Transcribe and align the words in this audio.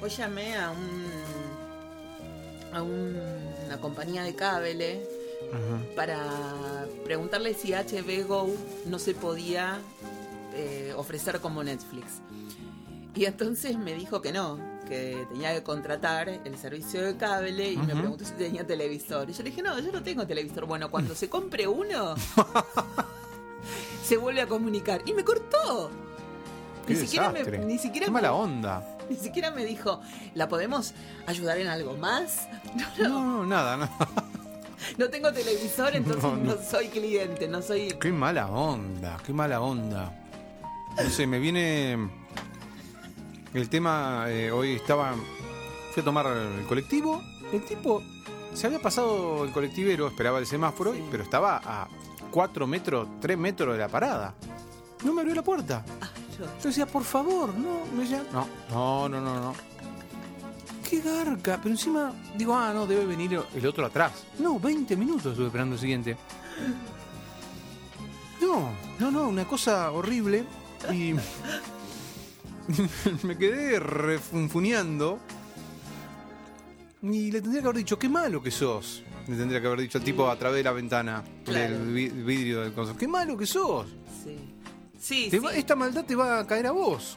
Hoy 0.00 0.10
llamé 0.10 0.56
a 0.56 0.70
un 0.70 1.06
a 2.72 2.82
un- 2.82 3.18
una 3.66 3.80
compañía 3.80 4.22
de 4.22 4.34
cable 4.34 5.00
Ajá. 5.52 5.94
para 5.96 6.86
preguntarle 7.04 7.54
si 7.54 7.72
HB 7.72 8.24
Go 8.26 8.48
no 8.86 8.98
se 8.98 9.14
podía 9.14 9.78
eh, 10.54 10.92
ofrecer 10.96 11.40
como 11.40 11.62
Netflix. 11.64 12.06
Y 13.14 13.24
entonces 13.24 13.78
me 13.78 13.94
dijo 13.94 14.20
que 14.20 14.32
no, 14.32 14.58
que 14.86 15.26
tenía 15.30 15.54
que 15.54 15.62
contratar 15.62 16.28
el 16.28 16.58
servicio 16.58 17.02
de 17.02 17.16
cable 17.16 17.72
y 17.72 17.76
me 17.78 17.94
preguntó 17.96 18.24
si 18.24 18.32
tenía 18.32 18.66
televisor. 18.66 19.28
Y 19.30 19.32
yo 19.32 19.42
le 19.42 19.50
dije, 19.50 19.62
no, 19.62 19.78
yo 19.78 19.90
no 19.90 20.02
tengo 20.02 20.26
televisor. 20.26 20.66
Bueno, 20.66 20.90
cuando 20.90 21.14
se 21.14 21.28
compre 21.28 21.66
uno, 21.66 22.14
se 24.04 24.16
vuelve 24.18 24.42
a 24.42 24.46
comunicar. 24.46 25.02
Y 25.06 25.14
me 25.14 25.24
cortó. 25.24 25.90
Qué 26.86 26.94
Ni 26.94 27.00
siquiera, 27.00 27.28
me, 27.30 27.38
desastre. 27.40 27.64
ni, 27.64 27.78
siquiera 27.78 28.06
Qué 28.06 28.10
mala 28.12 28.32
onda. 28.34 28.97
ni 29.10 29.16
siquiera 29.16 29.50
me 29.50 29.64
dijo, 29.64 30.00
¿la 30.34 30.48
podemos 30.48 30.94
ayudar 31.26 31.58
en 31.58 31.68
algo 31.68 31.96
más? 31.96 32.48
No, 32.98 33.08
No, 33.08 33.24
no, 33.24 33.46
nada, 33.46 33.76
nada. 33.76 33.96
no 34.98 35.08
tengo 35.08 35.32
televisor, 35.32 35.94
entonces 35.96 36.22
No, 36.22 36.36
no, 36.36 36.54
no. 36.54 36.62
soy 36.62 36.88
cliente, 36.88 37.48
no 37.48 37.62
soy... 37.62 37.96
Qué 38.00 38.12
mala 38.12 38.46
onda, 38.48 39.16
qué 39.24 39.32
mala 39.32 39.60
onda. 39.60 40.12
No 41.02 41.10
sé, 41.10 41.26
me 41.26 41.38
viene 41.38 41.96
el 43.54 43.68
tema, 43.68 44.24
eh, 44.28 44.50
hoy 44.50 44.72
estaba, 44.74 45.14
fui 45.92 46.00
a 46.00 46.04
tomar 46.04 46.26
el 46.26 46.66
colectivo, 46.66 47.22
el 47.52 47.64
tipo 47.64 48.02
se 48.54 48.66
había 48.66 48.80
pasado 48.80 49.44
el 49.44 49.52
colectivero, 49.52 50.08
esperaba 50.08 50.38
el 50.38 50.46
semáforo, 50.46 50.92
Sí. 50.94 51.04
pero 51.10 51.22
estaba 51.22 51.60
a 51.64 51.88
4 52.32 52.66
metros, 52.66 53.08
3 53.20 53.38
metros 53.38 53.74
de 53.74 53.78
la 53.78 53.88
parada. 53.88 54.34
No 55.04 55.12
me 55.12 55.20
abrió 55.20 55.34
la 55.36 55.42
puerta. 55.42 55.84
Ah, 56.00 56.08
yo- 56.38 56.44
Yo 56.44 56.68
decía, 56.68 56.86
por 56.86 57.04
favor, 57.04 57.54
no, 57.54 57.84
me 57.94 58.02
decía, 58.02 58.24
no, 58.32 58.46
no, 58.70 59.08
no, 59.08 59.20
no, 59.20 59.40
no. 59.40 59.54
Qué 60.88 61.00
garca, 61.00 61.58
pero 61.62 61.70
encima 61.74 62.12
digo, 62.36 62.54
ah, 62.56 62.72
no, 62.72 62.86
debe 62.86 63.04
venir 63.04 63.38
el 63.54 63.66
otro 63.66 63.84
atrás. 63.84 64.12
No, 64.38 64.58
20 64.58 64.96
minutos 64.96 65.32
estuve 65.32 65.46
esperando 65.46 65.74
el 65.74 65.80
siguiente. 65.80 66.16
No, 68.40 68.70
no, 68.98 69.10
no, 69.10 69.28
una 69.28 69.46
cosa 69.46 69.90
horrible. 69.90 70.44
Y 70.92 71.12
me 73.26 73.36
quedé 73.36 73.80
refunfuneando. 73.80 75.18
Y 77.02 77.30
le 77.30 77.40
tendría 77.40 77.62
que 77.62 77.68
haber 77.68 77.78
dicho, 77.78 77.98
qué 77.98 78.08
malo 78.08 78.42
que 78.42 78.50
sos. 78.50 79.02
Le 79.26 79.36
tendría 79.36 79.60
que 79.60 79.66
haber 79.66 79.80
dicho 79.80 79.98
al 79.98 80.04
tipo 80.04 80.28
a 80.30 80.36
través 80.38 80.58
de 80.58 80.64
la 80.64 80.72
ventana 80.72 81.22
Claro. 81.44 81.78
del 81.78 81.92
vi- 81.92 82.08
vidrio 82.08 82.62
del 82.62 82.72
control. 82.72 82.96
Qué 82.96 83.08
malo 83.08 83.36
que 83.36 83.46
sos. 83.46 83.86
Sí. 84.24 84.36
Sí, 84.98 85.28
sí. 85.30 85.38
va- 85.38 85.54
esta 85.54 85.76
maldad 85.76 86.04
te 86.04 86.14
va 86.16 86.40
a 86.40 86.46
caer 86.46 86.66
a 86.66 86.72
vos. 86.72 87.16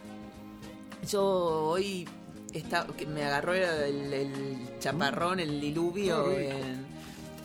Yo 1.10 1.24
hoy 1.24 2.08
está, 2.54 2.86
me 3.08 3.24
agarró 3.24 3.54
el, 3.54 4.14
el 4.14 4.70
chaparrón, 4.80 5.40
el 5.40 5.60
diluvio. 5.60 6.32
En- 6.32 6.86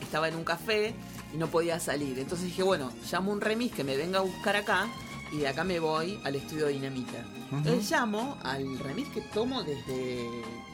estaba 0.00 0.28
en 0.28 0.36
un 0.36 0.44
café 0.44 0.94
y 1.34 1.36
no 1.36 1.48
podía 1.48 1.80
salir. 1.80 2.18
Entonces 2.18 2.46
dije, 2.46 2.62
bueno, 2.62 2.92
llamo 3.10 3.30
a 3.32 3.34
un 3.34 3.40
remis 3.40 3.72
que 3.72 3.82
me 3.82 3.96
venga 3.96 4.18
a 4.18 4.22
buscar 4.22 4.54
acá 4.56 4.86
y 5.32 5.38
de 5.38 5.48
acá 5.48 5.64
me 5.64 5.80
voy 5.80 6.20
al 6.24 6.36
estudio 6.36 6.66
Dinamita. 6.68 7.18
Ujú. 7.48 7.56
Entonces 7.56 7.90
llamo 7.90 8.36
al 8.44 8.78
remis 8.78 9.08
que 9.08 9.20
tomo 9.22 9.62
desde 9.64 10.28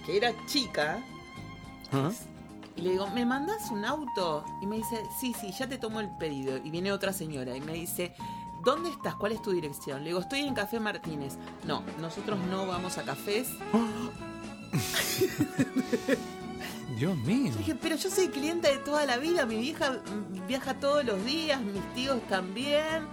que 0.05 0.17
era 0.17 0.33
chica 0.47 1.03
¿Ah? 1.93 2.11
y 2.77 2.83
le 2.83 2.91
digo, 2.91 3.07
¿me 3.11 3.25
mandas 3.25 3.71
un 3.71 3.85
auto? 3.85 4.45
Y 4.61 4.67
me 4.67 4.77
dice, 4.77 5.01
sí, 5.21 5.35
sí, 5.41 5.53
ya 5.59 5.67
te 5.69 5.79
tomo 5.79 6.01
el 6.01 6.11
pedido. 6.19 6.59
Y 6.59 6.71
viene 6.71 6.93
otra 6.93 7.13
señora 7.13 7.57
y 7.57 7.61
me 7.61 7.73
dice, 7.75 8.15
¿dónde 8.65 8.91
estás? 8.91 9.15
¿Cuál 9.17 9.33
es 9.33 9.43
tu 9.43 9.53
dirección? 9.53 10.01
Le 10.03 10.11
digo, 10.11 10.21
estoy 10.21 10.41
en 10.41 10.55
Café 10.55 10.81
Martínez. 10.81 11.37
No, 11.67 11.83
nosotros 12.01 12.39
no 12.51 12.67
vamos 12.67 12.97
a 12.99 13.03
cafés. 13.03 13.49
Dios 16.97 17.17
mío. 17.19 17.51
Yo 17.53 17.59
dije, 17.59 17.75
pero 17.75 17.97
yo 17.97 18.11
soy 18.11 18.29
cliente 18.29 18.69
de 18.69 18.79
toda 18.79 19.07
la 19.07 19.19
vida, 19.19 19.47
mi 19.47 19.57
vieja 19.57 19.99
viaja 20.47 20.75
todos 20.75 21.05
los 21.05 21.25
días, 21.25 21.61
mis 21.61 21.83
tíos 21.95 22.21
también. 22.29 23.07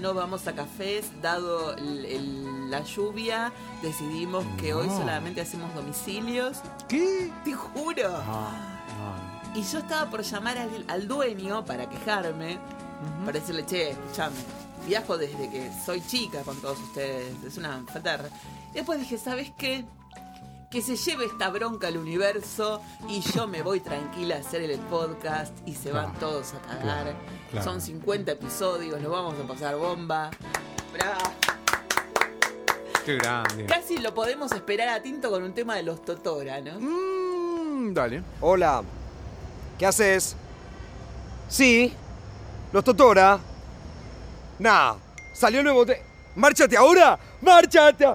No 0.00 0.14
vamos 0.14 0.46
a 0.46 0.54
cafés, 0.54 1.06
dado 1.22 1.74
el- 1.76 2.04
el- 2.04 2.70
la 2.70 2.82
lluvia, 2.82 3.52
decidimos 3.82 4.44
que 4.58 4.74
hoy 4.74 4.88
solamente 4.88 5.40
hacemos 5.40 5.74
domicilios. 5.74 6.58
¿Qué? 6.88 7.30
Te 7.44 7.52
juro. 7.52 8.08
Ah, 8.14 8.72
Y 9.54 9.62
yo 9.62 9.78
estaba 9.78 10.10
por 10.10 10.20
llamar 10.22 10.58
al, 10.58 10.84
al 10.88 11.08
dueño 11.08 11.64
para 11.64 11.88
quejarme, 11.88 12.58
no. 13.18 13.26
para 13.26 13.38
decirle, 13.40 13.64
che, 13.66 13.90
escuchame, 13.90 14.36
viajo 14.86 15.16
desde 15.18 15.50
que 15.50 15.70
soy 15.84 16.00
chica 16.06 16.42
con 16.42 16.56
todos 16.60 16.78
ustedes, 16.80 17.34
es 17.46 17.56
una 17.56 17.82
falta 17.86 18.12
de 18.12 18.16
re-". 18.18 18.30
Y 18.72 18.74
después 18.74 18.98
dije, 18.98 19.18
¿sabes 19.18 19.52
qué? 19.56 19.84
Que 20.70 20.82
se 20.82 20.96
lleve 20.96 21.26
esta 21.26 21.48
bronca 21.48 21.86
al 21.88 21.96
universo 21.96 22.82
y 23.08 23.20
yo 23.20 23.46
me 23.46 23.62
voy 23.62 23.80
tranquila 23.80 24.36
a 24.36 24.38
hacer 24.40 24.62
el 24.62 24.78
podcast 24.80 25.52
y 25.64 25.74
se 25.74 25.92
van 25.92 26.12
todos 26.14 26.54
a 26.54 26.60
cagar. 26.60 26.82
claro, 26.82 27.12
claro. 27.50 27.64
Son 27.64 27.80
50 27.80 28.32
episodios, 28.32 29.00
lo 29.00 29.10
vamos 29.10 29.34
a 29.38 29.46
pasar 29.46 29.76
bomba. 29.76 30.30
Bra. 30.92 31.16
Qué 33.04 33.16
grande. 33.16 33.66
Casi 33.66 33.98
lo 33.98 34.12
podemos 34.12 34.50
esperar 34.50 34.88
a 34.88 35.00
Tinto 35.00 35.30
con 35.30 35.44
un 35.44 35.54
tema 35.54 35.76
de 35.76 35.84
los 35.84 36.04
Totora, 36.04 36.60
¿no? 36.60 36.80
Mm, 36.80 37.94
dale. 37.94 38.22
Hola. 38.40 38.82
¿Qué 39.78 39.86
haces? 39.86 40.34
Sí. 41.48 41.92
Los 42.72 42.84
Totora. 42.84 43.38
Nah. 44.58 44.94
Salió 45.32 45.60
el 45.60 45.64
nuevo 45.64 45.84
te... 45.84 46.02
¡Márchate 46.34 46.76
ahora! 46.76 47.18
¡Márchate! 47.42 48.06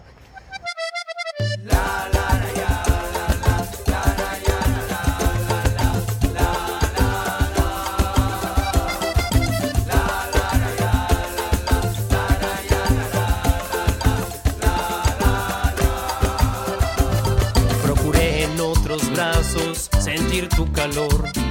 Procuré 17.84 18.44
en 18.44 18.60
otros 18.60 19.12
brazos 19.12 19.90
sentir 20.00 20.50
tu 20.50 20.72
calor. 20.72 21.51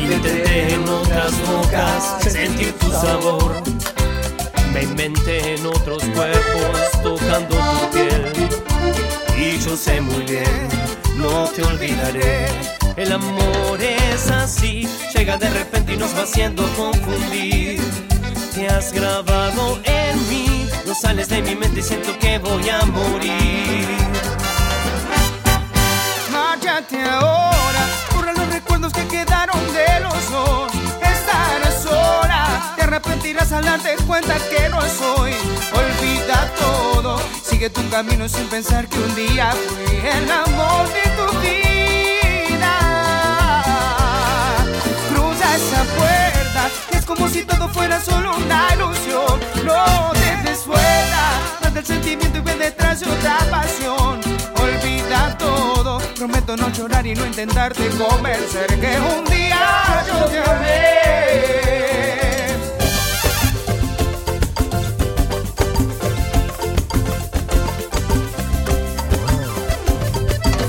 Intenté 0.00 0.74
en 0.74 0.88
otras 0.88 1.32
bocas 1.46 2.22
sentir 2.22 2.72
tu 2.78 2.90
sabor. 2.90 3.62
Me 4.72 4.82
inventé 4.82 5.54
en 5.54 5.66
otros 5.66 6.02
cuerpos 6.14 7.02
tocando 7.02 7.56
tu 7.56 7.90
piel. 7.90 8.32
Y 9.36 9.58
yo 9.58 9.76
sé 9.76 10.00
muy 10.00 10.24
bien, 10.24 10.68
no 11.16 11.44
te 11.48 11.62
olvidaré. 11.62 12.46
El 12.96 13.12
amor 13.12 13.80
es 13.80 14.30
así, 14.30 14.86
llega 15.14 15.38
de 15.38 15.48
repente 15.48 15.94
y 15.94 15.96
nos 15.96 16.14
va 16.14 16.22
haciendo 16.22 16.62
confundir. 16.76 17.80
Te 18.54 18.68
has 18.68 18.92
grabado 18.92 19.80
en 19.84 20.28
mí, 20.28 20.68
no 20.86 20.94
sales 20.94 21.28
de 21.28 21.40
mi 21.40 21.54
mente 21.54 21.80
y 21.80 21.82
siento 21.82 22.18
que 22.18 22.38
voy 22.38 22.68
a 22.68 22.84
morir. 22.84 23.86
Márchate 26.30 27.02
ahora, 27.02 27.59
recuerdos 28.80 28.92
que 28.92 29.08
quedaron 29.08 29.60
de 29.72 30.00
los 30.00 30.30
dos. 30.30 30.72
Estarás 31.02 31.82
sola, 31.82 32.74
te 32.76 32.82
arrepentirás 32.82 33.52
al 33.52 33.64
darte 33.64 33.96
cuenta 34.06 34.36
que 34.48 34.68
no 34.68 34.80
soy. 34.80 35.32
Olvida 35.72 36.50
todo, 36.58 37.20
sigue 37.42 37.70
tu 37.70 37.88
camino 37.90 38.28
sin 38.28 38.46
pensar 38.48 38.88
que 38.88 38.98
un 38.98 39.14
día 39.14 39.52
fui 39.52 39.96
el 39.96 40.30
amor 40.30 40.86
de 40.88 41.02
tu 41.16 41.38
vida. 41.40 42.76
Cruza 45.10 45.56
esa 45.56 45.84
puerta, 45.96 46.70
es 46.92 47.04
como 47.04 47.28
si 47.28 47.44
todo 47.44 47.68
fuera 47.68 48.00
solo 48.00 48.36
una 48.36 48.68
ilusión. 48.74 49.40
No 49.64 50.12
te 50.12 50.48
des 50.48 50.66
vuelta, 50.66 51.32
manda 51.62 51.80
el 51.80 51.86
sentimiento 51.86 52.38
y 52.38 52.40
ve 52.40 52.54
detrás 52.56 53.00
de 53.00 53.10
otra 53.10 53.38
pasión. 53.50 54.29
Olvida 54.62 55.36
todo, 55.38 55.98
prometo 56.16 56.56
no 56.56 56.70
llorar 56.70 57.06
y 57.06 57.14
no 57.14 57.26
intentarte 57.26 57.88
convencer 57.90 58.66
que 58.78 58.98
un 59.00 59.24
día 59.24 60.04
yo 60.06 60.24
te 60.26 60.38
amé. 60.38 61.00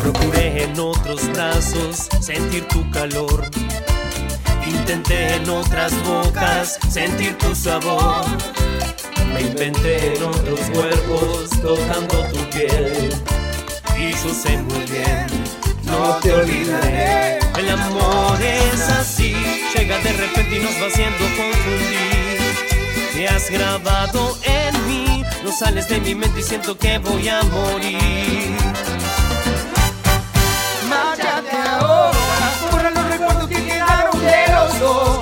Procuré 0.01 0.63
en 0.63 0.79
otros 0.79 1.27
brazos 1.33 2.07
sentir 2.21 2.67
tu 2.67 2.89
calor. 2.91 3.49
Intenté 4.65 5.35
en 5.35 5.49
otras 5.49 5.91
bocas 6.03 6.79
sentir 6.89 7.37
tu 7.37 7.53
sabor. 7.55 8.25
Me 9.33 9.41
inventé 9.41 10.15
en 10.15 10.23
otros 10.23 10.59
cuerpos 10.73 11.49
tocando 11.61 12.23
tu 12.31 12.39
piel 12.49 13.40
y 14.01 14.11
yo 14.13 14.33
sé 14.33 14.57
muy 14.57 14.83
bien, 14.85 15.27
No 15.83 16.15
te 16.21 16.33
olvidaré. 16.33 17.39
El 17.57 17.69
amor 17.69 18.41
es 18.41 18.81
así, 18.89 19.35
llega 19.75 19.97
de 19.99 20.13
repente 20.13 20.55
y 20.55 20.59
nos 20.59 20.73
va 20.81 20.87
haciendo 20.87 21.23
confundir. 21.37 22.39
Te 23.13 23.27
has 23.27 23.49
grabado 23.51 24.37
en 24.43 24.87
mí, 24.87 25.23
no 25.43 25.51
sales 25.51 25.87
de 25.89 25.99
mi 25.99 26.15
mente 26.15 26.39
y 26.39 26.43
siento 26.43 26.77
que 26.77 26.97
voy 26.97 27.27
a 27.27 27.43
morir. 27.43 28.55
Márchate 30.89 31.57
ahora, 31.57 32.51
borra 32.71 32.89
los 32.89 33.05
recuerdos 33.05 33.47
que 33.49 33.63
quedaron 33.63 34.19
de 34.19 34.43
los 34.55 34.79
dos. 34.79 35.19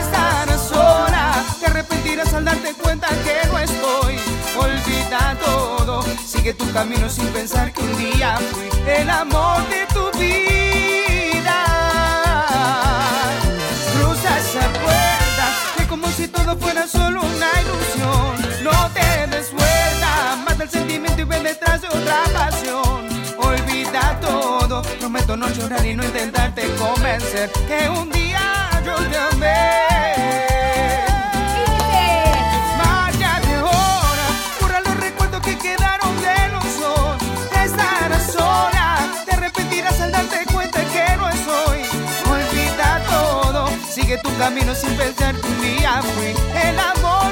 Estarás 0.00 0.68
sola, 0.68 1.44
te 1.60 1.66
arrepentirás 1.66 2.32
al 2.34 2.44
darte 2.44 2.74
cuenta 2.74 3.08
que 3.24 3.48
no 3.48 3.58
estoy 3.58 4.16
olvidado. 4.58 5.75
Sigue 6.46 6.58
tu 6.58 6.72
camino 6.72 7.10
sin 7.10 7.26
pensar 7.30 7.72
que 7.72 7.82
un 7.82 7.96
día 7.98 8.38
fui 8.52 8.68
el 8.86 9.10
amor 9.10 9.68
de 9.68 9.84
tu 9.92 10.16
vida. 10.16 11.64
Cruza 13.92 14.38
esa 14.38 14.68
puerta, 14.74 15.44
que 15.76 15.88
como 15.88 16.06
si 16.06 16.28
todo 16.28 16.56
fuera 16.56 16.86
solo 16.86 17.22
una 17.22 17.50
ilusión. 17.62 18.62
No 18.62 18.88
te 18.90 19.26
des 19.26 19.50
vuelta, 19.50 20.36
mata 20.44 20.62
el 20.62 20.70
sentimiento 20.70 21.22
y 21.22 21.24
ven 21.24 21.42
detrás 21.42 21.82
de 21.82 21.88
otra 21.88 22.22
pasión. 22.32 23.08
Olvida 23.38 24.16
todo, 24.20 24.82
prometo 25.00 25.36
no 25.36 25.48
llorar 25.48 25.84
y 25.84 25.96
no 25.96 26.04
intentarte 26.04 26.62
convencer 26.76 27.50
que 27.66 27.88
un 27.88 28.08
día 28.08 28.70
yo 28.84 28.94
te 28.94 29.18
amé. 29.34 30.45
Tu 44.22 44.36
camino 44.38 44.74
sin 44.74 44.96
pensar 44.96 45.34
que 45.34 45.46
un 45.46 45.60
día 45.62 46.02
fui 46.02 46.34
el 46.68 46.78
amor 46.78 47.25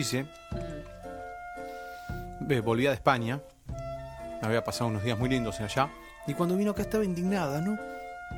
dice, 0.00 0.26
ve, 2.40 2.60
volvía 2.60 2.88
de 2.88 2.94
España, 2.94 3.40
había 4.40 4.64
pasado 4.64 4.88
unos 4.88 5.04
días 5.04 5.18
muy 5.18 5.28
lindos 5.28 5.60
allá, 5.60 5.90
y 6.26 6.32
cuando 6.32 6.56
vino 6.56 6.70
acá 6.70 6.82
estaba 6.82 7.04
indignada, 7.04 7.60
¿no? 7.60 7.78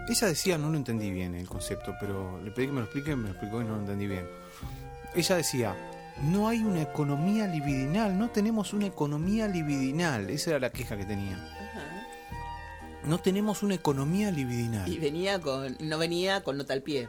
Ella 0.09 0.27
decía, 0.27 0.59
no 0.59 0.71
lo 0.71 0.77
entendí 0.77 1.13
bien 1.13 1.37
el 1.37 1.49
concepto, 1.49 1.95
pero 2.01 2.41
le 2.43 2.51
pedí 2.51 2.67
que 2.67 2.73
me 2.73 2.81
lo 2.81 2.87
explique, 2.87 3.15
me 3.15 3.25
lo 3.25 3.31
explicó 3.31 3.61
y 3.61 3.65
no 3.65 3.75
lo 3.75 3.81
entendí 3.81 4.09
bien. 4.09 4.27
Ella 5.15 5.37
decía, 5.37 5.77
no 6.23 6.49
hay 6.49 6.65
una 6.65 6.83
economía 6.83 7.47
libidinal, 7.47 8.19
no 8.19 8.31
tenemos 8.31 8.73
una 8.73 8.87
economía 8.87 9.47
libidinal, 9.47 10.31
esa 10.31 10.51
era 10.51 10.59
la 10.59 10.71
queja 10.71 10.97
que 10.97 11.05
tenía. 11.05 11.37
Ajá. 11.37 11.93
No 13.05 13.19
tenemos 13.19 13.63
una 13.63 13.75
economía 13.75 14.31
libidinal. 14.33 14.89
Y 14.89 14.99
venía 14.99 15.41
con. 15.41 15.77
No 15.81 15.99
venía 15.99 16.43
con 16.43 16.57
nota 16.57 16.73
al 16.73 16.83
pie. 16.83 17.09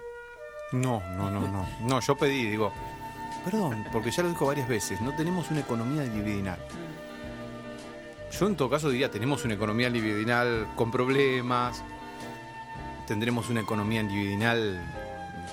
No, 0.71 1.01
no, 1.17 1.31
no, 1.31 1.41
no. 1.47 1.67
No, 1.87 1.99
yo 1.99 2.15
pedí, 2.17 2.49
digo, 2.49 2.71
perdón, 3.43 3.85
porque 3.91 4.11
ya 4.11 4.23
lo 4.23 4.29
dijo 4.29 4.45
varias 4.45 4.67
veces, 4.67 5.01
no 5.01 5.15
tenemos 5.15 5.51
una 5.51 5.61
economía 5.61 6.03
libidinal. 6.03 6.59
Yo 8.31 8.47
en 8.47 8.55
todo 8.55 8.69
caso 8.69 8.89
diría, 8.89 9.11
tenemos 9.11 9.45
una 9.45 9.53
economía 9.53 9.89
libidinal 9.89 10.67
con 10.75 10.89
problemas, 10.89 11.83
tendremos 13.07 13.49
una 13.49 13.61
economía 13.61 14.01
libidinal 14.01 14.81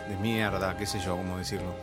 de 0.08 0.16
mierda, 0.16 0.76
qué 0.76 0.86
sé 0.86 0.98
yo, 1.00 1.16
cómo 1.16 1.36
decirlo. 1.36 1.74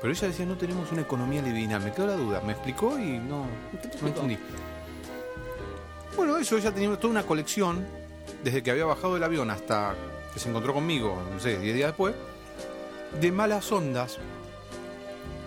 Pero 0.00 0.12
ella 0.12 0.28
decía, 0.28 0.46
no 0.46 0.56
tenemos 0.56 0.90
una 0.92 1.02
economía 1.02 1.42
libidinal. 1.42 1.82
Me 1.82 1.92
quedó 1.92 2.06
la 2.06 2.16
duda, 2.16 2.40
me 2.40 2.52
explicó 2.52 2.98
y 2.98 3.18
no, 3.18 3.46
¿Qué 3.82 3.88
te 3.88 4.00
no 4.00 4.08
entendí. 4.08 4.38
Bueno, 6.16 6.38
eso, 6.38 6.56
ella 6.56 6.72
tenía 6.72 6.96
toda 6.96 7.10
una 7.10 7.22
colección, 7.24 7.86
desde 8.42 8.62
que 8.62 8.70
había 8.70 8.84
bajado 8.84 9.14
del 9.14 9.24
avión 9.24 9.50
hasta 9.50 9.94
que 10.32 10.40
se 10.40 10.48
encontró 10.48 10.72
conmigo, 10.72 11.22
no 11.32 11.40
sé, 11.40 11.58
10 11.58 11.74
días 11.74 11.88
después, 11.88 12.14
de 13.20 13.32
malas 13.32 13.70
ondas. 13.72 14.18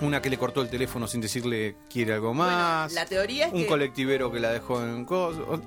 Una 0.01 0.21
que 0.21 0.29
le 0.29 0.37
cortó 0.37 0.61
el 0.61 0.69
teléfono 0.69 1.07
sin 1.07 1.21
decirle 1.21 1.77
quiere 1.89 2.13
algo 2.13 2.33
más. 2.33 2.91
Bueno, 2.91 3.01
la 3.01 3.05
teoría 3.05 3.47
es 3.47 3.53
un 3.53 3.61
que. 3.61 3.67
colectivero 3.67 4.31
que 4.31 4.39
la 4.39 4.51
dejó 4.51 4.83
en 4.83 5.05
coso. 5.05 5.61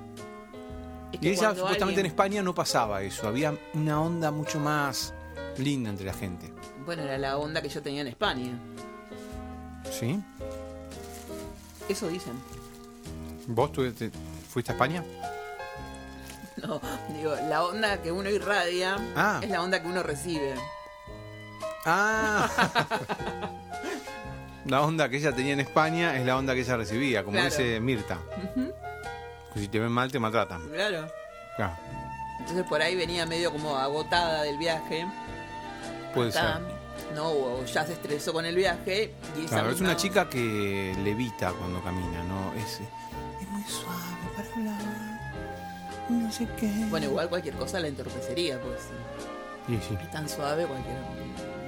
es 1.11 1.19
que 1.19 1.27
Y 1.29 1.31
ella 1.31 1.55
supuestamente 1.55 2.01
en 2.01 2.05
España 2.07 2.43
no 2.43 2.53
pasaba 2.53 3.01
eso. 3.01 3.27
Había 3.27 3.55
una 3.73 4.01
onda 4.01 4.29
mucho 4.31 4.59
más 4.59 5.13
linda 5.57 5.89
entre 5.89 6.05
la 6.05 6.13
gente. 6.13 6.53
Bueno, 6.85 7.01
era 7.03 7.17
la 7.17 7.37
onda 7.37 7.61
que 7.61 7.69
yo 7.69 7.81
tenía 7.81 8.01
en 8.01 8.07
España. 8.07 8.51
¿Sí? 9.91 10.19
Eso 11.89 12.07
dicen. 12.07 12.33
¿Vos 13.47 13.71
tú 13.71 13.91
te- 13.93 14.11
fuiste 14.49 14.71
a 14.71 14.75
España? 14.75 15.03
No, 16.57 16.81
digo, 17.15 17.35
la 17.49 17.63
onda 17.63 18.01
que 18.01 18.11
uno 18.11 18.31
irradia 18.31 18.97
Ah. 19.15 19.39
es 19.43 19.49
la 19.51 19.61
onda 19.61 19.79
que 19.79 19.87
uno 19.87 20.01
recibe. 20.01 20.55
Ah. 21.85 22.49
la 24.67 24.81
onda 24.81 25.09
que 25.09 25.17
ella 25.17 25.31
tenía 25.33 25.53
en 25.53 25.59
España 25.59 26.17
es 26.17 26.25
la 26.25 26.37
onda 26.37 26.53
que 26.53 26.61
ella 26.61 26.77
recibía, 26.77 27.23
como 27.23 27.33
Claro. 27.37 27.49
dice 27.49 27.79
Mirta. 27.79 28.17
Que 29.53 29.59
si 29.59 29.67
te 29.67 29.79
ven 29.79 29.91
mal 29.91 30.11
te 30.11 30.19
maltratan. 30.19 30.61
Claro. 30.69 31.07
Claro, 31.55 31.73
Entonces 32.39 32.65
por 32.67 32.81
ahí 32.81 32.95
venía 32.95 33.25
medio 33.25 33.51
como 33.51 33.77
agotada 33.77 34.43
del 34.43 34.57
viaje. 34.57 35.07
puede 36.13 36.29
Acá, 36.29 36.59
ser. 36.59 37.15
No, 37.15 37.29
o 37.31 37.65
ya 37.65 37.85
se 37.85 37.93
estresó 37.93 38.33
con 38.33 38.45
el 38.45 38.55
viaje. 38.55 39.13
Y 39.35 39.45
esa 39.45 39.55
Claro, 39.55 39.71
es 39.71 39.81
una 39.81 39.95
chica 39.95 40.29
que 40.29 40.95
levita 41.03 41.51
cuando 41.53 41.81
camina, 41.81 42.23
¿no? 42.23 42.53
Es, 42.53 42.79
es 43.41 43.49
muy 43.49 43.63
suave 43.63 43.97
para 44.35 44.49
hablar. 44.53 45.31
No 46.09 46.31
sé 46.31 46.47
qué. 46.59 46.71
Bueno, 46.89 47.07
igual 47.07 47.27
cualquier 47.29 47.55
cosa 47.55 47.79
la 47.79 47.87
entorpecería, 47.87 48.61
pues. 48.61 48.79
Sí, 49.67 49.79
sí. 49.89 49.97
Es 50.01 50.11
tan 50.11 50.27
suave, 50.29 50.65
cualquier 50.65 50.95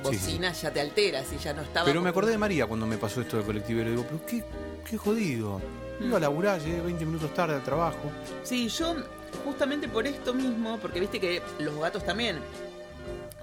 Sí, 0.03 0.15
bocina 0.18 0.51
ya 0.53 0.72
te 0.72 0.82
altera 0.82 1.24
si 1.24 1.38
ya 1.38 1.53
no 1.53 1.62
estaba. 1.62 1.86
Pero 1.86 2.01
me 2.01 2.10
acordé 2.10 2.32
de 2.32 2.38
María 2.38 2.65
cuando 2.68 2.86
me 2.86 2.98
pasó 2.98 3.22
esto 3.22 3.38
del 3.38 3.46
colectivero. 3.46 3.89
Digo, 3.89 4.03
pero 4.03 4.25
qué, 4.25 4.44
qué 4.89 4.98
jodido. 4.98 5.62
Iba 6.01 6.18
a 6.18 6.20
laburar, 6.22 6.62
llegué 6.62 6.79
20 6.82 7.06
minutos 7.06 7.34
tarde 7.34 7.56
al 7.56 7.63
trabajo. 7.63 7.98
Sí, 8.44 8.70
yo 8.70 8.96
justamente 9.44 9.88
por 9.89 10.08
esto 10.08 10.34
mismo, 10.34 10.77
porque 10.79 11.00
viste 11.00 11.20
que 11.20 11.41
los 11.60 11.77
gatos 11.77 12.06
también 12.06 12.38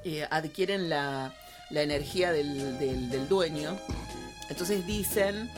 eh, 0.04 0.26
adquieren 0.30 0.88
la, 0.88 1.34
la 1.70 1.82
energía 1.82 2.32
del, 2.32 2.78
del- 2.78 3.10
del 3.10 3.28
dueño. 3.28 3.76
Entonces 4.48 4.86
dicen 4.86 5.50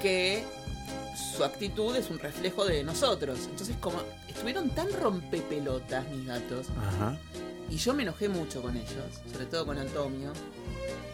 que 0.00 0.44
su 1.36 1.44
actitud 1.44 1.94
es 1.96 2.08
un 2.10 2.18
reflejo 2.18 2.64
de 2.64 2.82
nosotros. 2.84 3.38
Entonces 3.50 3.76
como 3.80 3.98
estuvieron 4.28 4.70
tan 4.70 4.88
rompepelotas 5.00 6.08
mis 6.08 6.26
gatos, 6.26 6.68
Ajá. 6.96 7.18
Y 7.72 7.76
yo 7.78 7.94
me 7.94 8.02
enojé 8.02 8.28
mucho 8.28 8.60
con 8.62 8.76
ellos, 8.76 8.90
sobre 9.32 9.46
todo 9.46 9.66
con 9.66 9.78
Antonio. 9.78 10.32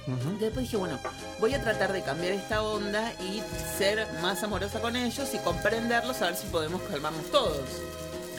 Ujú. 0.06 0.38
Después 0.40 0.64
dije, 0.64 0.76
bueno, 0.76 0.98
voy 1.38 1.54
a 1.54 1.62
tratar 1.62 1.92
de 1.92 2.02
cambiar 2.02 2.32
esta 2.32 2.62
onda 2.62 3.12
y 3.20 3.42
ser 3.78 4.06
más 4.22 4.42
amorosa 4.42 4.80
con 4.80 4.96
ellos 4.96 5.28
y 5.34 5.38
comprenderlos 5.38 6.20
a 6.22 6.26
ver 6.26 6.36
si 6.36 6.46
podemos 6.48 6.80
calmarnos 6.82 7.30
todos. 7.30 7.60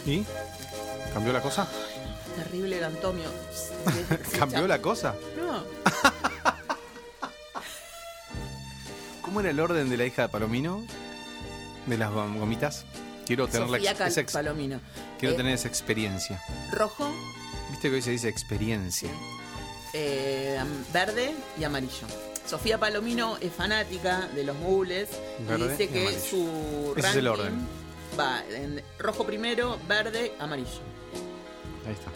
¿Y? 0.06 0.26
¿Cambió 1.14 1.32
la 1.32 1.42
cosa? 1.42 1.68
Terrible 2.36 2.78
el 2.80 2.84
Antonio. 2.86 3.30
¿Cambió 4.40 4.68
la 4.68 4.82
cosa? 4.82 5.16
No, 5.38 5.64
¿Cómo 9.22 9.42
era 9.42 9.52
el 9.52 9.60
orden 9.60 9.90
de 9.90 9.98
la 9.98 10.06
hija 10.06 10.24
de 10.24 10.30
Palomino? 10.30 10.84
De 11.86 11.98
las 11.98 12.12
gom- 12.12 12.40
gomitas. 12.40 12.86
Quiero 13.26 13.48
tener, 13.48 13.70
la 13.70 13.78
ex- 13.78 14.00
esa 14.02 14.22
ex- 14.22 14.34
Palomino. 14.34 14.80
quiero 15.20 15.36
Eh, 15.36 15.38
tener 15.38 15.54
esa 15.54 15.68
experiencia. 15.68 16.42
Rojo, 16.72 17.12
Viste 17.80 17.92
que 17.92 17.96
hoy 17.96 18.02
se 18.02 18.12
dice 18.12 18.28
experiencia. 18.28 19.10
eh, 19.94 20.60
verde 20.92 21.34
y 21.58 21.64
amarillo. 21.64 22.08
Sofía 22.46 22.78
Palomino 22.78 23.38
es 23.38 23.54
fanática 23.54 24.28
de 24.36 24.44
los 24.44 24.58
mules 24.58 25.08
y 25.48 25.62
dice 25.64 25.88
que 25.88 26.20
su 26.20 26.94
Ese 26.98 27.08
es 27.08 27.16
el 27.16 27.26
ranking 27.26 27.42
orden. 27.42 27.68
va 28.20 28.44
en 28.54 28.84
rojo 28.98 29.26
primero, 29.26 29.80
verde, 29.88 30.34
amarillo. 30.40 30.82
Ahí 31.88 31.94
está. 31.94 32.12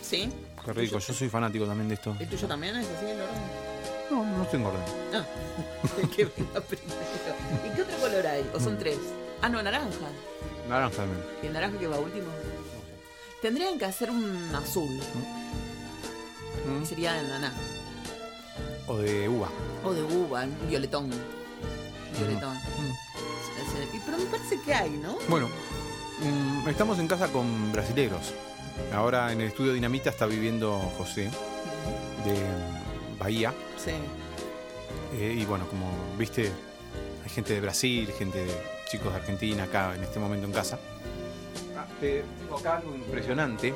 ¿Sí? 0.00 0.32
Qué 0.64 0.72
rico. 0.72 1.00
Yo 1.00 1.12
soy 1.12 1.28
fanático 1.28 1.66
también 1.66 1.88
de 1.88 1.94
esto. 1.96 2.16
¿El 2.20 2.28
tuyo 2.28 2.46
también 2.46 2.76
es 2.76 2.86
así 2.86 3.06
el 3.06 3.20
orden? 3.20 3.42
No, 4.12 4.38
no 4.38 4.46
tengo 4.46 4.68
orden. 4.68 4.82
Ah, 5.12 5.24
el 6.00 6.08
que 6.08 6.26
venga 6.26 6.60
primero. 6.68 7.00
¿Y 7.66 7.74
qué 7.74 7.82
otro 7.82 7.96
color 7.98 8.24
hay? 8.28 8.48
¿O 8.54 8.60
son 8.60 8.78
tres? 8.78 8.98
Ah, 9.42 9.48
no, 9.48 9.60
naranja. 9.60 9.88
Naranja 10.68 10.98
también. 10.98 11.20
¿Y 11.42 11.46
el 11.48 11.52
naranja 11.52 11.78
que 11.80 11.88
va 11.88 11.98
último? 11.98 12.28
Tendrían 13.44 13.76
que 13.78 13.84
hacer 13.84 14.10
un 14.10 14.54
azul. 14.54 14.88
Mm. 16.64 16.80
Que 16.80 16.86
sería 16.86 17.12
de 17.12 17.28
naná. 17.28 17.52
O 18.86 18.96
de 18.96 19.28
uva. 19.28 19.50
O 19.84 19.92
de 19.92 20.02
uva, 20.02 20.46
violetón. 20.66 21.10
Violetón. 22.18 22.56
Mm. 22.56 23.96
Y- 23.96 24.00
Pero 24.00 24.16
me 24.16 24.24
parece 24.24 24.58
que 24.62 24.72
hay, 24.72 24.88
¿no? 24.92 25.18
Bueno, 25.28 25.50
mm, 26.22 26.66
estamos 26.70 26.98
en 26.98 27.06
casa 27.06 27.30
con 27.30 27.70
brasileros. 27.70 28.32
Ahora 28.94 29.30
en 29.30 29.42
el 29.42 29.48
estudio 29.48 29.74
Dinamita 29.74 30.08
está 30.08 30.24
viviendo 30.24 30.78
José 30.96 31.24
de 32.24 32.32
mm, 32.32 33.18
Bahía. 33.18 33.52
Sí. 33.76 33.90
Eh, 35.20 35.36
y 35.38 35.44
bueno, 35.44 35.68
como 35.68 35.86
viste, 36.16 36.50
hay 37.22 37.28
gente 37.28 37.52
de 37.52 37.60
Brasil, 37.60 38.10
gente 38.18 38.42
de 38.42 38.54
chicos 38.90 39.12
de 39.12 39.18
Argentina 39.18 39.64
acá 39.64 39.94
en 39.94 40.02
este 40.02 40.18
momento 40.18 40.46
en 40.46 40.52
casa. 40.54 40.78
Ah, 42.04 42.24
te- 42.24 42.24
tengo 42.42 42.58
acá 42.58 42.76
algo 42.78 42.94
impresionante. 42.94 43.74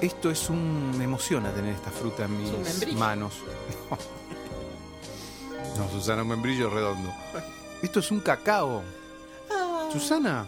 Esto 0.00 0.30
es 0.30 0.50
un. 0.50 0.96
Me 0.98 1.04
emociona 1.04 1.50
tener 1.52 1.74
esta 1.74 1.90
fruta 1.90 2.24
en 2.24 2.38
mis 2.38 2.94
manos. 2.94 3.34
No, 5.76 5.90
Susana, 5.90 6.22
un 6.22 6.28
membrillo 6.28 6.70
redondo. 6.70 7.12
Esto 7.82 7.98
es 7.98 8.10
un 8.12 8.20
cacao. 8.20 8.82
Ah, 9.50 9.88
Susana, 9.92 10.46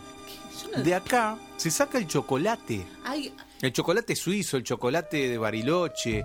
no- 0.77 0.83
de 0.85 0.95
acá 0.95 1.37
se 1.57 1.69
saca 1.71 1.99
el 1.99 2.07
chocolate. 2.07 2.87
Ay, 3.05 3.35
El 3.61 3.73
chocolate 3.73 4.15
suizo, 4.15 4.57
el 4.57 4.63
chocolate 4.63 5.29
de 5.29 5.37
Bariloche. 5.39 6.25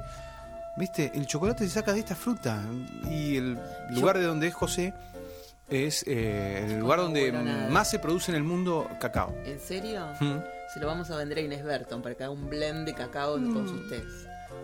¿Viste? 0.78 1.12
El 1.16 1.26
chocolate 1.26 1.64
se 1.64 1.72
saca 1.72 1.94
de 1.94 2.00
esta 2.02 2.16
fruta. 2.16 2.62
Y 3.10 3.38
el 3.38 3.58
lugar 3.90 4.20
de 4.20 4.26
donde 4.26 4.48
es 4.50 4.54
José 4.54 4.94
es 5.72 6.04
eh, 6.08 6.66
el 6.68 6.80
lugar 6.80 7.00
donde 7.00 7.32
más 7.70 7.90
se 7.90 7.98
produce 8.00 8.32
en 8.32 8.38
el 8.38 8.44
mundo 8.44 8.88
cacao. 9.00 9.36
¿en 9.46 9.60
serio? 9.60 10.06
Mm. 10.20 10.38
Se 10.74 10.80
lo 10.80 10.88
vamos 10.88 11.10
a 11.12 11.18
vender 11.18 11.38
a 11.40 11.42
Inés 11.42 11.64
Berton 11.64 12.02
para 12.02 12.16
que 12.16 12.24
haga 12.24 12.32
un 12.34 12.50
blend 12.50 12.86
de 12.86 12.94
cacao 12.94 13.34
con 13.34 13.68
sus 13.68 13.90
tés. 13.90 14.04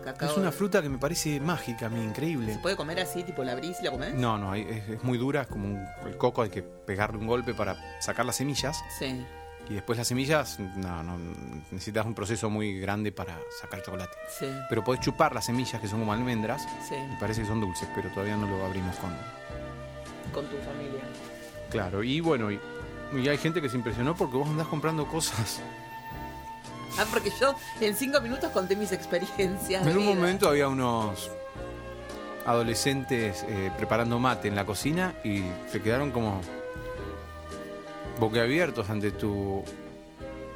Cacao. 0.04 0.30
Es 0.30 0.36
una 0.36 0.52
fruta 0.52 0.80
que 0.80 0.88
me 0.88 0.98
parece 0.98 1.40
mágica, 1.40 1.86
a 1.86 1.88
mí, 1.88 1.98
¿Se 1.98 2.04
increíble. 2.04 2.58
puede 2.62 2.76
comer 2.76 3.00
así, 3.00 3.24
tipo 3.24 3.42
la 3.42 3.54
brisa, 3.56 3.82
la 3.82 3.90
comés? 3.90 4.14
No, 4.14 4.38
no, 4.38 4.54
es, 4.54 4.88
es 4.88 5.02
muy 5.02 5.18
dura, 5.18 5.42
es 5.42 5.46
como 5.48 5.66
un- 5.66 5.86
el 6.06 6.16
coco, 6.16 6.42
hay 6.42 6.50
que 6.50 6.62
pegarle 6.62 7.18
un 7.18 7.26
golpe 7.26 7.52
para 7.54 7.76
sacar 8.00 8.24
las 8.24 8.36
semillas. 8.36 8.78
Sí. 8.98 9.26
Y 9.68 9.74
después 9.74 9.98
las 9.98 10.08
semillas, 10.08 10.58
no, 10.60 11.02
no, 11.02 11.18
necesitas 11.70 12.06
un 12.06 12.14
proceso 12.14 12.48
muy 12.48 12.78
grande 12.80 13.12
para 13.12 13.38
sacar 13.60 13.82
chocolate. 13.82 14.16
Sí, 14.38 14.46
Pero 14.70 14.82
podés 14.84 15.00
chupar 15.00 15.34
las 15.34 15.44
semillas 15.46 15.78
que 15.80 15.88
son 15.88 15.98
como 16.00 16.12
almendras. 16.12 16.62
sí, 16.88 16.94
Me 16.94 17.18
parece 17.20 17.42
que 17.42 17.48
son 17.48 17.60
dulces, 17.60 17.86
pero 17.94 18.08
todavía 18.10 18.36
no 18.36 18.46
lo 18.46 18.64
abrimos 18.64 18.96
con, 18.96 19.10
con 20.32 20.46
tu 20.46 20.56
familia. 20.58 21.02
Claro, 21.70 22.02
y 22.02 22.20
bueno, 22.20 22.50
y, 22.50 22.58
y 23.14 23.28
hay 23.28 23.38
gente 23.38 23.60
que 23.60 23.68
se 23.68 23.76
impresionó 23.76 24.14
porque 24.16 24.36
vos 24.36 24.48
andás 24.48 24.66
comprando 24.68 25.06
cosas. 25.06 25.60
Ah, 26.98 27.04
porque 27.12 27.30
yo 27.38 27.54
en 27.80 27.94
cinco 27.94 28.20
minutos 28.20 28.50
conté 28.50 28.74
mis 28.74 28.90
experiencias. 28.92 29.86
En 29.86 29.96
un 29.96 30.04
vida. 30.04 30.14
momento 30.14 30.48
había 30.48 30.68
unos 30.68 31.30
adolescentes 32.46 33.44
eh, 33.46 33.70
preparando 33.76 34.18
mate 34.18 34.48
en 34.48 34.56
la 34.56 34.64
cocina 34.64 35.14
y 35.22 35.42
se 35.70 35.80
quedaron 35.82 36.10
como 36.10 36.40
boquiabiertos 38.18 38.88
ante 38.90 39.10
tu, 39.12 39.62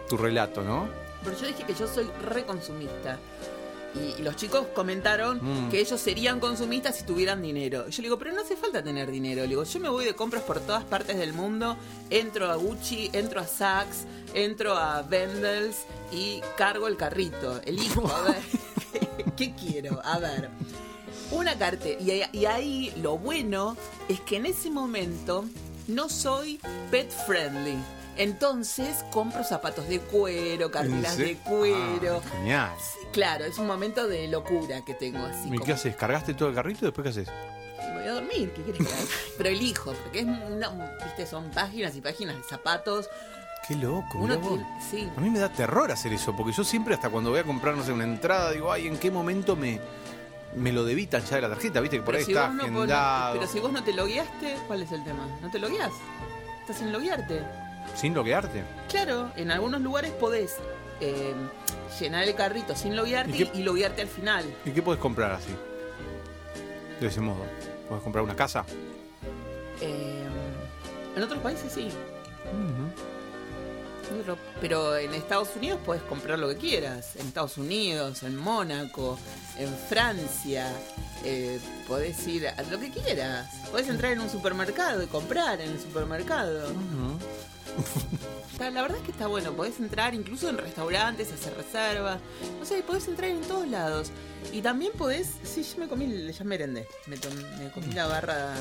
tu 0.09 0.17
relato, 0.17 0.63
¿no? 0.63 0.89
Pero 1.23 1.39
yo 1.39 1.47
dije 1.47 1.65
que 1.65 1.75
yo 1.75 1.87
soy 1.87 2.11
reconsumista. 2.25 3.19
Y, 3.95 4.21
y 4.21 4.23
los 4.23 4.37
chicos 4.37 4.67
comentaron 4.75 5.39
Mm. 5.43 5.71
que 5.71 5.81
ellos 5.81 6.01
serían 6.01 6.41
consumistas 6.41 6.97
si 6.97 7.05
tuvieran 7.05 7.43
dinero. 7.43 7.85
Y 7.89 7.91
yo 7.91 8.03
le 8.03 8.07
digo, 8.09 8.19
pero 8.19 8.33
no 8.33 8.41
hace 8.41 8.57
falta 8.57 8.83
tener 8.83 9.11
dinero. 9.11 9.43
Le 9.43 9.49
digo, 9.49 9.65
yo 9.65 9.81
me 9.81 9.89
voy 9.89 10.05
de 10.05 10.15
compras 10.15 10.43
por 10.45 10.61
todas 10.61 10.85
partes 10.85 11.17
del 11.19 11.33
mundo. 11.33 11.77
Entro 12.11 12.51
a 12.51 12.57
Gucci, 12.57 13.11
entro 13.13 13.41
a 13.41 13.47
Saks, 13.47 14.05
entro 14.35 14.77
a 14.77 15.03
Vendels 15.03 15.77
y 16.11 16.41
cargo 16.57 16.89
el 16.89 16.97
carrito. 16.97 17.61
Elijo, 17.65 18.07
a 18.11 18.21
ver, 18.23 18.43
¿qué 19.37 19.53
quiero? 19.55 20.01
A 20.05 20.19
ver. 20.19 20.49
Una 21.31 21.57
cartera. 21.57 21.99
Y 22.33 22.45
ahí 22.45 22.93
lo 23.03 23.17
bueno 23.19 23.77
es 24.09 24.21
que 24.21 24.37
en 24.37 24.47
ese 24.47 24.71
momento 24.71 25.45
no 25.89 26.09
soy 26.09 26.61
pet 26.91 27.11
friendly. 27.27 27.77
Entonces 28.17 29.05
compro 29.11 29.43
zapatos 29.43 29.89
de 29.89 29.99
cuero, 30.01 30.71
carteras 30.71 31.19
¿En 31.19 31.27
de 31.27 31.37
cuero. 31.39 32.21
Ah, 32.25 32.29
genial. 32.37 32.71
Claro, 33.13 33.45
es 33.45 33.59
un 33.59 33.67
momento 33.67 34.07
de 34.07 34.29
locura 34.29 34.85
que 34.85 34.95
tengo 34.95 35.25
así. 35.25 35.49
¿Y 35.49 35.53
como- 35.53 35.65
qué 35.65 35.73
haces? 35.73 35.97
¿Cargaste 35.97 36.35
todo 36.35 36.49
el 36.51 36.55
carrito 36.55 36.81
y 36.83 36.87
después 36.89 37.03
qué 37.05 37.09
haces? 37.11 37.29
voy 37.95 38.09
a 38.11 38.13
dormir, 38.15 38.53
¿qué 38.55 38.63
querés 38.65 38.87
que 38.87 38.93
haga? 38.95 39.05
Pero 39.37 39.49
elijo, 39.51 39.93
porque 39.93 40.21
es 40.21 40.25
una, 40.27 40.71
viste, 41.05 41.25
son 41.27 41.51
páginas 41.51 41.95
y 41.95 42.01
páginas 42.01 42.37
de 42.37 42.43
zapatos. 42.43 43.09
Qué 43.69 43.77
loco, 43.77 44.19
Uno 44.19 44.39
tiene- 44.41 44.67
sí. 44.91 45.09
A 45.17 45.21
mí 45.21 45.31
me 45.31 45.39
da 45.39 45.49
terror 45.53 45.91
hacer 45.93 46.13
eso, 46.13 46.35
porque 46.35 46.53
yo 46.53 46.65
siempre 46.65 46.95
hasta 46.95 47.11
cuando 47.11 47.31
voy 47.31 47.39
a 47.41 47.45
comprar, 47.45 47.77
no 47.77 47.85
sé, 47.85 47.93
una 47.93 48.03
entrada, 48.05 48.51
digo, 48.51 48.73
ay, 48.73 48.89
¿en 48.89 48.99
qué 48.99 49.11
momento 49.13 49.55
me, 49.55 49.79
me 50.57 50.73
lo 50.73 50.85
debitan 50.85 51.25
ya 51.25 51.37
de 51.37 51.43
la 51.43 51.49
tarjeta? 51.51 51.81
Viste 51.81 51.99
que 51.99 52.03
por 52.03 52.15
Pero 52.15 52.19
ahí 52.19 52.25
si, 52.25 52.33
está 52.33 52.47
vos 52.49 52.57
no, 52.57 52.63
agendado. 52.65 53.35
pero 53.39 53.47
si 53.53 53.61
vos 53.61 53.73
no 53.73 53.85
te 53.85 53.93
logueaste, 53.93 54.57
¿cuál 54.67 54.83
es 54.83 54.91
el 54.91 55.05
tema? 55.05 55.25
¿No 55.41 55.51
te 55.51 55.59
logueás? 55.61 55.93
Estás 56.63 56.79
sin 56.79 56.93
loguearte. 56.93 57.41
Sin 57.95 58.15
loguearte. 58.15 58.65
Claro, 58.89 59.31
en 59.37 59.51
algunos 59.51 59.81
lugares 59.81 60.11
podés 60.13 60.57
eh, 61.01 61.35
llenar 62.01 62.25
el 62.25 62.35
carrito 62.35 62.75
sin 62.75 62.97
loguearte 62.97 63.51
¿Y 63.55 63.63
loguearte 63.63 64.03
al 64.03 64.09
final. 64.09 64.45
¿Y 64.65 64.71
qué 64.71 64.83
puedes 64.83 65.01
comprar 65.01 65.33
así? 65.33 65.55
De 67.01 67.07
ese 67.07 67.21
modo. 67.21 67.45
¿Puedes 67.89 68.03
comprar 68.03 68.25
una 68.25 68.37
casa? 68.37 68.65
Eh, 69.81 70.25
en 71.17 71.23
otros 71.23 71.41
países 71.41 71.73
sí. 71.73 71.89
Pero 74.61 74.97
en 74.97 75.15
Estados 75.15 75.49
Unidos 75.57 75.81
puedes 75.85 76.03
comprar 76.03 76.39
lo 76.39 76.49
que 76.49 76.57
quieras. 76.57 77.17
En 77.17 77.27
Estados 77.29 77.57
Unidos, 77.57 78.23
en 78.23 78.37
Mónaco, 78.37 79.19
en 79.59 79.75
Francia. 79.89 80.71
eh, 81.25 81.59
podés 81.89 82.27
ir 82.27 82.49
a 82.49 82.63
lo 82.71 82.79
que 82.79 82.91
quieras. 82.91 83.49
Podés 83.71 83.89
entrar 83.89 84.13
en 84.13 84.21
un 84.21 84.29
supermercado 84.29 85.03
y 85.03 85.07
comprar 85.07 85.61
en 85.61 85.71
el 85.71 85.81
supermercado. 85.81 86.69
la 88.59 88.83
verdad 88.83 88.99
es 88.99 89.05
que 89.05 89.11
está 89.13 89.27
bueno. 89.27 89.53
Podés 89.53 89.79
entrar 89.81 90.15
incluso 90.15 90.49
en 90.49 90.59
restaurantes, 90.59 91.33
hacer 91.33 91.55
reservas. 91.57 92.19
No 92.59 92.65
sé, 92.65 92.83
podés 92.83 93.09
entrar 93.09 93.31
en 93.31 93.41
todos 93.43 93.67
lados. 93.69 94.11
Y 94.53 94.61
también 94.63 94.93
podés. 94.93 95.31
Sí, 95.45 95.63
yo 95.65 95.79
me 95.81 95.89
comí, 95.89 96.33
ya 96.33 96.45
merendé. 96.45 96.87
Me, 97.07 97.17
tom- 97.17 97.33
me 97.59 97.71
comí 97.71 97.93
la 97.93 98.07
barra. 98.07 98.55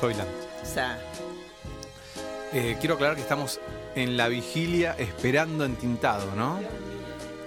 Soyland. 0.00 0.28
O 0.62 0.66
sea, 0.66 0.98
Eh, 2.52 2.76
quiero 2.80 2.94
aclarar 2.94 3.16
que 3.16 3.22
estamos 3.22 3.58
en 3.96 4.16
la 4.16 4.28
vigilia 4.28 4.94
esperando 4.98 5.64
entintado, 5.64 6.34
¿no? 6.36 6.60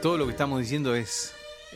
Todo 0.01 0.17
lo 0.17 0.25
que 0.25 0.31
estamos 0.31 0.59
diciendo 0.59 0.93
es, 0.93 1.31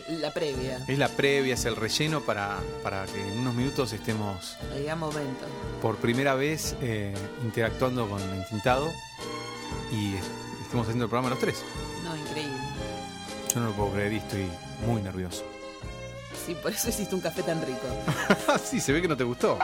la 0.09 0.31
previa. 0.33 0.79
es 0.87 0.97
la 0.97 1.07
previa, 1.09 1.53
es 1.53 1.65
el 1.65 1.75
relleno 1.75 2.21
para, 2.21 2.59
para 2.83 3.05
que 3.05 3.21
en 3.21 3.39
unos 3.39 3.53
minutos 3.55 3.93
estemos 3.93 4.57
Llega 4.75 4.95
momento. 4.95 5.45
por 5.81 5.97
primera 5.97 6.35
vez 6.35 6.75
eh, 6.81 7.13
interactuando 7.43 8.07
con 8.09 8.21
entintado 8.21 8.91
y 9.91 10.15
est- 10.15 10.25
estemos 10.61 10.85
haciendo 10.85 11.05
el 11.05 11.09
programa 11.09 11.29
los 11.29 11.39
tres. 11.39 11.63
No, 12.03 12.15
increíble. 12.15 12.57
Yo 13.53 13.59
no 13.61 13.67
lo 13.67 13.73
puedo 13.73 13.91
creer 13.93 14.13
y 14.13 14.17
estoy 14.17 14.47
muy 14.85 15.01
nervioso. 15.01 15.43
Sí, 16.45 16.55
por 16.55 16.71
eso 16.73 16.89
hiciste 16.89 17.15
un 17.15 17.21
café 17.21 17.43
tan 17.43 17.61
rico. 17.65 17.87
sí, 18.63 18.81
se 18.81 18.91
ve 18.91 19.01
que 19.01 19.07
no 19.07 19.15
te 19.15 19.23
gustó. 19.23 19.57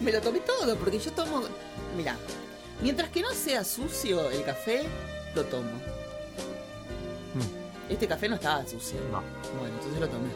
Me 0.00 0.10
lo 0.12 0.20
tomé 0.20 0.40
todo, 0.40 0.76
porque 0.76 0.98
yo 0.98 1.12
tomo. 1.12 1.42
Mira, 1.96 2.16
mientras 2.80 3.10
que 3.10 3.20
no 3.20 3.32
sea 3.34 3.62
sucio 3.64 4.30
el 4.30 4.42
café, 4.44 4.84
lo 5.34 5.44
tomo. 5.44 5.70
Este 7.88 8.06
café 8.08 8.28
no 8.28 8.36
estaba 8.36 8.66
sucio. 8.66 8.98
No. 9.12 9.22
Bueno, 9.58 9.74
entonces 9.76 10.00
lo 10.00 10.08
tomé. 10.08 10.28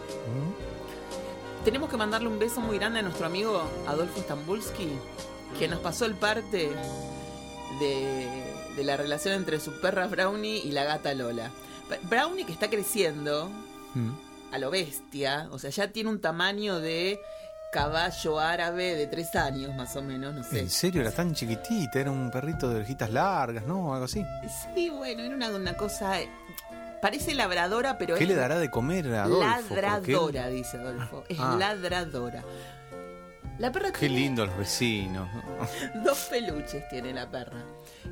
Tenemos 1.64 1.90
que 1.90 1.96
mandarle 1.96 2.28
un 2.28 2.38
beso 2.38 2.60
muy 2.60 2.78
grande 2.78 3.00
a 3.00 3.02
nuestro 3.02 3.26
amigo 3.26 3.62
Adolfo 3.86 4.20
Stambulski, 4.20 4.88
que 5.58 5.68
nos 5.68 5.80
pasó 5.80 6.04
el 6.04 6.14
parte 6.14 6.70
de, 7.80 8.26
de 8.76 8.84
la 8.84 8.96
relación 8.96 9.34
entre 9.34 9.60
su 9.60 9.80
perra 9.80 10.06
Brownie 10.06 10.58
y 10.64 10.70
la 10.72 10.84
gata 10.84 11.12
Lola. 11.14 11.50
Brownie 12.04 12.44
que 12.44 12.52
está 12.52 12.68
creciendo 12.68 13.50
Mm. 13.94 14.10
a 14.52 14.58
lo 14.58 14.70
bestia, 14.70 15.48
o 15.50 15.58
sea, 15.58 15.70
ya 15.70 15.88
tiene 15.90 16.10
un 16.10 16.20
tamaño 16.20 16.78
de 16.78 17.18
caballo 17.72 18.38
árabe 18.38 18.94
de 18.96 19.06
tres 19.06 19.34
años 19.34 19.74
más 19.74 19.96
o 19.96 20.02
menos, 20.02 20.34
no 20.34 20.44
sé. 20.44 20.60
En 20.60 20.68
serio, 20.68 21.00
era 21.00 21.10
tan 21.10 21.34
chiquitita, 21.34 21.98
era 21.98 22.10
un 22.10 22.30
perrito 22.30 22.68
de 22.68 22.76
orejitas 22.76 23.10
largas, 23.10 23.64
¿no? 23.66 23.94
Algo 23.94 24.04
así. 24.04 24.22
Sí, 24.74 24.90
bueno, 24.90 25.22
era 25.22 25.34
una, 25.34 25.48
una 25.48 25.74
cosa... 25.74 26.16
Parece 27.00 27.34
labradora, 27.34 27.96
pero 27.98 28.16
¿Qué 28.16 28.24
es 28.24 28.28
le 28.28 28.34
dará 28.34 28.58
de 28.58 28.70
comer 28.70 29.12
a 29.14 29.24
Adolfo? 29.24 29.74
Ladradora, 29.74 30.48
dice 30.48 30.76
Adolfo. 30.78 31.24
Es 31.28 31.38
Ah. 31.40 31.56
ladradora. 31.58 32.42
La 33.58 33.72
perra 33.72 33.90
Qué 33.92 34.00
tiene 34.00 34.14
lindo 34.20 34.46
los 34.46 34.56
vecinos. 34.56 35.28
dos 36.04 36.26
peluches 36.30 36.88
tiene 36.88 37.12
la 37.12 37.28
perra. 37.30 37.64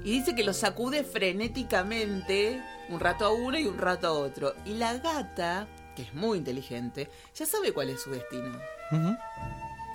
Y 0.05 0.11
dice 0.19 0.35
que 0.35 0.43
los 0.45 0.57
sacude 0.57 1.05
frenéticamente, 1.05 2.61
un 2.89 2.99
rato 3.01 3.25
a 3.27 3.33
uno 3.33 3.59
y 3.59 3.65
un 3.67 3.79
rato 3.79 4.09
a 4.09 4.13
otro. 4.13 4.55
Y 4.65 4.75
la 4.75 4.95
gata 4.99 5.67
que 5.95 6.03
es 6.03 6.13
muy 6.15 6.39
inteligente, 6.39 7.09
ya 7.35 7.47
sabe 7.47 7.73
cuál 7.73 7.89
es 7.91 8.03
su 8.03 8.11
destino. 8.11 8.59
Ujú. 8.93 9.17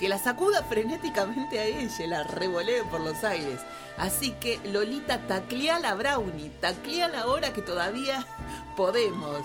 Que 0.01 0.09
la 0.09 0.17
sacuda 0.17 0.63
frenéticamente 0.63 1.59
a 1.59 1.63
ella, 1.65 2.07
la 2.07 2.23
revolee 2.23 2.81
por 2.89 2.99
los 3.01 3.23
aires. 3.23 3.59
Así 3.97 4.31
que 4.31 4.59
Lolita, 4.65 5.19
taclea 5.27 5.79
la 5.79 5.93
Brownie, 5.93 6.49
taclea 6.59 7.07
la 7.07 7.27
hora 7.27 7.53
que 7.53 7.61
todavía 7.61 8.25
podemos. 8.75 9.41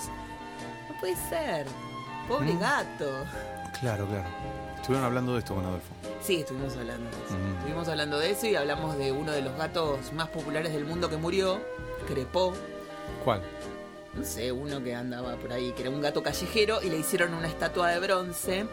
No 0.89 0.99
puede 0.99 1.15
ser. 1.29 1.67
Pobre 2.27 2.55
Mm. 2.55 2.59
gato. 2.61 3.25
Claro, 3.81 4.07
claro. 4.07 4.29
Estuvieron 4.77 5.05
hablando 5.05 5.35
de 5.35 5.41
esto 5.41 5.55
con 5.55 5.67
Adolfo. 5.67 5.89
Sí, 6.23 6.37
estuvimos 6.41 6.75
hablando 6.77 7.11
de 7.11 7.25
eso. 7.27 7.35
Mm. 7.37 7.57
Estuvimos 7.59 7.89
hablando 7.89 8.19
de 8.19 8.31
eso 8.31 8.47
y 8.47 8.57
hablamos 8.57 8.97
de 8.97 9.13
uno 9.13 9.33
de 9.33 9.43
los 9.43 9.55
gatos 9.59 10.13
más 10.15 10.29
populares 10.29 10.73
del 10.73 10.87
mundo 10.87 11.11
que 11.11 11.17
murió, 11.19 11.61
Crepó. 12.09 12.55
¿Cuál? 13.25 13.43
No 14.15 14.25
sé, 14.25 14.51
uno 14.53 14.83
que 14.83 14.95
andaba 14.95 15.37
por 15.37 15.53
ahí, 15.53 15.73
que 15.73 15.83
era 15.83 15.91
un 15.91 16.01
gato 16.01 16.23
callejero, 16.23 16.81
y 16.83 16.89
le 16.89 16.97
hicieron 16.99 17.35
una 17.35 17.47
estatua 17.49 17.91
de 17.91 17.99
bronce. 17.99 18.67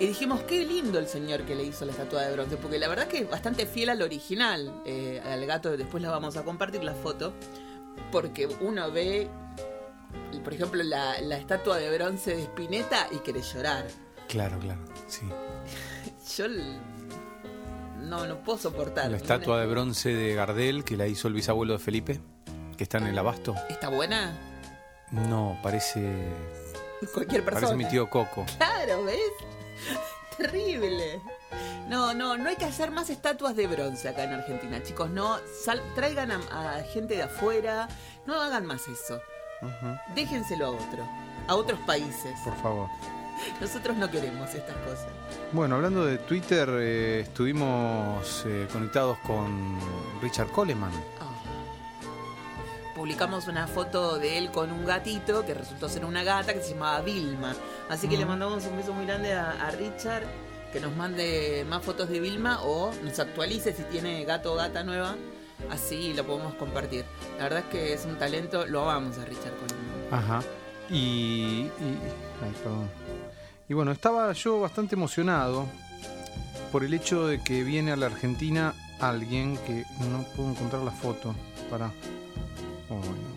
Y 0.00 0.06
dijimos, 0.08 0.42
qué 0.42 0.64
lindo 0.66 0.98
el 0.98 1.06
señor 1.06 1.44
que 1.44 1.54
le 1.54 1.62
hizo 1.64 1.84
la 1.84 1.92
estatua 1.92 2.22
de 2.22 2.32
bronce, 2.32 2.56
porque 2.56 2.78
la 2.78 2.88
verdad 2.88 3.06
que 3.06 3.18
es 3.18 3.30
bastante 3.30 3.64
fiel 3.64 3.90
al 3.90 4.02
original, 4.02 4.82
eh, 4.84 5.22
al 5.24 5.46
gato. 5.46 5.76
Después 5.76 6.02
la 6.02 6.10
vamos 6.10 6.36
a 6.36 6.42
compartir 6.42 6.82
la 6.82 6.94
foto, 6.94 7.32
porque 8.10 8.48
uno 8.60 8.90
ve, 8.90 9.28
por 10.42 10.52
ejemplo, 10.52 10.82
la, 10.82 11.20
la 11.20 11.36
estatua 11.36 11.78
de 11.78 11.96
bronce 11.96 12.36
de 12.36 12.42
Spinetta 12.42 13.06
y 13.12 13.18
quiere 13.18 13.40
llorar. 13.42 13.86
Claro, 14.28 14.58
claro. 14.58 14.80
Sí. 15.06 15.22
Yo 16.36 16.48
no, 18.00 18.26
no 18.26 18.42
puedo 18.42 18.58
soportar. 18.58 19.10
La 19.10 19.16
estatua 19.16 19.60
de 19.60 19.66
bronce 19.66 20.12
de 20.12 20.34
Gardel 20.34 20.84
que 20.84 20.96
la 20.96 21.06
hizo 21.06 21.28
el 21.28 21.34
bisabuelo 21.34 21.74
de 21.74 21.78
Felipe, 21.78 22.20
que 22.76 22.82
está 22.82 22.98
en 22.98 23.06
el 23.06 23.18
abasto. 23.18 23.54
¿Está 23.70 23.90
buena? 23.90 24.36
No, 25.12 25.56
parece. 25.62 26.00
Cualquier 27.12 27.44
persona. 27.44 27.68
Parece 27.68 27.84
mi 27.84 27.88
tío 27.88 28.10
Coco. 28.10 28.44
Claro, 28.58 29.04
¿ves? 29.04 29.18
Terrible. 30.36 31.20
No, 31.88 32.12
no, 32.14 32.36
no 32.36 32.48
hay 32.48 32.56
que 32.56 32.64
hacer 32.64 32.90
más 32.90 33.08
estatuas 33.10 33.54
de 33.54 33.66
bronce 33.66 34.08
acá 34.08 34.24
en 34.24 34.32
Argentina, 34.32 34.82
chicos. 34.82 35.10
No, 35.10 35.38
sal- 35.64 35.82
traigan 35.94 36.32
a, 36.32 36.76
a 36.76 36.82
gente 36.82 37.14
de 37.16 37.22
afuera. 37.22 37.88
No 38.26 38.40
hagan 38.40 38.66
más 38.66 38.82
eso. 38.88 39.20
Ujú. 39.62 39.96
Déjenselo 40.14 40.66
a 40.66 40.70
otro, 40.70 41.08
a 41.46 41.54
otros 41.54 41.78
países. 41.80 42.38
Por 42.42 42.56
favor. 42.62 42.88
Nosotros 43.60 43.96
no 43.96 44.10
queremos 44.10 44.52
estas 44.54 44.76
cosas. 44.78 45.06
Bueno, 45.52 45.76
hablando 45.76 46.04
de 46.04 46.18
Twitter, 46.18 46.68
eh, 46.80 47.20
estuvimos 47.20 48.44
eh, 48.46 48.66
conectados 48.72 49.18
con 49.26 49.78
Richard 50.22 50.48
Coleman. 50.48 50.92
Publicamos 53.04 53.48
una 53.48 53.66
foto 53.66 54.18
de 54.18 54.38
él 54.38 54.50
con 54.50 54.72
un 54.72 54.86
gatito 54.86 55.44
que 55.44 55.52
resultó 55.52 55.90
ser 55.90 56.06
una 56.06 56.22
gata 56.24 56.54
que 56.54 56.62
se 56.62 56.70
llamaba 56.72 57.02
Vilma. 57.02 57.54
Así 57.90 58.08
que 58.08 58.16
le 58.16 58.24
mandamos 58.24 58.64
un 58.64 58.78
beso 58.78 58.94
muy 58.94 59.04
grande 59.04 59.34
a, 59.34 59.50
a 59.50 59.70
Richard 59.72 60.22
que 60.72 60.80
nos 60.80 60.96
mande 60.96 61.66
más 61.68 61.82
fotos 61.82 62.08
de 62.08 62.18
Vilma 62.18 62.62
o 62.62 62.90
nos 63.02 63.18
actualice 63.18 63.74
si 63.74 63.82
tiene 63.82 64.24
gato 64.24 64.54
o 64.54 64.56
gata 64.56 64.84
nueva. 64.84 65.16
Así 65.70 66.14
lo 66.14 66.24
podemos 66.24 66.54
compartir. 66.54 67.04
La 67.36 67.42
verdad 67.44 67.58
es 67.58 67.64
que 67.66 67.92
es 67.92 68.06
un 68.06 68.16
talento, 68.18 68.64
lo 68.64 68.88
amamos 68.88 69.18
a 69.18 69.26
Richard 69.26 69.52
Coleman. 69.52 70.08
Ajá. 70.10 70.42
Y, 70.88 70.94
y- 70.96 71.98
ay, 72.42 72.54
perdón. 72.62 72.88
Y 73.68 73.74
bueno, 73.74 73.92
estaba 73.92 74.32
yo 74.32 74.60
bastante 74.62 74.94
emocionado 74.94 75.66
por 76.72 76.82
el 76.84 76.94
hecho 76.94 77.26
de 77.26 77.42
que 77.44 77.64
viene 77.64 77.92
a 77.92 77.96
la 77.96 78.06
Argentina 78.06 78.72
alguien 78.98 79.58
que 79.58 79.84
no 80.10 80.22
puedo 80.34 80.48
encontrar 80.52 80.80
la 80.80 80.90
foto. 80.90 81.34
Para. 81.70 81.92
Oh, 82.90 82.94
no. 82.96 83.34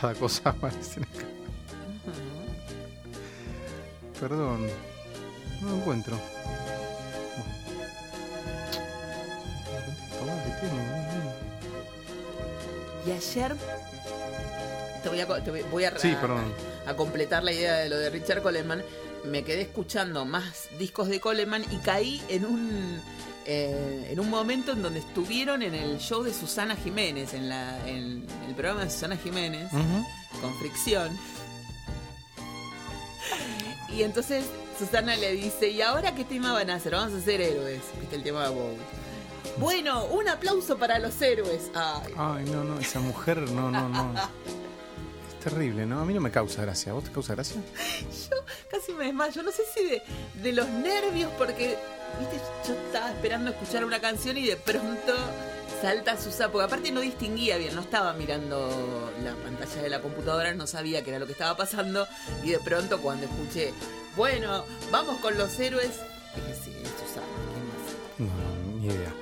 Cada 0.00 0.14
cosa 0.14 0.50
aparece 0.50 1.00
acá. 1.00 1.24
Perdón. 4.20 4.66
No 5.62 5.68
lo 5.70 5.76
encuentro. 5.76 6.18
Y 13.06 13.10
ayer 13.12 13.54
te 15.02 15.08
voy 15.08 15.20
a, 15.20 15.26
te 15.44 15.50
voy- 15.50 15.62
voy 15.70 15.84
a, 15.84 15.96
Sí, 15.98 16.10
a- 16.12 16.20
perdón. 16.20 16.52
a 16.86 16.94
completar 16.94 17.44
la 17.44 17.52
idea 17.52 17.76
de 17.76 17.88
lo 17.88 17.96
de 17.98 18.10
Richard 18.10 18.42
Coleman. 18.42 18.82
Me 19.24 19.42
quedé 19.44 19.62
escuchando 19.62 20.24
más 20.24 20.68
discos 20.78 21.08
de 21.08 21.20
Coleman 21.20 21.64
y 21.70 21.76
caí 21.78 22.22
en 22.28 22.44
un 22.44 23.00
eh, 23.46 24.08
en 24.10 24.20
un 24.20 24.28
momento 24.28 24.72
en 24.72 24.82
donde 24.82 25.00
estuvieron 25.00 25.62
en 25.62 25.74
el 25.74 25.98
show 25.98 26.22
de 26.22 26.34
Susana 26.34 26.76
Jiménez, 26.76 27.32
en, 27.34 27.48
la, 27.48 27.86
en 27.88 28.26
el 28.48 28.54
programa 28.54 28.84
de 28.84 28.90
Susana 28.90 29.16
Jiménez, 29.16 29.70
con 30.40 30.54
Fricción. 30.58 31.16
Y 33.96 34.02
entonces 34.02 34.44
Susana 34.78 35.16
le 35.16 35.32
dice, 35.32 35.70
¿y 35.70 35.80
ahora 35.80 36.14
qué 36.14 36.24
tema 36.24 36.52
van 36.52 36.70
a 36.70 36.74
hacer? 36.74 36.92
Vamos 36.92 37.14
a 37.14 37.18
hacer 37.18 37.40
héroes. 37.40 37.80
Viste 38.00 38.16
el 38.16 38.22
tema 38.22 38.48
de 38.48 38.54
Bowie. 38.54 38.76
Bueno, 39.58 40.04
un 40.06 40.28
aplauso 40.28 40.76
para 40.76 40.98
los 40.98 41.20
héroes. 41.22 41.70
Ay, 41.74 42.12
Ay, 42.16 42.44
no, 42.50 42.62
no, 42.64 42.78
esa 42.78 43.00
mujer, 43.00 43.38
no, 43.50 43.70
no, 43.70 43.88
no. 43.88 44.12
Es 45.28 45.52
terrible, 45.52 45.86
¿no? 45.86 46.00
A 46.00 46.04
mí 46.04 46.12
no 46.12 46.20
me 46.20 46.32
causa 46.32 46.62
gracia. 46.62 46.90
¿A 46.90 46.94
vos 46.96 47.04
te 47.04 47.12
causa 47.12 47.34
gracia? 47.34 47.62
yo 48.30 48.36
casi 48.68 48.92
me 48.92 49.04
desmayo. 49.06 49.42
No 49.44 49.52
sé 49.52 49.62
si 49.72 49.84
de, 49.84 50.02
de 50.42 50.52
los 50.52 50.68
nervios, 50.68 51.30
porque, 51.38 51.78
viste, 52.18 52.40
yo 52.66 52.74
estaba 52.74 53.10
esperando 53.10 53.50
escuchar 53.50 53.84
una 53.84 54.00
canción 54.00 54.36
y 54.36 54.46
de 54.46 54.56
pronto 54.56 55.14
salta 55.80 56.16
Susana, 56.20 56.50
porque 56.50 56.64
aparte 56.64 56.90
no 56.90 57.00
distinguía 57.00 57.56
bien, 57.56 57.74
no 57.74 57.82
estaba 57.82 58.12
mirando 58.14 59.12
la 59.22 59.34
pantalla 59.34 59.82
de 59.82 59.88
la 59.88 60.00
computadora, 60.00 60.54
no 60.54 60.66
sabía 60.66 61.02
qué 61.04 61.10
era 61.10 61.18
lo 61.18 61.26
que 61.26 61.32
estaba 61.32 61.56
pasando, 61.56 62.06
y 62.42 62.50
de 62.50 62.58
pronto 62.58 63.00
cuando 63.00 63.26
escuché, 63.26 63.72
bueno, 64.16 64.64
vamos 64.90 65.18
con 65.20 65.36
los 65.36 65.58
héroes, 65.58 66.00
dije, 66.34 66.54
sí, 66.64 66.72
Susana, 66.98 67.26
¿quién 67.52 68.28
más? 68.28 68.32
No, 68.34 68.80
ni 68.80 68.86
idea. 68.86 69.12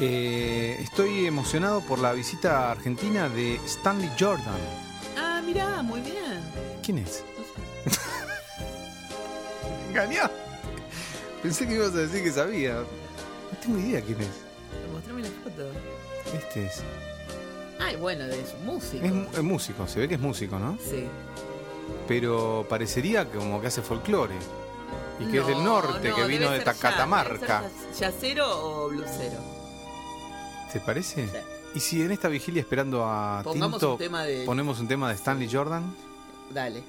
Eh, 0.00 0.76
estoy 0.80 1.26
emocionado 1.26 1.80
por 1.80 1.98
la 1.98 2.12
visita 2.12 2.68
a 2.68 2.72
Argentina 2.72 3.28
de 3.28 3.56
Stanley 3.66 4.10
Jordan. 4.18 4.58
Ah, 5.16 5.40
mirá, 5.44 5.82
muy 5.82 6.00
bien. 6.00 6.42
¿Quién 6.82 6.98
es? 6.98 7.24
No 7.86 7.92
sé. 7.92 8.00
Pensé 11.46 11.68
que 11.68 11.74
ibas 11.76 11.92
a 11.94 11.98
decir 11.98 12.24
que 12.24 12.32
sabía. 12.32 12.74
No 12.74 13.58
tengo 13.62 13.78
idea 13.78 14.00
quién 14.00 14.20
es. 14.20 14.28
Mostrame 14.92 15.22
la 15.22 15.28
foto. 15.28 15.70
Este 16.36 16.66
es. 16.66 16.82
Ay, 17.78 17.94
bueno, 17.94 18.24
de 18.24 18.44
su 18.44 18.56
música. 18.64 19.06
Es, 19.06 19.12
mu- 19.12 19.28
es 19.32 19.42
músico, 19.44 19.86
se 19.86 20.00
ve 20.00 20.08
que 20.08 20.16
es 20.16 20.20
músico, 20.20 20.58
¿no? 20.58 20.76
Sí. 20.82 21.06
Pero 22.08 22.66
parecería 22.68 23.30
que 23.30 23.38
como 23.38 23.60
que 23.60 23.68
hace 23.68 23.80
folclore. 23.80 24.34
Y 25.20 25.30
que 25.30 25.38
es 25.38 25.46
del 25.46 25.58
No, 25.58 25.80
norte, 25.82 26.08
no, 26.08 26.16
que 26.16 26.24
vino 26.26 26.50
de 26.50 26.56
ser 26.56 26.66
jazz, 26.66 26.78
Catamarca. 26.80 27.62
debe 27.62 27.70
ser 27.70 27.90
jazz- 27.92 28.00
¿Yacero 28.00 28.48
o 28.84 28.88
blusero? 28.88 29.38
¿Te 30.72 30.80
parece? 30.80 31.26
Sí. 31.28 31.32
Y 31.76 31.80
si 31.80 32.02
en 32.02 32.10
esta 32.10 32.26
vigilia 32.26 32.60
esperando 32.62 33.04
a 33.06 33.42
Pongamos 33.44 33.78
Tinto 33.78 33.92
un 33.92 33.98
tema 33.98 34.24
de. 34.24 34.44
ponemos 34.44 34.80
un 34.80 34.88
tema 34.88 35.10
de 35.10 35.14
Stanley 35.14 35.48
Jordan. 35.48 35.94
Dale. 36.52 36.82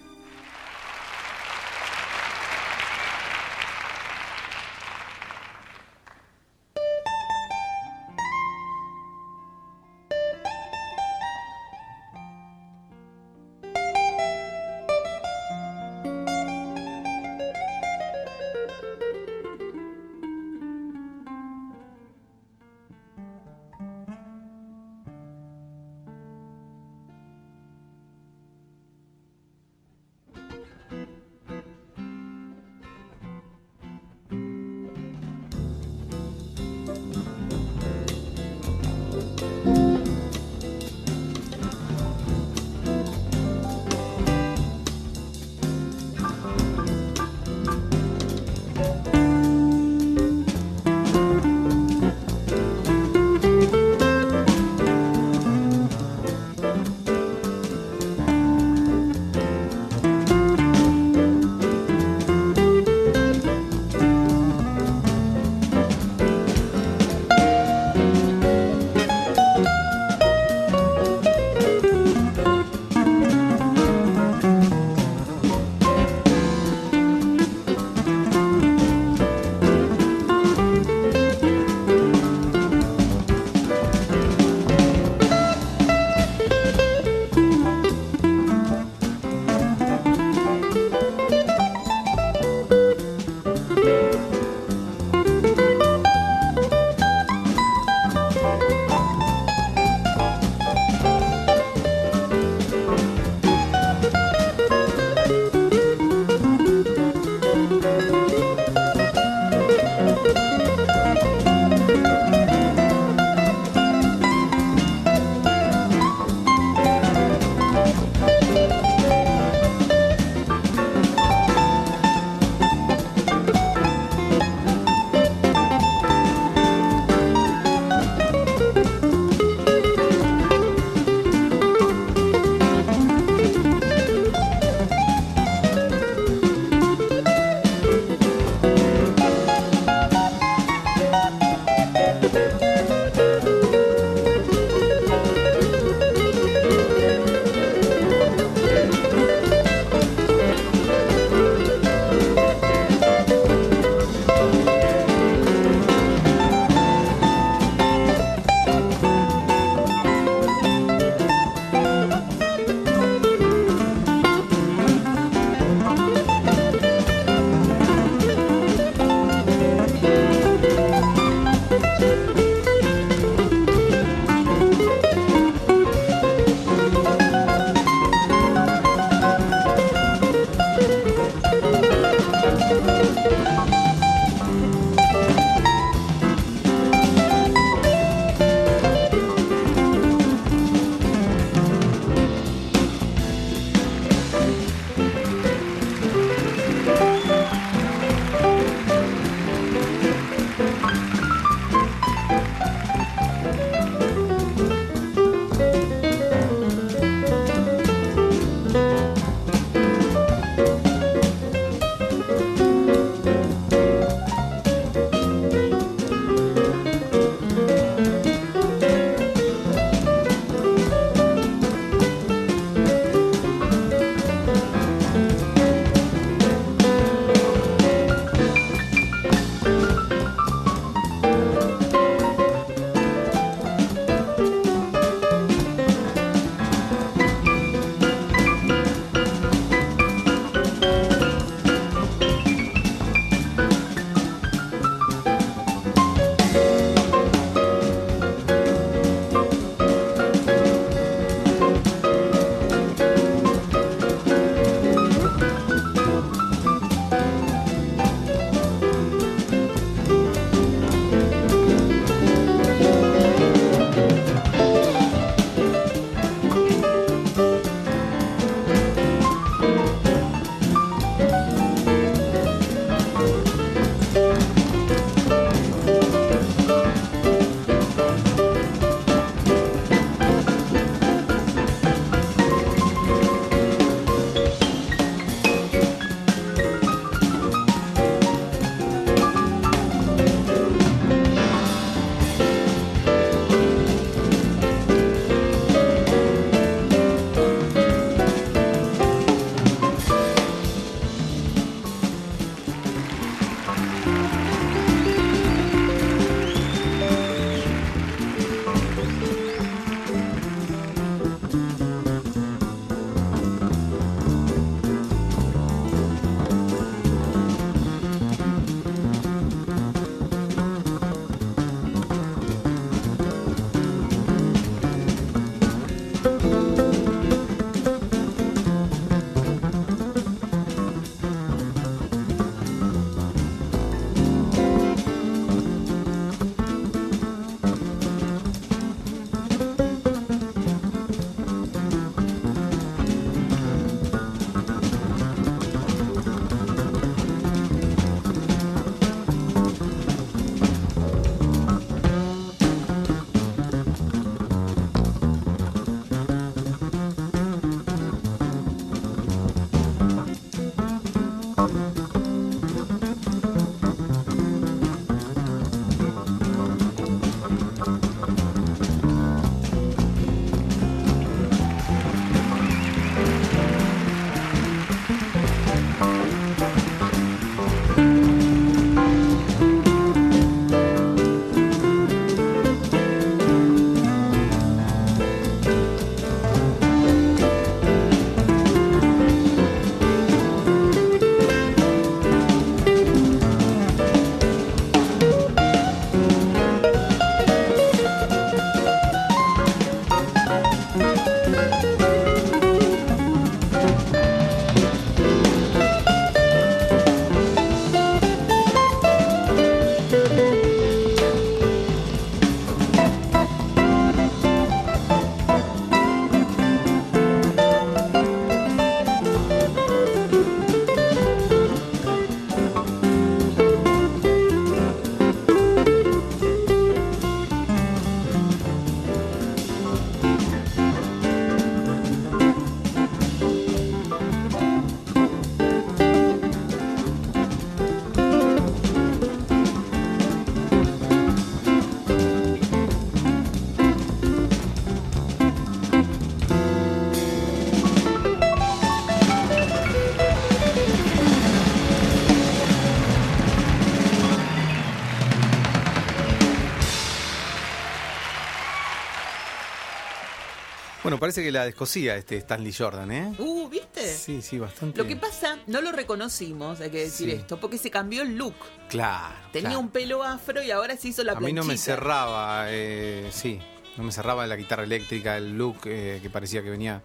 Bueno, 461.17 461.21
parece 461.21 461.43
que 461.43 461.51
la 461.51 461.65
descosía 461.65 462.15
este 462.15 462.37
Stanley 462.37 462.71
Jordan, 462.71 463.11
¿eh? 463.11 463.35
Uh, 463.39 463.67
¿viste? 463.69 464.07
Sí, 464.07 464.41
sí, 464.43 464.59
bastante. 464.59 464.97
Lo 464.99 465.07
que 465.07 465.15
pasa, 465.15 465.57
no 465.65 465.81
lo 465.81 465.91
reconocimos, 465.91 466.79
hay 466.79 466.91
que 466.91 466.99
decir 467.05 467.29
Sí. 467.31 467.35
esto, 467.35 467.59
porque 467.59 467.77
se 467.79 467.89
cambió 467.89 468.21
el 468.21 468.35
look. 468.37 468.55
Claro. 468.89 469.35
Tenía 469.51 469.69
claro. 469.69 469.79
un 469.79 469.89
pelo 469.89 470.23
afro 470.23 470.61
y 470.61 470.69
ahora 470.69 470.95
se 470.95 471.07
hizo 471.07 471.23
la 471.23 471.31
A 471.33 471.39
mí 471.39 471.53
no 471.53 471.63
me 471.63 471.69
planchita. 471.69 471.95
cerraba, 471.95 472.65
eh, 472.69 473.29
sí. 473.31 473.59
No 473.97 474.03
me 474.03 474.11
cerraba 474.11 474.45
la 474.45 474.55
guitarra 474.55 474.83
eléctrica, 474.83 475.37
el 475.37 475.57
look 475.57 475.77
eh, 475.85 476.19
que 476.21 476.29
parecía 476.29 476.61
que 476.61 476.69
venía. 476.69 477.01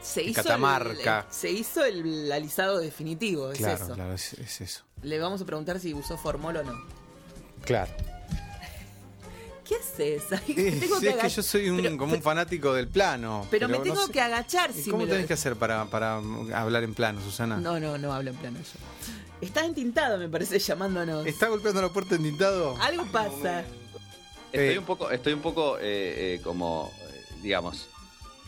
se 0.00 0.22
hizo 0.22 0.42
Catamarca. 0.42 1.26
El, 1.28 1.34
se 1.34 1.50
hizo 1.50 1.84
el 1.84 2.32
alisado 2.32 2.78
definitivo, 2.78 3.52
es 3.52 3.58
claro, 3.58 3.84
eso. 3.84 3.94
claro, 3.94 4.14
es, 4.14 4.32
es 4.34 4.60
eso. 4.62 4.84
Le 5.02 5.18
vamos 5.18 5.42
a 5.42 5.44
preguntar 5.44 5.78
si 5.80 5.92
usó 5.92 6.16
formol 6.16 6.56
o 6.56 6.62
no. 6.64 6.72
Claro. 7.64 7.92
¿Qué 9.68 9.74
haces? 9.76 10.24
Ay, 10.32 10.54
Eh, 10.56 10.76
tengo 10.80 10.96
sí, 10.96 11.02
que 11.02 11.08
es 11.10 11.16
que 11.16 11.28
yo 11.28 11.42
soy 11.42 11.68
un, 11.68 11.82
pero, 11.82 11.96
como 11.98 12.14
un 12.14 12.22
fanático 12.22 12.72
del 12.72 12.88
plano. 12.88 13.46
pero 13.50 13.68
me 13.68 13.76
no 13.76 13.82
tengo 13.82 14.06
sé- 14.06 14.12
que 14.12 14.20
agachar 14.20 14.70
¿Y 14.70 14.82
si 14.82 14.90
¿Cómo 14.90 15.02
me 15.02 15.06
lo 15.08 15.12
tenés 15.12 15.26
que 15.26 15.34
hacer 15.34 15.56
para, 15.56 15.84
para 15.86 16.16
hablar 16.54 16.84
en 16.84 16.94
plano, 16.94 17.20
Susana? 17.20 17.58
No, 17.58 17.78
no, 17.78 17.98
no 17.98 18.12
hablo 18.12 18.30
en 18.30 18.36
plano 18.36 18.58
yo. 18.58 19.16
Está 19.46 19.64
entintado, 19.64 20.16
me 20.18 20.28
parece, 20.28 20.58
llamándonos. 20.58 21.26
¿Está 21.26 21.48
golpeando 21.48 21.82
la 21.82 21.90
puerta 21.90 22.14
entintado? 22.16 22.76
Algo 22.80 23.04
pasa. 23.12 23.60
Estoy 24.52 24.74
Eh. 24.74 24.78
un 24.78 24.84
poco, 24.86 25.10
estoy 25.10 25.34
un 25.34 25.42
poco 25.42 25.76
eh, 25.78 25.82
eh, 26.36 26.40
como, 26.42 26.90
eh, 27.02 27.24
digamos, 27.42 27.88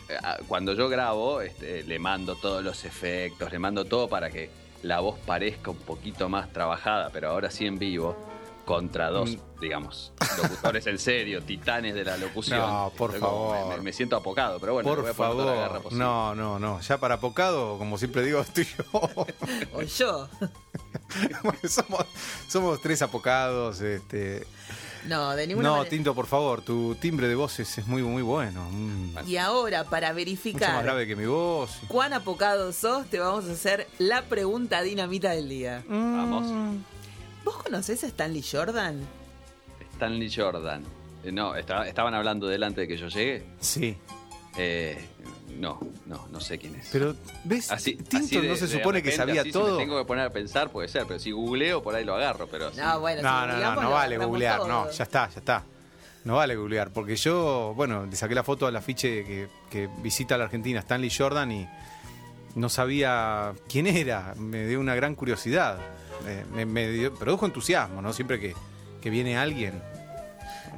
eh, 0.09 0.17
cuando 0.47 0.73
yo 0.73 0.89
grabo, 0.89 1.41
este, 1.41 1.83
le 1.83 1.99
mando 1.99 2.35
todos 2.35 2.63
los 2.63 2.83
efectos, 2.83 3.51
le 3.51 3.59
mando 3.59 3.85
todo 3.85 4.09
para 4.09 4.31
que 4.31 4.49
la 4.81 4.99
voz 4.99 5.19
parezca 5.19 5.69
un 5.69 5.77
poquito 5.77 6.27
más 6.27 6.51
trabajada, 6.51 7.11
pero 7.13 7.29
ahora 7.29 7.51
sí 7.51 7.67
en 7.67 7.77
vivo, 7.77 8.17
contra 8.65 9.09
dos, 9.09 9.31
Mm. 9.31 9.59
digamos, 9.61 10.13
locutores 10.41 10.85
en 10.87 10.97
serio, 10.99 11.41
titanes 11.43 11.93
de 11.95 12.03
la 12.05 12.17
locución. 12.17 12.59
No, 12.59 12.91
por 12.97 13.11
Estoy 13.15 13.21
como- 13.29 13.51
favor. 13.53 13.77
Me, 13.77 13.83
me 13.83 13.93
siento 13.93 14.15
apocado, 14.15 14.59
pero 14.59 14.73
bueno, 14.73 14.87
voy 14.89 14.97
Por 14.97 15.09
a 15.09 15.13
poner 15.13 15.31
toda 15.33 15.45
la 15.45 15.51
garra 15.53 15.67
favor. 15.69 15.83
posible. 15.83 16.03
No, 16.03 16.35
no, 16.35 16.59
no. 16.59 16.79
Ya 16.81 16.97
para 16.99 17.15
apocado, 17.15 17.77
como 17.77 17.97
siempre 17.97 18.23
digo, 18.23 18.39
estoy 18.41 18.65
yo. 18.65 18.85
O 19.73 19.81
yo. 19.81 20.29
Bueno, 21.43 21.59
somos, 21.69 22.05
somos 22.47 22.81
tres 22.81 23.01
apocados. 23.01 23.81
Este... 23.81 24.45
No, 25.07 25.31
de 25.31 25.47
ninguna 25.47 25.67
No, 25.69 25.75
manera. 25.77 25.89
Tinto, 25.89 26.13
por 26.13 26.27
favor, 26.27 26.61
tu 26.61 26.93
timbre 26.93 27.27
de 27.27 27.33
voz 27.33 27.59
es, 27.59 27.87
muy, 27.87 28.03
muy 28.03 28.21
bueno. 28.21 28.67
Mm, 28.71 29.17
Y 29.27 29.37
ahora, 29.37 29.83
para 29.85 30.09
Mucho 30.09 30.09
más 30.09 30.15
verificar 30.15 30.83
grave 30.83 31.07
que 31.07 31.15
mi 31.15 31.25
voz. 31.25 31.71
cuán 31.87 32.13
apocado 32.13 32.71
sos, 32.71 33.07
te 33.07 33.19
vamos 33.19 33.45
a 33.49 33.53
hacer 33.53 33.87
la 33.97 34.21
pregunta 34.23 34.83
dinamita 34.83 35.31
del 35.31 35.49
día. 35.49 35.83
Vamos. 35.89 36.75
¿Vos 37.43 37.57
conocés 37.63 38.03
a 38.03 38.07
Stanley 38.07 38.43
Jordan? 38.43 38.99
Stanley 39.93 40.31
Jordan. 40.33 40.83
Eh, 41.23 41.31
no, 41.31 41.55
estaba- 41.55 41.87
estaban 41.87 42.13
hablando 42.13 42.47
delante 42.47 42.81
de 42.81 42.87
que 42.87 42.97
yo 42.97 43.07
llegue. 43.07 43.43
Sí, 43.59 43.97
Eh, 44.57 44.97
no, 45.59 45.79
no, 46.07 46.27
no 46.29 46.39
sé 46.41 46.57
quién 46.57 46.75
es. 46.75 46.89
pero 46.91 47.15
¿ves? 47.45 47.71
Así, 47.71 47.95
Tinto 47.95 48.17
así 48.17 48.37
de- 48.41 48.47
no 48.49 48.55
se 48.57 48.67
supone 48.67 49.01
que 49.01 49.11
sabía 49.13 49.41
así, 49.41 49.51
si 49.53 49.57
me 49.57 49.63
todo. 49.63 49.77
tengo 49.77 49.97
que 49.97 50.03
poner 50.05 50.25
a 50.25 50.29
pensar, 50.29 50.69
puede 50.71 50.89
ser, 50.89 51.05
pero 51.07 51.19
si 51.19 51.31
googleo, 51.31 51.81
por 51.81 51.95
ahí 51.95 52.03
lo 52.03 52.15
agarro. 52.15 52.47
Pero 52.47 52.69
sí. 52.71 52.77
No, 52.77 52.99
bueno, 52.99 53.21
No, 53.21 53.29
si 53.29 53.33
no, 53.33 53.47
no, 53.47 53.51
googleamos, 53.53 53.75
no 53.83 53.89
lo 53.89 53.95
vale 53.95 54.17
googlear, 54.17 54.57
todo. 54.57 54.67
no, 54.67 54.91
ya 54.91 55.03
está, 55.03 55.29
ya 55.29 55.39
está. 55.39 55.63
No 56.25 56.35
vale 56.35 56.55
googlear, 56.57 56.91
porque 56.91 57.15
yo, 57.15 57.73
bueno, 57.75 58.05
le 58.05 58.15
saqué 58.15 58.35
la 58.35 58.43
foto 58.43 58.67
al 58.67 58.75
afiche 58.75 59.23
que, 59.23 59.47
que 59.69 59.87
visita 60.03 60.37
la 60.37 60.43
Argentina, 60.45 60.79
Stanley 60.81 61.09
Jordan, 61.09 61.51
y 61.51 61.67
no 62.55 62.67
sabía 62.69 63.53
quién 63.69 63.87
era. 63.87 64.35
Me 64.37 64.67
dio 64.67 64.79
una 64.81 64.95
gran 64.95 65.15
curiosidad. 65.15 65.79
Eh, 66.25 66.45
me, 66.53 66.65
me 66.65 66.89
dio- 66.89 67.13
produjo 67.13 67.45
entusiasmo, 67.45 68.01
¿no? 68.01 68.13
Siempre 68.13 68.39
que, 68.39 68.55
que 69.01 69.09
viene 69.09 69.37
alguien, 69.37 69.81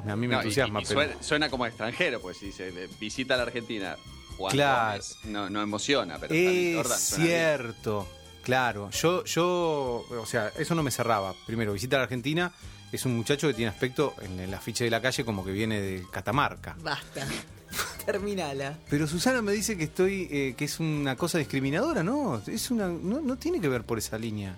a 0.07 0.15
mí 0.15 0.27
me 0.27 0.35
No, 0.35 0.41
entusiasma. 0.41 0.79
y- 0.79 0.83
y 0.83 0.87
pero... 0.87 0.99
suena, 1.01 1.23
suena 1.23 1.49
como 1.49 1.65
extranjero, 1.65 2.21
pues 2.21 2.37
si 2.37 2.51
se 2.51 2.71
visita 2.99 3.37
la 3.37 3.43
Argentina, 3.43 3.95
Juan 4.37 4.51
Claro. 4.51 4.87
Gómez, 4.91 5.17
no, 5.25 5.49
no 5.49 5.61
emociona, 5.61 6.17
pero 6.19 6.33
Es 6.33 6.75
Jordan 6.75 6.99
bien. 7.17 7.27
cierto, 7.27 8.07
claro. 8.43 8.89
Yo, 8.91 9.23
yo, 9.25 10.05
o 10.09 10.25
sea, 10.25 10.51
eso 10.57 10.73
no 10.75 10.83
me 10.83 10.91
cerraba. 10.91 11.33
Primero, 11.45 11.73
visita 11.73 11.97
a 11.97 11.99
la 11.99 12.03
Argentina, 12.03 12.51
es 12.91 13.05
un 13.05 13.15
muchacho 13.15 13.47
que 13.47 13.53
tiene 13.53 13.69
aspecto 13.69 14.13
en 14.21 14.39
el 14.39 14.53
afiche 14.53 14.83
de 14.83 14.89
la 14.89 15.01
calle 15.01 15.23
como 15.25 15.43
que 15.45 15.51
viene 15.51 15.79
de 15.81 16.03
Catamarca. 16.11 16.75
Basta. 16.81 17.25
Terminala. 18.05 18.77
Pero 18.89 19.07
Susana 19.07 19.41
me 19.41 19.51
dice 19.51 19.77
que 19.77 19.85
estoy, 19.85 20.27
eh, 20.31 20.53
que 20.57 20.65
es 20.65 20.79
una 20.79 21.15
cosa 21.15 21.37
discriminadora, 21.37 22.03
¿no? 22.03 22.41
Es 22.45 22.69
una, 22.69 22.87
no, 22.87 23.21
no 23.21 23.35
tiene 23.37 23.59
que 23.61 23.67
ver 23.69 23.83
por 23.83 23.97
esa 23.97 24.17
línea. 24.17 24.55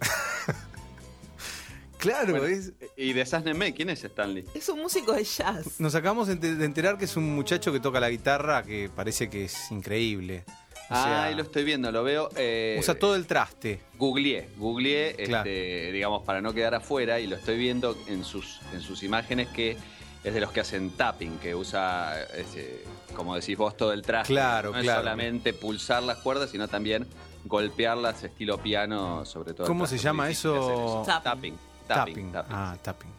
claro, 1.98 2.30
Bueno, 2.32 2.46
es, 2.46 2.72
Y 2.96 3.12
de 3.12 3.26
Sasneme, 3.26 3.74
¿quién 3.74 3.90
es 3.90 4.04
Stanley? 4.04 4.44
Es 4.54 4.68
un 4.68 4.80
músico 4.80 5.12
de 5.12 5.24
jazz. 5.24 5.80
nos 5.80 5.94
acabamos 5.94 6.28
de 6.28 6.34
ente- 6.34 6.54
de 6.56 6.64
enterar 6.64 6.98
que 6.98 7.04
es 7.06 7.16
un 7.16 7.34
muchacho 7.34 7.72
que 7.72 7.80
toca 7.80 8.00
la 8.00 8.10
guitarra 8.10 8.62
que 8.62 8.90
parece 8.94 9.28
que 9.28 9.44
es 9.46 9.70
increíble. 9.70 10.44
O 10.90 10.94
sea, 10.94 11.22
ah, 11.22 11.24
ahí 11.24 11.34
lo 11.34 11.42
estoy 11.42 11.64
viendo, 11.64 11.92
lo 11.92 12.02
veo. 12.02 12.30
eh, 12.36 12.76
usa 12.78 12.94
todo 12.98 13.14
el 13.14 13.26
traste. 13.26 13.80
Googleé, 13.98 14.48
googleé, 14.56 15.14
Claro. 15.26 15.48
este, 15.50 15.92
digamos, 15.92 16.22
para 16.24 16.40
no 16.40 16.54
quedar 16.54 16.74
afuera, 16.74 17.20
y 17.20 17.26
lo 17.26 17.36
estoy 17.36 17.58
viendo 17.58 17.94
en 18.06 18.24
sus, 18.24 18.60
en 18.72 18.80
sus 18.80 19.02
imágenes 19.02 19.48
que 19.48 19.76
es 20.24 20.32
de 20.34 20.40
los 20.40 20.50
que 20.50 20.60
hacen 20.60 20.90
tapping, 20.90 21.38
que 21.40 21.54
usa, 21.54 22.22
ese, 22.34 22.82
como 23.14 23.34
decís 23.34 23.58
vos, 23.58 23.76
todo 23.76 23.92
el 23.92 24.00
traje. 24.00 24.28
Claro, 24.32 24.72
no 24.72 24.80
claro. 24.80 25.00
es 25.00 25.04
solamente 25.04 25.52
pulsar 25.52 26.02
las 26.02 26.18
cuerdas, 26.18 26.50
sino 26.50 26.68
también 26.68 27.06
golpearlas 27.44 28.22
estilo 28.24 28.58
piano, 28.58 29.24
sobre 29.24 29.54
todo. 29.54 29.66
¿Cómo 29.66 29.86
se 29.86 29.98
llama 29.98 30.28
eso? 30.30 31.02
Tapping. 31.06 31.56
Tapping. 31.86 32.14
Tapping. 32.14 32.32
tapping. 32.32 32.54
Ah, 32.54 32.76
tapping. 32.82 33.10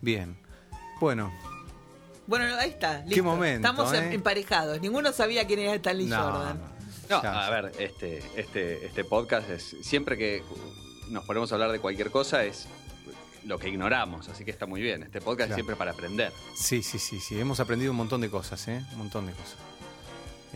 Bien. 0.00 0.36
Bueno, 1.00 1.32
Bueno, 2.26 2.44
ahí 2.56 2.70
está. 2.70 2.98
Listo. 3.00 3.14
Qué 3.14 3.22
momento, 3.22 3.68
Estamos 3.68 3.92
¿eh? 3.92 4.14
emparejados. 4.14 4.80
Ninguno 4.80 5.12
sabía 5.12 5.46
quién 5.46 5.60
era 5.60 5.74
Stanley 5.74 6.06
no, 6.06 6.16
Jordan. 6.22 6.60
no. 7.10 7.16
A 7.16 7.50
ver, 7.50 7.72
este, 7.78 8.22
este, 8.36 8.86
este 8.86 9.04
podcast 9.04 9.48
es 9.50 9.76
siempre 9.82 10.16
que 10.16 10.42
nos 11.10 11.24
ponemos 11.24 11.52
a 11.52 11.54
hablar 11.54 11.70
de 11.72 11.78
cualquier 11.80 12.10
cosa 12.10 12.44
es 12.44 12.66
lo 13.44 13.58
que 13.60 13.68
ignoramos, 13.68 14.28
así 14.28 14.44
que 14.44 14.50
está 14.50 14.66
muy 14.66 14.80
bien. 14.82 15.04
Este 15.04 15.20
podcast 15.20 15.48
Claro. 15.48 15.52
es 15.52 15.54
siempre 15.56 15.76
para 15.76 15.92
aprender. 15.92 16.32
Sí, 16.56 16.82
sí, 16.82 16.98
sí, 16.98 17.20
sí. 17.20 17.38
Hemos 17.38 17.60
aprendido 17.60 17.92
un 17.92 17.96
montón 17.98 18.20
de 18.20 18.28
cosas, 18.28 18.66
¿eh? 18.66 18.84
Un 18.92 18.98
montón 18.98 19.26
de 19.26 19.32
cosas. 19.32 19.56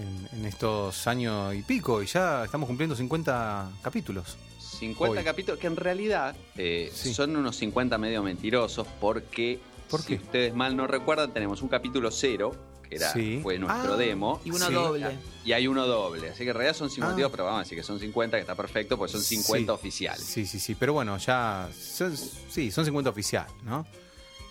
En, 0.01 0.29
en 0.39 0.47
estos 0.47 1.07
años 1.07 1.55
y 1.55 1.63
pico, 1.63 2.03
y 2.03 2.07
ya 2.07 2.45
estamos 2.45 2.67
cumpliendo 2.67 2.97
50 2.97 3.71
capítulos. 3.83 4.37
50 4.59 5.19
Hoy. 5.19 5.25
capítulos 5.25 5.61
que 5.61 5.67
en 5.67 5.77
realidad 5.77 6.35
eh, 6.57 6.91
Sí. 6.95 7.13
son 7.13 7.37
unos 7.37 7.57
50 7.57 7.99
medio 7.99 8.23
mentirosos 8.23 8.87
porque 9.01 9.61
¿Por 9.91 10.01
si 10.01 10.07
qué? 10.09 10.15
ustedes 10.15 10.55
mal 10.55 10.75
no 10.77 10.87
recuerdan, 10.87 11.33
tenemos 11.33 11.61
un 11.61 11.69
capítulo 11.69 12.11
cero, 12.11 12.55
que 12.89 12.97
era, 12.97 13.13
Sí. 13.13 13.41
fue 13.43 13.59
nuestro 13.59 13.95
Ah, 13.95 13.97
demo. 13.97 14.41
Y 14.45 14.51
uno 14.53 14.67
Sí. 14.69 14.73
doble. 14.73 15.19
Y 15.45 15.53
hay 15.53 15.67
uno 15.67 15.87
doble. 15.87 16.31
Así 16.31 16.45
que 16.45 16.51
en 16.51 16.55
realidad 16.57 16.75
son 16.77 16.89
52, 16.89 17.29
Ah. 17.29 17.33
pero 17.33 17.45
vamos 17.45 17.59
a 17.61 17.63
decir 17.65 17.77
que 17.77 17.85
son 17.85 18.01
50, 18.01 18.37
que 18.37 18.41
está 18.41 18.55
perfecto, 18.55 18.97
porque 18.97 19.13
son 19.13 19.21
50 19.23 19.73
Sí. 19.73 19.79
oficiales. 19.79 20.25
Sí, 20.25 20.47
sí, 20.47 20.59
sí. 20.59 20.75
Pero 20.77 20.93
bueno, 20.95 21.19
ya. 21.19 21.69
son- 21.79 22.17
sí, 22.17 22.71
son 22.71 22.85
50 22.85 23.11
oficial, 23.11 23.47
¿no? 23.65 23.87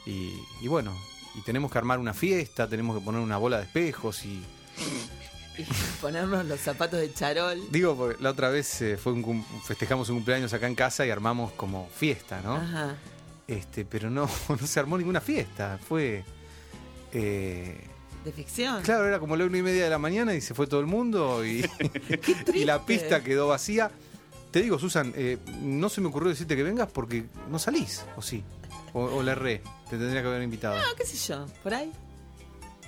Y, 0.06 0.34
y 0.62 0.68
bueno, 0.68 0.96
y 1.36 1.42
tenemos 1.42 1.72
que 1.72 1.78
armar 1.80 1.98
una 2.00 2.14
fiesta, 2.14 2.68
tenemos 2.68 2.98
que 3.00 3.04
poner 3.04 3.20
una 3.22 3.38
bola 3.38 3.58
de 3.58 3.64
espejos 3.64 4.24
y. 4.26 4.42
Y 5.60 5.66
ponernos 6.02 6.46
los 6.46 6.60
zapatos 6.60 7.00
de 7.00 7.14
charol. 7.14 7.62
Digo, 7.72 7.96
porque 7.96 8.22
la 8.24 8.32
otra 8.32 8.50
vez 8.50 8.82
eh, 8.82 8.98
fue 8.98 9.14
un 9.14 9.46
festejamos 9.64 10.10
un 10.10 10.16
cumpleaños 10.18 10.54
acá 10.54 10.68
en 10.68 10.76
casa 10.76 11.06
y 11.06 11.10
armamos 11.10 11.52
como 11.54 11.88
fiesta, 11.96 12.42
¿no? 12.44 12.56
Ajá. 12.56 12.96
Este, 13.48 13.84
pero 13.86 14.10
no, 14.10 14.30
no 14.50 14.68
se 14.68 14.80
armó 14.80 14.98
ninguna 14.98 15.22
fiesta. 15.22 15.80
Fue. 15.88 16.24
eh, 17.14 17.88
De 18.24 18.32
ficción. 18.32 18.82
claro, 18.84 19.08
era 19.08 19.20
como 19.20 19.36
la 19.36 19.46
una 19.46 19.58
y 19.58 19.62
media 19.64 19.84
de 19.84 19.90
la 19.90 19.98
mañana 19.98 20.34
y 20.36 20.42
se 20.42 20.54
fue 20.54 20.68
todo 20.68 20.80
el 20.80 20.86
mundo 20.86 21.46
y, 21.46 21.66
y 22.54 22.66
la 22.66 22.86
pista 22.86 23.24
quedó 23.24 23.48
vacía. 23.48 23.92
Te 24.52 24.62
digo, 24.62 24.80
Susan, 24.80 25.14
eh, 25.16 25.38
no 25.62 25.90
se 25.90 26.02
me 26.02 26.08
ocurrió 26.08 26.30
decirte 26.30 26.56
que 26.56 26.64
vengas 26.64 26.90
porque 26.92 27.26
no 27.50 27.60
salís, 27.60 28.04
¿o 28.16 28.22
sí? 28.22 28.44
O, 28.94 29.02
o 29.04 29.22
le 29.24 29.32
erré, 29.34 29.62
te 29.90 29.98
tendría 29.98 30.22
que 30.24 30.28
haber 30.28 30.42
invitado. 30.42 30.76
No, 30.78 30.96
qué 30.98 31.06
sé 31.06 31.18
yo. 31.18 31.46
Por 31.62 31.74
ahí. 31.74 31.92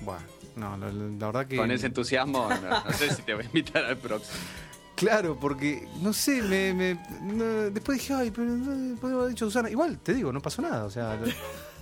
Bueno, 0.01 0.21
no, 0.55 0.77
la, 0.77 0.91
la- 0.91 1.25
verdad 1.27 1.47
que. 1.47 1.57
Con 1.57 1.71
ese 1.71 1.87
entusiasmo, 1.87 2.49
no, 2.49 2.83
no 2.85 2.93
sé 2.93 3.13
si 3.13 3.21
te 3.23 3.33
voy 3.33 3.43
a 3.43 3.45
invitar 3.47 3.83
al 3.85 3.97
próximo. 3.97 4.37
Claro, 4.93 5.35
porque, 5.39 5.87
no 6.01 6.13
sé, 6.13 6.43
me, 6.43 6.75
me- 6.75 6.99
no, 7.23 7.43
después 7.71 7.97
dije, 7.97 8.13
ay, 8.13 8.29
pero 8.29 8.45
no, 8.49 8.95
podría 8.99 9.17
haber 9.17 9.29
dicho 9.31 9.45
Susana. 9.47 9.67
Igual, 9.67 9.97
te 9.97 10.13
digo, 10.13 10.31
no 10.31 10.39
pasó 10.43 10.61
nada. 10.61 10.83
O 10.85 10.91
sea, 10.91 11.17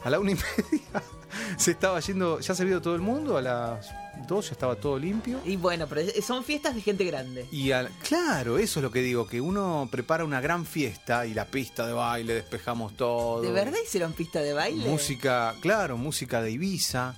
a 0.06 0.10
la 0.10 0.20
una 0.22 0.32
y 0.32 0.36
media 0.36 1.04
se 1.58 1.72
estaba 1.72 2.00
yendo, 2.00 2.40
ya 2.40 2.56
se 2.56 2.62
había 2.62 2.74
ido 2.74 2.82
todo 2.82 2.96
el 2.96 3.02
mundo, 3.02 3.36
a 3.36 3.42
las 3.42 3.90
dos 4.26 4.46
ya 4.46 4.52
estaba 4.54 4.76
todo 4.78 4.98
limpio. 4.98 5.42
Y 5.44 5.58
bueno, 5.58 5.86
pero 5.90 6.02
son 6.22 6.46
fiestas 6.46 6.76
de 6.76 6.82
gente 6.82 7.04
grande. 7.04 7.46
Y 7.52 7.72
al- 7.74 7.90
claro, 8.08 8.58
eso 8.58 8.80
es 8.80 8.84
lo 8.86 8.92
que 8.92 9.02
digo, 9.02 9.28
que 9.28 9.42
uno 9.42 9.90
prepara 9.92 10.24
una 10.24 10.40
gran 10.40 10.66
fiesta 10.66 11.26
y 11.26 11.34
la 11.34 11.44
pista 11.44 11.86
de 11.86 11.92
baile, 11.92 12.36
despejamos 12.36 12.96
todo. 12.96 13.42
¿De 13.42 13.52
verdad 13.52 13.80
hicieron 13.86 14.14
pista 14.14 14.40
de 14.40 14.54
baile? 14.54 14.88
Música, 14.88 15.56
claro, 15.60 15.98
música 15.98 16.42
de 16.42 16.52
Ibiza. 16.52 17.16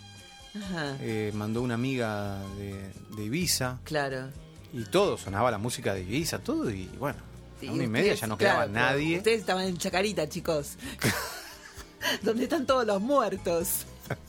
Ajá. 0.56 0.98
eh, 1.02 1.32
mandó 1.34 1.62
una 1.62 1.76
amiga 1.76 2.40
de, 2.58 2.92
de 3.16 3.24
Ibiza 3.24 3.80
Claro. 3.84 4.30
y 4.74 4.84
todo, 4.86 5.18
sonaba 5.18 5.50
la 5.52 5.58
música 5.58 5.94
de 5.94 6.02
Ibiza, 6.02 6.40
todo 6.40 6.70
y 6.70 6.86
bueno, 7.00 7.20
Sí, 7.60 7.68
a 7.68 7.72
una 7.74 7.84
y 7.84 7.88
media 7.88 8.14
ya 8.16 8.26
no 8.28 8.38
quedaba 8.38 8.66
claro, 8.66 8.72
nadie. 8.74 9.18
Ustedes 9.18 9.40
estaban 9.42 9.66
en 9.68 9.78
Chacarita, 9.78 10.28
chicos. 10.28 10.78
Donde 12.24 12.44
están 12.44 12.66
todos 12.66 12.86
los 12.88 13.00
muertos. 13.02 13.86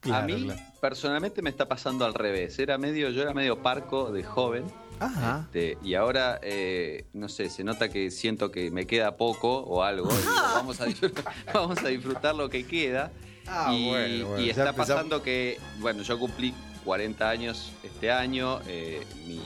Claro, 0.00 0.24
a 0.24 0.26
mí, 0.26 0.44
claro. 0.44 0.60
personalmente, 0.82 1.40
me 1.40 1.48
está 1.48 1.66
pasando 1.66 2.04
al 2.04 2.12
revés. 2.12 2.58
Era 2.58 2.76
medio, 2.76 3.08
yo 3.08 3.22
era 3.22 3.32
medio 3.32 3.62
parco 3.62 4.12
de 4.12 4.22
joven. 4.22 4.64
Ajá. 5.00 5.46
este, 5.46 5.78
y 5.82 5.94
ahora, 5.94 6.38
eh, 6.42 7.06
no 7.14 7.30
sé, 7.30 7.48
se 7.48 7.64
nota 7.64 7.88
que 7.88 8.10
siento 8.10 8.50
que 8.50 8.70
me 8.70 8.86
queda 8.86 9.16
poco 9.16 9.60
o 9.60 9.82
algo. 9.82 10.10
y 10.12 10.16
digo, 10.16 10.30
vamos, 10.34 10.78
a 10.82 10.86
vamos 11.54 11.78
a 11.82 11.88
disfrutar 11.88 12.34
lo 12.34 12.50
que 12.50 12.66
queda. 12.66 13.10
Ah, 13.46 13.72
y, 13.74 13.88
bueno, 13.88 14.28
bueno, 14.28 14.42
y 14.42 14.46
ya 14.46 14.50
está 14.50 14.70
empezamos. 14.70 14.88
pasando 14.88 15.22
que, 15.22 15.58
bueno, 15.78 16.02
yo 16.02 16.18
cumplí 16.18 16.54
40 16.84 17.28
años 17.28 17.72
este 17.82 18.10
año, 18.10 18.60
eh, 18.66 19.02
mi 19.26 19.40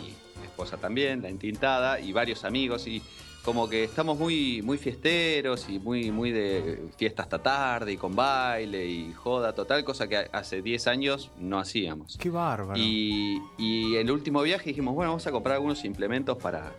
esposa 0.45 0.77
también, 0.77 1.23
la 1.23 1.29
entintada, 1.29 2.01
y 2.01 2.13
varios 2.13 2.45
amigos, 2.45 2.87
y 2.87 3.03
como 3.45 3.69
que 3.69 3.85
estamos 3.85 4.19
muy, 4.19 4.61
muy 4.63 4.77
fiesteros 4.77 5.69
y 5.69 5.79
muy, 5.79 6.11
muy 6.11 6.33
de 6.33 6.83
fiesta 6.97 7.23
hasta 7.23 7.39
tarde 7.39 7.93
y 7.93 7.97
con 7.97 8.15
baile 8.15 8.85
y 8.87 9.13
joda 9.15 9.55
total, 9.55 9.85
cosa 9.85 10.07
que 10.09 10.29
hace 10.33 10.61
10 10.61 10.87
años 10.89 11.31
no 11.39 11.59
hacíamos. 11.59 12.19
Qué 12.19 12.29
bárbaro. 12.29 12.79
Y, 12.79 13.41
y 13.57 13.95
en 13.95 14.07
el 14.07 14.11
último 14.11 14.43
viaje 14.43 14.71
dijimos, 14.71 14.95
bueno, 14.95 15.13
vamos 15.13 15.27
a 15.27 15.31
comprar 15.31 15.55
algunos 15.57 15.85
implementos 15.85 16.37
para, 16.37 16.73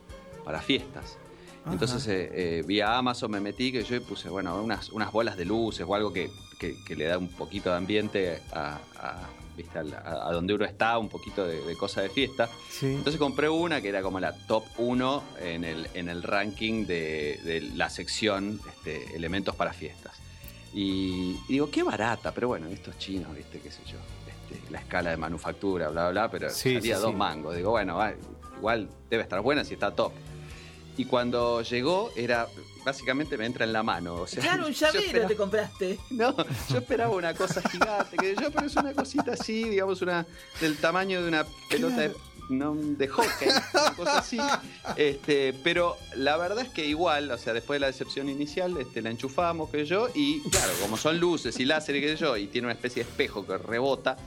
para 0.43 0.61
fiestas. 0.61 1.17
Ajá. 1.63 1.73
Entonces 1.73 2.07
eh, 2.07 2.29
eh, 2.33 2.63
vía 2.67 2.97
Amazon 2.97 3.31
me 3.31 3.39
metí 3.39 3.71
que 3.71 3.83
yo 3.83 4.01
puse, 4.03 4.29
bueno, 4.29 4.61
unas, 4.61 4.89
unas 4.89 5.11
bolas 5.11 5.37
de 5.37 5.45
luces 5.45 5.85
o 5.87 5.95
algo 5.95 6.13
que, 6.13 6.29
que- 6.59 6.75
que 6.83 6.95
le 6.95 7.05
da 7.05 7.17
un 7.17 7.29
poquito 7.29 7.69
de 7.71 7.77
ambiente 7.77 8.41
a, 8.53 8.77
a- 8.97 9.29
¿viste? 9.57 9.79
a- 9.79 10.27
a 10.27 10.31
donde 10.33 10.53
uno 10.53 10.65
está, 10.65 10.97
un 10.99 11.09
poquito 11.09 11.47
de, 11.47 11.61
de 11.65 11.75
cosa 11.75 12.01
de 12.01 12.09
fiesta. 12.09 12.49
Sí. 12.69 12.87
Entonces 12.87 13.17
compré 13.17 13.49
una 13.49 13.81
que 13.81 13.89
era 13.89 14.01
como 14.01 14.19
la 14.19 14.33
top 14.45 14.65
1 14.77 15.23
en 15.41 15.63
el, 15.63 15.87
en 15.93 16.09
el 16.09 16.21
ranking 16.21 16.85
de, 16.85 17.39
de 17.43 17.61
la 17.75 17.89
sección 17.89 18.59
este, 18.69 19.15
elementos 19.15 19.55
para 19.55 19.73
fiestas. 19.73 20.13
Y, 20.73 21.31
y 21.47 21.53
digo, 21.53 21.71
qué 21.71 21.81
barata, 21.81 22.31
pero 22.31 22.49
bueno, 22.49 22.67
estos 22.67 22.97
chinos, 22.99 23.35
viste, 23.35 23.59
qué 23.59 23.71
sé 23.71 23.81
yo, 23.85 23.97
este, 24.27 24.71
la 24.71 24.79
escala 24.79 25.09
de 25.09 25.17
manufactura, 25.17 25.87
bla, 25.89 26.09
bla, 26.09 26.27
bla, 26.27 26.31
pero 26.31 26.49
Sí, 26.51 26.75
salía 26.75 26.97
sí, 26.97 27.01
dos 27.01 27.15
mangos. 27.15 27.55
Digo, 27.55 27.71
bueno, 27.71 27.97
igual 28.57 28.87
debe 29.09 29.23
estar 29.23 29.41
buena 29.41 29.63
si 29.63 29.73
está 29.73 29.91
top. 29.95 30.11
Y 30.99 31.05
cuando 31.05 31.61
llegó, 31.61 32.11
era 32.17 32.49
básicamente 32.83 33.37
me 33.37 33.45
entra 33.45 33.63
en 33.63 33.71
la 33.71 33.83
mano. 33.83 34.15
O 34.15 34.27
sea, 34.27 34.41
Claro, 34.43 34.67
un 34.67 34.73
llavero 34.73 34.99
esperaba- 35.05 35.27
te 35.29 35.35
compraste. 35.37 35.99
no, 36.09 36.35
yo 36.69 36.77
esperaba 36.77 37.15
una 37.15 37.33
cosa 37.33 37.61
gigante, 37.69 38.17
que 38.17 38.35
yo, 38.35 38.51
pero 38.51 38.67
es 38.67 38.75
una 38.75 38.91
cosita 38.93 39.31
así, 39.31 39.63
digamos, 39.63 40.01
una 40.01 40.25
del 40.59 40.75
tamaño 40.77 41.21
de 41.21 41.27
una 41.29 41.45
pelota 41.69 42.01
de, 42.01 42.13
no, 42.49 42.75
de 42.75 43.07
hockey, 43.07 43.47
una 43.73 43.95
cosa 43.95 44.17
así. 44.17 44.39
Este, 44.97 45.53
pero 45.63 45.95
la 46.15 46.35
verdad 46.35 46.65
es 46.65 46.69
que 46.69 46.85
igual, 46.85 47.31
o 47.31 47.37
sea, 47.37 47.53
después 47.53 47.75
de 47.77 47.81
la 47.81 47.87
decepción 47.87 48.27
inicial, 48.27 48.75
este, 48.77 49.01
la 49.01 49.09
enchufamos, 49.11 49.69
que 49.69 49.85
yo, 49.85 50.09
y 50.13 50.41
claro, 50.49 50.73
como 50.81 50.97
son 50.97 51.17
luces 51.17 51.57
y 51.61 51.65
láser, 51.65 51.95
que 52.01 52.15
yo, 52.17 52.35
y 52.35 52.47
tiene 52.47 52.65
una 52.67 52.73
especie 52.73 53.05
de 53.05 53.09
espejo 53.09 53.45
que 53.47 53.57
rebota. 53.57 54.17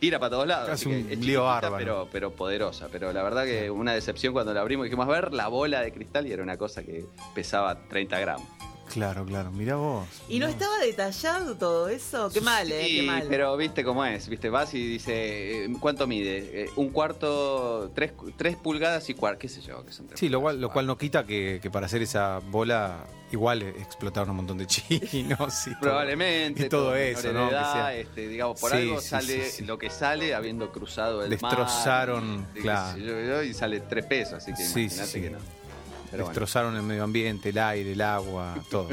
Tira 0.00 0.18
para 0.18 0.30
todos 0.30 0.46
lados. 0.46 0.70
Hace 0.70 0.72
así 0.72 0.90
que 0.90 1.04
un 1.04 1.12
es 1.12 1.18
lío 1.18 1.44
bárbaro. 1.44 1.76
Pero, 1.76 2.08
pero 2.10 2.32
poderosa. 2.32 2.88
Pero 2.90 3.12
la 3.12 3.22
verdad 3.22 3.44
que 3.44 3.70
una 3.70 3.92
decepción 3.92 4.32
cuando 4.32 4.54
la 4.54 4.62
abrimos. 4.62 4.84
Dijimos, 4.84 5.06
a 5.06 5.10
ver, 5.10 5.34
la 5.34 5.48
bola 5.48 5.82
de 5.82 5.92
cristal 5.92 6.26
y 6.26 6.32
era 6.32 6.42
una 6.42 6.56
cosa 6.56 6.82
que 6.82 7.04
pesaba 7.34 7.78
30 7.88 8.18
gramos. 8.18 8.48
Claro, 8.92 9.24
claro. 9.24 9.52
Mira 9.52 9.76
vos. 9.76 10.06
¿Y 10.28 10.38
no 10.38 10.48
estaba 10.48 10.78
detallado 10.78 11.56
todo 11.56 11.88
eso? 11.88 12.30
Qué 12.32 12.40
mal, 12.40 12.70
¿eh? 12.72 12.86
Qué 12.88 13.02
mal. 13.02 13.26
pero 13.28 13.56
viste 13.56 13.84
cómo 13.84 14.04
es, 14.04 14.28
viste, 14.28 14.50
vas 14.50 14.74
y 14.74 14.84
dice, 14.84 15.64
eh, 15.64 15.68
¿cuánto 15.78 16.06
mide? 16.06 16.64
Eh, 16.64 16.70
un 16.76 16.90
cuarto, 16.90 17.92
tres, 17.94 18.12
tres 18.36 18.56
pulgadas 18.56 19.08
y 19.08 19.14
cuarto, 19.14 19.38
qué 19.38 19.48
sé 19.48 19.60
yo, 19.60 19.84
que 19.84 19.92
son 19.92 20.08
tres 20.08 20.18
Sí, 20.18 20.28
lo 20.28 20.40
cual, 20.40 20.60
lo 20.60 20.70
cual 20.70 20.86
no 20.86 20.98
quita 20.98 21.24
que, 21.24 21.60
que 21.62 21.70
para 21.70 21.86
hacer 21.86 22.02
esa 22.02 22.40
bola 22.50 23.04
igual 23.32 23.62
explotaron 23.62 24.30
un 24.30 24.36
montón 24.36 24.58
de 24.58 24.66
chinos. 24.66 25.00
y 25.10 25.24
todo. 25.70 25.80
Probablemente. 25.80 26.66
Y 26.66 26.68
todo 26.68 26.94
eso, 26.96 27.32
¿no? 27.32 27.48
edad, 27.50 27.94
este, 27.96 28.28
digamos, 28.28 28.60
por 28.60 28.70
Sí, 28.72 28.76
algo 28.78 29.00
sí, 29.00 29.08
sale 29.08 29.44
sí, 29.46 29.50
sí. 29.58 29.64
lo 29.64 29.78
que 29.78 29.90
sale 29.90 30.34
habiendo 30.34 30.70
cruzado 30.72 31.22
el 31.24 31.30
Destrozaron, 31.30 32.38
mar. 32.40 32.46
y- 32.54 32.58
y 32.58 32.62
claro. 32.62 32.98
yo, 32.98 33.42
y 33.42 33.54
sale 33.54 33.80
tres 33.80 34.04
pesos, 34.06 34.34
así 34.34 34.52
que 34.52 34.64
Sí, 34.64 34.72
sí, 34.72 34.80
imagínate 34.82 35.10
sí. 35.12 35.20
que 35.20 35.30
no. 35.30 35.38
Pero 36.10 36.24
bueno. 36.24 36.28
Destrozaron 36.40 36.74
el 36.76 36.82
medio 36.82 37.04
ambiente, 37.04 37.50
el 37.50 37.58
aire, 37.58 37.92
el 37.92 38.00
agua, 38.00 38.56
todo. 38.68 38.88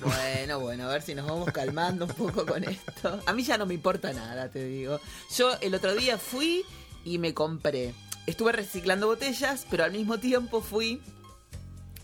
Bueno, 0.00 0.60
bueno, 0.60 0.84
a 0.84 0.92
ver 0.92 1.02
si 1.02 1.14
nos 1.14 1.26
vamos 1.26 1.50
calmando 1.52 2.04
un 2.06 2.12
poco 2.12 2.46
con 2.46 2.62
esto. 2.64 3.20
A 3.26 3.32
mí 3.32 3.42
ya 3.42 3.58
no 3.58 3.66
me 3.66 3.74
importa 3.74 4.12
nada, 4.12 4.48
te 4.48 4.64
digo. 4.64 5.00
Yo 5.36 5.50
el 5.60 5.74
otro 5.74 5.94
día 5.96 6.18
fui 6.18 6.64
y 7.04 7.18
me 7.18 7.34
compré. 7.34 7.94
Estuve 8.26 8.52
reciclando 8.52 9.06
botellas, 9.08 9.66
pero 9.70 9.84
al 9.84 9.92
mismo 9.92 10.18
tiempo 10.18 10.60
fui 10.60 11.00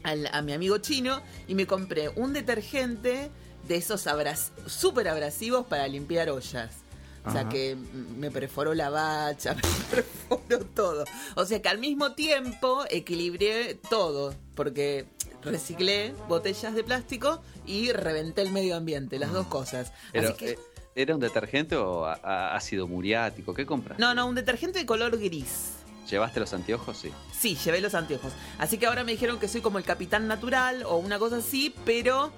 al- 0.03 0.29
a 0.33 0.43
mi 0.43 0.53
amigo 0.53 0.79
chino 0.79 1.21
y 1.49 1.55
me 1.55 1.67
compré 1.67 2.09
un 2.11 2.33
detergente 2.33 3.31
de 3.69 3.77
esos 3.77 4.07
abras 4.07 4.53
súper 4.67 5.09
abrasivos 5.09 5.67
para 5.67 5.87
limpiar 5.89 6.31
ollas. 6.31 6.77
O 7.25 7.31
sea 7.31 7.43
Ajá. 7.43 7.51
que 7.51 7.77
me 8.17 8.33
perforó 8.33 8.75
la 8.75 8.91
bacha, 8.91 9.55
me 9.55 9.63
perforó 10.03 10.65
todo. 10.75 11.05
O 11.37 11.45
sea 11.45 11.63
que 11.63 11.69
al 11.69 11.79
mismo 11.79 12.15
tiempo 12.15 12.83
equilibré 12.91 13.77
todo, 13.89 14.35
porque 14.57 15.07
reciclé 15.45 16.15
botellas 16.29 16.75
de 16.75 16.83
plástico 16.83 17.41
y 17.65 17.93
reventé 17.93 18.43
el 18.43 18.51
medio 18.51 18.75
ambiente, 18.77 19.21
las 19.21 19.33
dos 19.33 19.47
cosas. 19.47 19.93
Pero, 20.13 20.29
Así 20.31 20.37
que, 20.37 20.51
eh, 20.53 20.59
¿Era 20.95 21.15
un 21.15 21.21
detergente 21.21 21.75
o 21.77 22.05
ácido 22.05 22.87
muriático? 22.89 23.55
¿Qué 23.55 23.65
compras? 23.65 23.99
no, 23.99 24.15
no, 24.15 24.27
un 24.27 24.35
detergente 24.35 24.81
de 24.81 24.85
color 24.87 25.17
gris. 25.19 25.71
¿Llevaste 26.13 26.41
los 26.41 26.53
anteojos? 26.53 26.99
Sí. 26.99 27.11
Sí, 27.33 27.57
llevé 27.65 27.81
los 27.81 27.95
anteojos. 27.95 28.35
Así 28.59 28.77
que 28.77 28.85
ahora 28.87 29.03
me 29.03 29.13
dijeron 29.13 29.39
que 29.41 29.49
soy 29.49 29.63
como 29.63 29.79
el 29.79 29.85
capitán 29.85 30.29
natural 30.29 30.83
o 30.85 30.99
una 30.99 31.19
cosa 31.19 31.39
así, 31.39 31.75
pero 31.87 32.31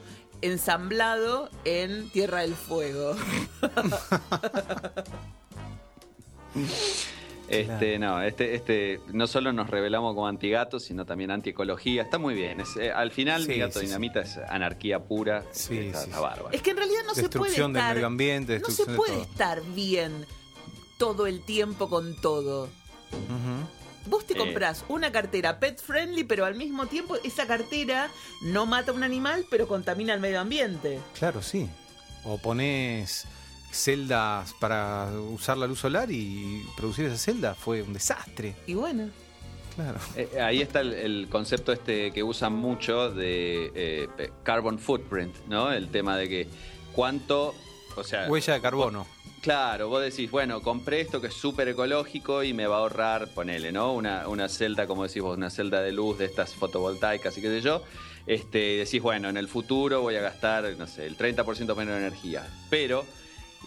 ensamblado 0.43 1.51
en 1.65 2.09
Tierra 2.11 2.43
del 2.43 2.55
Fuego. 2.55 3.17
Este, 7.47 7.99
no, 7.99 8.23
este, 8.23 8.55
este, 8.55 9.01
no 9.13 9.27
solo 9.27 9.53
nos 9.53 9.69
revelamos 9.69 10.15
como 10.15 10.27
antigatos, 10.27 10.85
sino 10.85 11.05
también 11.05 11.31
antiecología. 11.31 12.03
Está 12.03 12.19
muy 12.19 12.33
bien. 12.33 12.61
Es, 12.61 12.77
eh, 12.77 12.91
al 12.91 13.11
final, 13.11 13.45
Sí, 13.45 13.59
gato 13.59 13.81
sí, 13.81 13.87
dinamita 13.87 14.21
es 14.23 14.39
anarquía 14.49 14.99
pura. 15.05 15.45
Sí, 15.53 15.79
está, 15.79 16.01
sí, 16.01 16.11
está 16.11 16.21
bárbaro. 16.21 16.51
Es 16.53 16.63
que 16.63 16.71
en 16.71 16.77
realidad 16.79 17.03
no 17.07 17.15
se 17.15 17.23
puede 17.23 17.29
Destrucción 17.29 17.73
del 17.75 17.81
estar, 17.83 17.95
medio 17.97 18.07
ambiente, 18.07 18.61
no 18.61 18.71
se 18.71 18.87
de 18.87 18.97
puede 18.97 19.13
todo. 19.13 19.23
estar 19.23 19.63
bien 19.75 20.27
todo 20.97 21.27
el 21.27 21.43
tiempo 21.43 21.91
con 21.91 22.19
todo. 22.21 22.71
Ujú. 23.15 24.11
Vos 24.11 24.27
te 24.27 24.35
Eh. 24.35 24.37
comprás 24.37 24.85
una 24.89 25.11
cartera 25.13 25.59
pet 25.59 25.81
friendly, 25.81 26.25
pero 26.25 26.45
al 26.45 26.55
mismo 26.57 26.87
tiempo 26.87 27.17
esa 27.25 27.47
cartera 27.47 28.11
no 28.43 28.67
mata 28.67 28.91
a 28.91 28.95
un 28.95 29.03
animal, 29.03 29.47
pero 29.51 29.67
contamina 29.67 30.13
el 30.15 30.21
medio 30.21 30.41
ambiente. 30.41 31.01
Claro, 31.19 31.41
sí. 31.43 31.69
O 32.25 32.39
pones 32.39 33.27
celdas 33.73 34.55
para 34.61 35.11
usar 35.33 35.57
la 35.57 35.67
luz 35.67 35.81
solar 35.81 36.11
y 36.11 36.63
producir 36.77 37.07
esa 37.07 37.19
celda. 37.19 37.55
Fue 37.55 37.83
un 37.83 37.93
desastre. 37.93 38.55
Y 38.67 38.75
bueno, 38.75 39.09
Claro. 39.75 39.99
Eh, 40.15 40.41
ahí 40.41 40.63
está 40.63 40.83
el, 40.83 40.93
el 40.95 41.29
concepto 41.29 41.73
este 41.73 42.13
que 42.13 42.23
usan 42.23 42.53
mucho 42.53 43.11
de 43.11 43.73
eh, 43.75 44.31
carbon 44.45 44.79
footprint, 44.79 45.35
¿no? 45.49 45.73
El 45.73 45.89
tema 45.89 46.17
de 46.17 46.29
que 46.29 46.47
cuánto, 46.93 47.53
o 47.97 48.05
sea, 48.05 48.29
Huella 48.29 48.55
de 48.55 48.61
carbono. 48.61 49.05
Claro, 49.45 49.91
vos 49.91 50.03
decís, 50.03 50.31
bueno, 50.31 50.63
compré 50.63 51.03
esto 51.03 51.21
que 51.21 51.27
es 51.27 51.35
súper 51.35 51.69
ecológico 51.69 52.43
y 52.43 52.55
me 52.55 52.67
va 52.67 52.77
a 52.77 52.79
ahorrar, 52.79 53.29
ponele, 53.29 53.73
¿no? 53.73 53.93
Una, 53.93 54.27
una 54.27 54.49
celda, 54.49 54.87
como 54.87 55.07
decís 55.07 55.21
vos, 55.21 55.37
una 55.37 55.51
celda 55.51 55.83
de 55.83 55.93
luz 55.93 56.17
de 56.17 56.25
estas 56.25 56.55
fotovoltaicas 56.55 57.37
y 57.37 57.43
qué 57.43 57.49
sé 57.49 57.61
yo. 57.61 57.83
Este, 58.27 58.79
decís, 58.79 59.03
bueno, 59.03 59.29
en 59.29 59.37
el 59.37 59.47
futuro 59.47 60.01
voy 60.01 60.17
a 60.17 60.23
gastar, 60.23 60.65
no 60.79 60.87
sé, 60.87 61.05
el 61.05 61.19
30% 61.19 61.77
menos 61.77 61.95
energía. 61.95 62.49
Pero 62.71 63.05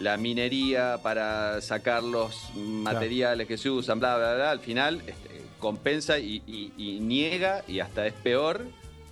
la 0.00 0.16
minería 0.16 0.98
para 1.00 1.60
sacar 1.60 2.02
los 2.02 2.52
materiales 2.56 3.46
que 3.46 3.56
se 3.56 3.70
usan, 3.70 4.00
bla, 4.00 4.16
bla, 4.16 4.34
bla, 4.34 4.50
al 4.50 4.58
final 4.58 5.00
este, 5.06 5.42
compensa 5.60 6.18
y 6.18 6.98
niega 7.00 7.62
y 7.68 7.78
hasta 7.78 8.04
es 8.04 8.14
peor 8.14 8.66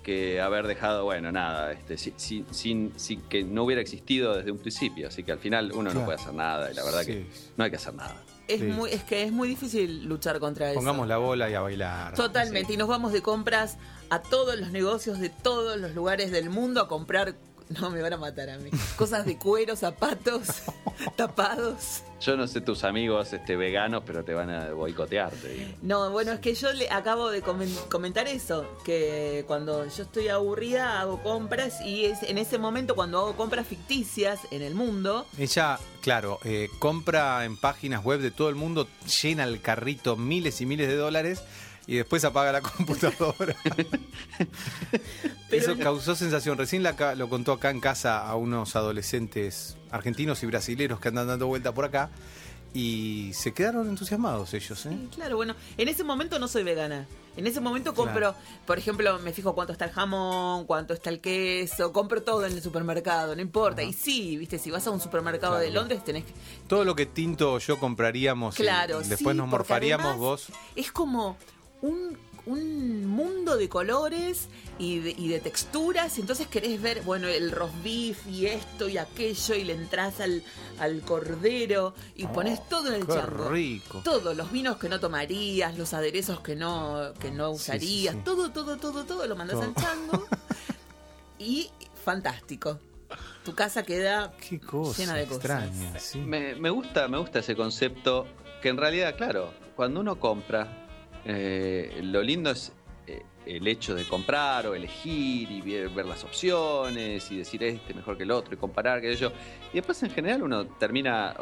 que 0.07 0.39
haber 0.39 0.67
dejado, 0.67 1.03
bueno, 1.03 1.33
nada, 1.33 1.73
este, 1.73 1.97
si- 1.97 2.13
si- 2.15 2.45
sin, 2.49 2.93
sin 2.95 3.19
que 3.23 3.43
no 3.43 3.65
hubiera 3.65 3.81
existido 3.81 4.35
desde 4.37 4.51
un 4.51 4.57
principio. 4.57 5.09
Así 5.09 5.21
que 5.23 5.33
al 5.33 5.39
final 5.39 5.71
uno 5.73 5.83
Claro. 5.91 5.99
no 5.99 6.05
puede 6.05 6.17
hacer 6.17 6.33
nada 6.33 6.71
y 6.71 6.75
la 6.75 6.83
verdad 6.85 7.01
Sí. 7.01 7.07
que 7.07 7.27
no 7.57 7.63
hay 7.65 7.69
que 7.69 7.75
hacer 7.75 7.93
nada. 7.93 8.23
es, 8.47 8.61
Sí. 8.61 8.65
muy, 8.67 8.89
es 8.91 9.03
que 9.03 9.23
es 9.23 9.31
muy 9.33 9.49
difícil 9.49 10.05
luchar 10.05 10.39
contra 10.39 10.67
eso. 10.69 10.75
Pongamos 10.75 11.05
la 11.09 11.17
bola 11.17 11.49
y 11.49 11.53
a 11.53 11.59
bailar. 11.59 12.13
Totalmente. 12.13 12.71
Y 12.71 12.77
nos 12.77 12.87
vamos 12.87 13.11
de 13.11 13.21
compras 13.21 13.77
a 14.09 14.21
todos 14.21 14.57
los 14.57 14.71
negocios 14.71 15.19
de 15.19 15.27
todos 15.29 15.77
los 15.77 15.93
lugares 15.93 16.31
del 16.31 16.49
mundo 16.49 16.79
a 16.79 16.87
comprar. 16.87 17.35
No, 17.81 17.89
me 17.89 18.01
van 18.01 18.13
a 18.13 18.17
matar 18.17 18.49
a 18.49 18.57
mí. 18.57 18.69
Cosas 18.95 19.25
de 19.25 19.37
cuero, 19.37 19.75
zapatos, 19.75 20.47
tapados. 21.17 22.03
Yo 22.21 22.35
no 22.35 22.47
sé 22.47 22.61
tus 22.61 22.83
amigos 22.83 23.31
este, 23.33 23.55
veganos, 23.55 24.03
pero 24.05 24.23
te 24.23 24.33
van 24.33 24.49
a 24.49 24.71
boicotear, 24.71 25.29
te 25.31 25.49
digo. 25.49 25.69
No, 25.83 26.09
bueno, 26.09 26.31
es 26.31 26.39
que 26.39 26.55
yo 26.55 26.71
le 26.73 26.89
acabo 26.89 27.29
de 27.29 27.43
comen- 27.43 27.87
comentar 27.89 28.27
eso, 28.27 28.65
que 28.83 29.43
cuando 29.47 29.85
yo 29.87 30.03
estoy 30.03 30.27
aburrida 30.29 30.99
hago 30.99 31.21
compras 31.21 31.81
y 31.81 32.05
es 32.05 32.23
en 32.23 32.37
ese 32.39 32.57
momento 32.57 32.95
cuando 32.95 33.19
hago 33.19 33.35
compras 33.35 33.67
ficticias 33.67 34.39
en 34.49 34.63
el 34.63 34.73
mundo, 34.73 35.27
Ella, 35.37 35.77
claro, 36.01 36.39
eh, 36.43 36.69
compra 36.79 37.45
en 37.45 37.55
páginas 37.57 38.03
web 38.03 38.19
de 38.21 38.31
todo 38.31 38.49
el 38.49 38.55
mundo, 38.55 38.87
llena 39.21 39.43
el 39.43 39.61
carrito 39.61 40.15
miles 40.15 40.59
y 40.61 40.65
miles 40.65 40.87
de 40.87 40.95
dólares 40.95 41.43
y 41.87 41.95
después 41.95 42.23
apaga 42.25 42.51
la 42.51 42.61
computadora. 42.61 43.55
Pero 45.49 45.61
Eso 45.63 45.75
no- 45.75 45.83
causó 45.83 46.15
sensación. 46.15 46.57
Recién 46.57 46.83
la 46.83 47.15
lo 47.15 47.29
contó 47.29 47.53
acá 47.53 47.69
en 47.69 47.79
casa 47.79 48.27
a 48.27 48.35
unos 48.35 48.75
adolescentes 48.75 49.77
argentinos 49.91 50.43
y 50.43 50.45
brasileros 50.47 50.99
que 50.99 51.07
andan 51.07 51.27
dando 51.27 51.47
vuelta 51.47 51.73
por 51.73 51.85
acá 51.85 52.09
y 52.73 53.31
se 53.33 53.53
quedaron 53.53 53.87
entusiasmados 53.89 54.53
ellos. 54.53 54.85
¿eh? 54.85 54.89
Sí, 54.91 55.09
claro, 55.15 55.37
bueno, 55.37 55.55
en 55.77 55.87
ese 55.87 56.03
momento 56.03 56.37
no 56.39 56.47
soy 56.47 56.63
vegana. 56.63 57.07
En 57.37 57.45
ese 57.45 57.61
momento 57.61 57.93
compro, 57.93 58.33
Claro. 58.33 58.35
por 58.65 58.79
ejemplo, 58.79 59.19
me 59.19 59.31
fijo 59.31 59.53
cuánto 59.53 59.71
está 59.71 59.85
el 59.85 59.91
jamón, 59.91 60.65
cuánto 60.65 60.93
está 60.95 61.11
el 61.11 61.21
queso, 61.21 61.93
compro 61.93 62.23
todo 62.23 62.45
en 62.47 62.51
el 62.53 62.61
supermercado, 62.63 63.35
no 63.35 63.41
importa. 63.43 63.83
Y 63.83 63.93
sí, 63.93 64.37
viste, 64.37 64.57
si 64.57 64.71
vas 64.71 64.85
a 64.87 64.91
un 64.91 64.99
supermercado 64.99 65.53
Claro. 65.53 65.65
de 65.67 65.71
Londres 65.71 66.03
tenés 66.03 66.25
que... 66.25 66.33
Todo 66.67 66.83
lo 66.83 66.95
que 66.95 67.05
Tinto 67.05 67.53
o 67.53 67.59
yo 67.59 67.79
compraríamos 67.79 68.55
Claro, 68.55 69.01
y 69.01 69.07
después 69.07 69.33
sí, 69.33 69.37
nos 69.37 69.47
morfaríamos 69.47 70.17
vos. 70.17 70.47
Es 70.75 70.91
como 70.91 71.37
un, 71.81 72.17
un 72.45 73.05
mundo 73.05 73.55
de 73.57 73.67
colores 73.69 74.47
y 74.79 74.99
de, 74.99 75.11
y 75.17 75.27
de 75.27 75.39
texturas. 75.39 76.17
y 76.17 76.21
Entonces 76.21 76.47
querés 76.47 76.81
ver, 76.81 77.01
bueno, 77.01 77.27
el 77.27 77.51
roast 77.51 77.73
beef 77.83 78.25
y 78.27 78.45
esto 78.47 78.87
y 78.89 78.97
aquello 78.97 79.55
y 79.55 79.63
le 79.63 79.73
entras 79.73 80.19
al, 80.19 80.43
al 80.79 81.01
cordero 81.01 81.93
y 82.15 82.25
pones 82.27 82.67
todo 82.69 82.87
en 82.89 82.95
el 82.95 83.03
Oh, 83.03 83.07
qué 83.07 83.13
chango. 83.13 83.49
rico. 83.49 84.01
Todo, 84.03 84.33
los 84.33 84.51
vinos 84.51 84.77
que 84.77 84.89
no 84.89 84.99
tomarías, 84.99 85.77
los 85.77 85.93
aderezos 85.93 86.39
que 86.41 86.55
no, 86.55 87.13
que 87.19 87.31
no 87.31 87.53
Sí, 87.53 87.57
sí, 87.57 87.61
usarías, 87.71 88.15
sí. 88.15 88.21
todo, 88.23 88.51
todo, 88.51 88.77
todo, 88.77 89.03
todo 89.05 89.25
lo 89.27 89.35
mandas 89.35 89.59
al 89.61 89.73
chango. 89.75 90.25
y 91.39 91.69
fantástico. 92.03 92.79
Tu 93.45 93.55
casa 93.55 93.83
queda 93.83 94.33
Qué 94.49 94.59
cosa 94.59 94.99
llena 95.01 95.13
de 95.15 95.25
cosas. 95.25 95.37
extraña. 95.37 95.99
sí. 95.99 96.17
Me, 96.19 96.55
me 96.55 96.69
gusta, 96.69 97.07
me 97.07 97.17
gusta 97.17 97.39
ese 97.39 97.55
concepto 97.55 98.27
que 98.61 98.69
en 98.69 98.77
realidad, 98.77 99.15
claro, 99.15 99.53
cuando 99.75 100.01
uno 100.01 100.19
compra, 100.19 100.86
eh, 101.27 101.99
lo 102.03 102.23
lindo 102.23 102.49
es 102.51 102.71
eh, 103.05 103.21
el 103.45 103.67
hecho 103.67 103.93
de 103.95 104.05
comprar 104.05 104.65
o 104.67 104.73
elegir 104.75 105.51
y 105.51 105.61
ver, 105.61 106.05
las 106.05 106.23
opciones 106.23 107.29
y 107.31 107.37
decir 107.37 107.63
este 107.63 107.93
mejor 107.93 108.17
que 108.17 108.23
el 108.23 108.31
otro 108.31 108.53
y 108.53 108.57
comparar 108.57 109.01
que 109.01 109.15
yo. 109.15 109.31
Y 109.73 109.75
después 109.75 110.01
en 110.03 110.09
general 110.09 110.43
uno 110.43 110.65
termina 110.65 111.35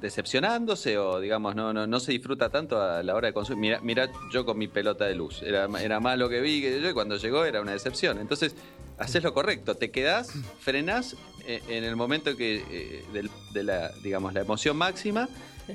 decepcionándose 0.00 0.98
o 0.98 1.20
digamos 1.20 1.54
no, 1.54 1.72
no, 1.72 1.86
se 2.00 2.10
disfruta 2.12 2.48
tanto 2.50 2.80
a 2.80 3.02
la 3.02 3.14
hora 3.14 3.28
de 3.28 3.34
consumir. 3.34 3.78
Mira, 3.82 4.10
yo 4.32 4.44
con 4.44 4.58
mi 4.58 4.66
pelota 4.68 5.04
de 5.04 5.14
luz, 5.14 5.42
era, 5.42 5.68
era 5.80 6.00
que 6.28 6.40
vi 6.40 6.60
que 6.60 6.80
yo 6.80 6.90
y 6.90 6.92
cuando 6.92 7.16
llegó 7.16 7.44
era 7.44 7.60
una 7.60 7.72
decepción. 7.72 8.18
Entonces 8.18 8.54
haces 8.98 9.22
lo 9.22 9.32
correcto, 9.32 9.76
te 9.76 9.90
quedás, 9.90 10.32
frenás 10.60 11.16
eh, 11.46 11.60
en 11.68 11.84
el 11.84 11.96
momento 11.96 12.36
que 12.36 13.04
del- 13.12 13.30
de 13.52 13.62
la 13.64 13.90
digamos 14.02 14.32
la 14.34 14.40
emoción 14.40 14.76
máxima 14.76 15.28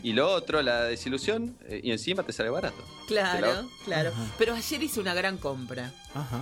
y 0.04 0.14
lo 0.14 0.30
otro, 0.32 0.62
la 0.62 0.84
desilusión, 0.84 1.58
eh, 1.68 1.82
y 1.84 1.92
encima 1.92 2.24
te 2.24 2.34
sale 2.34 2.50
barato. 2.50 2.84
Claro, 3.08 3.48
la- 3.48 3.66
claro. 3.86 4.14
Pero 4.38 4.54
ayer 4.56 4.84
hice 4.84 5.00
una 5.00 5.14
gran 5.14 5.38
compra. 5.38 5.92
Ajá. 6.14 6.42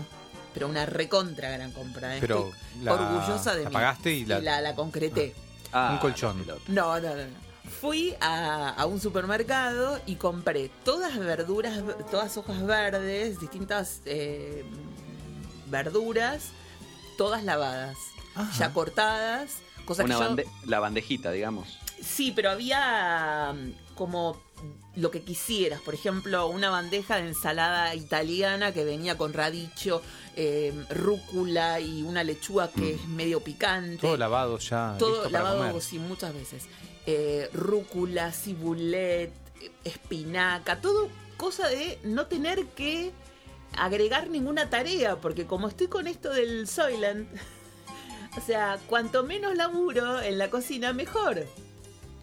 Pero 0.54 0.68
una 0.70 0.86
recontra 0.86 1.50
gran 1.52 1.72
compra. 1.72 2.16
¿eh? 2.16 2.20
Pero 2.22 2.50
Estoy 2.50 2.84
la- 2.84 2.94
orgullosa 2.94 3.56
de 3.56 3.64
la 3.64 3.70
mí. 3.70 3.74
pagaste 3.74 4.12
y 4.14 4.26
la- 4.26 4.62
la, 4.62 4.76
concreté. 4.76 5.36
Ah, 5.74 5.90
Un 5.94 5.98
colchón. 6.00 6.46
No, 6.68 7.00
no, 7.00 7.10
no. 7.10 7.16
no. 7.16 7.46
Fui 7.82 8.16
a, 8.22 8.70
a 8.70 8.86
un 8.86 9.02
supermercado 9.02 10.00
y 10.06 10.16
compré 10.16 10.70
todas 10.84 11.18
verduras, 11.18 11.80
todas 12.12 12.38
hojas 12.38 12.64
verdes, 12.66 13.40
distintas 13.40 14.02
eh, 14.06 14.64
verduras, 15.68 16.50
todas 17.18 17.44
lavadas, 17.44 17.98
Ajá. 18.36 18.52
ya 18.58 18.74
cortadas, 18.74 19.58
cosas 19.86 20.06
Una 20.06 20.16
que 20.16 20.22
yo... 20.22 20.30
bande- 20.30 20.48
la 20.66 20.80
bandejita, 20.80 21.32
digamos. 21.32 21.80
Sí, 22.02 22.32
pero 22.36 22.50
había 22.52 23.54
mm, 23.54 23.96
como 23.96 24.42
lo 24.96 25.12
que 25.12 25.22
quisieras. 25.22 25.82
Por 25.82 25.94
ejemplo, 25.94 26.48
una 26.48 26.70
bandeja 26.70 27.18
de 27.18 27.28
ensalada 27.28 27.94
italiana 27.96 28.72
que 28.72 28.84
venía 28.84 29.18
con 29.18 29.34
radicho, 29.34 30.02
eh, 30.36 30.74
rúcula 30.90 31.80
y 31.80 32.04
una 32.04 32.24
lechuga 32.24 32.70
que 32.70 32.96
es 32.96 33.08
medio 33.08 33.42
picante. 33.42 33.98
Todo 33.98 34.18
lavado 34.18 34.58
ya. 34.60 34.96
Todo 34.98 35.10
listo 35.10 35.32
para 35.32 35.44
lavado, 35.44 35.68
comer. 35.68 35.82
sí, 35.82 36.00
muchas 36.00 36.34
veces. 36.34 36.68
Eh, 37.06 37.50
rúcula, 37.54 38.32
cibulet, 38.32 39.32
espinaca, 39.84 40.82
todo 40.82 41.10
cosa 41.38 41.68
de 41.68 42.00
no 42.04 42.28
tener 42.28 42.66
que 42.68 43.12
agregar 43.78 44.30
ninguna 44.30 44.70
tarea, 44.70 45.18
porque 45.18 45.46
como 45.46 45.68
estoy 45.68 45.88
con 45.88 46.08
esto 46.08 46.32
del 46.32 46.68
Soylent, 46.68 47.28
o 48.38 48.42
sea, 48.42 48.80
cuanto 48.88 49.24
menos 49.24 49.56
laburo 49.56 50.22
en 50.22 50.38
la 50.38 50.50
cocina, 50.50 50.94
mejor. 50.94 51.46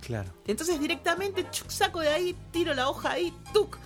Claro. 0.05 0.31
Entonces 0.47 0.79
directamente 0.81 1.47
chuc, 1.51 1.71
saco 1.71 2.01
de 2.01 2.09
ahí, 2.09 2.37
tiro 2.51 2.75
la 2.75 2.89
hoja 2.91 3.13
ahí, 3.13 3.33
tuc, 3.55 3.79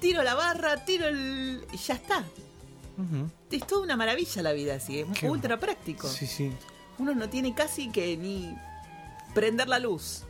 tiro 0.00 0.22
la 0.22 0.34
barra, 0.34 0.84
tiro 0.84 1.06
el... 1.08 1.64
y 1.72 1.76
ya 1.78 1.94
está. 1.94 2.24
Es 3.50 3.66
toda 3.66 3.82
una 3.82 3.96
maravilla 3.96 4.42
la 4.42 4.52
vida 4.52 4.74
así, 4.76 5.00
es 5.00 5.06
Qué 5.18 5.28
ultra 5.28 5.58
práctico. 5.58 6.08
Sí, 6.08 6.26
sí. 6.26 6.52
Uno 6.98 7.14
no 7.14 7.28
tiene 7.28 7.54
casi 7.54 7.90
que 7.90 8.16
ni 8.16 8.54
prender 9.34 9.68
la 9.68 9.78
luz. 9.78 10.24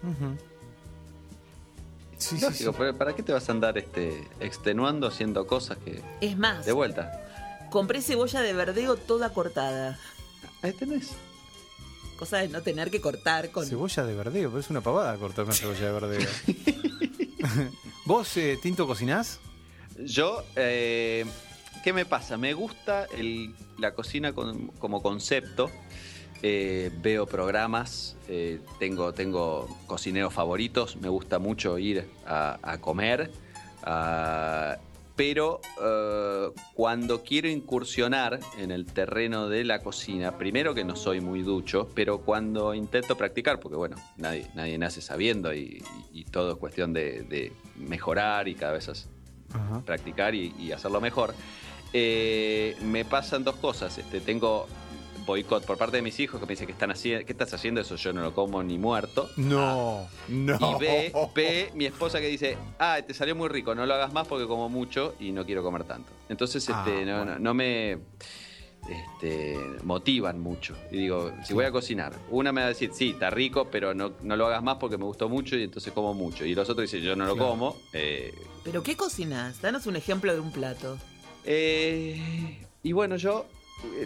Sí, 2.18 2.36
sí, 2.38 2.40
Lógico, 2.40 2.72
sí. 2.72 2.92
¿para 2.96 3.14
qué 3.14 3.22
te 3.22 3.32
vas 3.32 3.48
a 3.48 3.52
andar 3.52 3.76
este, 3.78 4.28
extenuando 4.40 5.08
haciendo 5.08 5.46
cosas 5.46 5.76
que. 5.78 6.02
Es 6.20 6.38
más, 6.38 6.64
De 6.64 6.72
vuelta. 6.72 7.68
compré 7.70 8.00
cebolla 8.00 8.40
de 8.40 8.52
verdeo 8.52 8.96
toda 8.96 9.30
cortada. 9.30 9.98
Ahí 10.62 10.72
tenés. 10.72 11.10
Cosa 12.22 12.38
de 12.38 12.46
no 12.46 12.62
tener 12.62 12.88
que 12.88 13.00
cortar 13.00 13.50
con... 13.50 13.66
Cebolla 13.66 14.04
de 14.04 14.14
verdeo, 14.14 14.48
pero 14.48 14.60
es 14.60 14.70
una 14.70 14.80
pavada 14.80 15.16
cortar 15.16 15.44
una 15.44 15.54
cebolla 15.54 15.86
de 15.86 15.92
verdeo. 15.92 16.28
¿Vos, 18.04 18.36
eh, 18.36 18.56
Tinto, 18.62 18.86
cocinás? 18.86 19.40
Yo, 19.98 20.44
eh, 20.54 21.24
¿qué 21.82 21.92
me 21.92 22.06
pasa? 22.06 22.36
Me 22.36 22.54
gusta 22.54 23.06
el- 23.18 23.52
la 23.76 23.92
cocina 23.94 24.32
con- 24.34 24.68
como 24.78 25.02
concepto. 25.02 25.68
Eh, 26.44 26.92
veo 27.02 27.26
programas, 27.26 28.14
eh, 28.28 28.60
tengo, 28.78 29.12
tengo 29.12 29.66
cocineros 29.88 30.32
favoritos, 30.32 30.94
me 30.98 31.08
gusta 31.08 31.40
mucho 31.40 31.76
ir 31.76 32.08
a, 32.24 32.56
a 32.62 32.78
comer. 32.78 33.32
Pero 35.16 35.60
eh, 35.82 36.48
cuando 36.74 37.22
quiero 37.22 37.48
incursionar 37.48 38.40
en 38.58 38.70
el 38.70 38.86
terreno 38.86 39.48
de 39.48 39.64
la 39.64 39.80
cocina, 39.82 40.38
primero 40.38 40.74
que 40.74 40.84
no 40.84 40.96
soy 40.96 41.20
muy 41.20 41.42
ducho, 41.42 41.88
pero 41.94 42.18
cuando 42.22 42.74
intento 42.74 43.16
practicar, 43.16 43.60
porque 43.60 43.76
bueno, 43.76 43.96
nadie, 44.16 44.46
nadie 44.54 44.78
nace 44.78 45.00
sabiendo 45.02 45.52
y, 45.54 45.82
y- 46.12 46.20
y 46.20 46.24
todo 46.24 46.52
es 46.52 46.56
cuestión 46.58 46.92
de, 46.92 47.22
de 47.22 47.52
mejorar 47.76 48.48
y 48.48 48.54
cada 48.54 48.72
vez 48.72 48.88
es- 48.88 49.08
practicar 49.84 50.34
y, 50.34 50.54
y 50.58 50.72
hacerlo 50.72 51.00
mejor. 51.00 51.34
Eh, 51.92 52.74
me 52.82 53.04
pasan 53.04 53.44
dos 53.44 53.56
cosas. 53.56 53.98
Este, 53.98 54.20
tengo 54.20 54.66
boicot 55.24 55.64
por 55.64 55.76
parte 55.78 55.96
de 55.96 56.02
mis 56.02 56.18
hijos 56.20 56.38
que 56.40 56.46
me 56.46 56.50
dicen 56.52 56.66
que 56.66 56.72
están 56.72 56.90
haciendo, 56.90 57.24
¿qué 57.24 57.32
estás 57.32 57.52
haciendo? 57.54 57.80
Eso 57.80 57.96
yo 57.96 58.12
no 58.12 58.22
lo 58.22 58.34
como 58.34 58.62
ni 58.62 58.78
muerto. 58.78 59.30
No, 59.36 60.06
no. 60.28 60.58
Y 60.60 60.74
B, 60.80 61.12
B, 61.34 61.70
mi 61.74 61.86
esposa 61.86 62.20
que 62.20 62.26
dice, 62.28 62.56
ah, 62.78 62.98
te 63.06 63.14
salió 63.14 63.34
muy 63.36 63.48
rico, 63.48 63.74
no 63.74 63.86
lo 63.86 63.94
hagas 63.94 64.12
más 64.12 64.26
porque 64.28 64.46
como 64.46 64.68
mucho 64.68 65.14
y 65.20 65.32
no 65.32 65.44
quiero 65.46 65.62
comer 65.62 65.84
tanto. 65.84 66.12
Entonces, 66.28 66.68
Ah, 66.70 66.84
este, 66.84 67.04
no, 67.04 67.16
bueno. 67.18 67.32
no- 67.34 67.38
no 67.38 67.54
me 67.54 67.98
este, 68.88 69.56
motivan 69.84 70.40
mucho. 70.40 70.74
Y 70.90 70.98
digo, 70.98 71.32
si 71.44 71.54
voy 71.54 71.64
a 71.64 71.70
cocinar, 71.70 72.12
una 72.30 72.50
me 72.52 72.62
va 72.62 72.66
a 72.66 72.70
decir, 72.70 72.90
sí, 72.92 73.10
está 73.10 73.30
rico, 73.30 73.68
pero 73.70 73.94
no, 73.94 74.12
no 74.22 74.36
lo 74.36 74.46
hagas 74.46 74.62
más 74.62 74.76
porque 74.78 74.98
me 74.98 75.04
gustó 75.04 75.28
mucho 75.28 75.56
y 75.56 75.62
entonces 75.62 75.92
como 75.92 76.14
mucho. 76.14 76.44
Y 76.44 76.54
los 76.54 76.68
otros 76.68 76.90
dicen, 76.90 77.00
yo 77.06 77.14
no 77.14 77.24
lo 77.26 77.34
Claro. 77.34 77.50
como. 77.50 77.76
eh, 77.92 78.34
¿Pero 78.64 78.82
qué 78.82 78.96
cocinas? 78.96 79.60
Danos 79.62 79.86
un 79.86 79.96
ejemplo 79.96 80.32
de 80.34 80.40
un 80.40 80.50
plato. 80.52 80.98
eh, 81.44 82.58
y 82.82 82.92
bueno, 82.92 83.16
yo 83.16 83.46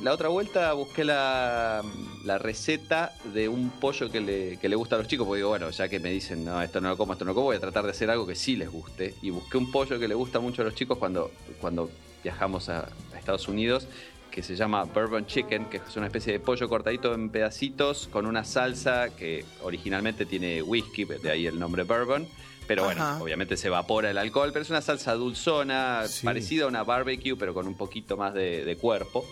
la 0.00 0.12
otra 0.12 0.28
vuelta 0.28 0.72
busqué 0.72 1.04
la, 1.04 1.82
la 2.24 2.38
receta 2.38 3.12
de 3.34 3.48
un 3.48 3.70
pollo 3.70 4.10
que 4.10 4.20
le, 4.20 4.56
que 4.58 4.68
le 4.68 4.76
gusta 4.76 4.96
a 4.96 4.98
los 4.98 5.08
chicos, 5.08 5.26
porque 5.26 5.38
digo, 5.38 5.48
bueno, 5.50 5.70
ya 5.70 5.88
que 5.88 6.00
me 6.00 6.10
dicen, 6.10 6.44
no, 6.44 6.60
esto 6.62 6.80
no 6.80 6.88
lo 6.90 6.96
como, 6.96 7.12
esto 7.12 7.24
no 7.24 7.30
lo 7.30 7.34
como, 7.34 7.46
voy 7.46 7.56
a 7.56 7.60
tratar 7.60 7.84
de 7.84 7.90
hacer 7.90 8.10
algo 8.10 8.26
que 8.26 8.34
sí 8.34 8.56
les 8.56 8.70
guste. 8.70 9.14
Y 9.22 9.30
busqué 9.30 9.58
un 9.58 9.70
pollo 9.70 9.98
que 9.98 10.08
le 10.08 10.14
gusta 10.14 10.40
mucho 10.40 10.62
a 10.62 10.64
los 10.64 10.74
chicos 10.74 10.98
cuando, 10.98 11.30
cuando 11.60 11.90
viajamos 12.22 12.68
a, 12.68 12.88
a 13.14 13.18
Estados 13.18 13.48
Unidos, 13.48 13.86
que 14.30 14.42
se 14.42 14.54
llama 14.56 14.84
bourbon 14.84 15.26
chicken, 15.26 15.66
que 15.66 15.78
es 15.78 15.96
una 15.96 16.06
especie 16.06 16.32
de 16.32 16.40
pollo 16.40 16.68
cortadito 16.68 17.14
en 17.14 17.30
pedacitos 17.30 18.08
con 18.12 18.26
una 18.26 18.44
salsa 18.44 19.08
que 19.16 19.44
originalmente 19.62 20.26
tiene 20.26 20.60
whisky, 20.62 21.04
de 21.04 21.30
ahí 21.30 21.46
el 21.46 21.58
nombre 21.58 21.84
bourbon. 21.84 22.26
Pero 22.66 22.82
bueno, 22.84 23.00
Ajá. 23.02 23.22
obviamente 23.22 23.56
se 23.56 23.68
evapora 23.68 24.10
el 24.10 24.18
alcohol, 24.18 24.50
pero 24.52 24.64
es 24.64 24.70
una 24.70 24.82
salsa 24.82 25.14
dulzona, 25.14 26.08
Sí. 26.08 26.24
parecida 26.26 26.64
a 26.64 26.66
una 26.66 26.82
barbecue, 26.82 27.36
pero 27.36 27.54
con 27.54 27.66
un 27.68 27.76
poquito 27.76 28.16
más 28.16 28.34
de, 28.34 28.64
de 28.64 28.76
cuerpo. 28.76 29.24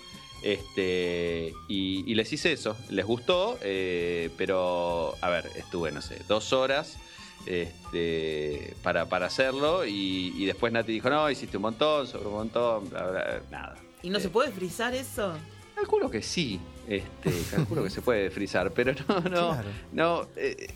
Este, 0.45 1.55
y, 1.68 2.05
y 2.07 2.14
les 2.14 2.30
hice 2.30 2.53
eso, 2.53 2.76
les 2.90 3.07
gustó, 3.07 3.59
eh, 3.62 4.28
pero 4.36 5.14
a 5.22 5.30
ver, 5.30 5.51
estuve, 5.57 5.90
no 5.90 6.03
sé, 6.03 6.20
dos 6.28 6.53
horas 6.53 6.99
este, 7.47 8.74
para, 8.82 9.07
para 9.09 9.24
hacerlo 9.26 9.86
y, 9.86 10.34
y 10.36 10.45
después 10.45 10.70
Nati 10.70 10.92
dijo, 10.92 11.09
no, 11.09 11.30
hiciste 11.30 11.57
un 11.57 11.62
montón, 11.62 12.07
sobre 12.07 12.26
un 12.28 12.34
montón, 12.34 12.90
bla, 12.90 13.07
bla, 13.11 13.42
nada. 13.51 13.76
¿Y 14.03 14.11
no 14.11 14.18
Eh, 14.18 14.20
se 14.20 14.28
puede 14.28 14.53
frizar 14.53 14.95
eso? 14.95 15.32
Calculo 15.74 16.11
que 16.11 16.20
sí, 16.22 16.61
este, 16.89 17.32
calculo 17.51 17.82
que 17.82 17.91
se 17.91 18.03
puede 18.03 18.30
frizar, 18.30 18.70
pero 18.72 18.93
no, 19.09 19.20
no, 19.20 19.30
Claro. 19.30 19.68
no, 19.93 20.26
eh, 20.37 20.68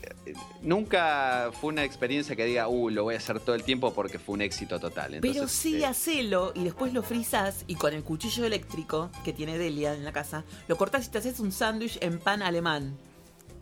nunca 0.61 1.51
fue 1.59 1.69
una 1.71 1.83
experiencia 1.83 2.35
que 2.35 2.45
diga, 2.45 2.67
uh, 2.67 2.89
lo 2.89 3.03
voy 3.03 3.15
a 3.15 3.17
hacer 3.17 3.39
todo 3.39 3.55
el 3.55 3.63
tiempo 3.63 3.93
porque 3.93 4.19
fue 4.19 4.33
un 4.33 4.41
éxito 4.41 4.79
total. 4.79 5.17
Pero 5.21 5.47
sí, 5.47 5.81
eh, 5.81 5.85
hacelo 5.85 6.51
y 6.55 6.63
después 6.63 6.93
lo 6.93 7.03
frizás 7.03 7.63
y 7.67 7.75
con 7.75 7.93
el 7.93 8.03
cuchillo 8.03 8.45
eléctrico 8.45 9.09
que 9.23 9.33
tiene 9.33 9.57
Delia 9.57 9.93
en 9.93 10.03
la 10.03 10.11
casa, 10.11 10.43
lo 10.67 10.77
cortás 10.77 11.07
y 11.07 11.09
te 11.09 11.17
haces 11.19 11.39
un 11.39 11.51
sándwich 11.51 11.97
en 12.01 12.19
pan 12.19 12.41
alemán. 12.41 12.97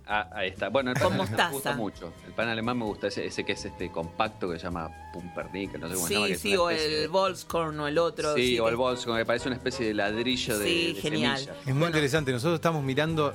Ah, 0.10 0.30
ahí 0.34 0.50
está. 0.50 0.70
Bueno, 0.70 0.92
el 0.92 0.94
pan 0.96 1.04
Con 1.04 1.14
alemán 1.14 1.28
mostaza. 1.30 1.48
me 1.50 1.54
gusta 1.56 1.76
mucho. 1.76 2.14
El 2.26 2.34
pan 2.34 2.48
alemán 2.48 2.78
me 2.78 2.86
gusta, 2.86 3.08
ese, 3.08 3.26
ese 3.26 3.44
que 3.44 3.52
es 3.54 3.66
este 3.66 3.92
compacto 3.92 4.50
que 4.50 4.58
se 4.58 4.64
llama 4.64 4.90
Pumpernickel, 5.14 5.82
no 5.82 5.90
sé 5.90 5.96
cómo 5.96 6.08
se 6.08 6.14
llama. 6.14 6.28
que 6.28 6.36
Sí, 6.36 6.50
sí, 6.52 6.56
o 6.56 6.70
el 6.70 6.78
de- 6.92 7.08
Volkskorn 7.08 7.80
o 7.80 7.88
el 7.88 7.98
otro. 7.98 8.34
Sí, 8.36 8.58
o 8.60 8.64
que- 8.66 8.70
el 8.70 8.76
bolso, 8.78 9.14
que 9.16 9.26
parece 9.26 9.48
una 9.50 9.58
especie 9.58 9.86
de 9.88 9.94
ladrillo 9.94 10.58
de, 10.58 10.66
Sí, 10.66 10.94
de 10.94 11.02
genial. 11.02 11.38
semilla. 11.40 11.62
Es 11.66 11.76
muy 11.76 11.88
interesante. 11.88 12.32
Nosotros 12.32 12.56
estamos 12.56 12.84
mirando 12.84 13.34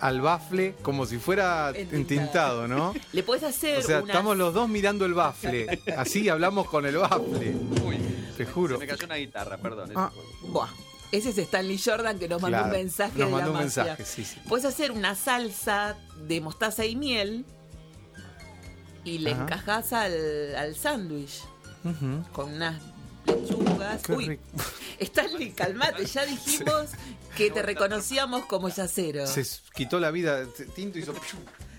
al 0.00 0.20
bafle 0.20 0.74
como 0.82 1.06
si 1.06 1.18
fuera 1.18 1.72
Entintado. 1.74 2.68
¿no? 2.68 2.94
Le 3.12 3.22
puedes 3.22 3.42
hacer 3.42 3.78
O 3.78 3.82
sea, 3.82 3.98
unas- 3.98 4.08
estamos 4.10 4.36
los 4.36 4.52
dos 4.54 4.68
mirando 4.68 5.04
el 5.06 5.14
bafle. 5.14 5.80
Así 5.96 6.28
hablamos 6.28 6.68
con 6.68 6.86
el 6.86 6.96
bafle. 6.96 7.54
Uy, 7.84 7.96
Te 8.36 8.44
se 8.44 8.46
juro. 8.52 8.78
me 8.78 8.86
cayó 8.86 9.04
una 9.06 9.16
guitarra, 9.16 9.56
perdón. 9.56 9.90
Ah. 9.96 10.10
Buah, 10.42 10.68
ese 11.12 11.30
es 11.30 11.38
Stanley 11.38 11.78
Jordan 11.78 12.18
que 12.18 12.28
nos 12.28 12.40
mandó 12.42 12.56
Claro, 12.58 12.72
un 12.72 12.72
mensaje 12.80 13.18
Nos 13.18 13.28
de 13.28 13.32
mandó 13.32 13.52
la 13.52 13.58
un 13.60 13.64
mafia. 13.66 13.84
mensaje, 13.84 14.04
sí, 14.04 14.24
sí. 14.24 14.40
Puedes 14.48 14.64
hacer 14.64 14.90
una 14.92 15.14
salsa 15.14 15.96
de 16.26 16.40
mostaza 16.40 16.84
y 16.84 16.96
miel 16.96 17.44
y 19.04 19.18
le 19.18 19.32
Ajá. 19.32 19.42
encajás 19.42 19.92
al, 19.92 20.54
al 20.56 20.74
sándwich 20.76 21.42
con 22.32 22.54
unas 22.54 22.80
lechugas. 23.26 24.02
Qué 24.02 24.12
Uy, 24.12 24.28
rico. 24.28 24.42
Stanley, 24.98 25.50
calmate, 25.52 26.06
ya 26.06 26.24
dijimos 26.26 26.90
que 27.36 27.50
te 27.50 27.62
reconocíamos 27.62 28.46
como 28.46 28.68
yacero. 28.68 29.26
Se 29.26 29.44
quitó 29.74 30.00
la 30.00 30.10
vida. 30.10 30.46
Tinto 30.74 30.98
hizo. 30.98 31.14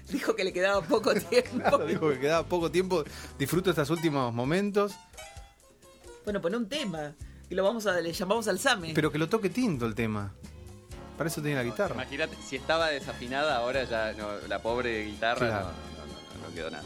Dijo 0.09 0.36
que 0.36 0.43
le 0.43 0.53
quedaba 0.53 0.82
poco 0.84 1.13
tiempo. 1.30 1.57
Claro, 1.57 1.86
dijo 1.86 2.09
que 2.09 2.19
quedaba 2.19 2.47
poco 2.47 2.69
tiempo. 2.69 3.03
Disfruto 3.39 3.71
estos 3.71 3.89
últimos 3.89 4.32
momentos. 4.34 4.93
Bueno, 6.23 6.41
pon 6.41 6.53
un 6.55 6.69
tema. 6.69 7.15
Y 7.50 7.56
lo 7.56 7.64
vamos 7.64 7.86
a, 7.86 8.00
le 8.02 8.12
llamamos 8.12 8.48
al 8.48 8.60
Same. 8.60 8.93
Pero 8.93 9.12
que 9.12 9.18
lo 9.18 9.28
toque 9.30 9.50
tinto 9.50 9.86
el 9.86 9.96
tema. 9.96 10.34
Para 11.18 11.30
eso 11.30 11.41
tiene 11.41 11.56
la 11.58 11.64
guitarra. 11.64 11.93
Imagínate, 11.96 12.36
si 12.46 12.56
estaba 12.58 12.89
desafinada, 12.89 13.58
ahora 13.58 13.84
ya 13.86 14.14
no, 14.14 14.28
la 14.48 14.60
pobre 14.62 15.06
guitarra 15.06 15.48
Claro. 15.48 15.66
no, 15.68 16.06
no, 16.06 16.41
no, 16.41 16.48
no 16.50 16.54
quedó 16.54 16.70
nada. 16.72 16.84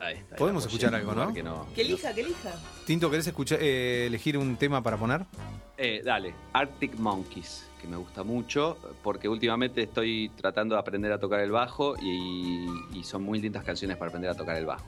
Ahí 0.00 0.16
está. 0.16 0.34
ahí 0.34 0.38
Podemos 0.38 0.64
escuchar 0.66 0.94
algo, 0.94 1.14
¿no? 1.14 1.32
que 1.32 1.42
que 1.74 1.80
elija, 1.80 2.14
que 2.14 2.20
elija. 2.20 2.52
Tinto, 2.84 3.10
¿querés 3.10 3.26
escuchar, 3.26 3.58
eh, 3.62 4.06
elegir 4.06 4.36
un 4.36 4.56
tema 4.56 4.82
para 4.82 4.96
poner? 4.96 5.24
Eh, 5.76 6.02
dale, 6.04 6.34
Arctic 6.52 6.96
Monkeys, 6.96 7.64
que 7.80 7.88
me 7.88 7.96
gusta 7.96 8.22
mucho, 8.24 8.76
porque 9.02 9.28
últimamente 9.28 9.82
estoy 9.82 10.30
tratando 10.36 10.74
de 10.74 10.80
aprender 10.80 11.12
a 11.12 11.18
tocar 11.18 11.40
el 11.40 11.50
bajo 11.50 11.94
y, 12.00 12.66
y 12.92 13.04
son 13.04 13.22
muy 13.22 13.40
lindas 13.40 13.64
canciones 13.64 13.96
para 13.96 14.08
aprender 14.10 14.30
a 14.30 14.34
tocar 14.34 14.56
el 14.56 14.66
bajo. 14.66 14.86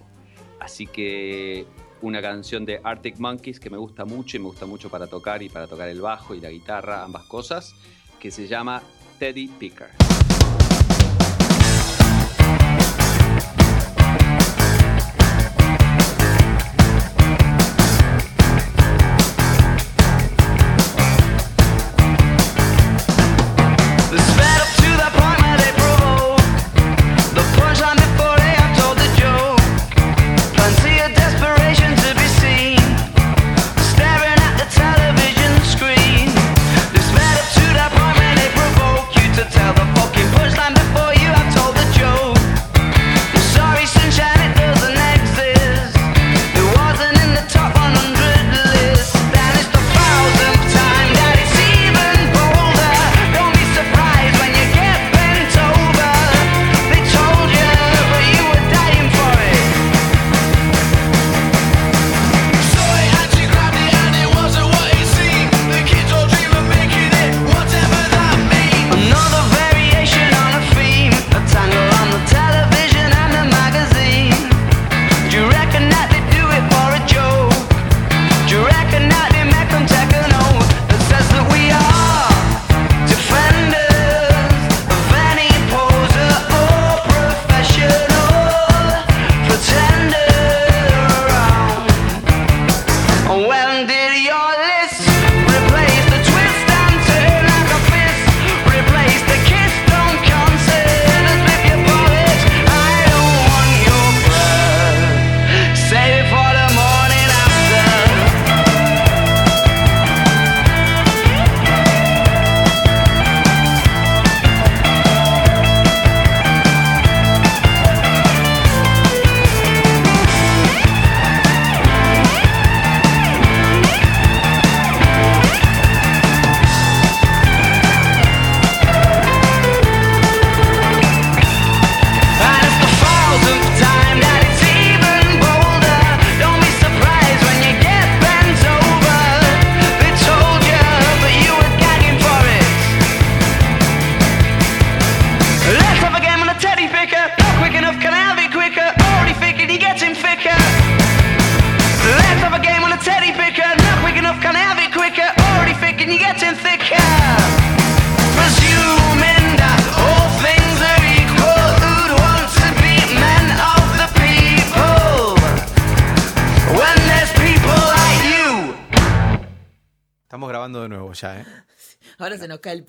Así 0.61 0.87
que 0.87 1.67
una 2.03 2.23
canción 2.23 2.65
de 2.65 2.81
Arctic 2.83 3.19
Monkeys 3.19 3.61
que 3.61 3.71
me 3.71 3.77
gusta 3.77 4.05
mucho 4.05 4.37
y 4.37 4.41
me 4.41 4.47
gusta 4.47 4.67
mucho 4.67 4.91
para 4.91 5.07
tocar 5.07 5.43
y 5.43 5.49
para 5.49 5.67
tocar 5.67 5.89
el 5.89 6.01
bajo 6.01 6.35
y 6.35 6.41
la 6.41 6.51
guitarra, 6.51 7.05
ambas 7.05 7.25
cosas, 7.25 7.75
que 8.19 8.31
se 8.31 8.47
llama 8.47 8.83
Teddy 9.19 9.49
Picker. 9.49 9.91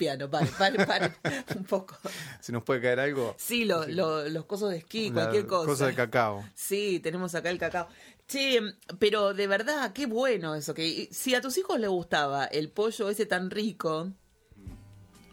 Piano, 0.01 0.27
pare, 0.31 0.49
pare, 0.57 0.83
pare, 0.85 1.13
un 1.55 1.63
poco. 1.65 1.95
Si 2.39 2.51
nos 2.51 2.63
puede 2.63 2.81
caer 2.81 2.99
algo. 2.99 3.35
Sí, 3.37 3.65
lo- 3.65 3.85
lo- 3.87 4.27
los 4.29 4.45
cosos 4.45 4.71
de 4.71 4.77
esquí, 4.77 5.09
la 5.09 5.13
cualquier 5.13 5.45
cosa. 5.45 5.67
Cosa 5.67 5.85
de 5.87 5.93
cacao. 5.93 6.43
Sí, 6.55 6.99
tenemos 7.03 7.35
acá 7.35 7.51
el 7.51 7.59
cacao. 7.59 7.87
Che, 8.27 8.59
pero 8.97 9.35
de 9.35 9.45
verdad, 9.45 9.93
qué 9.93 10.07
bueno 10.07 10.55
eso. 10.55 10.73
Que 10.73 11.07
si 11.11 11.35
a 11.35 11.41
tus 11.41 11.55
hijos 11.59 11.79
les 11.79 11.89
gustaba 11.91 12.45
el 12.45 12.69
pollo 12.69 13.09
ese 13.11 13.27
tan 13.27 13.51
rico, 13.51 14.09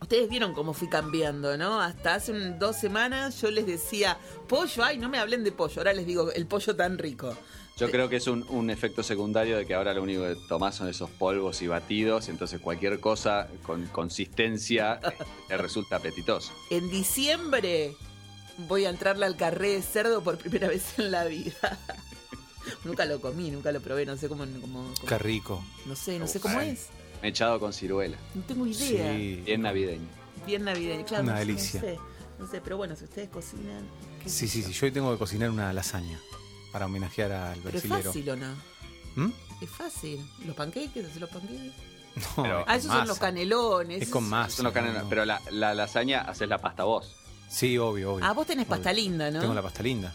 ustedes 0.02 0.28
vieron 0.28 0.52
cómo 0.52 0.74
fui 0.74 0.88
cambiando, 0.90 1.56
¿no? 1.56 1.80
Hasta 1.80 2.16
hace 2.16 2.32
un- 2.32 2.58
dos 2.58 2.76
semanas 2.76 3.40
yo 3.40 3.50
les 3.50 3.66
decía, 3.66 4.18
pollo, 4.48 4.84
ay, 4.84 4.98
no 4.98 5.08
me 5.08 5.18
hablen 5.18 5.44
de 5.44 5.52
pollo. 5.52 5.74
Ahora 5.78 5.94
les 5.94 6.06
digo, 6.06 6.30
el 6.32 6.46
pollo 6.46 6.76
tan 6.76 6.98
rico. 6.98 7.34
Yo 7.78 7.90
creo 7.90 8.08
que 8.08 8.16
es 8.16 8.26
un, 8.26 8.44
un 8.48 8.70
efecto 8.70 9.02
secundario 9.04 9.56
de 9.56 9.64
que 9.64 9.74
ahora 9.74 9.94
lo 9.94 10.02
único 10.02 10.22
que 10.22 10.36
tomás 10.48 10.74
son 10.74 10.88
esos 10.88 11.08
polvos 11.10 11.62
y 11.62 11.68
batidos, 11.68 12.28
entonces 12.28 12.60
cualquier 12.60 12.98
cosa 12.98 13.48
con 13.64 13.86
consistencia 13.86 14.98
eh, 15.04 15.12
te 15.46 15.56
resulta 15.56 15.96
apetitoso. 15.96 16.52
En 16.70 16.90
diciembre 16.90 17.94
voy 18.66 18.84
a 18.84 18.90
entrarle 18.90 19.26
al 19.26 19.36
carré 19.36 19.70
de 19.74 19.82
cerdo 19.82 20.22
por 20.24 20.38
primera 20.38 20.66
vez 20.68 20.98
en 20.98 21.12
la 21.12 21.24
vida. 21.24 21.78
nunca 22.84 23.04
lo 23.04 23.20
comí, 23.20 23.50
nunca 23.52 23.70
lo 23.70 23.80
probé, 23.80 24.04
no 24.06 24.16
sé 24.16 24.28
cómo, 24.28 24.44
cómo- 24.44 24.60
cómo- 24.60 24.94
Qué 25.06 25.18
rico. 25.18 25.64
no 25.86 25.94
sé, 25.94 26.18
no 26.18 26.26
sé 26.26 26.40
cómo 26.40 26.60
es. 26.60 26.88
Mechado 27.22 27.60
con 27.60 27.72
ciruela, 27.72 28.16
No 28.34 28.42
tengo 28.42 28.66
idea. 28.66 29.12
Sí. 29.16 29.42
bien 29.44 29.62
navideño. 29.62 30.06
Bien 30.46 30.64
navideño, 30.64 31.04
claro. 31.04 31.24
Una 31.24 31.32
no 31.34 31.38
sé, 31.38 31.46
delicia. 31.46 31.80
No 31.80 31.86
sé, 31.86 31.98
no 32.40 32.46
sé, 32.48 32.60
pero 32.60 32.76
bueno, 32.76 32.96
si 32.96 33.04
ustedes 33.04 33.28
cocinan. 33.28 33.84
Sí, 34.26 34.48
sí, 34.48 34.62
sí. 34.62 34.72
Yo 34.72 34.86
hoy 34.86 34.92
tengo 34.92 35.12
que 35.12 35.18
cocinar 35.18 35.50
una 35.50 35.72
lasaña 35.72 36.18
para 36.72 36.86
homenajear 36.86 37.32
al 37.32 37.58
Pero 37.60 37.78
es 37.78 37.88
brasilero. 37.88 38.10
fácil 38.12 38.30
o 38.30 38.36
no? 38.36 38.54
¿Mm? 39.16 39.32
Es 39.60 39.70
fácil. 39.70 40.30
¿Los 40.46 40.54
panqueques? 40.56 41.06
¿Hacer 41.06 41.20
los 41.20 41.30
panqueques? 41.30 41.72
No, 42.36 42.42
Pero- 42.42 42.64
Ah, 42.66 42.76
esos 42.76 42.90
son 42.92 43.06
los 43.06 43.18
canelones. 43.18 44.02
Es 44.02 44.08
con 44.08 44.28
masa. 44.28 44.56
Son 44.56 44.64
los 44.64 44.72
canelones, 44.74 45.04
no. 45.04 45.08
pero 45.08 45.24
la, 45.24 45.40
la 45.50 45.74
lasaña 45.74 46.22
haces 46.22 46.48
la 46.48 46.58
pasta 46.58 46.84
vos. 46.84 47.14
Sí, 47.48 47.78
obvio, 47.78 48.14
obvio. 48.14 48.24
Ah, 48.24 48.32
vos 48.32 48.46
tenés 48.46 48.66
pasta 48.66 48.92
linda, 48.92 49.30
¿no? 49.30 49.40
Tengo 49.40 49.54
la 49.54 49.62
pasta 49.62 49.82
linda. 49.82 50.12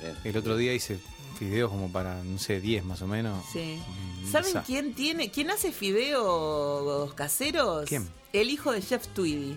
Bien. 0.00 0.14
El 0.24 0.36
otro 0.36 0.56
día 0.56 0.74
hice 0.74 0.98
fideos 1.38 1.70
como 1.70 1.90
para, 1.92 2.22
no 2.22 2.38
sé, 2.38 2.60
10 2.60 2.84
más 2.84 3.00
o 3.02 3.06
menos. 3.06 3.44
Sí. 3.52 3.78
Mm, 4.22 4.30
¿Saben 4.32 4.48
esa- 4.50 4.62
quién 4.62 4.94
tiene, 4.94 5.30
quién 5.30 5.50
hace 5.50 5.72
fideos 5.72 7.14
caseros? 7.14 7.86
¿Quién? 7.88 8.08
El 8.32 8.50
hijo 8.50 8.72
de 8.72 8.82
Jeff 8.82 9.06
Tweedy. 9.08 9.56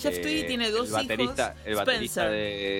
Jeff 0.00 0.16
Eh, 0.16 0.20
Tweedy 0.22 0.46
tiene 0.46 0.70
dos 0.70 0.86
el 0.88 0.92
baterista, 0.92 1.54
hijos. 1.54 1.66
El 1.66 1.74
baterista 1.76 2.22
Spencer. 2.26 2.30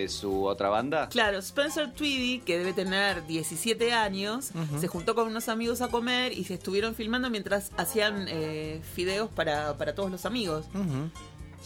de 0.03 0.09
su 0.09 0.45
otra 0.45 0.69
banda. 0.69 1.09
Claro, 1.09 1.39
Spencer 1.39 1.93
Tweedy, 1.93 2.41
que 2.41 2.59
debe 2.59 2.73
tener 2.73 3.27
17 3.27 3.93
años, 3.93 4.51
se 4.81 4.89
juntó 4.89 5.15
con 5.15 5.27
unos 5.29 5.49
amigos 5.49 5.81
a 5.83 5.89
comer 5.89 6.33
y 6.33 6.45
se 6.45 6.55
estuvieron 6.55 6.95
filmando 6.95 7.31
mientras 7.31 7.71
hacían 7.77 8.27
eh, 8.29 8.81
fideos 8.95 9.31
para, 9.31 9.77
para 9.77 9.95
todos 9.95 10.11
los 10.11 10.25
amigos. 10.27 10.65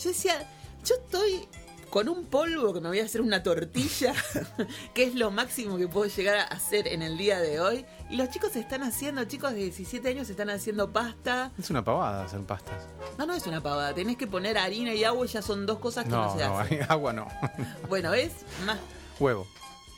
Yo 0.02 0.09
decía, 0.11 0.48
yo 0.84 0.94
estoy 0.96 1.46
con 1.95 2.09
un 2.09 2.24
polvo 2.26 2.74
que 2.74 2.80
me 2.80 2.88
voy 2.88 2.99
a 2.99 3.05
hacer 3.05 3.20
una 3.20 3.45
tortilla, 3.45 4.12
que 4.95 5.05
es 5.05 5.14
lo 5.14 5.30
máximo 5.30 5.78
que 5.78 5.86
puedo 5.86 6.11
llegar 6.11 6.38
a 6.38 6.42
hacer 6.42 6.88
en 6.88 7.03
el 7.03 7.16
día 7.16 7.38
de 7.38 7.61
hoy. 7.61 7.86
Y 8.11 8.16
los 8.16 8.30
chicos 8.30 8.57
están 8.57 8.82
haciendo, 8.82 9.22
chicos 9.26 9.53
de 9.53 9.59
17 9.59 10.09
años 10.09 10.28
están 10.28 10.51
haciendo 10.51 10.90
pasta. 10.92 11.53
Es 11.57 11.70
una 11.70 11.84
pavada 11.84 12.24
hacer 12.24 12.40
pastas. 12.40 12.88
No, 13.16 13.26
no 13.26 13.34
es 13.34 13.47
una 13.47 13.61
pavada, 13.61 13.95
tenés 13.95 14.16
que 14.16 14.26
poner 14.26 14.59
harina 14.59 14.92
y 14.92 15.05
agua 15.05 15.24
y 15.24 15.28
ya 15.28 15.40
son 15.40 15.66
dos 15.66 15.78
cosas 15.78 16.03
que 16.07 16.11
no, 16.11 16.24
No, 16.24 16.36
se 16.36 16.45
no, 16.45 16.59
hacen. 16.59 16.82
agua 16.88 17.12
no. 17.12 17.28
Bueno, 17.88 18.12
es 18.12 18.32
más 18.66 18.78
huevo. 19.20 19.47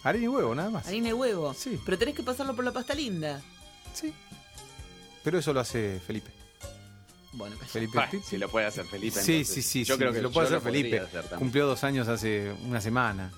Harina 0.05 0.25
y 0.27 0.29
huevo, 0.29 0.55
nada 0.55 0.69
más. 0.69 0.87
harina 0.87 1.09
y 1.09 1.13
huevo. 1.15 1.55
Sí. 1.55 1.81
Pero 1.83 1.97
tenés 1.97 2.15
que 2.15 2.23
pasarlo 2.23 2.55
por 2.55 2.67
la 2.67 2.73
pasta 2.73 2.93
linda. 2.93 3.41
Sí. 3.95 4.13
Pero 5.25 5.39
eso 5.39 5.55
lo 5.55 5.61
hace 5.61 5.99
Felipe. 6.07 6.31
Bueno. 7.37 7.57
Felipe 7.67 8.01
Pitti. 8.11 8.25
si 8.25 8.39
lo 8.39 8.49
puede 8.49 8.67
hacer 8.67 8.87
Felipe. 8.87 9.21
Sí, 9.21 9.33
entonces, 9.39 9.55
sí, 9.55 9.63
sí, 9.63 9.85
Yo 9.85 9.95
sí, 9.95 9.99
creo 10.01 10.13
que 10.13 10.23
lo 10.23 10.31
puede 10.33 10.47
hacer 10.49 10.61
Felipe. 10.61 11.01
hacer. 11.01 11.25
Cumplió 11.39 11.67
dos 11.67 11.85
años 11.85 12.09
hace 12.09 12.53
una 12.65 12.81
semana. 12.81 13.33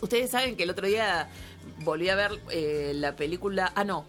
Ustedes 0.00 0.30
saben 0.30 0.56
que 0.56 0.62
el 0.64 0.70
otro 0.70 0.86
día 0.86 1.28
volví 1.80 2.08
a 2.08 2.14
ver 2.16 2.40
eh, 2.50 2.92
la 2.94 3.14
película. 3.16 3.72
Ah, 3.74 3.84
no. 3.84 4.06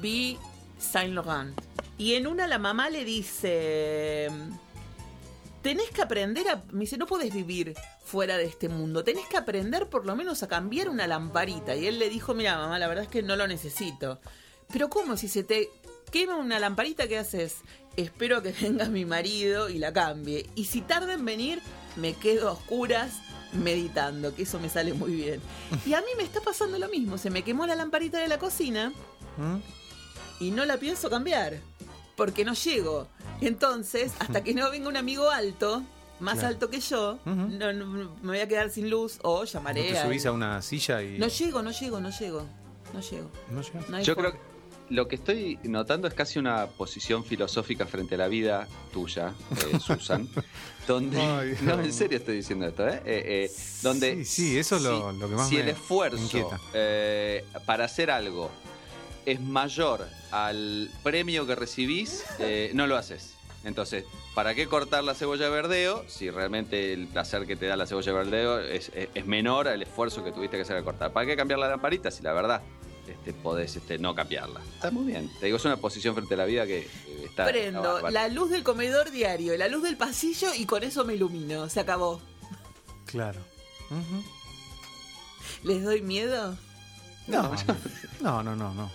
Vi 0.00 0.38
Saint 0.78 1.14
Laurent. 1.14 1.58
Y 1.98 2.14
en 2.14 2.26
una 2.26 2.46
la 2.46 2.58
mamá 2.58 2.90
le 2.90 3.04
dice. 3.04 4.28
Tenés 5.62 5.90
que 5.90 6.02
aprender 6.02 6.48
a. 6.48 6.62
Me 6.72 6.80
dice, 6.80 6.98
no 6.98 7.06
podés 7.06 7.32
vivir 7.32 7.74
fuera 8.04 8.36
de 8.36 8.44
este 8.44 8.68
mundo. 8.68 9.02
Tenés 9.02 9.26
que 9.28 9.36
aprender 9.36 9.88
por 9.88 10.04
lo 10.06 10.14
menos 10.14 10.42
a 10.42 10.48
cambiar 10.48 10.88
una 10.88 11.06
lamparita. 11.06 11.74
Y 11.74 11.86
él 11.86 11.98
le 11.98 12.10
dijo: 12.10 12.34
Mira, 12.34 12.56
mamá, 12.58 12.78
la 12.78 12.88
verdad 12.88 13.04
es 13.04 13.10
que 13.10 13.22
no 13.22 13.36
lo 13.36 13.46
necesito. 13.46 14.20
Pero, 14.72 14.90
¿cómo? 14.90 15.16
Si 15.16 15.28
se 15.28 15.44
te 15.44 15.70
quema 16.10 16.36
una 16.36 16.58
lamparita, 16.58 17.06
¿qué 17.06 17.18
haces? 17.18 17.58
Espero 17.96 18.42
que 18.42 18.52
venga 18.60 18.86
mi 18.88 19.04
marido 19.04 19.68
y 19.68 19.78
la 19.78 19.92
cambie. 19.92 20.48
Y 20.54 20.64
si 20.66 20.80
tarda 20.80 21.14
en 21.14 21.24
venir, 21.24 21.60
me 21.96 22.14
quedo 22.14 22.48
a 22.48 22.52
oscuras 22.52 23.20
meditando, 23.52 24.34
que 24.34 24.42
eso 24.42 24.58
me 24.58 24.68
sale 24.68 24.94
muy 24.94 25.12
bien. 25.14 25.40
Y 25.86 25.94
a 25.94 26.00
mí 26.00 26.08
me 26.16 26.24
está 26.24 26.40
pasando 26.40 26.78
lo 26.78 26.88
mismo. 26.88 27.18
Se 27.18 27.30
me 27.30 27.42
quemó 27.42 27.66
la 27.66 27.76
lamparita 27.76 28.18
de 28.18 28.26
la 28.28 28.38
cocina 28.38 28.92
¿Mm? 29.36 29.58
y 30.40 30.50
no 30.50 30.64
la 30.64 30.76
pienso 30.78 31.08
cambiar. 31.08 31.60
Porque 32.16 32.44
no 32.44 32.54
llego. 32.54 33.08
Entonces, 33.40 34.12
hasta 34.20 34.42
que 34.44 34.54
no 34.54 34.70
venga 34.70 34.88
un 34.88 34.96
amigo 34.96 35.30
alto, 35.30 35.82
más 36.20 36.34
Claro. 36.34 36.48
alto 36.48 36.70
que 36.70 36.78
yo, 36.80 37.18
no, 37.24 37.72
no- 37.72 37.86
me 38.22 38.28
voy 38.28 38.38
a 38.38 38.46
quedar 38.46 38.70
sin 38.70 38.88
luz 38.88 39.18
o 39.22 39.40
No 39.40 39.44
llamaré 39.44 39.90
te 39.90 39.98
a- 39.98 40.04
subís 40.04 40.24
a 40.26 40.30
una 40.32 40.62
silla 40.62 41.02
y. 41.02 41.18
No 41.18 41.26
llego, 41.26 41.60
no 41.62 41.72
llego, 41.72 42.00
no 42.00 42.10
llego. 42.10 42.46
No 42.92 43.00
llego. 43.00 43.30
No. 43.50 43.60
No 43.88 44.00
Yo 44.02 44.14
forma. 44.14 44.30
creo 44.30 44.32
que 44.32 44.53
lo 44.90 45.08
que 45.08 45.16
estoy 45.16 45.58
notando 45.64 46.06
es 46.08 46.14
casi 46.14 46.38
una 46.38 46.66
posición 46.66 47.24
filosófica 47.24 47.86
frente 47.86 48.16
a 48.16 48.18
la 48.18 48.28
vida 48.28 48.68
tuya, 48.92 49.32
eh, 49.72 49.78
Susan, 49.80 50.28
donde... 50.86 51.20
Ay, 51.20 51.54
no, 51.62 51.80
en 51.80 51.92
serio 51.92 52.18
estoy 52.18 52.36
diciendo 52.36 52.66
esto, 52.66 52.86
¿eh? 52.86 53.00
Eh, 53.04 53.22
eh, 53.46 53.52
donde 53.82 54.24
Sí, 54.24 54.24
sí, 54.24 54.58
eso 54.58 54.76
es 54.76 54.82
lo- 54.82 55.12
si- 55.12 55.18
lo 55.18 55.28
que 55.28 55.34
más 55.34 55.48
Si 55.48 55.54
me 55.56 55.60
el 55.62 55.68
esfuerzo 55.68 56.50
para 57.66 57.84
hacer 57.86 58.10
algo 58.10 58.50
es 59.26 59.40
mayor 59.40 60.06
al 60.30 60.90
premio 61.02 61.46
que 61.46 61.54
recibís, 61.54 62.22
no 62.74 62.86
lo 62.86 62.96
haces. 62.96 63.30
Entonces, 63.64 64.04
¿para 64.34 64.54
qué 64.54 64.66
cortar 64.66 65.02
la 65.04 65.14
cebolla 65.14 65.46
de 65.46 65.50
verdeo 65.50 66.04
si 66.06 66.28
realmente 66.28 66.92
el 66.92 67.06
placer 67.06 67.46
que 67.46 67.56
te 67.56 67.64
da 67.64 67.76
la 67.76 67.86
cebolla 67.86 68.12
de 68.12 68.18
verdeo 68.18 68.60
es, 68.60 68.90
es- 68.94 69.08
es 69.14 69.24
menor 69.26 69.68
al 69.68 69.80
esfuerzo 69.82 70.22
que 70.22 70.32
tuviste 70.32 70.58
que 70.58 70.62
hacer 70.64 70.76
al 70.76 70.84
cortar? 70.84 71.14
¿Para 71.14 71.24
qué 71.26 71.34
cambiar 71.36 71.58
la 71.60 71.68
lamparita 71.68 72.10
si 72.10 72.22
la 72.22 72.34
verdad 72.34 72.60
este, 73.12 73.32
podés 73.32 73.76
este, 73.76 73.98
no 73.98 74.14
cambiarla? 74.14 74.60
Está 74.74 74.90
muy 74.90 75.04
bien. 75.04 75.30
Te 75.40 75.46
digo, 75.46 75.56
es 75.58 75.64
una 75.64 75.76
posición 75.76 76.14
frente 76.14 76.34
a 76.34 76.36
la 76.38 76.44
vida 76.44 76.66
que 76.66 76.80
eh, 76.80 76.88
está... 77.24 77.26
está 77.26 77.44
Prendo 77.46 78.10
la 78.10 78.28
luz 78.28 78.50
del 78.50 78.62
comedor 78.62 79.10
diario, 79.10 79.56
la 79.56 79.68
luz 79.68 79.82
del 79.82 79.96
pasillo 79.96 80.48
y 80.54 80.66
con 80.66 80.82
eso 80.82 81.04
me 81.04 81.14
ilumino. 81.14 81.68
Se 81.68 81.80
acabó. 81.80 82.20
Claro. 83.06 83.40
¿Les 85.62 85.82
doy 85.82 86.02
miedo? 86.02 86.56
No, 87.26 87.52
no, 88.20 88.42
no, 88.42 88.56
no, 88.56 88.74
no. 88.74 88.90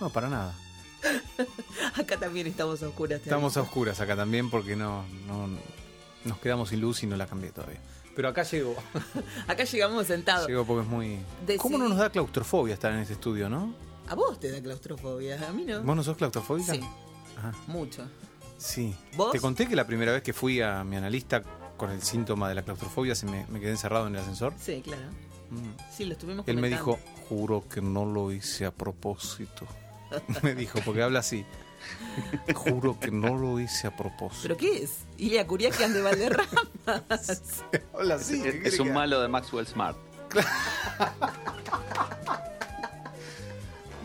No, 0.00 0.10
para 0.10 0.28
nada. 0.28 0.54
Acá 1.94 2.18
también 2.18 2.46
estamos 2.46 2.82
a 2.82 2.88
oscuras. 2.88 3.20
Estamos 3.20 3.56
a 3.56 3.62
oscuras 3.62 4.00
acá 4.00 4.14
también 4.14 4.50
porque 4.50 4.76
no, 4.76 5.04
no 5.26 5.48
nos 6.24 6.38
quedamos 6.38 6.68
sin 6.68 6.80
luz 6.80 7.02
y 7.02 7.06
no 7.06 7.16
la 7.16 7.26
cambié 7.26 7.50
todavía. 7.50 7.80
Pero 8.14 8.28
acá 8.28 8.42
llegó. 8.42 8.74
Acá 9.48 9.64
llegamos 9.64 10.06
sentados. 10.06 10.46
Llegó 10.46 10.64
porque 10.64 10.82
es 10.82 10.88
muy. 10.88 11.18
¿Cómo 11.58 11.78
no 11.78 11.88
nos 11.88 11.98
da 11.98 12.10
claustrofobia 12.10 12.74
estar 12.74 12.92
en 12.92 12.98
este 12.98 13.14
estudio, 13.14 13.48
no? 13.48 13.74
A 14.08 14.14
vos 14.14 14.38
te 14.38 14.50
da 14.50 14.60
claustrofobia, 14.60 15.48
a 15.48 15.52
mí 15.52 15.64
no. 15.64 15.82
¿Vos 15.82 15.96
no 15.96 16.02
sos 16.02 16.16
claustrofóbica? 16.16 16.74
Sí, 16.74 16.80
Ajá. 17.38 17.52
mucho. 17.66 18.04
Sí. 18.58 18.94
¿Vos? 19.16 19.32
Te 19.32 19.40
conté 19.40 19.66
que 19.66 19.74
la 19.74 19.86
primera 19.86 20.12
vez 20.12 20.22
que 20.22 20.32
fui 20.32 20.60
a 20.60 20.84
mi 20.84 20.96
analista 20.96 21.42
con 21.76 21.90
el 21.90 22.02
síntoma 22.02 22.48
de 22.48 22.54
la 22.54 22.62
claustrofobia 22.62 23.14
se 23.14 23.26
me, 23.26 23.46
me 23.48 23.60
quedé 23.60 23.70
encerrado 23.70 24.06
en 24.06 24.14
el 24.14 24.20
ascensor. 24.20 24.52
Sí, 24.60 24.82
claro. 24.82 25.02
Mm. 25.50 25.92
Sí, 25.94 26.04
lo 26.04 26.12
estuvimos 26.12 26.46
Él 26.48 26.56
me 26.56 26.68
dijo, 26.68 26.98
juro 27.28 27.64
que 27.68 27.80
no 27.82 28.04
lo 28.04 28.32
hice 28.32 28.66
a 28.66 28.70
propósito. 28.70 29.66
me 30.42 30.54
dijo, 30.54 30.80
porque 30.84 31.02
habla 31.02 31.20
así. 31.20 31.44
Juro 32.54 32.98
que 32.98 33.10
no 33.10 33.36
lo 33.36 33.58
hice 33.60 33.86
a 33.86 33.96
propósito. 33.96 34.42
¿Pero 34.42 34.56
qué 34.56 34.82
es? 34.84 34.98
Ilia 35.18 35.46
Curiaquian 35.46 35.92
de 35.92 36.02
Valderrama. 36.02 36.62
habla 37.94 38.14
así. 38.16 38.36
Es, 38.36 38.42
¿qué 38.42 38.68
es 38.68 38.74
quiere 38.74 38.82
un 38.82 38.92
malo 38.92 39.20
de 39.20 39.28
Maxwell 39.28 39.66
Smart. 39.66 39.96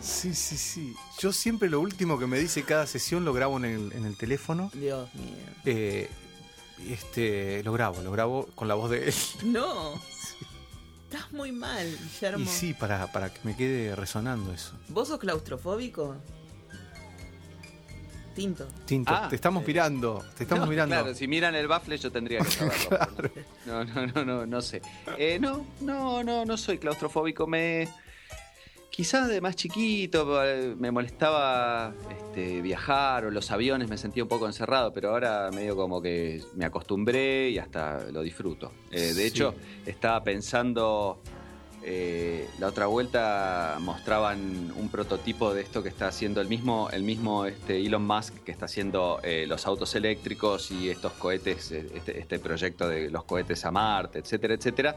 Sí, 0.00 0.34
sí, 0.34 0.56
sí. 0.56 0.96
Yo 1.20 1.32
siempre 1.32 1.68
lo 1.68 1.80
último 1.80 2.18
que 2.18 2.26
me 2.26 2.38
dice 2.38 2.62
cada 2.62 2.86
sesión 2.86 3.26
lo 3.26 3.34
grabo 3.34 3.58
en 3.58 3.66
el, 3.66 3.92
en 3.92 4.06
el 4.06 4.16
teléfono. 4.16 4.70
Dios 4.72 5.14
mío. 5.14 5.34
Eh, 5.66 6.08
este, 6.88 7.62
lo 7.62 7.72
grabo, 7.72 8.00
lo 8.02 8.10
grabo 8.10 8.48
con 8.54 8.68
la 8.68 8.74
voz 8.74 8.90
de 8.90 9.08
él. 9.08 9.14
No. 9.44 10.00
Estás 11.04 11.30
muy 11.32 11.52
mal, 11.52 11.86
Guillermo. 12.02 12.44
Y 12.44 12.48
sí, 12.48 12.74
para, 12.74 13.10
para 13.12 13.32
que 13.32 13.40
me 13.42 13.56
quede 13.56 13.94
resonando 13.96 14.52
eso. 14.52 14.72
¿Vos 14.88 15.08
sos 15.08 15.18
claustrofóbico? 15.18 16.16
Tinto. 18.38 18.66
Tinto, 18.86 19.12
Ah, 19.14 19.26
te 19.28 19.34
estamos 19.36 19.62
eh, 19.62 19.66
mirando, 19.66 20.24
te 20.36 20.44
estamos 20.44 20.64
No, 20.66 20.70
mirando. 20.70 20.94
Claro, 20.94 21.14
si 21.14 21.26
miran 21.26 21.54
el 21.54 21.66
baffle 21.66 21.98
yo 21.98 22.10
tendría 22.12 22.40
que 22.40 22.50
saberlo. 22.50 22.98
No, 23.66 23.84
no, 23.84 24.06
no, 24.06 24.24
no, 24.24 24.46
no 24.46 24.62
sé. 24.62 24.80
Eh, 25.18 25.38
no, 25.40 25.66
no, 25.80 26.22
no, 26.22 26.44
no 26.44 26.56
soy 26.56 26.78
claustrofóbico. 26.78 27.46
Me 27.46 27.88
Quizá 28.90 29.28
de 29.28 29.40
más 29.40 29.54
chiquito 29.54 30.44
eh, 30.44 30.74
me 30.76 30.90
molestaba 30.90 31.94
este, 32.10 32.60
viajar 32.62 33.26
o 33.26 33.30
los 33.30 33.48
aviones, 33.52 33.88
me 33.88 33.96
sentía 33.96 34.24
un 34.24 34.28
poco 34.28 34.46
encerrado, 34.46 34.92
pero 34.92 35.10
ahora 35.10 35.50
medio 35.52 35.76
como 35.76 36.02
que 36.02 36.42
me 36.56 36.64
acostumbré 36.64 37.50
y 37.50 37.58
hasta 37.58 38.10
lo 38.10 38.22
disfruto. 38.22 38.72
Eh, 38.90 39.00
de 39.00 39.14
Sí. 39.14 39.22
hecho, 39.22 39.54
estaba 39.86 40.24
pensando, 40.24 41.20
eh, 41.82 42.48
la 42.58 42.66
otra 42.66 42.86
vuelta 42.86 43.76
mostraban 43.80 44.72
un 44.76 44.88
prototipo 44.88 45.54
de 45.54 45.62
esto 45.62 45.82
que 45.82 45.88
está 45.88 46.08
haciendo 46.08 46.40
el 46.40 46.48
mismo, 46.48 46.88
el 46.90 47.02
mismo 47.02 47.46
este, 47.46 47.78
Elon 47.78 48.06
Musk, 48.06 48.34
que 48.44 48.52
está 48.52 48.64
haciendo 48.64 49.20
eh, 49.22 49.46
los 49.46 49.66
autos 49.66 49.94
eléctricos 49.94 50.70
y 50.70 50.90
estos 50.90 51.12
cohetes, 51.12 51.70
eh, 51.72 51.86
este, 51.94 52.18
este 52.18 52.38
proyecto 52.38 52.88
de 52.88 53.10
los 53.10 53.24
cohetes 53.24 53.64
a 53.64 53.70
Marte, 53.70 54.18
etcétera, 54.18 54.54
etcétera. 54.54 54.96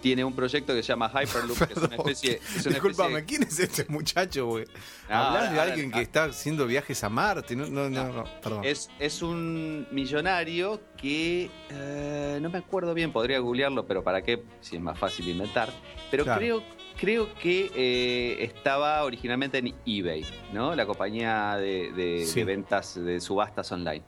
Tiene 0.00 0.24
un 0.24 0.32
proyecto 0.34 0.74
que 0.74 0.82
se 0.82 0.88
llama 0.88 1.08
Hyperloop, 1.10 1.58
que 1.66 1.72
es 1.72 1.78
una 1.78 1.96
especie... 1.96 2.40
es 2.56 2.66
una 2.66 2.76
especie- 2.76 3.24
¿quién 3.26 3.42
es 3.42 3.58
este 3.58 3.84
muchacho, 3.88 4.46
güey? 4.46 4.64
Ah, 5.08 5.28
Hablas 5.28 5.52
de 5.52 5.60
alguien 5.60 5.90
que 5.90 6.00
está 6.02 6.24
haciendo 6.24 6.66
viajes 6.66 7.02
a 7.02 7.08
Marte. 7.08 7.56
No, 7.56 7.66
no, 7.66 7.90
no, 7.90 8.12
no, 8.12 8.24
perdón. 8.40 8.64
Es, 8.64 8.88
es 8.98 9.22
un 9.22 9.86
millonario 9.90 10.80
que 10.96 11.50
eh, 11.70 12.38
no 12.40 12.48
me 12.50 12.58
acuerdo 12.58 12.94
bien, 12.94 13.12
podría 13.12 13.38
googlearlo, 13.40 13.86
pero 13.86 14.02
¿para 14.04 14.22
qué? 14.22 14.42
Si 14.60 14.76
es 14.76 14.82
más 14.82 14.98
fácil 14.98 15.28
inventar. 15.28 15.70
Pero 16.10 16.24
Claro. 16.24 16.38
creo, 16.40 16.62
creo 16.98 17.34
que 17.34 17.70
eh, 17.74 18.44
estaba 18.44 19.04
originalmente 19.04 19.58
en 19.58 19.74
eBay, 19.84 20.24
¿no? 20.52 20.74
La 20.74 20.86
compañía 20.86 21.56
de, 21.56 21.92
de- 21.92 22.26
Sí. 22.26 22.40
de 22.40 22.44
ventas 22.44 22.94
de 22.94 23.20
subastas 23.20 23.70
online. 23.72 24.02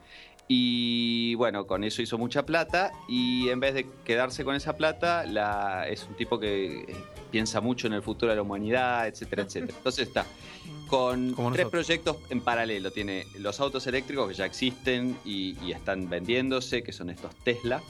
Y 0.52 1.36
bueno, 1.36 1.64
con 1.68 1.84
eso 1.84 2.02
hizo 2.02 2.18
mucha 2.18 2.44
plata 2.44 2.90
y 3.06 3.48
en 3.50 3.60
vez 3.60 3.72
de 3.72 3.86
quedarse 4.04 4.44
con 4.44 4.56
esa 4.56 4.76
plata, 4.76 5.24
la, 5.24 5.86
es 5.88 6.04
un 6.08 6.16
tipo 6.16 6.40
que 6.40 6.80
eh, 6.88 6.96
piensa 7.30 7.60
mucho 7.60 7.86
en 7.86 7.92
el 7.92 8.02
futuro 8.02 8.30
de 8.30 8.36
la 8.36 8.42
humanidad, 8.42 9.06
etcétera, 9.06 9.44
etcétera. 9.44 9.74
Entonces 9.78 10.08
está 10.08 10.26
con 10.88 11.34
Como 11.34 11.52
tres 11.52 11.66
nosotros. 11.66 11.70
proyectos 11.70 12.16
en 12.30 12.40
paralelo. 12.40 12.90
Tiene 12.90 13.28
los 13.38 13.60
autos 13.60 13.86
eléctricos 13.86 14.28
que 14.28 14.34
ya 14.34 14.44
existen 14.44 15.16
y, 15.24 15.56
y 15.64 15.70
están 15.70 16.10
vendiéndose, 16.10 16.82
que 16.82 16.90
son 16.90 17.10
estos 17.10 17.32
Tesla. 17.44 17.80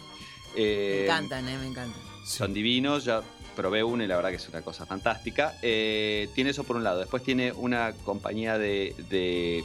Eh, 0.55 0.97
Me 0.99 1.05
encantan, 1.15 1.49
eh, 1.49 1.57
me 1.57 1.67
encantan. 1.67 1.99
Son 2.27 2.53
divinos, 2.53 3.07
ya 3.07 3.23
probé 3.57 3.83
uno 3.83 4.05
y 4.05 4.07
la 4.07 4.17
verdad 4.17 4.29
que 4.29 4.37
es 4.37 4.49
una 4.51 4.61
cosa 4.61 4.85
fantástica. 4.85 5.55
Eh, 5.63 6.29
tiene 6.35 6.51
eso 6.51 6.65
por 6.65 6.77
un 6.77 6.85
lado. 6.85 6.99
Después 7.01 7.23
tiene 7.23 7.53
una 7.53 7.95
compañía 8.05 8.59
de, 8.59 8.95
de, 9.09 9.65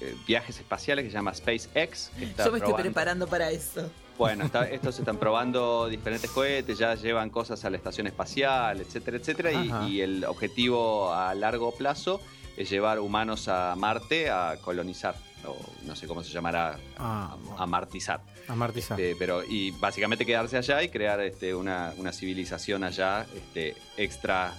eh, 0.00 0.14
viajes 0.26 0.58
espaciales 0.58 1.04
que 1.04 1.10
se 1.10 1.14
llama 1.16 1.34
SpaceX. 1.34 2.10
Que 2.18 2.24
está 2.24 2.44
Yo 2.46 2.52
me 2.52 2.58
estoy 2.58 2.74
preparando 2.74 3.26
para 3.26 3.50
eso. 3.50 3.90
bueno, 4.18 4.44
está- 4.44 4.68
estos 4.68 4.98
están 4.98 5.16
probando 5.18 5.88
diferentes 5.88 6.30
cohetes, 6.30 6.78
ya 6.78 6.94
llevan 6.94 7.30
cosas 7.30 7.64
a 7.64 7.70
la 7.70 7.76
estación 7.76 8.06
espacial, 8.06 8.80
etcétera, 8.80 9.16
etcétera. 9.16 9.52
Y, 9.52 9.72
y 9.96 10.00
el 10.02 10.24
objetivo 10.24 11.12
a 11.12 11.34
largo 11.34 11.72
plazo 11.72 12.20
es 12.56 12.68
llevar 12.68 12.98
humanos 13.00 13.48
a 13.48 13.74
Marte 13.76 14.28
a 14.30 14.56
colonizar, 14.62 15.14
o 15.46 15.56
no 15.86 15.96
sé 15.96 16.06
cómo 16.06 16.22
se 16.22 16.30
llamará, 16.30 16.78
Ah, 16.98 17.36
a 17.56 17.62
amartizar. 17.62 18.20
Amartizar. 18.48 19.00
Este, 19.00 19.16
pero, 19.16 19.42
y 19.44 19.70
básicamente 19.70 20.26
quedarse 20.26 20.56
allá 20.58 20.82
y 20.82 20.88
crear 20.90 21.20
este, 21.20 21.54
una, 21.54 21.94
una 21.96 22.12
civilización 22.12 22.84
allá 22.84 23.24
este, 23.34 23.76
extra 23.96 24.52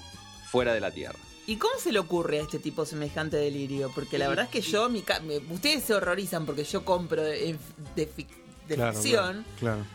fuera 0.49 0.73
de 0.73 0.79
la 0.79 0.89
Tierra. 0.91 1.19
¿Y 1.51 1.57
cómo 1.57 1.73
se 1.79 1.91
le 1.91 1.99
ocurre 1.99 2.39
a 2.39 2.43
este 2.43 2.59
tipo 2.59 2.85
semejante 2.85 3.35
delirio? 3.35 3.91
Porque 3.93 4.17
la 4.17 4.29
verdad 4.29 4.45
es 4.45 4.51
que 4.51 4.61
yo, 4.61 4.87
mi 4.89 5.03
ustedes 5.49 5.83
se 5.83 5.93
horrorizan 5.93 6.45
porque 6.45 6.63
yo 6.63 6.85
compro 6.85 7.21
de, 7.23 7.57
de 7.95 8.09
fic- 8.09 8.27
de 8.69 8.75
Claro, 8.75 8.93
ficción, 8.93 9.45
Claro. 9.59 9.85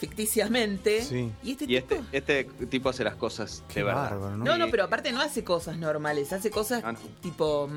ficticiamente. 0.00 1.02
Sí. 1.02 1.30
Y 1.42 1.52
este 1.52 1.64
Y 1.64 1.80
tipo... 1.80 1.94
este, 2.12 2.40
este 2.46 2.66
tipo 2.66 2.88
hace 2.88 3.04
las 3.04 3.16
cosas 3.16 3.62
Qué 3.68 3.80
de 3.80 3.84
verdad. 3.84 4.10
bárbaro, 4.10 4.36
¿no? 4.36 4.44
No, 4.44 4.58
no, 4.58 4.70
pero 4.70 4.84
aparte 4.84 5.12
no 5.12 5.20
hace 5.20 5.44
cosas 5.44 5.76
normales, 5.76 6.32
hace 6.32 6.50
cosas 6.50 6.82
Ah, 6.84 6.92
no. 6.92 6.98
tipo 7.20 7.68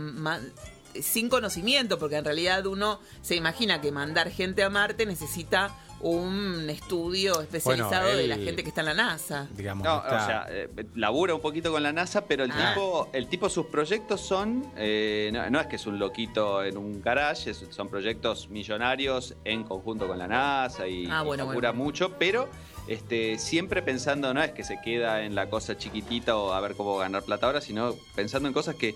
sin 1.02 1.30
conocimiento, 1.30 2.00
porque 2.00 2.16
en 2.16 2.26
realidad 2.26 2.66
uno 2.66 3.00
se 3.22 3.36
imagina 3.36 3.80
que 3.82 3.92
mandar 3.92 4.32
gente 4.32 4.64
a 4.64 4.70
Marte 4.70 5.06
necesita 5.06 5.76
un 6.02 6.70
estudio 6.70 7.41
especializado 7.41 8.04
Bueno, 8.04 8.18
de 8.18 8.28
la 8.28 8.38
gente 8.38 8.64
que 8.64 8.70
está 8.70 8.82
en 8.82 8.86
la 8.88 8.93
NASA. 8.93 9.47
Digamos, 9.56 9.84
No, 9.86 9.97
está- 9.97 10.16
o 10.24 10.26
sea, 10.26 10.45
eh, 10.50 10.70
labura 10.95 11.36
un 11.36 11.41
poquito 11.41 11.72
con 11.72 11.84
la 11.84 11.91
NASA, 11.91 12.26
pero 12.26 12.43
el 12.45 12.52
Ah. 12.52 12.70
tipo, 12.74 13.10
el 13.14 13.28
tipo, 13.28 13.50
sus 13.50 13.66
proyectos 13.68 14.22
son, 14.22 14.66
eh, 14.78 15.30
no, 15.34 15.50
no 15.50 15.60
es 15.60 15.68
que 15.68 15.76
es 15.76 15.86
un 15.86 16.00
loquito 16.00 16.64
en 16.64 16.78
un 16.78 17.02
garage, 17.02 17.52
es- 17.52 17.66
son 17.70 17.89
proyectos 17.89 18.50
millonarios 18.50 19.36
en 19.43 19.64
conjunto 19.64 20.08
con 20.08 20.18
la 20.18 20.28
NASA 20.28 20.88
y, 20.88 21.06
Ah, 21.10 21.24
bueno, 21.24 21.43
y 21.43 21.47
labura 21.47 21.72
bueno. 21.72 21.84
mucho, 21.84 22.14
pero 22.18 22.47
este, 22.88 23.38
siempre 23.38 23.82
pensando, 23.84 24.34
no 24.34 24.41
es 24.41 24.52
que 24.52 24.64
se 24.64 24.80
queda 24.82 25.22
en 25.24 25.36
la 25.36 25.47
cosa 25.50 25.78
chiquitita 25.78 26.36
o 26.38 26.54
a 26.54 26.60
ver 26.62 26.74
cómo 26.76 26.97
ganar 26.97 27.22
plata 27.24 27.45
ahora, 27.45 27.62
sino 27.62 27.93
pensando 28.16 28.47
en 28.47 28.54
cosas 28.54 28.74
que 28.76 28.95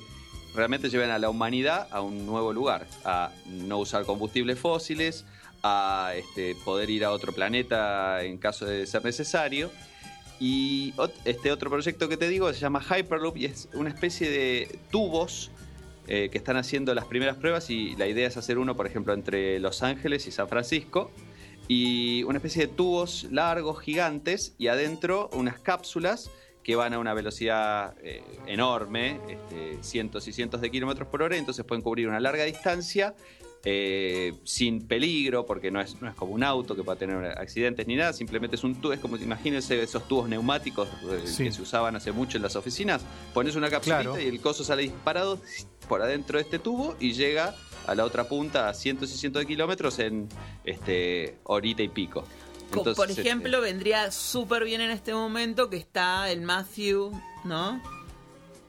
realmente 0.55 0.89
lleven 0.89 1.11
a 1.11 1.19
la 1.19 1.29
humanidad 1.29 1.87
a 1.91 2.01
un 2.01 2.25
nuevo 2.25 2.53
lugar, 2.53 2.87
a 3.05 3.29
no 3.45 3.77
usar 3.77 4.05
combustibles 4.05 4.57
fósiles, 4.57 5.25
a 5.63 6.11
este, 6.15 6.55
poder 6.55 6.89
ir 6.89 7.05
a 7.05 7.11
otro 7.11 7.31
planeta 7.31 8.21
en 8.23 8.37
caso 8.37 8.65
de 8.65 8.85
ser 8.85 9.03
necesario. 9.03 9.71
Y 10.39 10.93
este 11.23 11.51
otro 11.51 11.69
proyecto 11.69 12.09
que 12.09 12.17
te 12.17 12.27
digo 12.27 12.51
se 12.51 12.59
llama 12.59 12.81
Hyperloop 12.81 13.37
y 13.37 13.45
es 13.45 13.69
una 13.73 13.89
especie 13.89 14.29
de 14.29 14.79
tubos 14.91 15.51
eh, 16.07 16.27
que 16.29 16.37
están 16.37 16.57
haciendo 16.57 16.93
las 16.93 17.05
primeras 17.05 17.37
pruebas 17.37 17.69
y 17.69 17.95
la 17.95 18.07
idea 18.07 18.27
es 18.27 18.35
hacer 18.35 18.57
uno, 18.57 18.75
por 18.75 18.85
ejemplo, 18.85 19.13
entre 19.13 19.59
Los 19.59 19.83
Ángeles 19.83 20.27
y 20.27 20.31
San 20.31 20.49
Francisco. 20.49 21.11
Y 21.69 22.23
una 22.23 22.39
especie 22.39 22.67
de 22.67 22.73
tubos 22.73 23.25
largos, 23.31 23.79
gigantes, 23.79 24.53
y 24.57 24.67
adentro 24.67 25.29
unas 25.31 25.59
cápsulas 25.59 26.29
que 26.61 26.75
van 26.75 26.93
a 26.93 26.99
una 26.99 27.13
velocidad 27.13 27.95
eh, 28.03 28.21
enorme, 28.47 29.19
este, 29.29 29.81
cientos 29.81 30.27
y 30.27 30.33
cientos 30.33 30.59
de 30.59 30.71
kilómetros 30.71 31.07
por 31.07 31.21
hora, 31.21 31.37
entonces 31.37 31.63
pueden 31.63 31.81
cubrir 31.81 32.09
una 32.09 32.19
larga 32.19 32.43
distancia 32.43 33.15
eh, 33.65 34.33
sin 34.43 34.85
peligro, 34.87 35.45
porque 35.45 35.71
no 35.71 35.79
es, 35.79 36.01
no 36.01 36.09
es 36.09 36.15
como 36.15 36.33
un 36.33 36.43
auto 36.43 36.75
que 36.75 36.83
pueda 36.83 36.97
tener 36.97 37.23
accidentes 37.37 37.87
ni 37.87 37.95
nada, 37.95 38.11
simplemente 38.13 38.55
es 38.57 38.63
un 38.63 38.75
tubo, 38.75 38.91
es 38.93 38.99
como 38.99 39.15
imagínense 39.15 39.81
esos 39.81 40.05
tubos 40.07 40.27
neumáticos 40.27 40.89
eh, 41.09 41.21
Sí. 41.25 41.45
que 41.45 41.51
se 41.53 41.61
usaban 41.61 41.95
hace 41.95 42.11
mucho 42.11 42.37
en 42.37 42.43
las 42.43 42.55
oficinas, 42.57 43.01
pones 43.33 43.55
una 43.55 43.69
capsulita 43.69 44.01
Claro. 44.01 44.19
y 44.19 44.25
el 44.27 44.41
coso 44.41 44.63
sale 44.63 44.81
disparado 44.83 45.39
por 45.87 46.01
adentro 46.01 46.37
de 46.37 46.43
este 46.43 46.59
tubo 46.59 46.95
y 46.99 47.13
llega 47.13 47.55
a 47.87 47.95
la 47.95 48.03
otra 48.05 48.25
punta 48.27 48.67
a 48.69 48.73
cientos 48.73 49.13
y 49.13 49.17
cientos 49.17 49.41
de 49.41 49.45
kilómetros 49.45 49.99
en 49.99 50.27
este 50.65 51.37
horita 51.43 51.83
y 51.83 51.89
pico. 51.89 52.25
Entonces, 52.69 52.95
Por 52.95 53.09
este, 53.09 53.21
ejemplo, 53.21 53.61
vendría 53.61 54.09
súper 54.11 54.63
bien 54.63 54.81
en 54.81 54.89
este 54.89 55.13
momento 55.13 55.69
que 55.69 55.77
está 55.77 56.31
el 56.31 56.41
Matthew, 56.41 57.11
¿no? 57.43 57.81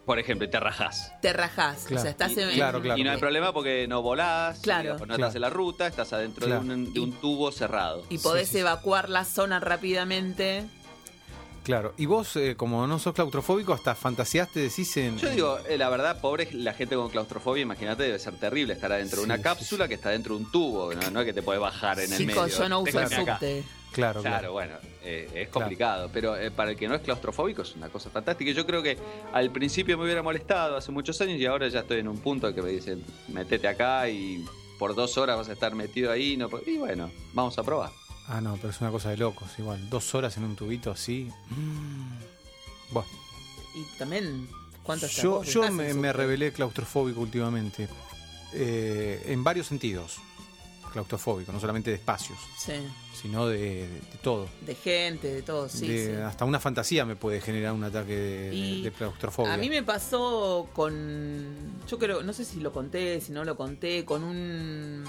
Por 0.05 0.19
ejemplo, 0.19 0.47
y 0.47 0.51
te 0.51 0.61
rajás. 0.61 1.13
Te 1.23 1.33
rajás. 1.33 1.87
O 1.87 1.99
sea, 1.99 2.11
estás 2.11 2.33
Y- 2.33 2.41
en- 2.41 2.51
Claro, 2.51 2.81
claro. 2.83 3.01
Y 3.01 3.05
no 3.05 3.11
hay 3.11 3.19
problema 3.19 3.53
porque 3.53 3.87
no 3.89 4.03
volás, 4.03 4.59
Claro. 4.61 4.83
digamos, 4.83 5.01
no 5.03 5.07
Claro. 5.15 5.23
estás 5.25 5.35
en 5.37 5.41
la 5.43 5.51
ruta, 5.51 5.87
estás 5.87 6.13
adentro 6.13 6.47
Claro. 6.47 6.63
de, 6.65 6.75
un, 6.75 6.93
de 6.93 7.01
un 7.01 7.13
tubo 7.13 7.51
cerrado. 7.53 8.05
Y 8.11 8.19
podés 8.19 8.43
Sí, 8.49 8.53
sí, 8.53 8.53
sí. 8.55 8.61
evacuar 8.61 9.09
la 9.09 9.25
zona 9.25 9.61
rápidamente. 9.61 10.65
Claro. 11.63 11.95
Y 11.97 12.05
vos, 12.05 12.37
eh, 12.37 12.57
como 12.57 12.87
no 12.87 12.99
sos 12.99 13.15
claustrofóbico, 13.15 13.73
hasta 13.73 13.95
fantaseaste, 13.95 14.61
decís 14.61 14.95
en. 14.99 15.17
Yo 15.17 15.31
digo, 15.31 15.59
eh, 15.67 15.79
la 15.79 15.89
verdad, 15.89 16.21
pobre 16.21 16.47
la 16.53 16.75
gente 16.75 16.95
con 16.95 17.09
claustrofobia, 17.09 17.63
imagínate, 17.63 18.03
debe 18.03 18.19
ser 18.19 18.35
terrible 18.35 18.75
estar 18.75 18.93
adentro 18.93 19.21
de 19.21 19.25
una 19.25 19.39
sí, 19.39 19.43
cápsula 19.43 19.89
que 19.89 19.95
está 19.95 20.11
dentro 20.11 20.37
de 20.37 20.45
un 20.45 20.51
tubo, 20.53 20.93
no, 20.93 21.11
no 21.11 21.21
es 21.21 21.27
que 21.27 21.33
te 21.33 21.41
puedes 21.41 21.63
bajar 21.63 22.01
en 22.01 22.13
el 22.13 22.19
medio. 22.19 22.29
Chicos, 22.45 22.59
yo 22.59 22.69
no 22.69 22.81
uso 22.81 23.01
el 23.01 23.09
subte. 23.09 23.65
Claro, 23.95 24.21
Claro, 24.23 24.39
claro. 24.39 24.53
bueno, 24.53 24.75
eh, 25.05 25.31
es 25.35 25.49
complicado, 25.49 26.11
pero 26.13 26.37
eh, 26.37 26.51
para 26.51 26.73
el 26.73 26.77
que 26.77 26.89
no 26.89 26.95
es 26.97 27.01
claustrofóbico 27.03 27.63
es 27.63 27.75
una 27.77 27.89
cosa 27.89 28.11
fantástica. 28.11 28.51
Yo 28.51 28.67
creo 28.67 28.83
que 28.83 28.99
al 29.33 29.51
principio 29.53 29.97
me 29.97 30.05
hubiera 30.05 30.23
molestado 30.23 30.77
hace 30.77 30.91
muchos 30.91 31.21
años 31.21 31.39
y 31.39 31.47
ahora 31.47 31.69
ya 31.69 31.81
estoy 31.81 32.01
en 32.01 32.09
un 32.09 32.19
punto 32.19 32.53
que 32.55 32.61
me 32.61 32.71
dicen, 32.71 33.05
metete 33.29 33.69
acá 33.69 34.09
y 34.09 34.45
por 34.79 34.95
dos 34.97 35.17
horas 35.17 35.37
vas 35.37 35.49
a 35.49 35.53
estar 35.53 35.75
metido 35.77 36.11
ahí. 36.11 36.37
No, 36.37 36.49
y 36.67 36.77
bueno, 36.79 37.11
vamos 37.33 37.57
a 37.59 37.63
probar. 37.63 37.91
Ah, 38.27 38.41
no, 38.41 38.57
pero 38.57 38.71
es 38.71 38.81
una 38.81 38.91
cosa 38.91 39.11
de 39.11 39.17
locos, 39.19 39.49
igual. 39.59 39.89
Dos 39.89 40.15
horas 40.15 40.37
en 40.39 40.45
un 40.45 40.57
tubito 40.57 40.91
así. 40.91 41.31
Mm. 41.51 42.93
Bueno, 42.93 43.09
Y 43.77 43.83
también, 43.99 44.49
¿cuánto 44.83 45.07
estás 45.07 45.23
yo, 45.23 45.43
yo 45.45 45.71
me, 45.71 45.95
me 45.95 46.13
revelé 46.13 46.53
claustrofóbico 46.53 47.21
últimamente. 47.21 47.89
Eh, 48.53 49.23
en 49.27 49.45
varios 49.45 49.67
sentidos. 49.69 50.19
Claustrofóbico, 50.93 51.51
no 51.53 51.59
solamente 51.59 51.91
de 51.91 51.97
espacios, 51.97 52.39
Sí, 52.57 52.73
sino 53.25 53.47
de, 53.47 53.57
de- 53.59 53.89
de 53.89 54.19
todo. 54.23 54.47
de 54.61 54.75
gente, 54.75 55.33
de 55.33 55.41
todo, 55.41 55.67
sí. 55.71 55.89
De- 55.89 56.07
sí. 56.17 56.23
Hasta 56.23 56.45
una 56.45 56.61
fantasía 56.61 57.07
me 57.07 57.17
puede 57.17 57.41
generar 57.41 57.73
un 57.73 57.83
ataque 57.83 58.15
de 58.15 58.93
claustrofobia. 58.93 59.55
A 59.55 59.57
mí 59.57 59.71
me 59.71 59.83
pasó 59.83 60.69
con. 60.75 61.47
Yo 61.89 61.99
creo, 61.99 62.23
no 62.23 62.35
sé 62.35 62.45
si 62.45 62.61
lo 62.61 62.71
conté, 62.71 63.21
si 63.23 63.33
no 63.33 63.43
lo 63.45 63.57
conté, 63.57 64.05
con 64.05 64.23
un, 64.25 65.05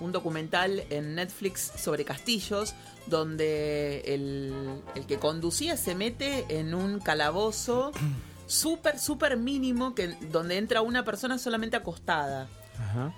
un 0.00 0.10
documental 0.12 0.84
en 0.88 1.14
Netflix 1.16 1.70
sobre 1.76 2.06
castillos, 2.06 2.74
donde 3.06 4.00
el, 4.06 4.80
el 4.94 5.04
que 5.06 5.18
conducía 5.18 5.76
se 5.76 5.94
mete 5.94 6.46
en 6.48 6.74
un 6.74 6.98
calabozo 6.98 7.92
súper, 8.46 8.98
súper 8.98 9.36
mínimo, 9.36 9.94
que, 9.94 10.08
donde 10.30 10.56
entra 10.56 10.80
una 10.80 11.04
persona 11.04 11.38
solamente 11.38 11.76
acostada. 11.76 12.48
Ajá. 12.78 13.12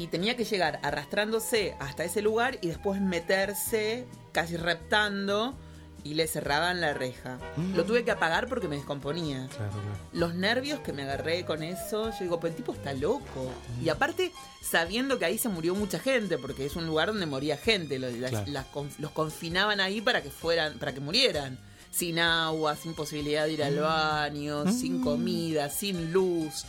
Y 0.00 0.06
tenía 0.06 0.34
que 0.36 0.44
llegar 0.44 0.80
arrastrándose 0.82 1.76
hasta 1.78 2.04
ese 2.04 2.22
lugar 2.22 2.58
y 2.62 2.68
después 2.68 3.00
meterse, 3.02 4.06
casi 4.32 4.56
reptando, 4.56 5.54
y 6.02 6.14
le 6.14 6.26
cerraban 6.26 6.80
la 6.80 6.94
reja. 6.94 7.38
Mm. 7.56 7.74
Lo 7.76 7.84
tuve 7.84 8.02
que 8.04 8.10
apagar 8.10 8.48
porque 8.48 8.66
me 8.66 8.76
descomponía. 8.76 9.46
Claro, 9.54 9.72
claro. 9.72 9.98
Los 10.14 10.34
nervios 10.34 10.80
que 10.80 10.94
me 10.94 11.02
agarré 11.02 11.44
con 11.44 11.62
eso, 11.62 12.10
yo 12.12 12.16
digo, 12.20 12.40
pues 12.40 12.52
el 12.52 12.56
tipo 12.56 12.72
está 12.72 12.94
loco. 12.94 13.52
Y 13.84 13.90
aparte, 13.90 14.32
sabiendo 14.62 15.18
que 15.18 15.26
ahí 15.26 15.36
se 15.36 15.50
murió 15.50 15.74
mucha 15.74 15.98
gente, 15.98 16.38
porque 16.38 16.64
es 16.64 16.76
un 16.76 16.86
lugar 16.86 17.08
donde 17.08 17.26
moría 17.26 17.58
gente, 17.58 17.98
los, 17.98 18.14
las- 18.14 18.30
Claro. 18.30 18.46
las 18.50 18.72
conf- 18.72 18.96
los 18.98 19.10
confinaban 19.10 19.80
ahí 19.80 20.00
para 20.00 20.22
que 20.22 20.30
fueran, 20.30 20.78
para 20.78 20.94
que 20.94 21.00
murieran. 21.00 21.58
Sin 21.90 22.18
agua, 22.20 22.74
sin 22.76 22.94
posibilidad 22.94 23.44
de 23.44 23.52
ir 23.52 23.62
al 23.64 23.78
baño, 23.80 24.72
sin 24.72 25.02
comida, 25.02 25.68
sin 25.68 26.12
luz. 26.12 26.64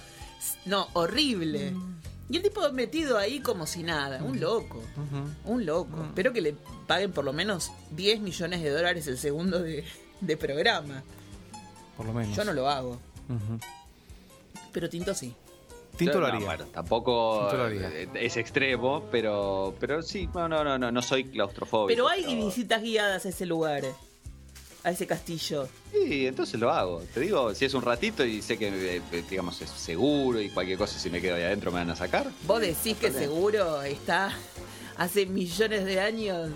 No, 0.65 0.89
horrible. 0.93 1.73
Y 2.31 2.37
el 2.37 2.43
tipo 2.43 2.71
metido 2.71 3.17
ahí 3.17 3.41
como 3.41 3.65
si 3.67 3.83
nada, 3.83 4.23
un 4.23 4.39
loco. 4.39 4.81
Un 5.45 5.65
loco. 5.65 6.03
Espero 6.05 6.31
que 6.31 6.41
le 6.41 6.55
paguen 6.87 7.11
por 7.11 7.25
lo 7.25 7.33
menos 7.33 7.71
10 7.91 8.21
millones 8.21 8.63
de 8.63 8.69
dólares 8.69 9.05
el 9.07 9.17
segundo 9.17 9.61
de, 9.61 9.83
de 10.21 10.37
programa. 10.37 11.03
Por 11.97 12.05
lo 12.05 12.13
menos. 12.13 12.35
Yo 12.35 12.43
no 12.45 12.53
lo 12.53 12.69
hago. 12.69 12.97
Pero 14.71 14.89
Tinto 14.89 15.13
sí. 15.13 15.35
Tinto 15.97 16.19
lo 16.21 16.27
no, 16.29 16.33
haría. 16.33 16.45
bueno, 16.45 16.65
tampoco 16.67 17.41
Tinto 17.41 17.57
lo 17.57 17.63
haría. 17.65 17.89
eh, 17.89 18.07
es 18.15 18.37
extremo, 18.37 19.03
pero, 19.11 19.75
pero 19.79 20.01
sí, 20.01 20.29
no, 20.33 20.47
no, 20.47 20.63
no, 20.63 20.79
no, 20.79 20.89
no 20.91 21.01
soy 21.01 21.25
claustrofóbico. 21.25 21.87
Pero 21.89 22.07
hay 22.07 22.33
visitas 22.35 22.81
guiadas 22.81 23.25
a 23.25 23.29
ese 23.29 23.45
lugar. 23.45 23.83
A 24.83 24.89
ese 24.91 25.05
castillo. 25.05 25.67
Sí, 25.91 26.25
entonces 26.25 26.59
lo 26.59 26.71
hago. 26.71 27.03
Te 27.13 27.19
digo, 27.19 27.53
si 27.53 27.65
es 27.65 27.73
un 27.75 27.83
ratito 27.83 28.25
y 28.25 28.41
sé 28.41 28.57
que, 28.57 28.97
eh, 28.97 29.23
digamos, 29.29 29.61
es 29.61 29.69
seguro 29.69 30.41
y 30.41 30.49
cualquier 30.49 30.77
cosa, 30.79 30.97
si 30.97 31.09
me 31.11 31.21
quedo 31.21 31.35
ahí 31.35 31.43
adentro 31.43 31.71
me 31.71 31.79
van 31.79 31.91
a 31.91 31.95
sacar. 31.95 32.25
Vos 32.47 32.59
decís 32.61 32.97
que 32.97 33.11
seguro 33.11 33.83
está 33.83 34.31
hace 34.97 35.25
millones 35.27 35.85
de 35.85 35.99
años. 35.99 36.49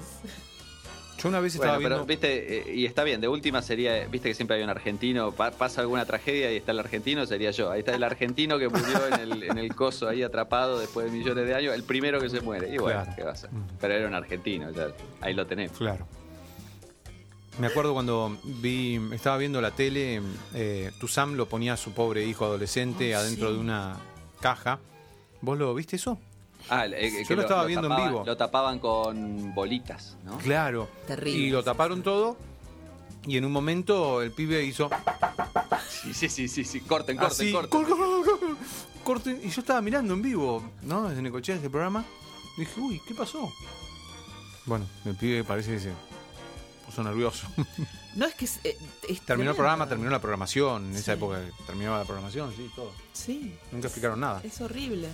Yo 1.21 1.29
una 1.29 1.39
vez 1.39 1.55
Bueno, 1.55 1.71
estaba 1.71 1.77
pero 1.83 1.95
viendo. 1.95 2.05
viste, 2.07 2.71
eh, 2.71 2.75
y 2.75 2.85
está 2.85 3.03
bien, 3.03 3.21
de 3.21 3.27
última 3.27 3.61
sería, 3.61 4.05
viste 4.07 4.27
que 4.29 4.35
siempre 4.35 4.57
hay 4.57 4.63
un 4.63 4.69
argentino, 4.69 5.31
pa- 5.31 5.51
pasa 5.51 5.81
alguna 5.81 6.05
tragedia 6.05 6.51
y 6.51 6.57
está 6.57 6.71
el 6.71 6.79
argentino, 6.79 7.25
sería 7.25 7.51
yo. 7.51 7.71
Ahí 7.71 7.79
está 7.79 7.95
el 7.95 8.03
argentino 8.03 8.59
que 8.59 8.67
murió 8.69 9.07
en 9.07 9.19
el, 9.21 9.43
en 9.43 9.57
el 9.57 9.73
coso 9.75 10.09
ahí 10.09 10.23
atrapado 10.23 10.77
después 10.79 11.05
de 11.05 11.17
millones 11.17 11.47
de 11.47 11.53
años, 11.55 11.73
el 11.73 11.83
primero 11.83 12.19
que 12.19 12.29
se 12.29 12.41
muere. 12.41 12.69
Y 12.73 12.77
bueno, 12.79 13.01
Claro. 13.03 13.15
¿qué 13.15 13.23
va 13.23 13.29
a 13.29 13.33
hacer? 13.33 13.51
Mm. 13.51 13.67
Pero 13.79 13.93
era 13.93 14.07
un 14.07 14.13
argentino, 14.13 14.71
ya, 14.71 14.87
ahí 15.21 15.33
lo 15.33 15.45
tenemos. 15.47 15.77
Claro. 15.77 16.05
Me 17.59 17.67
acuerdo 17.67 17.93
cuando 17.93 18.37
vi, 18.43 18.99
estaba 19.13 19.37
viendo 19.37 19.61
la 19.61 19.71
tele, 19.71 20.21
eh, 20.53 20.91
Tuzam 20.99 21.35
lo 21.35 21.47
ponía 21.47 21.73
a 21.73 21.77
su 21.77 21.93
pobre 21.93 22.25
hijo 22.25 22.43
adolescente 22.45 23.15
adentro 23.15 23.47
sí. 23.49 23.53
de 23.55 23.59
una 23.59 23.95
caja. 24.41 24.79
¿Vos 25.41 25.57
lo 25.57 25.73
viste 25.73 25.95
eso? 25.95 26.17
Ah, 26.69 26.85
eh, 26.87 27.23
Yo 27.29 27.35
lo 27.35 27.43
estaba 27.43 27.63
viendo 27.65 27.87
en 27.87 27.95
vivo. 28.07 28.23
Lo 28.25 28.35
tapaban 28.35 28.79
con 28.79 29.53
bolitas, 29.55 30.17
¿no? 30.25 30.37
Claro. 30.39 30.89
Terrible. 31.07 31.39
Y 31.39 31.49
lo 31.49 31.63
taparon 31.63 32.01
todo. 32.03 32.35
Y 33.25 33.37
en 33.37 33.45
un 33.45 33.51
momento 33.51 34.21
el 34.21 34.31
pibe 34.31 34.63
hizo. 34.63 34.89
Sí, 35.89 36.13
sí, 36.13 36.27
sí, 36.29 36.47
sí, 36.47 36.63
sí. 36.65 36.81
corten, 36.81 37.15
corten, 37.17 37.31
así, 37.47 37.51
corten. 37.53 37.69
"Cor- 37.69 37.87
cor- 37.87 37.97
cor- 37.97 38.39
cor- 38.39 38.57
corten. 39.03 39.39
Y 39.43 39.49
yo 39.49 39.61
estaba 39.61 39.81
mirando 39.81 40.13
en 40.13 40.21
vivo, 40.21 40.61
¿no? 40.83 41.07
Desde 41.07 41.21
Necochea, 41.21 41.55
este 41.55 41.69
programa. 41.69 42.03
Y 42.57 42.61
dije, 42.61 42.79
uy, 42.81 43.01
¿qué 43.07 43.13
pasó? 43.15 43.51
Bueno, 44.65 44.85
el 45.05 45.15
pibe 45.15 45.43
parece 45.43 45.71
que 45.71 45.79
se 45.79 45.91
puso 46.95 47.03
nervioso. 47.07 47.47
No 48.15 48.25
es 48.25 48.33
que 48.33 48.45
es, 48.45 48.59
eh, 48.63 48.77
es 49.09 49.19
terminó 49.19 49.25
tremendo. 49.25 49.51
el 49.51 49.55
programa, 49.57 49.89
terminó 49.89 50.09
la 50.09 50.21
programación. 50.21 50.85
En 50.85 50.93
Sí. 50.93 50.99
esa 51.01 51.13
época 51.13 51.41
terminaba 51.67 51.97
la 51.99 52.05
programación, 52.05 52.53
sí, 52.55 52.71
todo. 52.73 52.93
Sí, 53.11 53.53
Nunca 53.73 53.87
explicaron 53.87 54.21
nada. 54.21 54.39
es 54.41 54.61
horrible. 54.61 55.09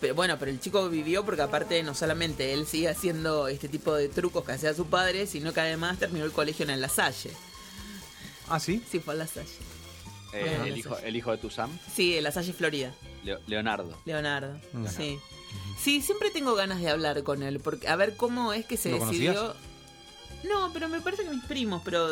Pero 0.00 0.14
bueno, 0.14 0.36
pero 0.38 0.52
el 0.52 0.60
chico 0.60 0.88
vivió 0.88 1.24
porque 1.24 1.42
aparte 1.42 1.82
no 1.82 1.94
solamente 1.96 2.52
él 2.54 2.68
sigue 2.68 2.88
haciendo 2.88 3.48
este 3.48 3.68
tipo 3.68 3.92
de 3.96 4.08
trucos 4.08 4.44
que 4.44 4.52
hacía 4.52 4.74
su 4.74 4.86
padre, 4.86 5.26
sino 5.26 5.52
que 5.52 5.58
además 5.60 5.98
terminó 5.98 6.24
el 6.24 6.30
colegio 6.30 6.64
en 6.70 6.80
La 6.80 6.88
Salle. 6.88 7.32
Ah, 8.48 8.60
sí. 8.60 8.80
Sí, 8.88 9.00
fue 9.00 9.14
en 9.14 9.18
La 9.18 9.26
Salle. 9.26 9.48
Eh, 10.34 10.62
el, 10.66 10.78
hijo, 10.78 10.96
el 10.98 11.16
hijo 11.16 11.32
de 11.32 11.38
Tuzam, 11.38 11.76
Sí, 11.92 12.16
en 12.16 12.22
La 12.22 12.30
Salle, 12.30 12.52
Florida. 12.52 12.94
Leo- 13.24 13.40
Leonardo. 13.48 13.98
Leonardo. 14.04 14.56
Leonardo. 14.72 14.96
Sí. 14.96 15.18
Sí, 15.82 16.00
siempre 16.00 16.30
tengo 16.30 16.54
ganas 16.54 16.80
de 16.80 16.90
hablar 16.90 17.24
con 17.24 17.42
él, 17.42 17.58
porque 17.58 17.88
a 17.88 17.96
ver 17.96 18.14
cómo 18.16 18.52
es 18.52 18.64
que 18.66 18.76
se 18.76 18.90
¿Lo 18.90 19.04
decidió. 19.04 19.34
conocías? 19.34 19.67
No, 20.44 20.70
pero 20.72 20.88
me 20.88 21.00
parece 21.00 21.24
que 21.24 21.30
mis 21.30 21.44
primos, 21.44 21.82
pero 21.84 22.08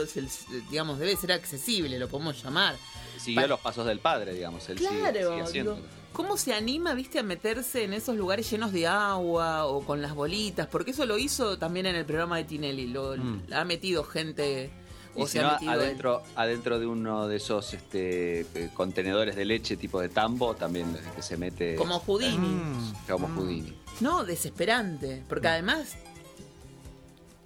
digamos, 0.70 0.98
debe 0.98 1.16
ser 1.16 1.32
accesible, 1.32 1.98
lo 1.98 2.08
podemos 2.08 2.42
llamar. 2.42 2.76
Siguió 3.18 3.42
Pa- 3.42 3.46
los 3.48 3.60
pasos 3.60 3.86
del 3.86 4.00
padre, 4.00 4.34
digamos. 4.34 4.68
Él 4.68 4.78
sigue- 4.78 4.90
sigue, 4.90 5.00
Claro, 5.12 5.42
haciéndolo. 5.44 5.76
digo, 5.76 5.88
¿cómo 6.12 6.36
se 6.36 6.52
anima, 6.54 6.92
viste, 6.94 7.18
a 7.18 7.22
meterse 7.22 7.84
en 7.84 7.92
esos 7.92 8.16
lugares 8.16 8.50
llenos 8.50 8.72
de 8.72 8.86
agua 8.86 9.66
o 9.66 9.82
con 9.84 10.02
las 10.02 10.14
bolitas? 10.14 10.66
Porque 10.66 10.90
eso 10.90 11.06
lo 11.06 11.16
hizo 11.18 11.56
también 11.58 11.86
en 11.86 11.94
el 11.96 12.04
programa 12.04 12.36
de 12.38 12.44
Tinelli, 12.44 12.88
lo 12.88 13.16
Mm. 13.16 13.42
ha 13.52 13.64
metido 13.64 14.04
gente 14.04 14.70
Y 15.14 15.22
o 15.22 15.26
si 15.26 15.32
se 15.38 15.40
ha 15.40 15.52
metido 15.52 15.72
adentro, 15.72 16.22
adentro 16.34 16.78
de 16.78 16.86
uno 16.86 17.26
de 17.26 17.36
esos 17.36 17.72
este, 17.72 18.44
contenedores 18.74 19.34
de 19.34 19.44
leche 19.46 19.76
tipo 19.78 20.00
de 20.00 20.08
tambo, 20.10 20.54
también 20.56 20.94
que 21.14 21.22
se 21.22 21.36
mete 21.38 21.74
como 21.76 22.00
Houdini. 22.00 22.36
Mm. 22.48 22.94
como 23.08 23.28
Houdini. 23.28 23.72
No, 24.00 24.24
desesperante, 24.24 25.22
porque 25.26 25.48
además 25.48 25.96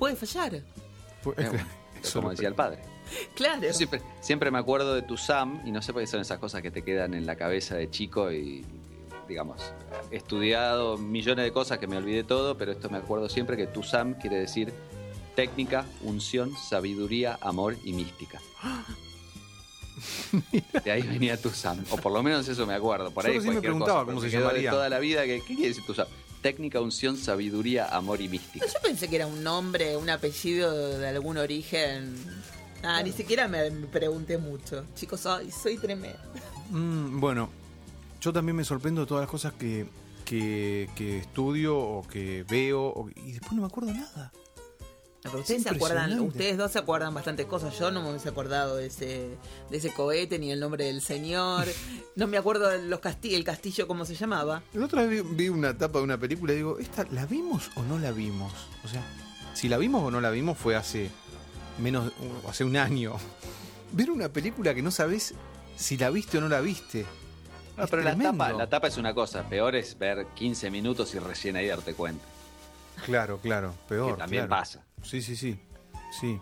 puede 0.00 0.16
fallar. 0.16 0.54
Eh, 0.54 0.62
como 2.14 2.30
decía 2.30 2.48
el 2.48 2.54
padre. 2.54 2.78
Claro. 3.34 3.62
Yo 3.62 3.72
siempre, 3.74 4.00
siempre 4.20 4.50
me 4.50 4.58
acuerdo 4.58 4.94
de 4.94 5.02
tu 5.02 5.18
Sam, 5.18 5.60
y 5.66 5.70
no 5.70 5.82
sé 5.82 5.92
por 5.92 6.00
qué 6.00 6.06
son 6.06 6.20
esas 6.20 6.38
cosas 6.38 6.62
que 6.62 6.70
te 6.70 6.82
quedan 6.82 7.12
en 7.12 7.26
la 7.26 7.36
cabeza 7.36 7.76
de 7.76 7.90
chico 7.90 8.32
y, 8.32 8.64
digamos, 9.28 9.74
he 10.10 10.16
estudiado 10.16 10.96
millones 10.96 11.44
de 11.44 11.52
cosas 11.52 11.78
que 11.78 11.86
me 11.86 11.98
olvidé 11.98 12.24
todo, 12.24 12.56
pero 12.56 12.72
esto 12.72 12.88
me 12.88 12.96
acuerdo 12.96 13.28
siempre 13.28 13.58
que 13.58 13.66
tu 13.66 13.82
Sam 13.82 14.14
quiere 14.14 14.36
decir 14.36 14.72
técnica, 15.36 15.84
unción, 16.02 16.56
sabiduría, 16.56 17.38
amor 17.42 17.76
y 17.84 17.92
mística. 17.92 18.40
De 20.82 20.90
ahí 20.90 21.02
venía 21.02 21.38
tu 21.38 21.50
Sam, 21.50 21.84
o 21.90 21.98
por 21.98 22.12
lo 22.12 22.22
menos 22.22 22.48
eso 22.48 22.66
me 22.66 22.72
acuerdo. 22.72 23.10
Por 23.10 23.24
Yo 23.24 23.30
ahí 23.30 23.36
recién 23.36 23.54
me 23.54 23.60
cualquier 23.60 23.72
preguntaba 23.72 24.04
cosa, 24.04 24.14
cómo 24.14 24.20
se 24.22 24.26
me 24.28 24.32
de 24.32 24.38
llamaría. 24.38 24.70
toda 24.70 24.88
la 24.88 24.98
vida 24.98 25.24
que, 25.24 25.40
¿qué 25.40 25.54
quiere 25.54 25.68
decir 25.68 25.84
tu 25.84 25.92
Sam? 25.92 26.06
Técnica, 26.42 26.80
unción, 26.80 27.16
sabiduría, 27.16 27.86
amor 27.94 28.20
y 28.20 28.28
mística. 28.28 28.66
Yo 28.66 28.80
pensé 28.82 29.08
que 29.08 29.16
era 29.16 29.26
un 29.26 29.42
nombre, 29.44 29.96
un 29.96 30.08
apellido 30.08 30.98
de 30.98 31.06
algún 31.08 31.36
origen. 31.36 32.14
Ah, 32.82 33.02
ni 33.02 33.12
siquiera 33.12 33.46
me, 33.46 33.70
me 33.70 33.86
pregunté 33.86 34.38
mucho. 34.38 34.86
Chicos, 34.94 35.20
soy, 35.20 35.50
soy 35.50 35.76
tremendo. 35.76 36.18
Mm, 36.70 37.20
bueno, 37.20 37.50
yo 38.22 38.32
también 38.32 38.56
me 38.56 38.64
sorprendo 38.64 39.02
de 39.02 39.06
todas 39.06 39.22
las 39.22 39.30
cosas 39.30 39.52
que, 39.52 39.86
que, 40.24 40.88
que 40.96 41.18
estudio 41.18 41.76
o 41.76 42.06
que 42.08 42.44
veo 42.48 42.84
o- 42.84 43.10
y 43.16 43.32
después 43.32 43.52
no 43.52 43.60
me 43.62 43.66
acuerdo 43.66 43.92
nada. 43.92 44.32
Pero 45.22 45.40
ustedes 45.40 45.62
se 45.62 45.68
acuerdan, 45.68 46.10
impresionante. 46.10 46.38
ustedes 46.38 46.56
dos 46.56 46.72
se 46.72 46.78
acuerdan 46.78 47.12
bastantes 47.12 47.46
cosas. 47.46 47.78
Yo 47.78 47.90
no 47.90 48.02
me 48.02 48.08
hubiese 48.10 48.30
acordado 48.30 48.76
de 48.76 48.86
ese, 48.86 49.36
de 49.70 49.76
ese 49.76 49.92
cohete 49.92 50.38
ni 50.38 50.50
el 50.50 50.60
nombre 50.60 50.84
del 50.86 51.02
señor. 51.02 51.66
No 52.16 52.26
me 52.26 52.36
acuerdo 52.36 52.68
de 52.68 52.82
los 52.82 53.00
castillos, 53.00 53.38
el 53.38 53.44
castillo 53.44 53.86
cómo 53.86 54.04
se 54.04 54.14
llamaba. 54.14 54.62
La 54.74 54.84
otra 54.84 55.06
vez 55.06 55.22
vi, 55.22 55.34
vi 55.34 55.48
una 55.48 55.76
tapa 55.78 55.98
de 55.98 56.04
una 56.04 56.18
película 56.18 56.52
y 56.52 56.56
digo, 56.56 56.78
¿esta 56.78 57.06
la 57.12 57.24
vimos 57.24 57.70
o 57.76 57.82
no 57.82 57.98
la 57.98 58.10
vimos? 58.10 58.52
O 58.84 58.88
sea, 58.88 59.02
si 59.54 59.68
la 59.68 59.78
vimos 59.78 60.02
o 60.02 60.10
no 60.10 60.20
la 60.20 60.30
vimos 60.30 60.58
fue 60.58 60.76
hace 60.76 61.10
menos, 61.78 62.12
hace 62.48 62.64
un 62.64 62.76
año. 62.76 63.14
Ver 63.92 64.10
una 64.10 64.28
película 64.28 64.74
que 64.74 64.82
no 64.82 64.90
sabes 64.90 65.34
si 65.76 65.96
la 65.96 66.10
viste 66.10 66.38
o 66.38 66.40
no 66.40 66.48
la 66.48 66.60
viste. 66.60 67.06
No, 67.76 67.86
pero 67.86 68.02
la 68.02 68.16
tapa, 68.16 68.52
la 68.52 68.68
tapa 68.68 68.88
es 68.88 68.98
una 68.98 69.14
cosa, 69.14 69.48
peor 69.48 69.74
es 69.74 69.98
ver 69.98 70.26
15 70.34 70.70
minutos 70.70 71.14
y 71.14 71.18
recién 71.18 71.56
ahí 71.56 71.66
darte 71.66 71.94
cuenta. 71.94 72.24
Claro, 73.04 73.38
claro, 73.38 73.74
peor. 73.88 74.12
que 74.14 74.18
también 74.18 74.46
claro. 74.46 74.60
pasa. 74.60 74.84
Sí, 75.02 75.22
sí, 75.22 75.36
sí. 75.36 75.58
Sí. 76.20 76.38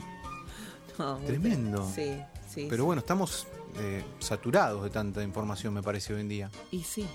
No, 0.98 1.16
Tremendo. 1.18 1.88
Sí, 1.94 2.20
sí. 2.48 2.66
Pero 2.68 2.82
sí. 2.82 2.86
bueno, 2.86 3.00
estamos 3.00 3.46
eh, 3.78 4.02
saturados 4.18 4.82
de 4.82 4.90
tanta 4.90 5.22
información, 5.22 5.72
me 5.74 5.82
parece, 5.82 6.14
hoy 6.14 6.20
en 6.22 6.28
día. 6.28 6.50
Y 6.70 6.82
sí, 6.82 7.06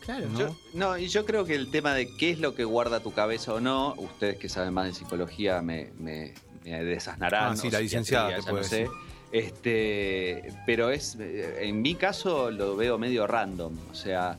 claro. 0.00 0.28
¿No? 0.28 0.38
Yo- 0.38 0.56
no, 0.74 0.98
y 0.98 1.08
yo 1.08 1.24
creo 1.24 1.44
que 1.44 1.54
el 1.54 1.70
tema 1.70 1.94
de 1.94 2.14
qué 2.16 2.30
es 2.30 2.38
lo 2.40 2.54
que 2.54 2.64
guarda 2.64 3.00
tu 3.00 3.12
cabeza 3.12 3.54
o 3.54 3.60
no, 3.60 3.94
ustedes 3.96 4.36
que 4.36 4.48
saben 4.48 4.74
más 4.74 4.86
de 4.86 4.94
psicología 4.94 5.62
me, 5.62 5.90
me, 5.98 6.34
me 6.64 6.84
desasnarán. 6.84 7.52
Ah, 7.52 7.56
sí, 7.56 7.70
la 7.70 7.80
licenciada 7.80 8.36
te 8.36 8.42
puede 8.42 8.62
no 8.62 8.68
sé. 8.68 8.88
Este, 9.30 10.52
pero 10.66 10.90
es, 10.90 11.16
en 11.20 11.80
mi 11.82 11.94
caso 11.94 12.50
lo 12.50 12.76
veo 12.76 12.98
medio 12.98 13.26
random. 13.26 13.74
O 13.90 13.94
sea, 13.94 14.38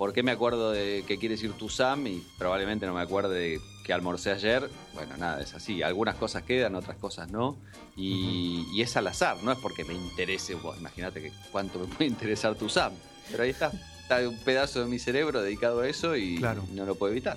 ¿por 0.00 0.14
qué 0.14 0.22
me 0.22 0.30
acuerdo 0.30 0.70
de 0.70 1.04
qué 1.06 1.18
quiere 1.18 1.34
decir 1.34 1.52
tu 1.52 1.68
Sam? 1.68 2.06
Y 2.06 2.26
probablemente 2.38 2.86
no 2.86 2.94
me 2.94 3.02
acuerde 3.02 3.38
de 3.38 3.60
que 3.84 3.92
almorcé 3.92 4.30
ayer. 4.32 4.70
Bueno, 4.94 5.14
nada, 5.18 5.42
es 5.42 5.52
así. 5.52 5.82
Algunas 5.82 6.14
cosas 6.14 6.42
quedan, 6.42 6.74
otras 6.74 6.96
cosas 6.96 7.30
no. 7.30 7.58
Y, 7.96 8.66
y 8.72 8.80
es 8.80 8.96
al 8.96 9.06
azar, 9.08 9.36
no 9.42 9.52
es 9.52 9.58
porque 9.58 9.84
me 9.84 9.92
interese. 9.92 10.54
vos, 10.54 10.78
Imagínate 10.78 11.20
que 11.20 11.30
cuánto 11.52 11.78
me 11.80 11.84
puede 11.84 12.06
interesar 12.10 12.54
tu 12.54 12.70
Sam. 12.70 12.94
Pero 13.30 13.42
ahí 13.42 13.50
está. 13.50 13.70
Está 14.00 14.26
un 14.26 14.38
pedazo 14.38 14.80
de 14.80 14.86
mi 14.86 14.98
cerebro 14.98 15.42
dedicado 15.42 15.80
a 15.82 15.86
eso 15.88 16.16
y 16.16 16.38
Claro. 16.38 16.64
no 16.72 16.86
lo 16.86 16.94
puedo 16.94 17.12
evitar. 17.12 17.36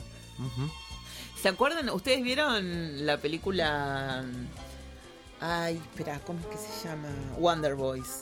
¿Se 1.41 1.49
acuerdan? 1.49 1.89
¿Ustedes 1.89 2.23
vieron 2.23 3.05
la 3.05 3.17
película... 3.17 4.23
Ay, 5.41 5.75
espera, 5.75 6.21
¿cómo 6.25 6.39
es 6.39 6.45
que 6.45 6.57
se 6.57 6.87
llama? 6.87 7.09
Wonder 7.37 7.75
Boys. 7.75 8.21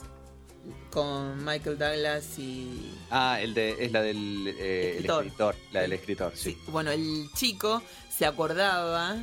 Con 0.90 1.44
Michael 1.44 1.78
Douglas 1.78 2.38
y... 2.38 2.92
Ah, 3.10 3.38
el 3.40 3.54
de, 3.54 3.76
es 3.84 3.92
la 3.92 4.02
del 4.02 4.46
eh, 4.58 4.96
el 4.98 5.06
Escritor. 5.10 5.56
La 5.72 5.80
del 5.82 5.92
escritor, 5.94 6.32
sí. 6.36 6.50
Sí, 6.52 6.58
bueno, 6.68 6.90
el 6.90 7.28
chico 7.34 7.82
se 8.16 8.26
acordaba 8.26 9.16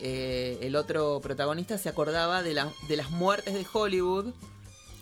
eh, 0.00 0.58
el 0.60 0.76
otro 0.76 1.20
protagonista 1.22 1.78
se 1.78 1.88
acordaba 1.88 2.42
de, 2.42 2.52
la- 2.54 2.70
de 2.88 2.96
las 2.96 3.10
muertes 3.10 3.54
de 3.54 3.64
Hollywood, 3.72 4.26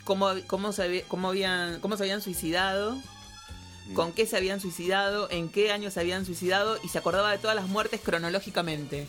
cómo, 0.05 0.29
cómo, 0.47 0.71
se, 0.71 1.03
cómo, 1.09 1.29
habían, 1.29 1.79
cómo 1.81 1.97
se 1.97 2.03
habían 2.03 2.21
suicidado, 2.21 2.97
con 3.93 4.13
qué 4.13 4.25
se 4.25 4.37
habían 4.37 4.61
suicidado, 4.61 5.29
en 5.29 5.49
qué 5.49 5.71
años 5.73 5.93
se 5.95 5.99
habían 5.99 6.25
suicidado, 6.25 6.77
y 6.81 6.87
se 6.87 6.97
acordaba 6.97 7.31
de 7.31 7.37
todas 7.39 7.55
las 7.57 7.67
muertes 7.67 7.99
cronológicamente. 8.01 9.05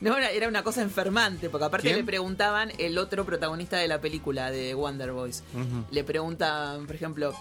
No, 0.00 0.16
era, 0.16 0.48
una 0.48 0.62
cosa 0.62 0.82
enfermante, 0.82 1.50
porque 1.50 1.66
aparte 1.66 1.88
¿Quién? 1.88 1.98
le 1.98 2.04
preguntaban 2.04 2.72
el 2.78 2.98
otro 2.98 3.24
protagonista 3.24 3.76
de 3.76 3.88
la 3.88 4.00
película, 4.00 4.50
de 4.50 4.74
Wonder 4.74 5.12
Boys. 5.12 5.42
Le 5.90 6.04
preguntan, 6.04 6.86
por 6.86 6.94
ejemplo, 6.94 7.34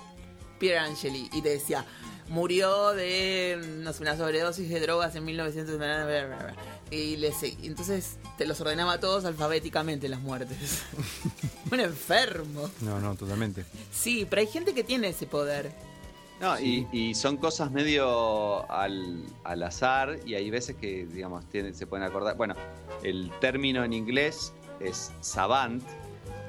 Pierre 0.59 0.79
Angeli, 0.79 1.29
y 1.33 1.41
te 1.41 1.49
decía, 1.49 1.85
murió 2.29 2.93
de 2.93 3.59
no 3.79 3.93
sé, 3.93 4.03
una 4.03 4.15
sobredosis 4.15 4.69
de 4.69 4.79
drogas 4.79 5.15
en 5.15 5.25
1900. 5.25 5.79
Y 6.91 7.17
le 7.17 7.33
entonces 7.63 8.17
te 8.37 8.45
los 8.45 8.59
ordenaba 8.61 8.93
a 8.93 8.99
todos 8.99 9.25
alfabéticamente 9.25 10.09
las 10.09 10.21
muertes. 10.21 10.83
Un 11.71 11.79
enfermo. 11.79 12.69
No, 12.81 12.99
no, 12.99 13.15
totalmente. 13.15 13.65
Sí, 13.91 14.25
pero 14.29 14.41
hay 14.41 14.47
gente 14.47 14.73
que 14.73 14.83
tiene 14.83 15.09
ese 15.09 15.25
poder. 15.25 15.71
No, 16.39 16.59
y, 16.59 16.87
y 16.93 17.15
son 17.15 17.35
cosas 17.37 17.69
medio 17.71 18.69
al, 18.71 19.25
al 19.43 19.63
azar 19.63 20.19
y 20.25 20.35
hay 20.35 20.49
veces 20.49 20.75
que, 20.77 21.05
digamos, 21.05 21.43
tienen- 21.49 21.75
se 21.75 21.85
pueden 21.85 22.05
acordar. 22.05 22.37
Bueno, 22.37 22.55
el 23.03 23.29
término 23.41 23.83
en 23.83 23.91
inglés 23.93 24.53
es 24.79 25.11
savant, 25.19 25.83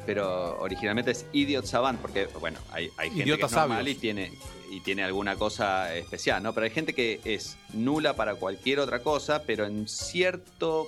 pero 0.07 0.59
originalmente 0.61 1.11
es 1.11 1.27
idiot 1.33 1.65
savant, 1.67 2.01
porque, 2.01 2.27
bueno, 2.39 2.59
hay, 2.71 2.91
hay 2.97 3.09
gente 3.11 3.25
Idiotas 3.25 3.51
que 3.51 3.57
es 3.57 3.61
normal 3.61 3.79
sabios. 3.79 3.97
y 3.97 4.01
tiene, 4.01 4.33
y 4.71 4.81
tiene 4.81 5.03
alguna 5.03 5.35
cosa 5.35 5.95
especial, 5.97 6.41
¿no? 6.43 6.53
Pero 6.53 6.65
hay 6.65 6.71
gente 6.71 6.93
que 6.95 7.21
es 7.25 7.57
nula 7.73 8.15
para 8.15 8.37
cualquier 8.37 8.79
otra 8.79 9.03
cosa, 9.03 9.43
pero 9.45 9.67
en 9.67 9.89
cierto 9.89 10.87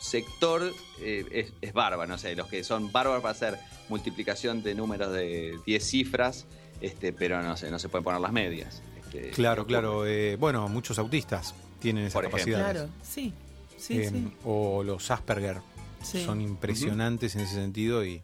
sector 0.00 0.72
eh, 1.00 1.24
es, 1.30 1.52
es 1.60 1.72
bárbaro, 1.72 2.08
no 2.08 2.18
sé, 2.18 2.34
los 2.34 2.48
que 2.48 2.64
son 2.64 2.90
bárbaros 2.92 3.22
para 3.22 3.32
hacer 3.32 3.58
multiplicación 3.88 4.62
de 4.62 4.74
números 4.74 5.12
de 5.12 5.58
10 5.66 5.84
cifras, 5.86 6.46
este, 6.82 7.12
pero 7.12 7.40
no 7.42 7.56
sé, 7.56 7.70
no 7.70 7.78
se 7.78 7.88
pueden 7.88 8.04
poner 8.04 8.20
las 8.20 8.32
medias. 8.32 8.82
Este, 9.06 9.30
Claro, 9.30 9.66
claro. 9.66 10.06
eh, 10.06 10.36
bueno, 10.36 10.68
muchos 10.68 10.98
autistas 10.98 11.54
tienen 11.80 12.06
ejemplo. 12.06 12.30
capacidades. 12.30 12.72
Claro, 12.72 12.88
sí. 13.02 13.32
Sí, 13.76 13.98
Eh, 14.00 14.08
sí. 14.10 14.32
O 14.44 14.82
los 14.84 15.10
Asperger. 15.10 15.58
Sí. 16.02 16.24
Son 16.24 16.40
impresionantes 16.40 17.34
en 17.36 17.42
ese 17.42 17.54
sentido 17.54 18.04
y. 18.04 18.14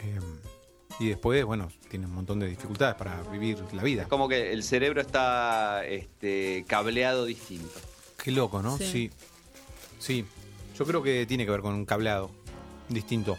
eh, 0.00 0.20
y 0.98 1.08
después, 1.08 1.44
bueno, 1.44 1.68
tienen 1.90 2.08
un 2.08 2.14
montón 2.16 2.38
de 2.40 2.48
dificultades 2.48 2.94
para 2.96 3.20
vivir 3.24 3.58
la 3.74 3.82
vida. 3.82 4.02
Es 4.02 4.08
como 4.08 4.28
que 4.28 4.52
el 4.54 4.62
cerebro 4.62 5.02
está 5.02 5.84
este, 5.86 6.64
cableado 6.66 7.26
distinto. 7.26 7.68
Qué 8.16 8.30
loco, 8.30 8.62
¿no? 8.62 8.78
Sí. 8.78 8.84
Sí. 8.86 9.10
sí. 9.98 10.24
Yo 10.78 10.86
creo 10.86 11.02
que 11.02 11.26
tiene 11.26 11.44
que 11.44 11.50
ver 11.50 11.60
con 11.60 11.74
un 11.74 11.84
cableado 11.84 12.30
distinto. 12.88 13.36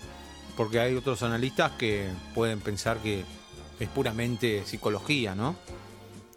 Porque 0.56 0.80
hay 0.80 0.94
otros 0.96 1.24
analistas 1.24 1.72
que 1.74 2.10
pueden 2.36 2.60
pensar 2.60 2.98
que 3.00 3.24
es 3.80 3.90
puramente 3.90 4.64
psicología, 4.66 5.36
¿no? 5.36 5.56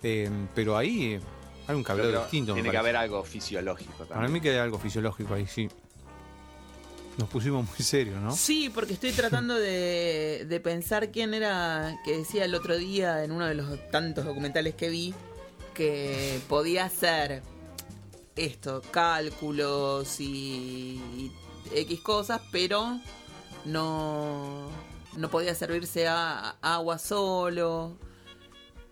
Eh, 0.02 0.30
pero 0.54 0.76
ahí 0.76 1.18
hay 1.66 1.76
un 1.76 1.82
creo 1.84 2.20
distinto. 2.20 2.54
Tiene 2.54 2.70
que 2.70 2.76
haber 2.76 2.96
algo 2.96 3.22
fisiológico 3.22 3.92
también. 4.04 4.18
Para 4.18 4.28
mí 4.28 4.40
que 4.40 4.50
hay 4.50 4.58
algo 4.58 4.78
fisiológico 4.78 5.34
ahí, 5.34 5.46
sí. 5.46 5.68
Nos 7.18 7.28
pusimos 7.28 7.66
muy 7.66 7.78
serios, 7.78 8.20
¿no? 8.20 8.34
Sí, 8.34 8.70
porque 8.74 8.94
estoy 8.94 9.12
tratando 9.12 9.54
de, 9.54 10.46
de 10.48 10.60
pensar 10.60 11.10
quién 11.10 11.34
era 11.34 11.98
que 12.04 12.16
decía 12.16 12.44
el 12.44 12.54
otro 12.54 12.78
día 12.78 13.24
en 13.24 13.32
uno 13.32 13.46
de 13.46 13.54
los 13.54 13.90
tantos 13.90 14.24
documentales 14.24 14.74
que 14.74 14.88
vi 14.88 15.14
que 15.74 16.40
podía 16.48 16.86
hacer 16.86 17.42
esto, 18.36 18.82
cálculos 18.90 20.20
y, 20.20 21.00
y 21.16 21.32
X 21.74 22.00
cosas, 22.00 22.40
pero 22.50 22.98
no, 23.64 24.68
no 25.16 25.28
podía 25.30 25.54
servirse 25.54 26.06
a, 26.08 26.56
a 26.62 26.74
agua 26.74 26.98
solo 26.98 27.96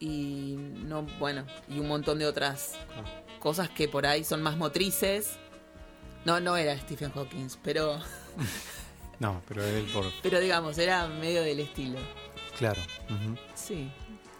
y 0.00 0.54
no, 0.58 1.02
bueno, 1.18 1.44
y 1.68 1.78
un 1.78 1.88
montón 1.88 2.18
de 2.18 2.26
otras 2.26 2.74
cosas 3.40 3.68
que 3.70 3.88
por 3.88 4.06
ahí 4.06 4.24
son 4.24 4.42
más 4.42 4.56
motrices. 4.56 5.36
No, 6.24 6.40
no 6.40 6.56
era 6.56 6.76
Stephen 6.78 7.10
Hawking, 7.12 7.48
pero 7.62 7.98
No, 9.20 9.42
pero 9.48 9.64
él 9.64 9.86
por. 9.92 10.06
pero 10.22 10.38
digamos, 10.40 10.78
era 10.78 11.06
medio 11.08 11.42
del 11.42 11.60
estilo. 11.60 11.98
Claro. 12.58 12.80
Sí. 13.54 13.90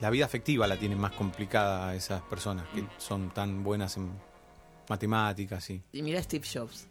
La 0.01 0.11
vida 0.11 0.25
afectiva 0.25 0.67
la 0.69 0.77
tienen 0.77 0.99
más 1.01 1.13
complicada 1.13 1.95
esas 1.95 2.23
personas 2.23 2.67
que 2.75 2.83
Mm. 2.83 2.89
son 2.99 3.31
tan 3.31 3.65
buenas 3.65 3.97
en 3.97 4.11
matemáticas 4.89 5.69
y. 5.71 5.83
Y 5.93 6.03
mira 6.03 6.23
Steve 6.23 6.47
Jobs. 6.53 6.87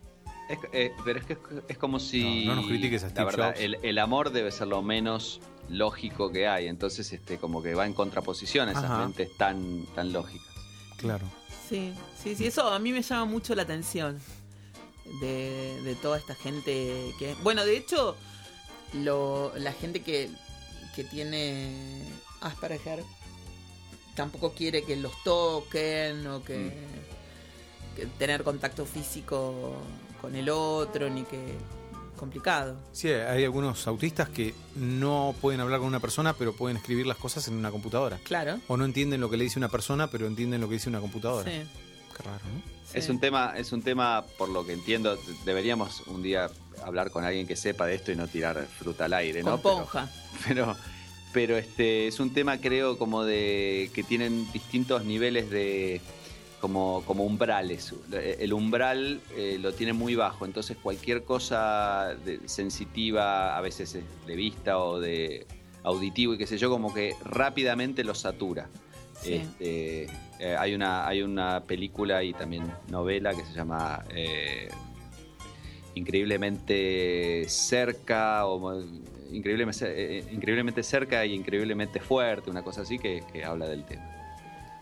Es- 0.49 0.59
eh, 0.71 0.93
pero 1.03 1.19
es 1.19 1.25
que 1.25 1.33
es, 1.33 1.39
es 1.67 1.77
como 1.77 1.99
si. 1.99 2.45
No, 2.45 2.55
no 2.55 2.61
nos 2.61 2.67
critiques 2.67 3.03
a 3.03 3.07
La 3.07 3.11
Steve 3.11 3.25
verdad, 3.25 3.47
Jobs. 3.51 3.59
el, 3.59 3.77
el 3.83 3.97
amor 3.99 4.31
debe 4.31 4.51
ser 4.51 4.67
lo 4.67 4.81
menos 4.81 5.41
lógico 5.69 6.31
que 6.31 6.47
hay. 6.47 6.67
Entonces, 6.67 7.11
este, 7.11 7.37
como 7.37 7.61
que 7.61 7.73
va 7.75 7.85
en 7.85 7.93
contraposición 7.93 8.69
a 8.69 8.71
esas 8.71 8.85
Ajá. 8.85 8.99
mentes 8.99 9.35
tan, 9.37 9.85
tan 9.95 10.13
lógicas. 10.13 10.47
Claro. 10.97 11.25
Sí, 11.67 11.93
sí, 12.23 12.35
sí, 12.35 12.47
eso 12.47 12.69
a 12.69 12.79
mí 12.79 12.93
me 12.93 13.01
llama 13.01 13.25
mucho 13.25 13.53
la 13.53 13.63
atención 13.63 14.19
de, 15.19 15.81
de 15.83 15.95
toda 15.95 16.17
esta 16.17 16.33
gente 16.33 17.13
que... 17.19 17.35
Bueno, 17.43 17.65
de 17.65 17.75
hecho, 17.75 18.15
lo, 18.93 19.51
la 19.57 19.73
gente 19.73 20.01
que, 20.01 20.29
que 20.95 21.03
tiene 21.03 22.03
Asperger 22.39 23.03
tampoco 24.15 24.53
quiere 24.53 24.83
que 24.83 24.95
los 24.95 25.11
toquen 25.25 26.25
o 26.27 26.41
que, 26.43 26.71
que 27.97 28.05
tener 28.17 28.43
contacto 28.43 28.85
físico 28.85 29.75
con 30.27 30.35
el 30.35 30.49
otro, 30.49 31.09
ni 31.09 31.23
que... 31.23 31.55
complicado. 32.17 32.75
Sí, 32.91 33.09
hay 33.09 33.43
algunos 33.43 33.85
autistas 33.87 34.27
que 34.29 34.53
no 34.75 35.33
pueden 35.41 35.61
hablar 35.61 35.79
con 35.79 35.87
una 35.87 35.99
persona, 35.99 36.33
pero 36.33 36.53
pueden 36.53 36.77
escribir 36.77 37.05
las 37.07 37.17
cosas 37.17 37.47
en 37.47 37.53
una 37.55 37.71
computadora. 37.71 38.19
Claro. 38.23 38.59
O 38.67 38.75
no 38.77 38.85
entienden 38.85 39.21
lo 39.21 39.29
que 39.29 39.37
le 39.37 39.43
dice 39.45 39.59
una 39.59 39.69
persona, 39.69 40.07
pero 40.09 40.27
entienden 40.27 40.61
lo 40.61 40.67
que 40.67 40.73
dice 40.75 40.89
una 40.89 40.99
computadora. 40.99 41.49
Sí, 41.49 41.61
Qué 42.15 42.23
raro, 42.23 42.39
¿no? 42.53 42.61
sí. 42.91 42.97
Es 42.97 43.09
un 43.09 43.19
tema, 43.19 43.53
es 43.55 43.71
un 43.71 43.81
tema, 43.83 44.25
por 44.37 44.49
lo 44.49 44.65
que 44.65 44.73
entiendo, 44.73 45.17
deberíamos 45.45 46.01
un 46.07 46.23
día 46.23 46.49
hablar 46.83 47.11
con 47.11 47.23
alguien 47.23 47.45
que 47.47 47.55
sepa 47.55 47.85
de 47.85 47.95
esto 47.95 48.11
y 48.11 48.15
no 48.15 48.27
tirar 48.27 48.65
fruta 48.79 49.05
al 49.05 49.13
aire, 49.13 49.41
Con 49.41 49.51
¿no? 49.53 49.61
Pero- 49.61 49.87
pero 50.47 50.75
pero 51.33 51.57
este 51.57 52.07
es 52.07 52.19
un 52.19 52.33
tema 52.33 52.57
creo 52.59 52.97
como 52.97 53.23
de 53.23 53.91
que 53.93 54.01
tienen 54.01 54.49
distintos 54.53 55.03
niveles 55.05 55.49
de 55.51 56.01
como, 56.59 57.03
como 57.05 57.23
umbrales 57.23 57.93
el 58.11 58.51
umbral 58.53 59.21
eh, 59.35 59.57
lo 59.59 59.73
tiene 59.73 59.93
muy 59.93 60.15
bajo 60.15 60.45
entonces 60.45 60.75
cualquier 60.81 61.23
cosa 61.23 62.15
de- 62.25 62.39
sensitiva 62.47 63.55
a 63.57 63.61
veces 63.61 63.95
es 63.95 64.03
de 64.25 64.35
vista 64.35 64.79
o 64.79 64.99
de 64.99 65.45
auditivo 65.83 66.33
y 66.33 66.37
qué 66.37 66.47
sé 66.47 66.57
yo 66.57 66.69
como 66.69 66.93
que 66.93 67.13
rápidamente 67.23 68.03
lo 68.03 68.15
satura 68.15 68.69
Sí. 69.19 69.33
Este, 69.33 70.03
eh, 70.39 70.55
hay 70.59 70.75
una 70.75 71.07
hay 71.07 71.23
una 71.23 71.63
película 71.63 72.23
y 72.23 72.33
también 72.33 72.71
novela 72.91 73.33
que 73.33 73.43
se 73.45 73.53
llama 73.53 74.03
eh, 74.11 74.69
increíblemente 75.95 77.45
cerca 77.49 78.45
o 78.45 78.79
increíblemente, 79.31 79.85
eh, 80.19 80.23
increíblemente 80.31 80.83
cerca 80.83 81.25
y 81.25 81.33
increíblemente 81.33 81.99
fuerte, 81.99 82.49
una 82.49 82.61
cosa 82.63 82.81
así 82.81 82.97
que, 82.99 83.23
que 83.31 83.43
habla 83.43 83.67
del 83.67 83.83
tema. 83.85 84.05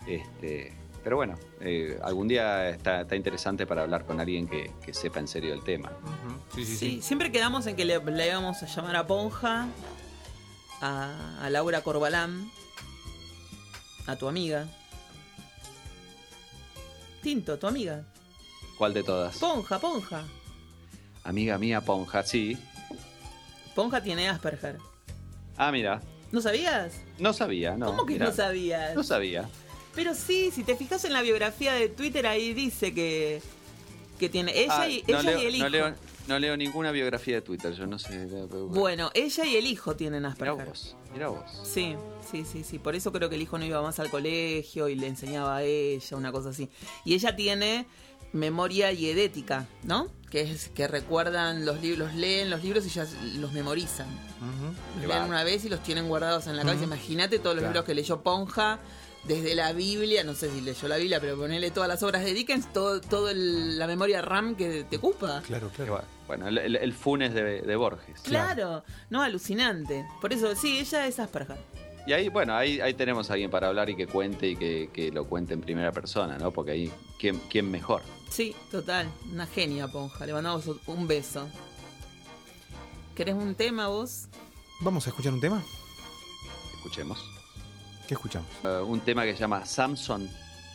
Este, 0.05 0.73
pero 1.05 1.17
bueno, 1.17 1.35
eh, 1.61 1.99
algún 2.03 2.27
día 2.27 2.67
está, 2.67 3.01
está 3.01 3.15
interesante 3.15 3.67
para 3.67 3.83
hablar 3.83 4.05
con 4.07 4.19
alguien 4.19 4.47
que, 4.47 4.71
que 4.83 4.91
sepa 4.91 5.19
en 5.19 5.27
serio 5.27 5.53
el 5.53 5.63
tema. 5.63 5.91
Sí, 6.55 6.65
sí, 6.65 6.75
Sí, 6.77 6.77
sí. 6.95 7.01
siempre 7.03 7.31
quedamos 7.31 7.67
en 7.67 7.75
que 7.75 7.85
le, 7.85 7.99
le 7.99 8.27
íbamos 8.27 8.63
a 8.63 8.65
llamar 8.65 8.95
a 8.95 9.05
Ponja, 9.05 9.67
a, 10.81 11.37
a 11.45 11.49
Laura 11.51 11.81
Corbalán, 11.81 12.49
a 14.07 14.15
tu 14.15 14.27
amiga. 14.27 14.65
Tinto, 17.21 17.59
tu 17.59 17.67
amiga. 17.67 18.03
¿Cuál 18.79 18.95
de 18.95 19.03
todas? 19.03 19.37
Ponja, 19.37 19.77
Ponja. 19.77 20.23
Amiga 21.23 21.59
mía, 21.59 21.81
Ponja, 21.81 22.23
sí. 22.23 22.57
Ponja 23.75 24.01
tiene 24.01 24.27
Asperger. 24.27 24.79
Ah, 25.55 25.71
mira, 25.71 26.01
¿No 26.31 26.41
sabías? 26.41 26.99
no 27.19 27.31
sabía, 27.31 27.77
no. 27.77 27.85
¿Cómo 27.85 28.07
que 28.07 28.13
mirá. 28.13 28.25
no 28.25 28.31
sabías? 28.33 28.95
No 28.95 29.03
sabía. 29.03 29.47
Pero 29.95 30.13
sí, 30.13 30.51
si 30.53 30.63
te 30.63 30.75
fijas 30.75 31.03
en 31.05 31.13
la 31.13 31.21
biografía 31.21 31.73
de 31.73 31.89
Twitter, 31.89 32.27
ahí 32.27 32.53
dice 32.53 32.93
que, 32.93 33.41
que 34.19 34.29
tiene 34.29 34.59
ella, 34.59 34.81
Ah, 34.81 34.89
y, 34.89 35.03
no, 35.07 35.19
ella 35.19 35.21
leo, 35.31 35.39
y 35.41 35.45
el 35.45 35.55
hijo. 35.55 35.63
no, 35.63 35.69
leo, 35.69 35.95
no 36.27 36.39
leo 36.39 36.57
ninguna 36.57 36.91
biografía 36.91 37.35
de 37.35 37.41
Twitter, 37.41 37.73
yo 37.73 37.87
no 37.87 37.97
sé. 37.97 38.27
Bueno, 38.69 39.09
ella 39.13 39.45
y 39.45 39.55
el 39.55 39.65
hijo 39.65 39.95
tienen 39.95 40.21
mira 40.23 40.31
Asperger. 40.33 40.65
vos, 40.67 40.95
mira 41.13 41.27
vos. 41.29 41.43
Sí, 41.63 41.95
sí, 42.29 42.43
sí, 42.45 42.63
sí. 42.63 42.77
Por 42.79 42.95
eso 42.95 43.11
creo 43.11 43.29
que 43.29 43.35
el 43.35 43.41
hijo 43.41 43.57
no 43.57 43.65
iba 43.65 43.81
más 43.81 43.99
al 43.99 44.09
colegio 44.09 44.89
y 44.89 44.95
le 44.95 45.07
enseñaba 45.07 45.57
a 45.57 45.63
ella, 45.63 46.17
una 46.17 46.31
cosa 46.31 46.49
así. 46.49 46.69
Y 47.05 47.13
ella 47.13 47.35
tiene 47.35 47.85
memoria 48.33 48.91
y 48.91 49.09
edética, 49.09 49.65
¿no? 49.83 50.07
Que 50.29 50.41
es 50.41 50.67
que 50.69 50.89
recuerdan 50.89 51.65
los 51.65 51.81
libros, 51.81 52.13
leen 52.15 52.49
los 52.49 52.61
libros 52.63 52.85
y 52.85 52.89
ya 52.89 53.07
los 53.37 53.53
memorizan. 53.53 54.07
Los 54.99 55.07
leen 55.07 55.23
una 55.23 55.45
vez 55.45 55.63
y 55.63 55.69
los 55.69 55.81
tienen 55.83 56.09
guardados 56.09 56.47
en 56.47 56.57
la 56.57 56.63
cabeza. 56.63 56.83
Imagínate 56.83 57.39
todos 57.39 57.55
los 57.55 57.61
Claro. 57.61 57.71
libros 57.73 57.85
que 57.85 57.93
leyó 57.95 58.21
Ponja 58.21 58.79
desde 59.27 59.55
la 59.55 59.73
Biblia, 59.73 60.23
no 60.23 60.33
sé 60.35 60.51
si 60.51 60.61
leyó 60.61 60.87
la 60.87 60.97
Biblia, 60.97 61.19
pero 61.19 61.35
ponele 61.37 61.71
todas 61.71 61.89
las 61.89 62.03
obras 62.03 62.23
de 62.23 62.33
Dickens, 62.33 62.71
todo, 62.71 63.01
todo 63.01 63.29
el- 63.29 63.77
la 63.79 63.87
memoria 63.87 64.21
RAM 64.21 64.55
que 64.55 64.83
te 64.83 64.97
ocupa. 64.97 65.41
Claro, 65.45 65.69
claro. 65.75 66.01
bueno, 66.27 66.47
el, 66.47 66.57
el- 66.59 66.75
el 66.75 66.93
Funes 66.93 67.33
de, 67.33 67.61
de 67.61 67.75
Borges. 67.75 68.21
Claro, 68.21 68.83
no, 69.09 69.21
alucinante. 69.23 70.05
Por 70.21 70.31
eso, 70.33 70.55
sí, 70.55 70.77
ella 70.79 71.07
es 71.07 71.19
Asperger. 71.19 71.57
Y 72.07 72.13
ahí, 72.13 72.29
bueno, 72.29 72.55
ahí, 72.55 72.79
ahí 72.81 72.93
tenemos 72.93 73.31
a 73.31 73.33
alguien 73.33 73.49
para 73.49 73.67
hablar 73.67 73.89
y 73.89 73.95
que 73.95 74.05
cuente 74.05 74.49
y 74.49 74.55
que, 74.55 74.91
que 74.93 75.11
lo 75.11 75.25
cuente 75.25 75.55
en 75.55 75.61
primera 75.61 75.91
persona, 75.91 76.37
¿no? 76.37 76.51
Porque 76.51 76.71
ahí, 76.71 76.91
¿quién, 77.19 77.41
quién 77.49 77.71
mejor? 77.71 78.03
Sí, 78.29 78.55
total, 78.69 79.07
una 79.31 79.47
genia, 79.47 79.87
Ponja. 79.87 80.23
Le 80.27 80.33
mandamos 80.33 80.69
un 80.85 81.07
beso. 81.07 81.47
¿Querés 83.15 83.33
un 83.33 83.55
tema 83.55 83.87
vos? 83.87 84.27
Vamos 84.81 85.07
a 85.07 85.09
escuchar 85.09 85.33
un 85.33 85.41
tema. 85.41 85.63
Escuchemos. 86.75 87.17
¿Qué 88.07 88.13
escuchamos? 88.13 88.49
Eh, 88.63 88.81
un 88.85 88.99
tema 89.01 89.23
que 89.23 89.33
se 89.33 89.39
llama 89.39 89.65
Samson. 89.65 90.29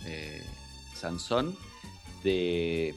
eh, 0.05 0.43
Sansón 0.95 1.57
de... 2.23 2.95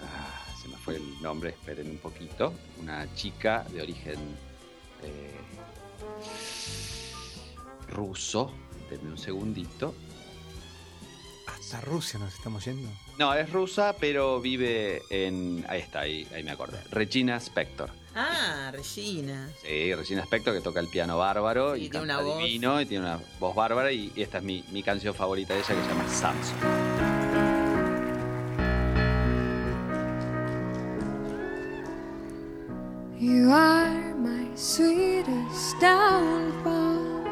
ah, 0.00 0.54
se 0.62 0.68
me 0.68 0.76
fue 0.76 0.96
el 0.96 1.20
nombre, 1.22 1.50
esperen 1.50 1.90
un 1.90 1.98
poquito. 1.98 2.54
Una 2.80 3.12
chica 3.14 3.64
de 3.70 3.82
origen 3.82 4.18
eh, 5.02 5.36
ruso. 7.88 8.52
Denme 8.88 9.10
un 9.10 9.18
segundito. 9.18 9.94
Hasta 11.46 11.80
Rusia 11.80 12.18
nos 12.18 12.32
estamos 12.34 12.64
yendo. 12.64 12.88
No, 13.18 13.34
es 13.34 13.50
rusa, 13.52 13.96
pero 13.98 14.40
vive 14.40 15.02
en... 15.10 15.64
Ahí 15.68 15.80
está, 15.80 16.00
ahí, 16.00 16.26
ahí 16.32 16.42
me 16.44 16.52
acordé. 16.52 16.78
Regina 16.90 17.36
Spector. 17.36 17.90
Ah, 18.18 18.70
Regina. 18.72 19.50
Sí, 19.62 19.94
Regina 19.94 20.22
Spector 20.22 20.54
que 20.54 20.60
toca 20.62 20.80
el 20.80 20.88
piano 20.88 21.18
bárbaro 21.18 21.74
Sí, 21.74 21.82
y 21.84 21.90
tiene 21.90 22.06
canta 22.06 22.18
una 22.22 22.26
voz. 22.34 22.38
divino 22.42 22.80
y 22.80 22.86
tiene 22.86 23.04
una 23.04 23.20
voz 23.38 23.54
bárbara 23.54 23.92
y, 23.92 24.10
y 24.16 24.22
esta 24.22 24.38
es 24.38 24.44
mi, 24.44 24.64
mi 24.72 24.82
canción 24.82 25.14
favorita 25.14 25.52
de 25.54 25.60
ella 25.60 25.68
que 25.74 25.82
se 25.82 25.88
llama 25.88 26.08
Samson. 26.08 27.66
You 33.18 33.50
are 33.50 34.14
my 34.14 34.46
sweetest 34.54 35.80
downfall. 35.80 37.24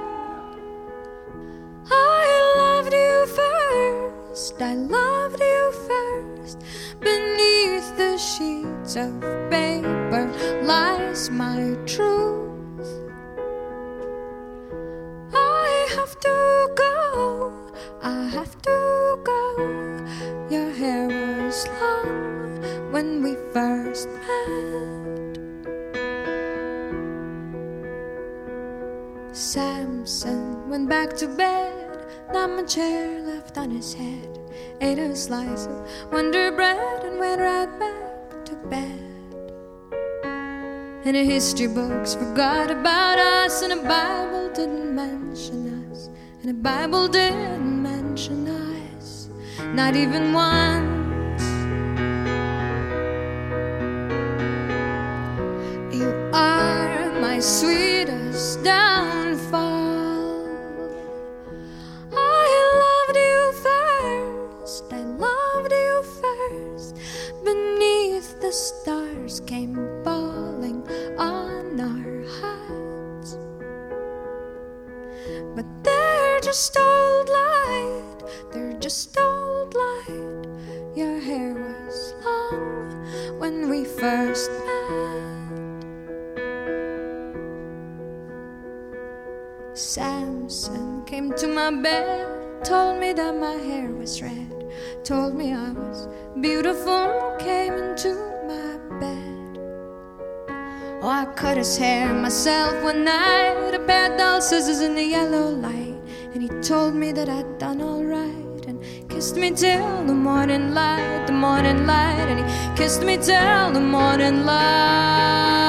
I 1.90 2.54
loved 2.56 2.92
you 2.92 3.26
first, 3.36 4.23
I 4.34 4.74
loved 4.74 5.38
you 5.38 5.72
first. 5.86 6.58
Beneath 6.98 7.96
the 7.96 8.18
sheets 8.18 8.96
of 8.96 9.20
paper 9.48 10.26
lies 10.64 11.30
my 11.30 11.76
truth. 11.86 12.88
I 15.32 15.86
have 15.94 16.18
to 16.18 16.68
go, 16.74 17.52
I 18.02 18.26
have 18.26 18.60
to 18.62 19.20
go. 19.22 19.40
Your 20.50 20.68
hair 20.72 21.06
was 21.06 21.68
long 21.80 22.90
when 22.90 23.22
we 23.22 23.36
first 23.52 24.08
met. 24.08 25.38
Samson 29.30 30.68
went 30.68 30.88
back 30.88 31.14
to 31.18 31.28
bed, 31.28 31.93
my 32.32 32.62
chair 32.66 33.20
left 33.20 33.58
on 33.58 33.70
his 33.70 33.94
head. 33.94 34.38
Ate 34.80 34.98
a 34.98 35.14
slice 35.14 35.66
of 35.66 36.12
Wonder 36.12 36.52
Bread 36.52 37.04
and 37.04 37.18
went 37.18 37.40
right 37.40 37.78
back 37.78 38.44
to 38.46 38.54
bed. 38.68 39.00
And 41.04 41.16
the 41.16 41.24
history 41.24 41.66
books 41.66 42.14
forgot 42.14 42.70
about 42.70 43.18
us, 43.18 43.62
and 43.62 43.72
the 43.72 43.86
Bible 43.86 44.50
didn't 44.54 44.94
mention 44.94 45.90
us, 45.90 46.08
and 46.40 46.48
the 46.48 46.54
Bible 46.54 47.08
didn't 47.08 47.82
mention 47.82 48.48
us, 48.48 49.28
not 49.74 49.96
even 49.96 50.32
once. 50.32 51.42
You 55.94 56.08
are 56.32 57.20
my 57.20 57.38
sweetest 57.40 58.64
downfall. 58.64 59.73
Beneath 67.84 68.40
the 68.40 68.52
stars 68.52 69.40
came 69.40 69.74
falling 70.04 70.88
on 71.18 71.78
our 71.78 72.22
heads. 72.40 73.36
But 75.54 75.66
they're 75.84 76.40
just 76.40 76.74
old 76.78 77.28
light, 77.28 78.22
they're 78.52 78.78
just 78.80 79.18
old 79.18 79.74
light. 79.74 80.46
Your 80.96 81.20
hair 81.20 81.52
was 81.52 82.14
long 82.24 83.38
when 83.38 83.68
we 83.68 83.84
first 83.84 84.50
met. 84.64 85.84
Samson 89.74 91.04
came 91.04 91.34
to 91.34 91.46
my 91.48 91.70
bed, 91.70 92.64
told 92.64 92.98
me 92.98 93.12
that 93.12 93.36
my 93.36 93.56
hair 93.68 93.90
was 93.90 94.22
red, 94.22 94.72
told 95.04 95.34
me 95.34 95.52
I 95.52 95.72
was 95.72 96.08
beautiful, 96.40 97.23
came 97.44 97.74
into 97.74 98.14
my 98.48 98.70
bed. 99.00 99.58
Oh, 101.02 101.08
I 101.08 101.26
cut 101.36 101.58
his 101.58 101.76
hair 101.76 102.14
myself 102.14 102.82
one 102.82 103.04
night, 103.04 103.74
a 103.74 103.80
pair 103.80 104.10
of 104.10 104.16
dull 104.16 104.40
scissors 104.40 104.80
in 104.80 104.94
the 104.94 105.04
yellow 105.04 105.50
light, 105.50 106.00
and 106.32 106.42
he 106.42 106.48
told 106.62 106.94
me 106.94 107.12
that 107.12 107.28
I'd 107.28 107.58
done 107.58 107.82
alright, 107.82 108.64
and 108.66 108.78
kissed 109.10 109.36
me 109.36 109.50
till 109.50 110.06
the 110.06 110.14
morning 110.14 110.72
light, 110.72 111.26
the 111.26 111.34
morning 111.34 111.86
light, 111.86 112.28
and 112.32 112.38
he 112.40 112.76
kissed 112.78 113.02
me 113.02 113.18
till 113.18 113.72
the 113.72 113.80
morning 113.96 114.46
light. 114.46 115.63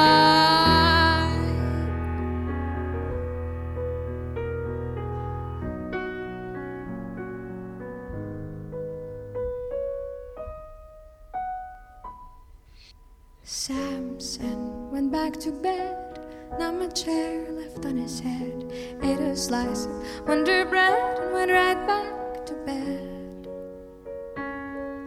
Chair 16.96 17.46
left 17.52 17.86
on 17.86 17.98
his 17.98 18.22
head. 18.22 18.72
Ate 19.04 19.20
a 19.20 19.36
slice 19.36 19.86
of 19.86 20.28
Wonder 20.28 20.64
Bread 20.64 21.20
and 21.20 21.34
went 21.34 21.52
right 21.52 21.86
back 21.86 22.46
to 22.46 22.54
bed. 22.66 23.50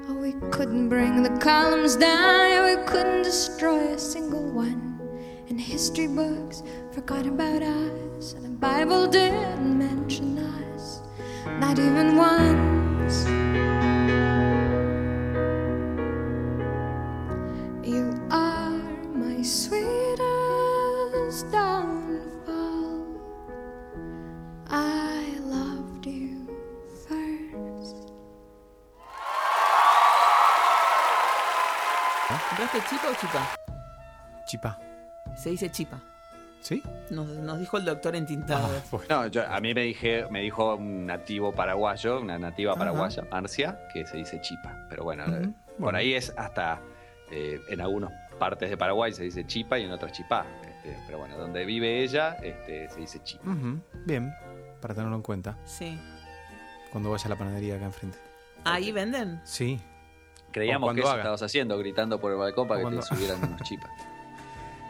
Oh, 0.07 0.15
we 0.21 0.35
couldn't 0.51 0.91
bring 0.91 1.23
the 1.23 1.31
columns 1.39 1.97
down, 1.97 2.65
we 2.65 2.77
couldn't 2.85 3.23
destroy 3.23 3.95
a 3.95 3.99
single 3.99 4.45
one. 4.53 5.01
And 5.49 5.59
history 5.59 6.09
books 6.09 6.63
forgot 6.93 7.27
about 7.27 7.63
us, 7.63 8.35
and 8.35 8.45
the 8.45 8.51
Bible 8.51 9.07
didn't 9.07 9.79
mention 9.79 10.39
us, 10.39 11.01
not 11.59 11.79
even 11.79 12.17
once. 12.17 13.25
You 17.83 18.13
are 18.31 18.77
my 19.15 19.41
sweetest 19.41 19.89
downfall. 21.51 21.78
¿Compraste 32.79 32.97
chipa 32.97 33.09
o 33.11 33.15
chipa? 33.21 33.49
Chipa. 34.47 34.79
Se 35.37 35.51
dice 35.51 35.71
chipa. 35.71 36.01
¿Sí? 36.61 36.83
Nos, 37.11 37.27
nos 37.29 37.59
dijo 37.59 37.79
el 37.79 37.85
doctor 37.85 38.17
entintado. 38.17 38.69
No, 39.09 39.27
yo- 39.29 39.47
a 39.49 39.61
mí 39.61 39.75
me, 39.75 39.83
dije, 39.83 40.27
me 40.31 40.41
dijo 40.43 40.75
un 40.75 41.07
nativo 41.07 41.53
paraguayo, 41.53 42.21
una 42.21 42.39
nativa 42.39 42.75
paraguaya, 42.75 43.23
Marcia, 43.31 43.79
que 43.93 44.07
se 44.07 44.17
dice 44.19 44.41
chipa. 44.41 44.87
Pero 44.89 45.05
bueno, 45.05 45.25
eh, 45.27 45.49
por 45.71 45.79
bueno. 45.79 45.99
ahí 45.99 46.15
es 46.15 46.33
hasta 46.37 46.81
eh, 47.31 47.61
en 47.69 47.81
algunas 47.81 48.11
partes 48.39 48.71
de 48.71 48.77
Paraguay 48.77 49.13
se 49.13 49.25
dice 49.25 49.45
chipa 49.47 49.79
y 49.79 49.85
en 49.85 49.91
otras 49.93 50.13
chipá. 50.13 50.47
Este, 50.63 50.97
pero 51.07 51.19
bueno, 51.19 51.37
donde 51.37 51.65
vive 51.65 52.03
ella 52.03 52.35
este, 52.43 52.89
se 52.89 53.01
dice 53.01 53.21
chipa. 53.23 53.45
Bien, 54.07 54.33
para 54.81 54.95
tenerlo 54.95 55.17
en 55.17 55.23
cuenta 55.23 55.57
Sí. 55.65 55.99
cuando 56.93 57.11
vaya 57.11 57.27
a 57.27 57.29
la 57.31 57.37
panadería 57.37 57.77
acá 57.77 57.87
enfrente. 57.87 58.19
¿Ahí 58.65 58.91
venden? 58.93 59.41
Sí. 59.45 59.81
Creíamos 60.53 60.95
que 60.95 61.01
eso 61.01 61.09
haga. 61.11 61.19
estabas 61.19 61.43
haciendo, 61.43 61.79
gritando 61.79 62.21
por 62.21 62.33
el 62.33 62.39
balcón 62.39 62.67
para 62.69 62.85
O 62.87 62.91
que 62.91 62.97
te 62.97 63.03
subieran 63.03 63.43
unos 63.45 63.63
chipas. 63.63 63.91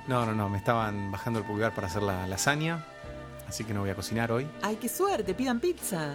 No, 0.09 0.25
no, 0.25 0.33
no, 0.33 0.49
me 0.49 0.57
estaban 0.57 1.11
bajando 1.13 1.41
el 1.41 1.45
pulgar 1.45 1.75
para 1.75 1.87
hacer 1.87 2.03
la 2.03 2.27
lasaña, 2.27 2.83
así 3.47 3.65
que 3.65 3.75
no 3.75 3.81
voy 3.81 3.91
a 3.91 3.95
cocinar 3.95 4.33
hoy. 4.33 4.49
¡Ay, 4.63 4.77
qué 4.77 4.89
suerte! 4.89 5.35
Pidan 5.35 5.61
pizza. 5.61 6.15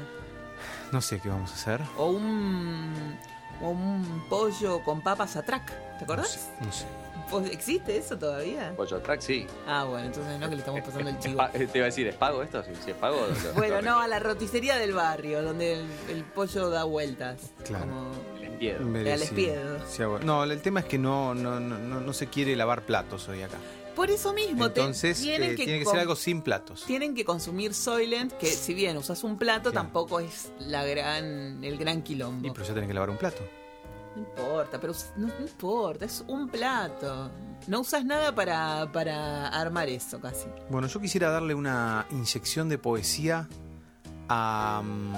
No 0.92 1.00
sé 1.00 1.20
qué 1.20 1.30
vamos 1.30 1.52
a 1.52 1.54
hacer. 1.54 1.80
O 1.96 2.08
un, 2.10 3.16
o 3.62 3.70
un 3.70 4.26
pollo 4.30 4.84
con 4.84 5.02
papas 5.02 5.36
a 5.36 5.44
track. 5.44 5.72
¿Te 6.00 6.06
acordás? 6.06 6.50
No 6.60 6.66
sé. 6.66 6.66
no 6.66 6.72
sé. 6.72 6.86
¿Vos- 7.30 7.50
¿Existe 7.52 7.96
eso 7.96 8.18
todavía? 8.18 8.74
Pollo 8.76 9.00
Track, 9.00 9.22
sí. 9.22 9.46
Ah, 9.68 9.84
bueno, 9.86 10.08
entonces 10.08 10.40
no 10.40 10.50
que 10.50 10.56
le 10.56 10.62
estamos 10.62 10.82
pasando 10.82 11.10
el 11.12 11.20
chivo. 11.20 11.42
Te 11.52 11.64
iba 11.78 11.84
a 11.84 11.86
decir, 11.86 12.08
¿es 12.08 12.16
pago 12.16 12.42
esto? 12.44 12.64
Si, 12.64 12.76
si 12.84 12.92
es 12.92 12.98
pago. 12.98 13.16
lo- 13.16 13.54
Bueno, 13.54 13.76
lo- 13.76 13.82
no, 13.92 14.00
a 14.00 14.08
la 14.08 14.18
roticería 14.20 14.76
del 14.78 14.94
barrio, 14.94 15.44
donde 15.44 15.74
el, 15.82 15.86
el 16.10 16.24
pollo 16.24 16.70
da 16.72 16.84
vueltas. 16.84 17.52
Claro. 17.64 17.86
Como- 17.86 18.12
Les 18.64 18.78
pido. 18.78 18.90
Merecido. 18.90 19.14
al 19.14 19.22
espiedo. 19.22 19.80
Sí, 19.88 20.04
bueno. 20.04 20.26
No, 20.26 20.44
el 20.44 20.62
tema 20.62 20.80
es 20.82 20.86
que 20.88 20.98
no, 20.98 21.34
no, 21.36 21.60
no, 21.60 21.78
no, 22.02 22.14
se 22.14 22.28
quiere 22.28 22.56
lavar 22.56 22.84
platos 22.86 23.28
hoy 23.30 23.42
acá. 23.42 23.58
Por 23.96 24.10
eso 24.10 24.34
mismo, 24.34 24.72
te- 24.72 24.80
Entonces 24.82 25.22
tienen, 25.22 25.52
eh, 25.52 25.56
que 25.56 25.66
tiene 25.66 25.80
que 25.80 25.86
ser 25.86 26.00
algo 26.00 26.16
sin 26.16 26.42
platos. 26.42 26.84
tienen 26.86 27.14
que 27.14 27.24
consumir 27.24 27.74
Soylent, 27.76 28.34
que 28.34 28.48
si 28.48 28.74
bien 28.74 28.98
usas 28.98 29.24
un 29.24 29.38
plato, 29.38 29.70
Sí. 29.70 29.76
tampoco 29.76 30.20
es 30.20 30.52
la 30.60 30.84
gran, 30.84 31.64
el 31.64 31.78
gran 31.78 32.02
quilombo. 32.02 32.48
Y 32.48 32.52
pero 32.52 32.66
ya 32.66 32.74
tenés 32.74 32.88
que 32.88 32.94
lavar 32.96 33.12
un 33.12 33.18
plato. 33.18 33.44
No 34.16 34.22
importa, 34.22 34.80
pero 34.80 34.94
no 35.18 35.28
importa, 35.40 36.06
es 36.06 36.24
un 36.28 36.48
plato. 36.50 37.32
No 37.68 37.80
usas 37.82 38.04
nada 38.06 38.34
para, 38.34 38.92
para 38.92 39.48
armar 39.48 39.88
eso 39.90 40.20
casi. 40.20 40.48
Bueno, 40.70 40.88
yo 40.88 41.00
quisiera 41.00 41.30
darle 41.30 41.54
una 41.56 42.06
inyección 42.12 42.70
de 42.70 42.78
poesía 42.78 43.48
a 44.30 44.82
mm, 44.84 45.14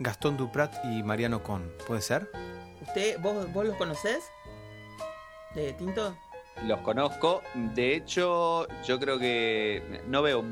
Gastón 0.00 0.36
Duprat 0.36 0.74
y 0.84 1.02
Mariano 1.02 1.42
Con. 1.42 1.70
¿Puede 1.86 2.00
ser? 2.00 2.30
¿Usted, 2.80 3.20
vos, 3.20 3.52
vos 3.52 3.64
los 3.66 3.76
conocés? 3.76 4.24
¿De 5.54 5.72
Tinto? 5.74 6.16
Los 6.64 6.80
conozco. 6.80 7.42
De 7.54 7.94
hecho, 7.94 8.66
yo 8.84 8.98
creo 8.98 9.18
que 9.18 10.02
no 10.08 10.22
veo 10.22 10.42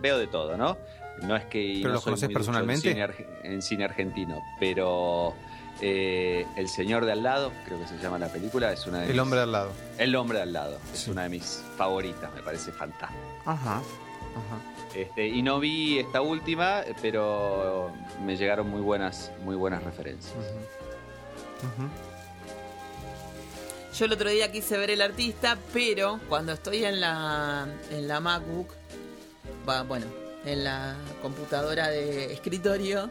veo 0.00 0.18
de 0.18 0.26
todo, 0.26 0.56
¿no? 0.56 0.76
No 1.22 1.36
es 1.36 1.44
que 1.44 1.78
¿Pero 1.82 1.90
no 1.90 1.94
los 1.96 2.04
ducho 2.04 2.28
personalmente? 2.32 2.88
En 2.90 2.94
cine, 2.96 3.06
arge- 3.06 3.26
en 3.44 3.62
cine 3.62 3.84
argentino, 3.84 4.42
pero 4.58 5.34
eh, 5.82 6.46
El 6.56 6.68
señor 6.68 7.04
de 7.06 7.12
al 7.12 7.22
lado, 7.22 7.52
creo 7.66 7.78
que 7.80 7.86
se 7.86 7.96
llama 7.98 8.18
la 8.18 8.28
película, 8.28 8.72
es 8.72 8.86
una 8.86 8.98
de 9.00 9.06
El 9.06 9.12
mis- 9.12 9.20
hombre 9.20 9.40
al 9.40 9.52
lado. 9.52 9.72
El 9.98 10.14
hombre 10.16 10.38
de 10.38 10.42
al 10.42 10.52
lado, 10.52 10.78
es 10.92 11.00
Sí. 11.00 11.10
una 11.10 11.22
de 11.24 11.28
mis 11.30 11.62
favoritas, 11.76 12.30
me 12.34 12.42
parece 12.42 12.70
fantástica. 12.72 13.20
Ajá. 13.46 13.82
Ajá. 14.36 14.98
Este, 14.98 15.28
y 15.28 15.42
no 15.42 15.60
vi 15.60 15.98
esta 15.98 16.20
última, 16.20 16.82
pero 17.00 17.92
me 18.24 18.36
llegaron 18.36 18.68
muy 18.68 18.80
buenas, 18.80 19.30
muy 19.44 19.54
buenas 19.54 19.82
referencias. 19.84 20.34
Yo 23.96 24.04
el 24.06 24.12
otro 24.12 24.30
día 24.30 24.50
quise 24.50 24.78
ver 24.78 24.90
el 24.90 25.02
artista, 25.02 25.58
pero 25.72 26.20
cuando 26.28 26.52
estoy 26.52 26.84
en 26.84 27.00
la, 27.00 27.66
en 27.90 28.08
la 28.08 28.20
MacBook, 28.20 28.68
va, 29.68 29.82
bueno, 29.82 30.06
en 30.44 30.64
la 30.64 30.96
computadora 31.20 31.88
de 31.88 32.32
escritorio, 32.32 33.10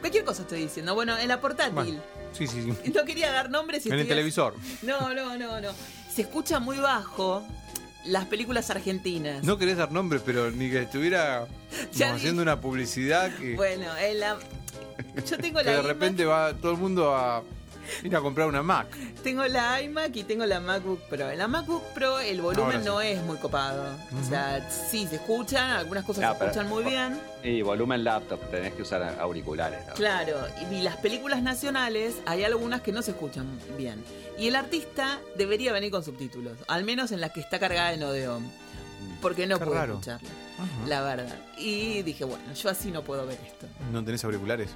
cualquier 0.00 0.24
cosa 0.24 0.42
estoy 0.42 0.60
diciendo, 0.60 0.94
bueno, 0.94 1.18
en 1.18 1.28
la 1.28 1.40
portátil. 1.40 1.72
Bueno, 1.74 2.00
sí, 2.32 2.46
sí, 2.46 2.62
sí. 2.62 2.92
No 2.94 3.04
quería 3.04 3.32
dar 3.32 3.50
nombres. 3.50 3.86
y 3.86 3.90
En 3.90 3.98
el 3.98 4.06
televisor. 4.08 4.54
No, 4.82 5.12
no, 5.14 5.36
no, 5.36 5.60
no. 5.60 5.70
Se 6.14 6.22
escucha 6.22 6.60
muy 6.60 6.78
bajo 6.78 7.42
las 8.04 8.26
películas 8.26 8.70
argentinas. 8.70 9.44
No 9.44 9.58
querés 9.58 9.76
dar 9.76 9.92
nombre, 9.92 10.20
pero 10.24 10.50
ni 10.50 10.70
que 10.70 10.82
estuviera 10.82 11.46
haciendo 12.04 12.42
una 12.42 12.60
publicidad 12.60 13.34
que, 13.36 13.54
Bueno, 13.54 13.86
en 13.96 14.20
la... 14.20 14.38
Yo 15.28 15.38
tengo 15.38 15.58
que 15.60 15.64
la 15.64 15.72
de 15.72 15.82
repente 15.82 16.24
va 16.24 16.54
todo 16.54 16.72
el 16.72 16.78
mundo 16.78 17.14
a 17.14 17.42
ir 18.02 18.14
a 18.16 18.20
comprar 18.20 18.48
una 18.48 18.62
Mac. 18.62 18.88
Tengo 19.22 19.44
la 19.46 19.80
iMac 19.82 20.14
y 20.16 20.24
tengo 20.24 20.46
la 20.46 20.60
MacBook 20.60 21.00
Pro. 21.08 21.30
En 21.30 21.38
la 21.38 21.48
MacBook 21.48 21.82
Pro 21.94 22.18
el 22.20 22.40
volumen 22.40 22.80
sí. 22.80 22.86
no 22.86 23.00
es 23.00 23.20
muy 23.22 23.36
copado. 23.38 23.84
O 24.20 24.28
sea, 24.28 24.68
sí 24.70 25.06
se 25.06 25.16
escuchan, 25.16 25.70
algunas 25.70 26.04
cosas 26.04 26.22
No, 26.24 26.32
se 26.32 26.38
pero- 26.38 26.50
escuchan 26.50 26.68
muy 26.68 26.84
bien. 26.84 27.20
Y 27.42 27.62
volumen 27.62 28.04
laptop, 28.04 28.40
tenés 28.50 28.74
que 28.74 28.82
usar 28.82 29.02
auriculares. 29.20 29.86
¿no? 29.88 29.94
Claro, 29.94 30.36
y 30.70 30.74
y 30.74 30.82
las 30.82 30.96
películas 30.98 31.42
nacionales 31.42 32.16
hay 32.26 32.44
algunas 32.44 32.80
que 32.82 32.92
no 32.92 33.02
se 33.02 33.10
escuchan 33.12 33.46
bien. 33.76 34.02
Y 34.38 34.48
el 34.48 34.56
artista 34.56 35.18
debería 35.36 35.72
venir 35.72 35.90
con 35.90 36.02
subtítulos, 36.04 36.52
al 36.68 36.84
menos 36.84 37.12
en 37.12 37.20
las 37.20 37.32
que 37.32 37.40
está 37.40 37.58
cargada 37.58 37.92
en 37.92 38.02
Odeon. 38.02 38.50
Porque 39.22 39.46
no 39.46 39.58
Qué 39.58 39.64
puedo 39.64 39.78
raro. 39.78 39.92
escucharla, 39.94 40.28
Ajá. 40.58 40.86
la 40.86 41.02
verdad. 41.02 41.38
Y 41.58 42.02
dije, 42.02 42.24
bueno, 42.24 42.44
yo 42.54 42.68
así 42.70 42.90
no 42.90 43.02
puedo 43.02 43.26
ver 43.26 43.38
esto. 43.46 43.66
¿No 43.92 44.04
tenés 44.04 44.22
auriculares? 44.24 44.70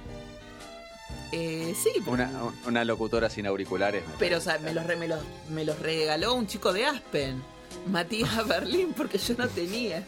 Eh, 1.31 1.73
sí, 1.81 1.91
pero, 1.99 2.11
Una, 2.11 2.31
una 2.67 2.85
locutora 2.85 3.29
sin 3.29 3.45
auriculares. 3.47 4.03
pero 4.19 4.37
o 4.37 4.41
sea, 4.41 4.57
me 4.59 4.73
los, 4.73 4.85
re- 4.85 4.95
me, 4.95 5.07
los, 5.07 5.19
me 5.49 5.65
los 5.65 5.77
regaló 5.79 6.33
un 6.33 6.47
chico 6.47 6.71
de 6.73 6.85
Aspen, 6.85 7.43
Matías 7.87 8.47
Berlín, 8.47 8.93
porque 8.95 9.17
yo 9.17 9.35
no 9.37 9.47
tenía. 9.47 10.03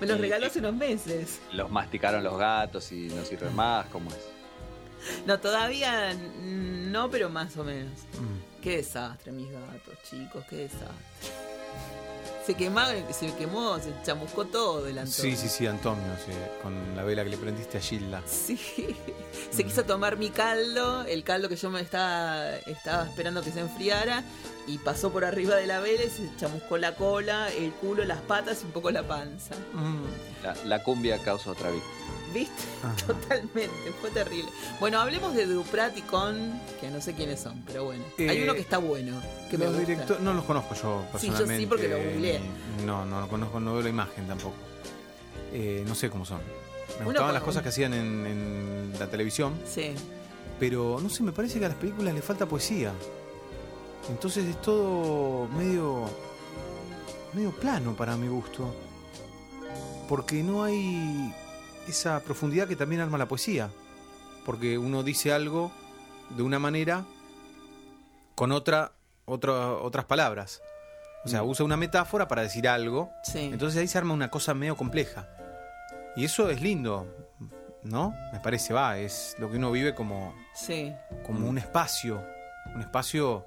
Me 0.00 0.06
los 0.06 0.18
regaló 0.18 0.46
hace 0.46 0.60
unos 0.60 0.74
meses. 0.74 1.40
Los 1.52 1.70
masticaron 1.70 2.24
los 2.24 2.38
gatos 2.38 2.90
y 2.92 3.08
no 3.08 3.22
sirven 3.24 3.54
más, 3.54 3.86
¿cómo 3.86 4.10
es? 4.10 4.18
No, 5.26 5.38
todavía 5.40 6.14
no, 6.42 7.10
pero 7.10 7.28
más 7.30 7.56
o 7.56 7.64
menos. 7.64 7.92
Mm. 8.18 8.62
Qué 8.62 8.76
desastre, 8.78 9.32
mis 9.32 9.50
gatos, 9.50 9.94
chicos, 10.08 10.44
qué 10.48 10.56
desastre. 10.56 10.86
Se 12.46 12.54
quemaron, 12.54 13.04
se 13.12 13.34
quemó, 13.34 13.78
se 13.78 13.92
chamuscó 14.02 14.46
todo 14.46 14.82
delante. 14.82 15.10
Sí, 15.10 15.36
sí, 15.36 15.48
sí, 15.48 15.66
Antonio, 15.66 16.04
sí, 16.24 16.32
con 16.62 16.96
la 16.96 17.04
vela 17.04 17.22
que 17.22 17.30
le 17.30 17.36
prendiste 17.36 17.78
a 17.78 17.80
Gilda. 17.80 18.22
Sí, 18.26 18.58
se 19.50 19.64
quiso 19.64 19.84
tomar 19.84 20.16
mi 20.16 20.30
caldo, 20.30 21.04
el 21.04 21.22
caldo 21.22 21.48
que 21.48 21.56
yo 21.56 21.68
me 21.70 21.80
estaba, 21.80 22.56
estaba 22.56 23.04
esperando 23.04 23.42
que 23.42 23.52
se 23.52 23.60
enfriara, 23.60 24.24
y 24.66 24.78
pasó 24.78 25.10
por 25.10 25.24
arriba 25.24 25.56
de 25.56 25.66
la 25.66 25.80
vela 25.80 26.04
y 26.04 26.08
se 26.08 26.30
chamuscó 26.36 26.78
la 26.78 26.94
cola, 26.94 27.48
el 27.52 27.72
culo, 27.72 28.04
las 28.04 28.20
patas 28.20 28.62
y 28.62 28.66
un 28.66 28.72
poco 28.72 28.90
la 28.90 29.02
panza. 29.02 29.54
La, 30.42 30.54
la 30.64 30.82
cumbia 30.82 31.18
causa 31.18 31.50
otra 31.50 31.70
víctima. 31.70 32.19
¿Viste? 32.32 32.62
Ajá. 32.84 32.94
Totalmente, 33.06 33.92
fue 34.00 34.10
terrible. 34.10 34.50
Bueno, 34.78 35.00
hablemos 35.00 35.34
de 35.34 35.46
Duprat 35.46 35.96
y 35.98 36.02
Con, 36.02 36.60
que 36.80 36.88
no 36.90 37.00
sé 37.00 37.14
quiénes 37.14 37.40
son, 37.40 37.62
pero 37.66 37.84
bueno. 37.84 38.04
Hay 38.18 38.38
Eh, 38.38 38.44
uno 38.44 38.54
que 38.54 38.60
está 38.60 38.78
bueno, 38.78 39.20
que 39.50 39.58
me 39.58 39.64
los 39.64 39.74
gusta. 39.74 39.86
directo- 39.92 40.18
no 40.20 40.32
los 40.34 40.44
conozco 40.44 40.74
yo 40.74 40.80
Sí, 40.80 40.82
yo 41.12 41.18
sí, 41.18 41.26
personalmente. 41.28 41.66
porque 41.66 41.88
lo 41.88 41.96
googleé. 41.98 42.40
No, 42.86 43.04
no 43.04 43.20
lo 43.20 43.28
conozco, 43.28 43.58
no 43.60 43.72
veo 43.74 43.82
la 43.82 43.88
imagen 43.88 44.26
tampoco. 44.26 44.54
Eh, 45.52 45.84
no 45.86 45.94
sé 45.94 46.08
cómo 46.10 46.24
son. 46.24 46.38
Me 46.38 46.96
Uno 46.96 47.04
gustaban 47.06 47.34
las 47.34 47.42
cosas 47.42 47.62
que 47.62 47.68
hacían 47.70 47.94
en, 47.94 48.26
en 48.26 48.92
la 48.98 49.06
televisión, 49.08 49.54
Sí. 49.66 49.92
pero 50.58 50.98
no 51.02 51.08
sé, 51.08 51.22
me 51.22 51.32
parece 51.32 51.58
que 51.58 51.64
a 51.64 51.68
las 51.68 51.76
películas 51.78 52.14
le 52.14 52.22
falta 52.22 52.46
poesía. 52.46 52.92
Entonces 54.08 54.44
es 54.46 54.60
todo 54.62 55.48
medio. 55.48 56.08
medio 57.32 57.50
plano 57.52 57.94
para 57.96 58.16
mi 58.16 58.28
gusto. 58.28 58.72
Porque 60.08 60.42
no 60.42 60.64
hay 60.64 61.32
esa 61.88 62.20
profundidad 62.20 62.68
que 62.68 62.76
también 62.76 63.00
arma 63.00 63.18
la 63.18 63.28
poesía. 63.28 63.70
Porque 64.44 64.78
uno 64.78 65.02
dice 65.02 65.32
algo 65.32 65.70
de 66.30 66.42
una 66.42 66.58
manera 66.58 67.04
con 68.34 68.52
otra, 68.52 68.92
otra 69.24 69.72
otras 69.72 70.04
palabras. 70.06 70.62
O 71.24 71.28
sea, 71.28 71.42
usa 71.42 71.64
una 71.64 71.76
metáfora 71.76 72.28
para 72.28 72.42
decir 72.42 72.66
algo. 72.66 73.10
Sí. 73.22 73.50
Entonces 73.52 73.78
ahí 73.80 73.86
se 73.86 73.98
arma 73.98 74.14
una 74.14 74.30
cosa 74.30 74.54
medio 74.54 74.76
compleja. 74.76 75.28
Y 76.16 76.24
eso 76.24 76.48
es 76.48 76.62
lindo, 76.62 77.06
¿no? 77.82 78.14
Me 78.32 78.40
parece, 78.40 78.72
va, 78.72 78.98
es 78.98 79.36
lo 79.38 79.50
que 79.50 79.56
uno 79.58 79.70
vive 79.70 79.94
como, 79.94 80.34
sí. 80.54 80.92
como 81.24 81.48
un 81.48 81.58
espacio. 81.58 82.24
Un 82.74 82.80
espacio. 82.80 83.46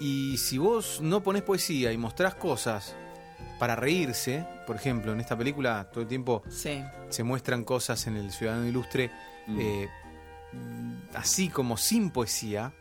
Y 0.00 0.38
si 0.38 0.58
vos 0.58 1.00
no 1.00 1.22
ponés 1.22 1.42
poesía 1.42 1.92
y 1.92 1.98
mostrás 1.98 2.34
cosas 2.34 2.96
para 3.58 3.76
reírse, 3.76 4.46
por 4.66 4.76
ejemplo, 4.76 5.12
en 5.12 5.20
esta 5.20 5.36
película 5.36 5.88
todo 5.92 6.02
el 6.02 6.08
tiempo 6.08 6.42
Sí. 6.48 6.82
se 7.10 7.22
muestran 7.24 7.64
cosas 7.64 8.06
en 8.06 8.16
el 8.16 8.30
Ciudadano 8.32 8.66
Ilustre 8.66 9.10
Mm. 9.46 9.58
eh, 9.60 9.88
así 11.14 11.48
como 11.48 11.76
sin 11.76 12.10
poesía, 12.10 12.72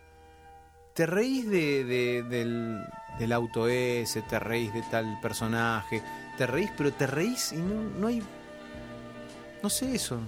te 0.93 1.05
reís 1.05 1.49
de, 1.49 1.83
de- 1.83 2.23
del, 2.23 2.83
del 3.17 3.31
auto 3.31 3.67
ese, 3.67 4.21
te 4.23 4.39
reís 4.39 4.73
de 4.73 4.81
tal 4.83 5.19
personaje, 5.21 6.01
te 6.37 6.45
reís, 6.47 6.69
pero 6.77 6.91
te 6.93 7.07
reís 7.07 7.51
y 7.53 7.57
no, 7.57 7.75
no 7.99 8.07
hay... 8.07 8.21
No 9.63 9.69
sé 9.69 9.93
eso, 9.95 10.19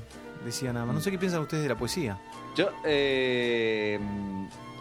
decía 0.46 0.74
nada 0.74 0.86
más. 0.86 0.96
No 0.96 1.02
sé 1.02 1.10
qué 1.12 1.18
piensan 1.18 1.42
ustedes 1.42 1.64
de 1.64 1.70
la 1.70 1.78
poesía. 1.78 2.18
Yo, 2.56 2.70
eh, 2.86 3.98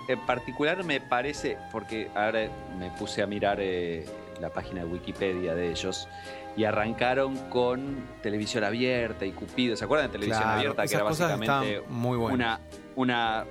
en 0.08 0.26
particular, 0.26 0.82
me 0.84 1.00
parece, 1.00 1.56
porque 1.70 2.10
ahora 2.14 2.48
me 2.78 2.90
puse 2.92 3.22
a 3.22 3.26
mirar 3.26 3.58
eh, 3.60 4.04
la 4.40 4.50
página 4.50 4.84
de 4.84 4.86
Wikipedia 4.86 5.54
de 5.54 5.70
ellos 5.70 6.08
y 6.56 6.64
arrancaron 6.64 7.36
con 7.48 8.06
televisión 8.22 8.64
abierta 8.64 9.24
y 9.24 9.32
Cupido. 9.32 9.76
¿Se 9.76 9.84
acuerdan 9.84 10.08
de 10.08 10.12
televisión 10.12 10.42
Claro, 10.42 10.58
abierta? 10.58 10.86
Que 10.86 10.94
era 10.94 11.04
básicamente 11.04 11.82
muy 11.88 12.18
una, 12.18 12.60
una 12.96 13.44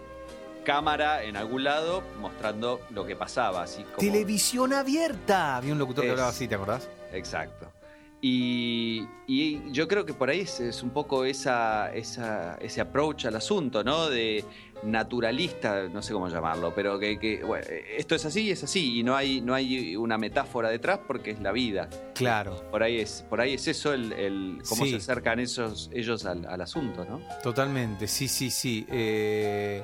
cámara 0.63 1.23
en 1.23 1.37
algún 1.37 1.63
lado 1.63 2.03
mostrando 2.19 2.81
lo 2.91 3.05
que 3.05 3.15
pasaba, 3.15 3.63
así 3.63 3.83
como. 3.83 3.97
Televisión 3.97 4.73
abierta. 4.73 5.57
Había 5.57 5.73
un 5.73 5.79
locutor 5.79 6.03
que 6.03 6.11
hablaba 6.11 6.29
así, 6.29 6.47
¿te 6.47 6.55
acordás? 6.55 6.89
Exacto. 7.13 7.71
Y, 8.21 9.07
y 9.27 9.71
yo 9.71 9.87
creo 9.87 10.05
que 10.05 10.13
por 10.13 10.29
ahí 10.29 10.41
es, 10.41 10.59
es 10.59 10.83
un 10.83 10.89
poco 10.89 11.23
esa, 11.23 11.89
esa, 11.93 12.55
ese 12.59 12.81
approach 12.81 13.25
al 13.25 13.37
asunto, 13.37 13.81
¿no? 13.81 14.09
De 14.09 14.43
naturalista, 14.83 15.83
no 15.89 16.01
sé 16.01 16.13
cómo 16.13 16.27
llamarlo, 16.29 16.73
pero 16.73 16.97
que, 16.99 17.19
que, 17.19 17.43
bueno, 17.43 17.65
esto 17.97 18.15
es 18.15 18.25
así 18.25 18.43
y 18.47 18.51
es 18.51 18.63
así, 18.63 18.99
y 18.99 19.03
no 19.03 19.15
hay, 19.15 19.41
no 19.41 19.53
hay 19.53 19.95
una 19.95 20.17
metáfora 20.17 20.69
detrás 20.69 20.99
porque 21.07 21.31
es 21.31 21.39
la 21.41 21.51
vida. 21.51 21.89
Claro, 22.15 22.63
Por 22.71 22.83
ahí 22.83 22.99
es, 22.99 23.25
por 23.29 23.41
ahí 23.41 23.53
es 23.53 23.67
eso 23.67 23.93
el, 23.93 24.11
el 24.13 24.61
cómo 24.67 24.85
Sí. 24.85 24.91
se 24.91 24.95
acercan 24.97 25.39
esos, 25.39 25.89
ellos 25.93 26.25
al, 26.25 26.45
al 26.45 26.61
asunto, 26.61 27.05
¿no? 27.05 27.21
totalmente. 27.43 28.07
Sí, 28.07 28.27
sí, 28.27 28.49
sí. 28.49 28.85
Eh, 28.89 29.83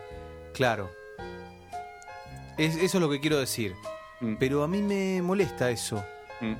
claro. 0.53 0.89
Es- 2.57 2.75
eso 2.77 2.97
es 2.97 3.01
lo 3.01 3.09
que 3.09 3.19
quiero 3.19 3.39
decir. 3.39 3.73
Mm. 4.21 4.35
Pero 4.39 4.63
a 4.63 4.67
mí 4.67 4.81
me 4.81 5.21
molesta 5.21 5.69
eso. 5.69 6.03
Mm, 6.41 6.53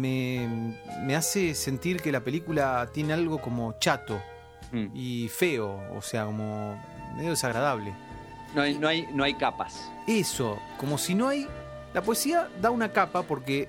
Me, 0.00 0.74
me 1.04 1.14
hace 1.14 1.54
sentir 1.54 2.00
que 2.00 2.10
la 2.10 2.20
película 2.20 2.88
tiene 2.92 3.12
algo 3.12 3.38
como 3.40 3.74
chato 3.78 4.20
mm. 4.72 4.86
y 4.94 5.28
feo, 5.28 5.80
o 5.94 6.00
sea, 6.02 6.24
como 6.24 6.82
medio 7.16 7.30
desagradable. 7.30 7.92
No, 8.54 8.62
hay, 8.62 8.78
no, 8.78 8.88
hay, 8.88 9.08
no 9.12 9.24
hay 9.24 9.34
capas. 9.34 9.90
Eso, 10.06 10.58
como 10.78 10.98
si 10.98 11.14
no 11.14 11.28
hay... 11.28 11.46
La 11.94 12.02
poesía 12.02 12.48
da 12.60 12.70
una 12.70 12.92
capa 12.92 13.22
porque 13.22 13.68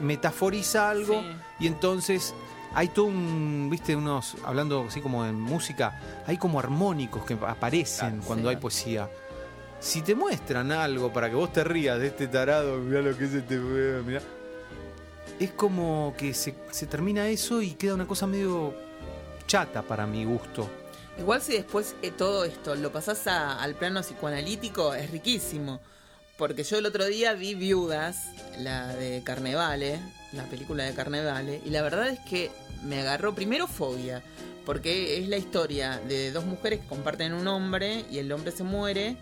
metaforiza 0.00 0.90
algo 0.90 1.20
Sí. 1.20 1.26
y 1.60 1.66
entonces 1.66 2.34
hay 2.74 2.88
todo 2.88 3.06
un, 3.06 3.68
viste, 3.70 3.96
unos, 3.96 4.36
hablando 4.44 4.86
así 4.88 5.00
como 5.00 5.26
en 5.26 5.38
música, 5.40 6.00
hay 6.26 6.36
como 6.38 6.58
armónicos 6.60 7.24
que 7.24 7.34
aparecen 7.34 8.10
Claro, 8.10 8.24
cuando 8.26 8.48
sí. 8.48 8.54
hay 8.54 8.60
poesía. 8.60 9.10
Si 9.80 10.02
te 10.02 10.14
muestran 10.14 10.70
algo 10.72 11.12
para 11.12 11.28
que 11.28 11.34
vos 11.36 11.52
te 11.52 11.64
rías 11.64 11.98
de 11.98 12.08
este 12.08 12.28
tarado, 12.28 12.78
mirá 12.78 13.00
lo 13.02 13.16
que 13.16 13.24
es 13.24 13.32
este 13.34 13.58
mirá. 13.58 14.20
Es 15.38 15.52
como 15.52 16.14
que 16.18 16.34
se, 16.34 16.54
se 16.70 16.86
termina 16.86 17.26
eso 17.28 17.62
y 17.62 17.72
queda 17.72 17.94
una 17.94 18.06
cosa 18.06 18.26
medio 18.26 18.74
chata 19.46 19.82
para 19.82 20.06
mi 20.06 20.24
gusto. 20.24 20.68
Igual 21.18 21.42
si 21.42 21.52
después 21.52 21.94
eh, 22.02 22.10
todo 22.10 22.44
esto 22.44 22.74
lo 22.74 22.92
pasás 22.92 23.26
a- 23.26 23.60
al 23.62 23.74
plano 23.74 24.00
psicoanalítico, 24.02 24.94
es 24.94 25.10
riquísimo. 25.10 25.80
Porque 26.38 26.64
yo 26.64 26.78
el 26.78 26.86
otro 26.86 27.04
día 27.04 27.34
vi 27.34 27.54
Viudas, 27.54 28.16
la 28.58 28.94
de 28.96 29.22
Carnevale, 29.22 30.00
la 30.32 30.44
película 30.44 30.84
de 30.84 30.94
Carnevale, 30.94 31.60
y 31.66 31.70
la 31.70 31.82
verdad 31.82 32.08
es 32.08 32.18
que 32.20 32.50
me 32.82 33.00
agarró 33.00 33.34
primero 33.34 33.66
fobia, 33.66 34.22
porque 34.64 35.18
es 35.18 35.28
la 35.28 35.36
historia 35.36 36.00
de 36.08 36.32
dos 36.32 36.46
mujeres 36.46 36.80
que 36.80 36.86
comparten 36.86 37.34
un 37.34 37.46
hombre 37.46 38.06
y 38.10 38.18
el 38.18 38.32
hombre 38.32 38.52
se 38.52 38.62
muere, 38.62 39.16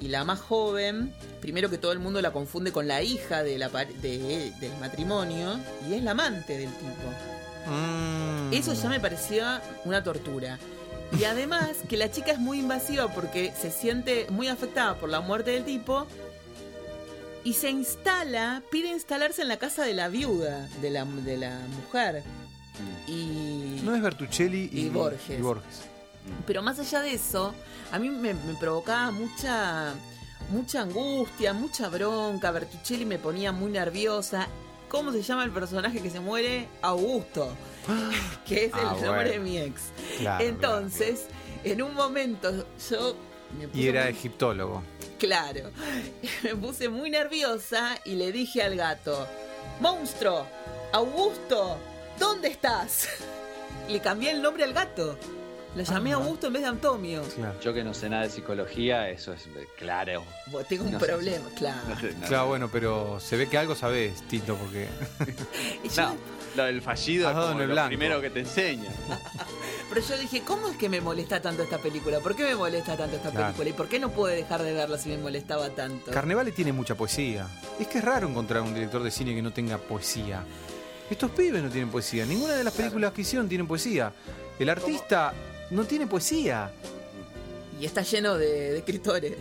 y 0.00 0.08
la 0.08 0.22
más 0.24 0.38
joven, 0.38 1.12
primero 1.40 1.68
que 1.70 1.76
todo 1.78 1.90
el 1.90 1.98
mundo 1.98 2.22
la 2.22 2.30
confunde 2.30 2.70
con 2.70 2.86
la 2.86 3.02
hija 3.02 3.42
de 3.42 3.58
la 3.58 3.68
de- 3.68 4.52
del 4.60 4.76
matrimonio, 4.80 5.58
y 5.88 5.94
es 5.94 6.02
la 6.04 6.12
amante 6.12 6.56
del 6.56 6.70
tipo. 6.72 7.70
Mm. 7.70 8.52
Eso 8.54 8.72
ya 8.74 8.88
me 8.88 9.00
parecía 9.00 9.60
una 9.84 10.04
tortura. 10.04 10.56
Y 11.18 11.24
además 11.24 11.76
que 11.88 11.96
la 11.96 12.10
chica 12.10 12.32
es 12.32 12.38
muy 12.38 12.60
invasiva 12.60 13.08
porque 13.08 13.52
se 13.60 13.70
siente 13.70 14.26
muy 14.30 14.48
afectada 14.48 14.94
por 14.94 15.08
la 15.08 15.20
muerte 15.20 15.50
del 15.50 15.64
tipo 15.64 16.06
y 17.42 17.54
se 17.54 17.70
instala, 17.70 18.62
pide 18.70 18.88
instalarse 18.88 19.42
en 19.42 19.48
la 19.48 19.58
casa 19.58 19.84
de 19.84 19.94
la 19.94 20.08
viuda 20.08 20.68
de 20.80 20.90
la, 20.90 21.04
de 21.04 21.36
la 21.36 21.58
mujer. 21.84 22.22
Y... 23.06 23.80
No 23.82 23.94
es 23.94 24.02
Bertuccelli 24.02 24.70
y, 24.72 24.86
Y 24.86 24.88
Borges. 24.88 25.38
y 25.38 25.42
Borges. 25.42 25.80
Pero 26.46 26.62
más 26.62 26.78
allá 26.78 27.00
de 27.00 27.14
eso, 27.14 27.54
a 27.92 27.98
mí 27.98 28.08
me, 28.08 28.34
me 28.34 28.54
provocaba 28.54 29.10
mucha, 29.10 29.94
mucha 30.50 30.82
angustia, 30.82 31.52
mucha 31.52 31.88
bronca. 31.88 32.50
Bertuccelli 32.50 33.04
me 33.04 33.18
ponía 33.18 33.52
muy 33.52 33.72
nerviosa. 33.72 34.46
¿Cómo 34.90 35.12
se 35.12 35.22
llama 35.22 35.44
el 35.44 35.50
personaje 35.52 36.02
que 36.02 36.10
se 36.10 36.20
muere? 36.20 36.68
Augusto, 36.82 37.48
que 38.46 38.66
es 38.66 38.72
el 38.74 38.80
Ah, 38.80 38.92
nombre 38.92 39.08
bueno. 39.08 39.30
de 39.30 39.38
mi 39.38 39.58
ex. 39.58 39.80
Claro, 40.18 40.44
Entonces, 40.44 41.26
en 41.64 41.80
un 41.80 41.94
momento 41.94 42.50
yo 42.90 43.14
me 43.58 43.68
puse 43.68 43.80
Y 43.80 43.88
era 43.88 44.02
muy- 44.02 44.10
egiptólogo. 44.10 44.82
Claro. 45.18 45.70
Me 46.42 46.56
puse 46.56 46.88
muy 46.88 47.10
nerviosa 47.10 47.98
y 48.06 48.14
le 48.16 48.32
dije 48.32 48.62
al 48.62 48.74
gato, 48.74 49.26
monstruo, 49.80 50.46
Augusto, 50.92 51.76
¿dónde 52.18 52.48
estás? 52.48 53.06
Le 53.88 54.00
cambié 54.00 54.30
el 54.30 54.40
nombre 54.42 54.64
al 54.64 54.72
gato. 54.72 55.16
Lo 55.76 55.84
llamé 55.84 56.12
Ajá. 56.12 56.20
Augusto 56.22 56.48
en 56.48 56.52
vez 56.54 56.62
de 56.62 56.68
Antonio. 56.68 57.22
Claro. 57.36 57.60
Yo 57.60 57.72
que 57.72 57.84
no 57.84 57.94
sé 57.94 58.08
nada 58.08 58.24
de 58.24 58.30
psicología, 58.30 59.08
eso 59.08 59.32
es 59.32 59.46
eh, 59.46 59.68
claro. 59.78 60.24
Bueno, 60.48 60.66
Tengo 60.68 60.84
un 60.84 60.92
No 60.92 60.98
sé, 61.00 61.06
problema, 61.06 61.46
claro. 61.56 61.78
No 61.88 62.00
sé, 62.00 62.12
no 62.14 62.26
Claro, 62.26 62.42
sé. 62.44 62.48
bueno, 62.48 62.68
pero 62.72 63.20
se 63.20 63.36
ve 63.36 63.48
que 63.48 63.56
algo 63.56 63.76
sabes, 63.76 64.20
Tito, 64.28 64.56
porque. 64.56 64.88
No, 65.96 66.16
lo 66.56 66.64
del 66.64 66.82
fallido 66.82 67.28
Has 67.28 67.34
es 67.36 67.40
como 67.40 67.52
en 67.52 67.60
el 67.62 67.68
lo 67.68 67.74
blanco. 67.74 67.88
primero 67.88 68.20
que 68.20 68.30
te 68.30 68.40
enseña. 68.40 68.90
Pero 69.88 70.00
yo 70.06 70.18
dije, 70.18 70.42
¿cómo 70.42 70.68
es 70.68 70.76
que 70.76 70.88
me 70.88 71.00
molesta 71.00 71.40
tanto 71.42 71.62
esta 71.64 71.78
película? 71.78 72.20
¿Por 72.20 72.36
qué 72.36 72.44
me 72.44 72.54
molesta 72.54 72.96
tanto 72.96 73.16
esta 73.16 73.30
Claro. 73.30 73.46
película? 73.54 73.70
¿Y 73.70 73.72
por 73.72 73.88
qué 73.88 73.98
no 73.98 74.10
pude 74.10 74.36
dejar 74.36 74.62
de 74.62 74.72
verla 74.72 74.96
si 74.98 75.08
me 75.08 75.18
molestaba 75.18 75.68
tanto? 75.70 76.12
Carnevale 76.12 76.52
tiene 76.52 76.72
mucha 76.72 76.94
poesía. 76.94 77.48
Es 77.80 77.88
que 77.88 77.98
es 77.98 78.04
raro 78.04 78.28
encontrar 78.28 78.62
un 78.62 78.72
director 78.72 79.02
de 79.02 79.10
cine 79.10 79.34
que 79.34 79.42
no 79.42 79.52
tenga 79.52 79.78
poesía. 79.78 80.44
Estos 81.10 81.30
pibes 81.32 81.60
no 81.62 81.68
tienen 81.70 81.90
poesía. 81.90 82.24
Ninguna 82.24 82.54
de 82.54 82.62
las 82.62 82.72
películas 82.72 83.12
que 83.12 83.22
hicieron 83.22 83.48
tienen 83.48 83.66
poesía. 83.66 84.12
El 84.60 84.68
artista 84.68 85.32
no 85.70 85.84
tiene 85.84 86.06
poesía. 86.06 86.70
Y 87.80 87.84
está 87.86 88.02
lleno 88.02 88.36
de, 88.36 88.72
de 88.72 88.78
escritores. 88.78 89.36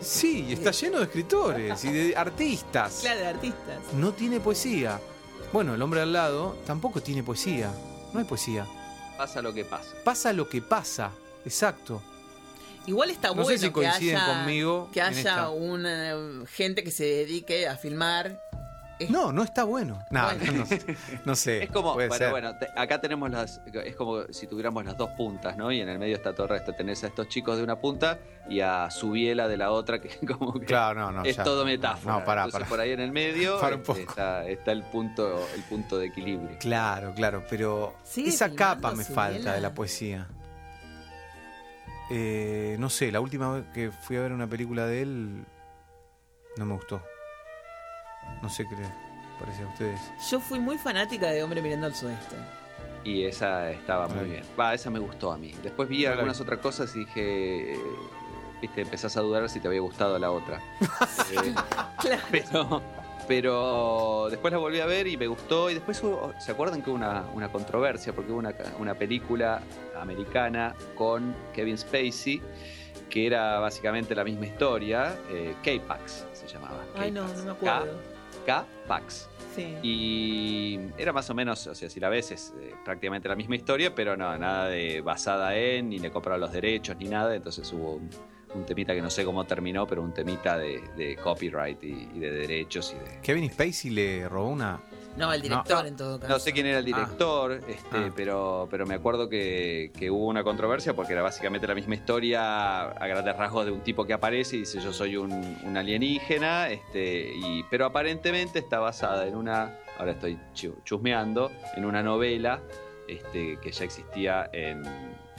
Sí, 0.00 0.46
y 0.48 0.52
está 0.52 0.70
lleno 0.72 0.98
de 0.98 1.04
escritores 1.04 1.84
y 1.84 1.92
de 1.92 2.16
artistas. 2.16 2.98
Claro, 3.02 3.20
de 3.20 3.26
artistas. 3.28 3.78
No 3.94 4.12
tiene 4.12 4.40
poesía. 4.40 5.00
Bueno, 5.52 5.74
el 5.74 5.82
hombre 5.82 6.00
al 6.00 6.12
lado 6.12 6.56
tampoco 6.66 7.00
tiene 7.00 7.22
poesía. 7.22 7.72
No 8.12 8.18
hay 8.18 8.24
poesía. 8.24 8.66
Pasa 9.16 9.40
lo 9.42 9.52
que 9.54 9.64
pasa. 9.64 9.88
Pasa 10.04 10.32
lo 10.32 10.48
que 10.48 10.60
pasa. 10.60 11.12
Exacto. 11.44 12.02
Igual 12.86 13.10
está 13.10 13.28
No 13.28 13.34
sé 13.36 13.42
bueno 13.42 13.58
si 13.58 13.66
que 13.66 13.72
coinciden 13.72 14.16
haya, 14.16 14.26
conmigo 14.38 14.90
que 14.92 15.00
en 15.00 15.06
haya 15.06 15.18
esta. 15.18 15.48
una 15.50 16.44
gente 16.46 16.82
que 16.82 16.90
se 16.90 17.04
dedique 17.04 17.68
a 17.68 17.76
filmar. 17.76 18.41
No, 19.10 19.32
no 19.32 19.42
está 19.42 19.64
bueno. 19.64 19.98
No, 20.10 20.24
Bueno. 20.24 20.52
no, 20.52 20.66
sé. 20.66 20.96
no 21.24 21.36
sé. 21.36 21.62
Es 21.64 21.70
como, 21.70 21.94
puede 21.94 22.08
bueno, 22.08 22.18
ser. 22.24 22.30
bueno, 22.30 22.58
te- 22.58 22.68
acá 22.76 23.00
tenemos 23.00 23.30
las, 23.30 23.60
es 23.84 23.96
como 23.96 24.22
si 24.30 24.46
tuviéramos 24.46 24.84
las 24.84 24.96
dos 24.96 25.10
puntas, 25.16 25.56
¿no? 25.56 25.70
Y 25.72 25.80
en 25.80 25.88
el 25.88 25.98
medio 25.98 26.16
está 26.16 26.32
todo 26.34 26.44
el 26.44 26.50
resto. 26.50 26.72
Tenés 26.74 27.02
a 27.04 27.08
estos 27.08 27.28
chicos 27.28 27.56
de 27.56 27.62
una 27.64 27.76
punta 27.80 28.18
y 28.48 28.60
a 28.60 28.90
Subiela 28.90 29.48
de 29.48 29.56
la 29.56 29.70
otra, 29.70 30.00
que 30.00 30.10
como 30.26 30.52
que 30.54 30.66
Claro, 30.66 31.00
no, 31.00 31.12
no. 31.12 31.24
es 31.24 31.36
ya. 31.36 31.44
todo 31.44 31.64
metáfora. 31.64 32.18
No, 32.18 32.24
pará, 32.24 32.42
Entonces 32.44 32.60
pará. 32.60 32.68
por 32.68 32.80
ahí 32.80 32.90
en 32.92 33.00
el 33.00 33.12
medio 33.12 33.58
Para 33.60 33.76
un 33.76 33.80
este, 33.82 33.92
poco. 33.94 34.10
está, 34.10 34.46
está 34.48 34.72
el 34.72 34.82
punto, 34.84 35.46
el 35.54 35.62
punto 35.62 35.98
de 35.98 36.06
equilibrio. 36.06 36.56
Claro, 36.60 37.12
claro, 37.14 37.44
pero 37.48 37.94
esa 38.16 38.52
capa 38.54 38.92
me 38.92 39.04
falta 39.04 39.54
de 39.54 39.60
la 39.60 39.72
poesía. 39.74 40.26
Eh, 42.10 42.76
no 42.78 42.90
sé, 42.90 43.10
la 43.10 43.20
última 43.20 43.54
vez 43.54 43.64
que 43.72 43.90
fui 43.90 44.16
a 44.16 44.20
ver 44.20 44.32
una 44.32 44.46
película 44.46 44.86
de 44.86 45.02
él 45.02 45.44
no 46.56 46.66
me 46.66 46.74
gustó. 46.74 47.02
No 48.42 48.48
sé 48.48 48.66
qué 48.68 48.76
les 48.76 48.88
parece 49.38 49.62
a 49.62 49.66
ustedes. 49.66 50.00
Yo 50.30 50.40
fui 50.40 50.58
muy 50.58 50.78
fanática 50.78 51.28
de 51.28 51.42
Hombre 51.42 51.62
Mirando 51.62 51.86
al 51.86 51.94
Sudeste. 51.94 52.36
Y 53.04 53.24
esa 53.24 53.70
estaba 53.70 54.06
muy 54.08 54.28
bien. 54.30 54.44
Va, 54.58 54.74
esa 54.74 54.90
me 54.90 54.98
gustó 55.00 55.32
a 55.32 55.38
mí. 55.38 55.52
Después 55.62 55.88
vi 55.88 56.06
algunas 56.06 56.40
otras 56.40 56.60
cosas 56.60 56.94
y 56.94 57.00
dije, 57.00 57.76
viste, 58.60 58.82
empezás 58.82 59.16
a 59.16 59.20
dudar 59.20 59.48
si 59.48 59.58
te 59.60 59.66
había 59.68 59.80
gustado 59.80 60.18
la 60.18 60.30
otra. 60.30 60.60
Eh, 61.32 61.54
Claro. 62.00 62.22
pero, 62.30 62.82
pero 63.28 64.26
después 64.30 64.52
la 64.52 64.58
volví 64.58 64.80
a 64.80 64.86
ver 64.86 65.06
y 65.06 65.16
me 65.16 65.26
gustó. 65.26 65.70
Y 65.70 65.74
después 65.74 66.02
hubo- 66.02 66.32
¿se 66.40 66.52
acuerdan 66.52 66.82
que 66.82 66.90
hubo 66.90 66.96
una, 66.96 67.24
una 67.34 67.50
controversia? 67.50 68.12
Porque 68.12 68.30
hubo 68.32 68.38
una, 68.38 68.54
una 68.78 68.94
película 68.94 69.62
americana 70.00 70.74
con 70.96 71.34
Kevin 71.52 71.78
Spacey 71.78 72.40
que 73.08 73.26
era 73.26 73.58
básicamente 73.58 74.14
la 74.14 74.24
misma 74.24 74.46
historia. 74.46 75.14
eh, 75.30 75.54
K-Pax 75.62 76.26
se 76.32 76.46
llamaba. 76.46 76.82
Ay, 76.96 77.10
no, 77.10 77.26
no 77.26 77.42
me 77.44 77.50
acuerdo. 77.50 77.84
K- 77.86 78.11
K-Pax. 78.46 79.28
Sí. 79.54 79.76
Y 79.82 80.80
era 80.96 81.12
más 81.12 81.28
o 81.28 81.34
menos, 81.34 81.66
o 81.66 81.74
sea, 81.74 81.90
si 81.90 82.00
la 82.00 82.08
ves 82.08 82.30
es 82.30 82.54
eh, 82.58 82.74
prácticamente 82.84 83.28
la 83.28 83.36
misma 83.36 83.56
historia, 83.56 83.94
pero 83.94 84.16
no, 84.16 84.36
nada 84.38 84.68
de 84.68 85.00
basada 85.02 85.56
en, 85.56 85.90
ni 85.90 85.98
le 85.98 86.10
compraron 86.10 86.40
los 86.40 86.52
derechos, 86.52 86.96
ni 86.98 87.08
nada. 87.08 87.34
Entonces 87.34 87.70
hubo 87.72 87.96
un, 87.96 88.08
un 88.54 88.64
temita 88.64 88.94
que 88.94 89.02
no 89.02 89.10
sé 89.10 89.24
cómo 89.24 89.44
terminó, 89.44 89.86
pero 89.86 90.02
un 90.02 90.14
temita 90.14 90.56
de, 90.56 90.80
de 90.96 91.16
copyright 91.16 91.82
y, 91.84 92.08
y 92.14 92.18
de 92.18 92.30
derechos 92.30 92.94
y 92.96 93.04
de... 93.04 93.20
Kevin 93.20 93.50
Spacey 93.50 93.90
le 93.90 94.28
robó 94.28 94.48
una. 94.48 94.80
No, 95.16 95.32
el 95.32 95.42
director 95.42 95.82
No, 95.82 95.88
en 95.88 95.96
todo 95.96 96.18
caso. 96.18 96.32
No 96.32 96.38
sé 96.38 96.52
quién 96.52 96.66
era 96.66 96.78
el 96.78 96.84
director, 96.84 97.52
este, 97.68 97.96
Ah. 97.96 98.10
pero, 98.16 98.66
pero 98.70 98.86
me 98.86 98.94
acuerdo 98.94 99.28
que, 99.28 99.92
que 99.98 100.10
hubo 100.10 100.26
una 100.26 100.42
controversia 100.42 100.94
porque 100.94 101.12
era 101.12 101.22
básicamente 101.22 101.66
la 101.66 101.74
misma 101.74 101.94
historia 101.94 102.82
a 102.90 103.06
grandes 103.06 103.36
rasgos 103.36 103.66
de 103.66 103.72
un 103.72 103.80
tipo 103.80 104.06
que 104.06 104.14
aparece 104.14 104.56
y 104.56 104.60
dice 104.60 104.80
yo 104.80 104.92
soy 104.92 105.16
un, 105.16 105.32
un 105.64 105.76
alienígena, 105.76 106.70
este, 106.70 107.32
y, 107.34 107.62
pero 107.70 107.84
aparentemente 107.86 108.58
está 108.60 108.78
basada 108.78 109.26
en 109.26 109.36
una, 109.36 109.76
ahora 109.98 110.12
estoy 110.12 110.38
chu- 110.54 110.76
chusmeando, 110.84 111.50
en 111.76 111.84
una 111.84 112.02
novela 112.02 112.60
este, 113.06 113.58
que 113.60 113.70
ya 113.70 113.84
existía 113.84 114.48
en, 114.52 114.82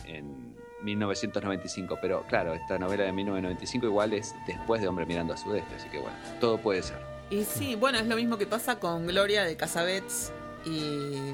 en 0.06 0.54
1995. 0.84 1.98
Pero 2.02 2.24
claro, 2.28 2.54
esta 2.54 2.78
novela 2.78 3.06
de 3.06 3.12
1995 3.12 3.86
igual 3.88 4.14
es 4.14 4.36
después 4.46 4.82
de 4.82 4.88
Hombre 4.88 5.06
Mirando 5.06 5.34
a 5.34 5.38
Sudeste, 5.38 5.76
así 5.76 5.90
que 5.90 5.98
bueno, 6.00 6.16
todo 6.40 6.58
puede 6.60 6.84
ser. 6.84 7.13
Y 7.30 7.44
sí, 7.46 7.76
bueno, 7.76 7.98
es 7.98 8.08
lo 8.08 8.16
mismo 8.16 8.38
que 8.38 8.46
pasa 8.46 8.80
con 8.80 9.08
Gloria 9.08 9.44
de 9.44 9.56
Casabets 9.56 10.32
y 10.66 11.34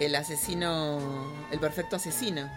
el 0.00 0.14
asesino, 0.14 1.32
el 1.50 1.58
perfecto 1.58 1.96
asesino. 1.96 2.48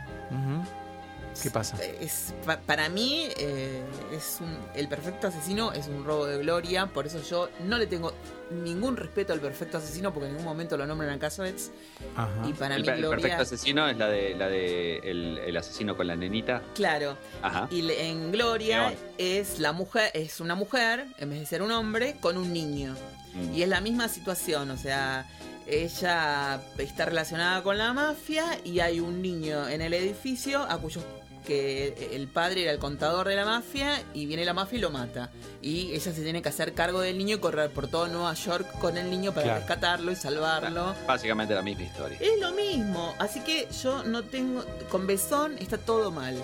¿Qué 1.42 1.52
pasa? 1.52 1.78
Es, 2.00 2.34
pa- 2.46 2.60
para 2.60 2.90
mí, 2.90 3.28
eh, 3.38 3.84
es 4.14 4.38
un- 4.42 4.58
el 4.74 4.88
perfecto 4.88 5.28
asesino 5.28 5.74
es 5.74 5.88
un 5.88 6.04
robo 6.06 6.26
de 6.26 6.38
gloria. 6.40 6.88
Por 6.88 7.06
eso 7.08 7.22
yo 7.22 7.50
no 7.66 7.78
le 7.78 7.88
tengo 7.88 8.14
ningún 8.52 8.96
respeto 8.96 9.34
al 9.34 9.40
perfecto 9.40 9.78
asesino, 9.80 10.14
porque 10.14 10.28
en 10.28 10.34
ningún 10.34 10.46
momento 10.46 10.78
lo 10.78 10.86
nombran 10.88 11.10
a 11.12 11.20
Cassavetes. 11.20 11.72
Ajá. 12.16 12.32
Y 12.48 12.54
para 12.54 12.76
El, 12.76 12.84
mí, 12.84 12.88
el 12.90 12.98
Gloria. 13.00 13.10
perfecto 13.22 13.42
asesino 13.44 13.88
es 13.90 13.98
la 13.98 14.08
de 14.08 14.36
la 14.36 14.48
de 14.48 14.98
el, 15.00 15.38
el 15.40 15.58
asesino 15.58 15.98
con 15.98 16.08
la 16.08 16.16
nenita. 16.16 16.62
Claro. 16.74 17.18
Ajá. 17.42 17.68
Y 17.72 17.82
le- 17.82 18.10
en 18.10 18.32
Gloria 18.32 18.94
es 19.18 19.60
la 19.60 19.72
mujer, 19.74 20.12
es 20.14 20.40
una 20.40 20.56
mujer, 20.56 21.06
en 21.18 21.30
vez 21.32 21.40
de 21.40 21.46
ser 21.46 21.62
un 21.62 21.72
hombre, 21.72 22.16
con 22.22 22.38
un 22.38 22.54
niño. 22.54 22.96
Mm. 23.34 23.54
Y 23.56 23.64
es 23.64 23.70
la 23.70 23.82
misma 23.82 24.08
situación, 24.08 24.72
o 24.72 24.78
sea, 24.78 25.28
ella 25.68 26.62
está 26.78 27.06
relacionada 27.06 27.64
con 27.64 27.78
la 27.78 27.92
mafia 27.92 28.46
y 28.64 28.80
hay 28.80 29.00
un 29.00 29.22
niño 29.22 29.68
en 29.68 29.82
el 29.82 29.94
edificio 29.96 30.62
a 30.62 30.78
cuyo 30.78 31.02
que 31.46 32.10
el 32.14 32.28
padre 32.28 32.64
era 32.64 32.72
el 32.72 32.80
contador 32.80 33.28
de 33.28 33.36
la 33.36 33.46
mafia 33.46 34.02
y 34.14 34.26
viene 34.26 34.44
la 34.44 34.54
mafia 34.54 34.78
y 34.78 34.82
lo 34.82 34.90
mata. 34.90 35.32
Y 35.62 35.92
ella 35.94 36.12
se 36.14 36.22
tiene 36.22 36.42
que 36.42 36.50
hacer 36.50 36.74
cargo 36.74 37.00
del 37.02 37.18
niño 37.18 37.38
y 37.38 37.40
correr 37.40 37.70
por 37.72 37.88
todo 37.88 38.08
Nueva 38.08 38.34
York 38.34 38.68
con 38.80 38.98
el 38.98 39.10
niño 39.10 39.32
para 39.32 39.44
Claro. 39.46 39.60
rescatarlo 39.60 40.12
y 40.12 40.16
salvarlo. 40.16 40.94
Básicamente 41.08 41.54
la 41.54 41.62
misma 41.62 41.84
historia. 41.84 42.18
Es 42.20 42.40
lo 42.40 42.52
mismo, 42.52 43.14
así 43.20 43.40
que 43.42 43.68
yo 43.84 44.04
no 44.04 44.24
tengo... 44.24 44.66
Con 44.90 45.08
Besón 45.08 45.56
está 45.60 45.78
todo 45.78 46.12
mal. 46.12 46.36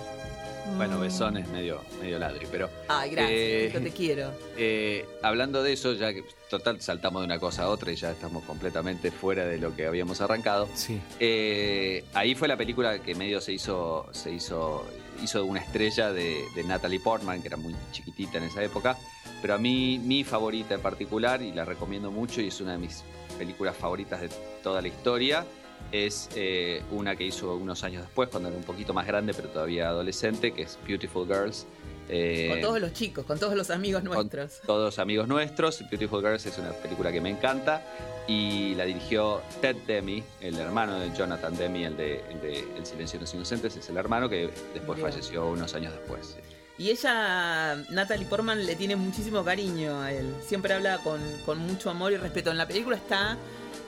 Bueno, 0.76 0.98
Mm. 0.98 1.00
Besón 1.02 1.36
es 1.36 1.48
medio, 1.48 1.80
medio 2.00 2.18
ladri, 2.18 2.46
pero 2.50 2.68
Ay, 2.88 3.10
gracias, 3.10 3.30
Eh, 3.32 3.70
yo 3.72 3.82
te 3.82 3.90
quiero. 3.90 4.30
eh, 4.56 5.04
hablando 5.22 5.62
de 5.62 5.72
eso, 5.72 5.92
ya 5.94 6.12
que 6.12 6.24
total 6.48 6.80
saltamos 6.80 7.22
de 7.22 7.26
una 7.26 7.38
cosa 7.38 7.64
a 7.64 7.68
otra 7.68 7.92
y 7.92 7.96
ya 7.96 8.10
estamos 8.12 8.44
completamente 8.44 9.10
fuera 9.10 9.44
de 9.44 9.58
lo 9.58 9.74
que 9.74 9.86
habíamos 9.86 10.20
arrancado. 10.20 10.68
Sí. 10.74 11.00
Eh, 11.20 12.04
ahí 12.14 12.34
fue 12.34 12.48
la 12.48 12.56
película 12.56 13.00
que 13.00 13.14
medio 13.14 13.40
se 13.40 13.52
hizo, 13.52 14.06
se 14.12 14.32
hizo, 14.32 14.84
hizo 15.22 15.44
una 15.44 15.60
estrella 15.60 16.12
de, 16.12 16.44
de 16.54 16.64
Natalie 16.64 17.00
Portman, 17.00 17.40
que 17.42 17.48
era 17.48 17.56
muy 17.56 17.74
chiquitita 17.90 18.38
en 18.38 18.44
esa 18.44 18.62
época. 18.62 18.96
Pero 19.40 19.54
a 19.54 19.58
mí, 19.58 19.98
mi 19.98 20.22
favorita 20.22 20.74
en 20.74 20.80
particular, 20.80 21.42
y 21.42 21.52
la 21.52 21.64
recomiendo 21.64 22.10
mucho, 22.12 22.40
y 22.40 22.48
es 22.48 22.60
una 22.60 22.72
de 22.72 22.78
mis 22.78 23.02
películas 23.36 23.76
favoritas 23.76 24.20
de 24.20 24.28
toda 24.62 24.80
la 24.80 24.88
historia, 24.88 25.44
es 25.92 26.28
eh, 26.34 26.82
una 26.90 27.14
que 27.16 27.24
hizo 27.24 27.54
unos 27.54 27.84
años 27.84 28.02
después, 28.02 28.28
cuando 28.30 28.48
era 28.48 28.58
un 28.58 28.64
poquito 28.64 28.92
más 28.94 29.06
grande, 29.06 29.34
pero 29.34 29.48
todavía 29.48 29.88
adolescente, 29.88 30.52
que 30.52 30.62
es 30.62 30.78
Beautiful 30.86 31.26
Girls. 31.26 31.66
Eh, 32.08 32.48
Con 32.50 32.60
todos 32.60 32.80
los 32.80 32.92
chicos, 32.92 33.24
con 33.24 33.38
todos 33.38 33.54
los 33.54 33.70
amigos 33.70 34.02
con 34.02 34.12
nuestros. 34.12 34.60
todos 34.66 34.98
amigos 34.98 35.28
nuestros. 35.28 35.82
Beautiful 35.90 36.20
Girls 36.20 36.44
es 36.46 36.58
una 36.58 36.70
película 36.72 37.12
que 37.12 37.20
me 37.20 37.30
encanta 37.30 37.82
y 38.26 38.74
la 38.74 38.84
dirigió 38.84 39.40
Ted 39.60 39.76
Demi, 39.86 40.22
el 40.40 40.58
hermano 40.58 40.98
de 40.98 41.14
Jonathan 41.16 41.56
Demi, 41.56 41.84
el 41.84 41.96
de, 41.96 42.20
el 42.30 42.40
de 42.40 42.58
El 42.76 42.84
silencio 42.84 43.18
de 43.18 43.24
los 43.24 43.34
inocentes, 43.34 43.76
es 43.76 43.88
el 43.88 43.96
hermano 43.96 44.28
que 44.28 44.50
después 44.74 44.98
Bien. 44.98 45.10
falleció 45.10 45.46
unos 45.48 45.74
años 45.74 45.92
después. 45.92 46.36
Y 46.78 46.90
ella, 46.90 47.76
Natalie 47.90 48.26
Portman, 48.26 48.64
le 48.66 48.74
tiene 48.74 48.96
muchísimo 48.96 49.44
cariño 49.44 50.00
a 50.00 50.12
él. 50.12 50.34
Siempre 50.44 50.74
habla 50.74 50.98
con, 50.98 51.20
con 51.46 51.58
mucho 51.58 51.88
amor 51.90 52.12
y 52.12 52.16
respeto. 52.16 52.50
En 52.50 52.58
la 52.58 52.66
película 52.66 52.96
está. 52.96 53.36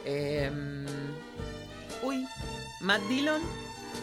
eh, 0.05 0.51
uy, 2.05 2.27
Matt 2.81 3.03
Dillon, 3.09 3.41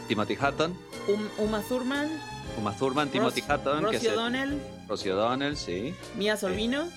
Timothy 0.07 0.35
Hutton, 0.35 0.73
Um- 1.07 1.43
Uma 1.43 1.61
Thurman, 1.61 2.09
Uma 2.57 2.73
Thurman, 2.73 3.09
Timothy 3.09 3.41
Ros- 3.41 3.49
Hutton, 3.59 3.83
Rosie 3.83 4.07
O'Donnell, 4.09 4.59
Rosie 4.87 5.11
O'Donnell, 5.11 5.55
sí, 5.57 5.93
Mia 6.17 6.35
Sorvino 6.37 6.87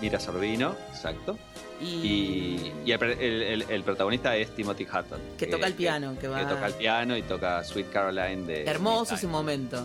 Mira 0.00 0.20
Sorbino, 0.20 0.76
exacto. 0.92 1.36
y, 1.80 1.86
Y, 1.86 2.72
y 2.86 2.92
el, 2.92 3.02
el- 3.02 3.42
el- 3.42 3.62
el 3.68 3.82
protagonista 3.82 4.36
es 4.36 4.54
Timothy 4.54 4.84
Hutton. 4.84 5.20
que 5.36 5.46
toca 5.48 5.66
el 5.66 5.74
piano. 5.74 6.16
Que, 6.20 6.28
va, 6.28 6.38
que 6.38 6.46
toca 6.46 6.66
el 6.68 6.74
piano 6.74 7.16
y 7.16 7.22
toca 7.22 7.64
Sweet 7.64 7.90
Caroline 7.90 8.46
de... 8.46 8.64
hermoso 8.64 9.16
ese 9.16 9.26
momento. 9.26 9.84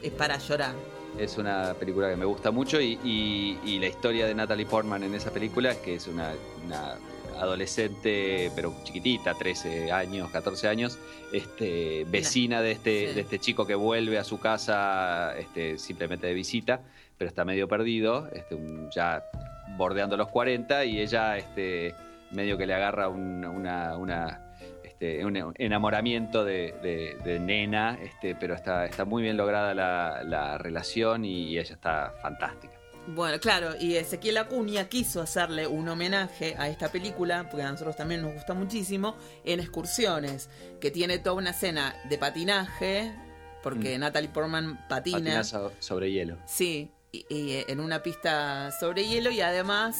Es, 0.00 0.06
es 0.06 0.12
para 0.12 0.36
llorar. 0.38 0.74
Es 1.16 1.36
una 1.38 1.74
película 1.74 2.10
que 2.10 2.16
me 2.16 2.24
gusta 2.24 2.50
mucho 2.50 2.80
y, 2.80 2.98
y- 3.04 3.58
y 3.64 3.78
la 3.78 3.86
historia 3.86 4.26
de 4.26 4.34
Natalie 4.34 4.66
Portman 4.66 5.04
en 5.04 5.14
esa 5.14 5.30
película 5.30 5.70
es 5.72 5.78
que 5.78 5.94
es 5.94 6.08
una, 6.08 6.32
una 6.66 6.96
adolescente, 7.42 8.50
pero 8.54 8.74
chiquitita, 8.84 9.34
13 9.34 9.90
años, 9.92 10.30
14 10.30 10.68
años, 10.68 10.98
este, 11.32 12.04
vecina 12.08 12.60
de 12.62 12.72
este, 12.72 13.08
Sí. 13.08 13.14
de 13.14 13.20
este 13.20 13.38
chico 13.38 13.66
que 13.66 13.74
vuelve 13.74 14.18
a 14.18 14.24
su 14.24 14.38
casa 14.40 15.34
este, 15.38 15.78
simplemente 15.78 16.26
de 16.26 16.34
visita, 16.34 16.80
pero 17.18 17.28
está 17.28 17.44
medio 17.44 17.68
perdido, 17.68 18.28
este, 18.32 18.56
ya 18.94 19.24
bordeando 19.76 20.16
los 20.16 20.28
40 20.28 20.84
y 20.84 21.00
ella 21.00 21.36
este, 21.38 21.94
medio 22.30 22.56
que 22.58 22.66
le 22.66 22.74
agarra 22.74 23.08
un- 23.08 23.44
una... 23.44 23.96
una 23.96 24.38
este, 24.84 25.24
un 25.24 25.52
enamoramiento 25.58 26.44
de, 26.44 26.74
de- 26.80 27.16
de 27.24 27.40
nena, 27.40 27.98
este, 28.00 28.36
pero 28.36 28.54
está, 28.54 28.84
está 28.86 29.04
muy 29.04 29.20
bien 29.22 29.36
lograda 29.36 29.74
la, 29.74 30.22
la 30.24 30.58
relación 30.58 31.24
y 31.24 31.58
ella 31.58 31.74
está 31.74 32.12
fantástica. 32.22 32.71
Bueno, 33.08 33.40
claro, 33.40 33.74
y 33.80 33.96
Ezequiel 33.96 34.36
Acuña 34.38 34.88
quiso 34.88 35.20
hacerle 35.20 35.66
un 35.66 35.88
homenaje 35.88 36.54
a 36.56 36.68
esta 36.68 36.88
película, 36.90 37.48
porque 37.50 37.64
a 37.64 37.70
nosotros 37.72 37.96
también 37.96 38.22
nos 38.22 38.32
gusta 38.32 38.54
muchísimo, 38.54 39.16
en 39.44 39.58
Excursiones, 39.58 40.48
que 40.80 40.92
tiene 40.92 41.18
toda 41.18 41.34
una 41.36 41.50
escena 41.50 41.96
de 42.08 42.16
patinaje, 42.16 43.12
porque 43.62 43.96
Mm. 43.96 44.00
Natalie 44.00 44.28
Portman 44.28 44.86
patina. 44.88 45.16
Patina 45.18 45.44
so- 45.44 45.72
sobre 45.80 46.12
hielo. 46.12 46.38
Sí, 46.46 46.92
y, 47.10 47.26
y, 47.28 47.52
eh, 47.54 47.64
en 47.68 47.80
una 47.80 48.02
pista 48.04 48.70
sobre 48.78 49.04
hielo 49.06 49.30
y 49.30 49.40
además 49.40 49.96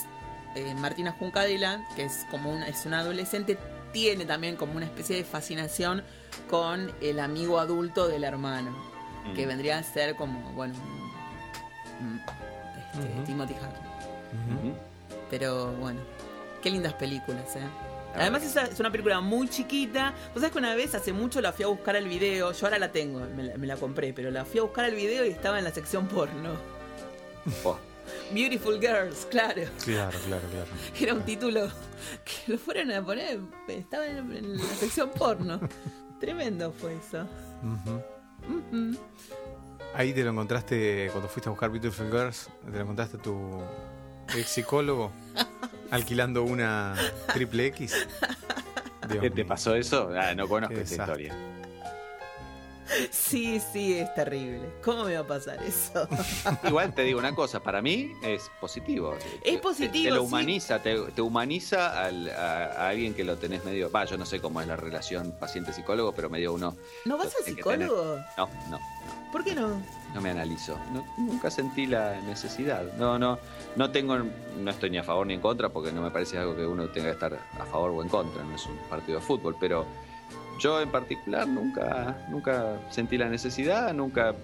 eh, 0.55 0.75
Martina 0.77 1.13
Juncadela, 1.13 1.85
que 1.97 2.05
es 2.05 2.25
como 2.31 2.53
una, 2.53 2.69
es 2.69 2.85
una 2.87 3.01
adolescente, 3.01 3.57
tiene 3.93 4.27
también 4.27 4.55
como 4.57 4.75
una 4.75 4.85
especie 4.87 5.17
de 5.17 5.25
fascinación 5.25 6.05
con 6.49 6.93
el 7.01 7.19
amigo 7.21 7.59
adulto 7.59 8.07
del 8.07 8.23
hermano, 8.23 8.71
Mm. 9.27 9.35
que 9.35 9.47
vendría 9.47 9.79
a 9.79 9.83
ser 9.83 10.15
como, 10.15 10.53
bueno, 10.53 10.75
mm, 12.01 12.19
este, 12.93 13.07
Ujú. 13.07 13.25
Timothy 13.25 13.55
Hutton. 13.55 14.75
Pero 15.31 15.73
bueno, 15.73 16.01
qué 16.63 16.71
lindas 16.71 16.95
películas, 16.95 17.57
¿eh? 17.57 17.61
Además 18.15 18.43
es, 18.45 18.81
una 18.81 18.91
película 18.91 19.21
muy 19.21 19.49
chiquita. 19.49 20.13
Vos 20.35 20.43
sabés 20.43 20.53
que 20.53 20.59
una 20.59 20.75
vez 20.75 20.95
hace 20.95 21.13
mucho 21.13 21.41
la 21.41 21.53
fui 21.53 21.65
a 21.65 21.69
buscar 21.69 21.97
al 21.97 22.07
video. 22.07 22.53
Yo 22.53 22.67
ahora 22.67 22.79
la 22.79 22.93
tengo, 22.93 23.21
me 23.35 23.43
la, 23.43 23.57
me 23.57 23.67
la 23.67 23.77
compré, 23.77 24.13
pero 24.13 24.31
la 24.31 24.45
fui 24.45 24.61
a 24.61 24.65
buscar 24.65 24.85
al 24.85 24.95
video 24.95 25.25
y 25.25 25.31
estaba 25.31 25.59
en 25.59 25.65
la 25.65 25.73
sección 25.73 26.07
porno. 26.09 26.51
Oh, 27.65 27.79
Beautiful 28.33 28.81
Girls, 28.81 29.27
claro. 29.31 29.63
Claro, 29.85 30.19
claro, 30.27 30.43
claro. 30.51 30.71
Era 31.01 31.15
un 31.15 31.23
título 31.23 31.69
que 32.25 32.53
lo 32.53 32.59
fueron 32.59 32.93
a 32.93 33.05
poner. 33.05 33.41
Estaba 33.69 34.07
en, 34.07 34.59
la 34.59 34.65
sección 34.65 35.11
porno. 35.11 35.61
Tremendo 36.21 36.73
fue 36.73 36.95
eso. 36.95 37.27
Ujú. 37.63 38.01
Ujú. 38.49 38.99
Ahí 39.95 40.13
te 40.15 40.25
lo 40.25 40.31
encontraste 40.31 41.09
cuando 41.13 41.29
fuiste 41.29 41.49
a 41.49 41.53
buscar 41.53 41.71
Beautiful 41.71 42.11
Girls. 42.11 42.49
Te 42.65 42.71
lo 42.71 42.81
encontraste 42.81 43.19
a 43.19 43.21
tu 43.21 43.61
ex 44.37 44.49
psicólogo 44.49 45.13
alquilando 45.91 46.43
una 46.45 46.95
triple 47.33 47.67
X. 47.67 48.07
Dios 49.09 49.21
¿Qué 49.21 49.31
te 49.31 49.45
pasó 49.45 49.75
eso? 49.75 50.11
Ah, 50.19 50.35
no 50.35 50.49
conozco 50.49 50.75
esa 50.77 50.95
historia. 50.95 51.35
Sí, 53.11 53.61
sí, 53.73 53.99
es 53.99 54.13
terrible. 54.15 54.61
¿Cómo 54.83 55.05
me 55.05 55.15
va 55.15 55.21
a 55.21 55.27
pasar 55.27 55.63
eso? 55.63 56.07
Igual 56.65 56.95
te 56.95 57.03
digo 57.03 57.19
una 57.19 57.35
cosa, 57.35 57.61
para 57.63 57.81
mí 57.81 58.13
es 58.23 58.51
positivo. 58.61 59.17
Es 59.45 59.61
positivo, 59.61 60.05
Te, 60.05 60.11
lo 60.11 60.21
sí. 60.21 60.27
humaniza, 60.27 60.83
te, 60.83 60.99
te 61.13 61.23
humaniza 61.23 62.05
al- 62.05 62.31
a, 62.31 62.65
a 62.67 62.89
alguien 62.89 63.15
que 63.15 63.25
lo 63.25 63.37
tenés 63.39 63.65
medio. 63.65 63.91
Va, 63.91 64.05
yo 64.05 64.19
no 64.19 64.27
sé 64.27 64.41
cómo 64.41 64.61
es 64.61 64.67
la 64.67 64.77
relación 64.77 65.33
paciente-psicólogo, 65.39 66.13
pero 66.13 66.29
medio 66.29 66.53
uno. 66.53 66.77
¿No 67.07 67.17
vas 67.17 67.29
al 67.29 67.45
tener. 67.45 67.55
psicólogo? 67.57 68.19
No, 68.37 68.47
no, 68.71 68.79
no. 68.79 69.22
¿Por 69.33 69.43
qué 69.43 69.55
no? 69.55 69.81
No 70.15 70.21
me 70.21 70.31
analizo. 70.31 70.79
Nunca 71.17 71.51
sentí 71.51 71.87
la 71.87 72.21
necesidad. 72.21 72.85
No, 72.99 73.19
no, 73.19 73.39
no 73.77 73.91
tengo, 73.91 74.19
no 74.19 74.71
estoy 74.71 74.91
ni 74.91 74.99
a 74.99 75.03
favor 75.03 75.27
ni 75.27 75.35
en 75.35 75.41
contra, 75.41 75.71
porque 75.71 75.91
no 75.91 76.03
me 76.03 76.11
parece 76.11 76.37
algo 76.37 76.55
que 76.55 76.67
uno 76.67 76.87
tenga 76.89 77.07
que 77.07 77.13
estar 77.15 77.33
a 77.59 77.65
favor 77.65 77.91
o 77.91 78.03
en 78.03 78.11
contra. 78.11 78.45
No 78.45 78.55
es 78.55 78.67
un 78.67 78.77
partido 78.91 79.19
de 79.19 79.25
fútbol, 79.25 79.57
pero 79.59 79.87
yo 80.61 80.83
en 80.83 80.91
particular 80.91 81.49
nunca, 81.49 82.27
nunca 82.29 82.79
sentí 82.91 83.17
la 83.17 83.29
necesidad, 83.29 83.95
nunca. 83.95 84.35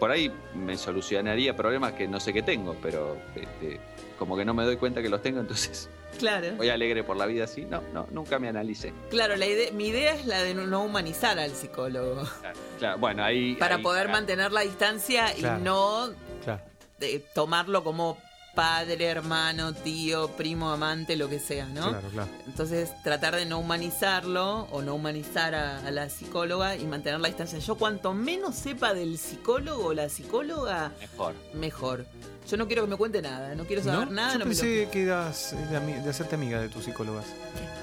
Por 0.00 0.10
ahí 0.10 0.32
me 0.54 0.76
solucionaría 0.76 1.54
problemas 1.54 1.92
que 1.92 2.08
no 2.08 2.18
sé 2.18 2.32
que 2.32 2.42
tengo, 2.42 2.74
pero 2.82 3.16
este, 3.36 3.78
como 4.18 4.36
que 4.36 4.44
no 4.44 4.54
me 4.54 4.64
doy 4.64 4.76
cuenta 4.76 5.02
que 5.02 5.08
los 5.08 5.22
tengo, 5.22 5.40
entonces 5.40 5.88
Claro. 6.18 6.48
voy 6.56 6.68
alegre 6.68 7.02
por 7.04 7.16
la 7.16 7.26
vida 7.26 7.44
así. 7.44 7.64
No, 7.64 7.82
no, 7.92 8.06
nunca 8.10 8.38
me 8.38 8.48
analicé. 8.48 8.92
Claro, 9.10 9.36
la 9.36 9.46
idea, 9.46 9.70
mi 9.72 9.88
idea 9.88 10.14
es 10.14 10.26
la 10.26 10.42
de 10.42 10.54
no- 10.54 10.82
humanizar 10.82 11.38
al 11.38 11.50
psicólogo. 11.52 12.22
Claro, 12.40 12.58
claro, 12.78 12.98
bueno, 12.98 13.24
ahí. 13.24 13.54
Para 13.56 13.76
ahí 13.76 13.82
poder 13.82 14.08
mantener 14.08 14.52
la 14.52 14.60
distancia 14.62 15.32
Claro. 15.34 15.58
y 15.60 15.62
no 15.62 16.08
Claro. 16.44 16.60
eh, 17.00 17.22
tomarlo 17.34 17.82
como 17.84 18.18
padre, 18.54 19.06
hermano, 19.06 19.72
tío, 19.72 20.28
primo, 20.28 20.70
amante, 20.70 21.16
lo 21.16 21.28
que 21.28 21.38
sea, 21.40 21.66
¿no? 21.66 21.88
Claro, 21.90 22.08
claro. 22.08 22.30
Entonces, 22.46 22.90
tratar 23.02 23.34
de 23.36 23.46
no 23.46 23.58
humanizarlo 23.58 24.68
o 24.70 24.82
no 24.82 24.94
humanizar 24.94 25.54
a, 25.54 25.78
a 25.86 25.90
la 25.90 26.08
psicóloga 26.08 26.76
y 26.76 26.86
mantener 26.86 27.20
la 27.20 27.28
distancia. 27.28 27.58
Yo, 27.58 27.74
cuanto 27.76 28.14
menos 28.14 28.54
sepa 28.54 28.94
del 28.94 29.18
psicólogo 29.18 29.86
o 29.86 29.94
la 29.94 30.08
psicóloga, 30.08 30.92
Mejor. 31.00 31.34
mejor. 31.54 32.06
Yo 32.48 32.56
no 32.58 32.66
quiero 32.66 32.82
que 32.84 32.90
me 32.90 32.96
cuente 32.96 33.22
nada, 33.22 33.54
no 33.54 33.64
quiero 33.64 33.82
saber 33.82 34.08
¿No? 34.08 34.14
nada. 34.14 34.32
Yo 34.34 34.38
no 34.40 34.44
me 34.44 34.54
lo- 34.54 34.60
pensé 34.60 34.88
que 34.90 35.02
eras 35.04 35.54
de, 35.70 35.80
de 36.02 36.10
hacerte 36.10 36.34
amiga 36.34 36.60
de 36.60 36.68
tus 36.68 36.84
psicólogas. 36.84 37.24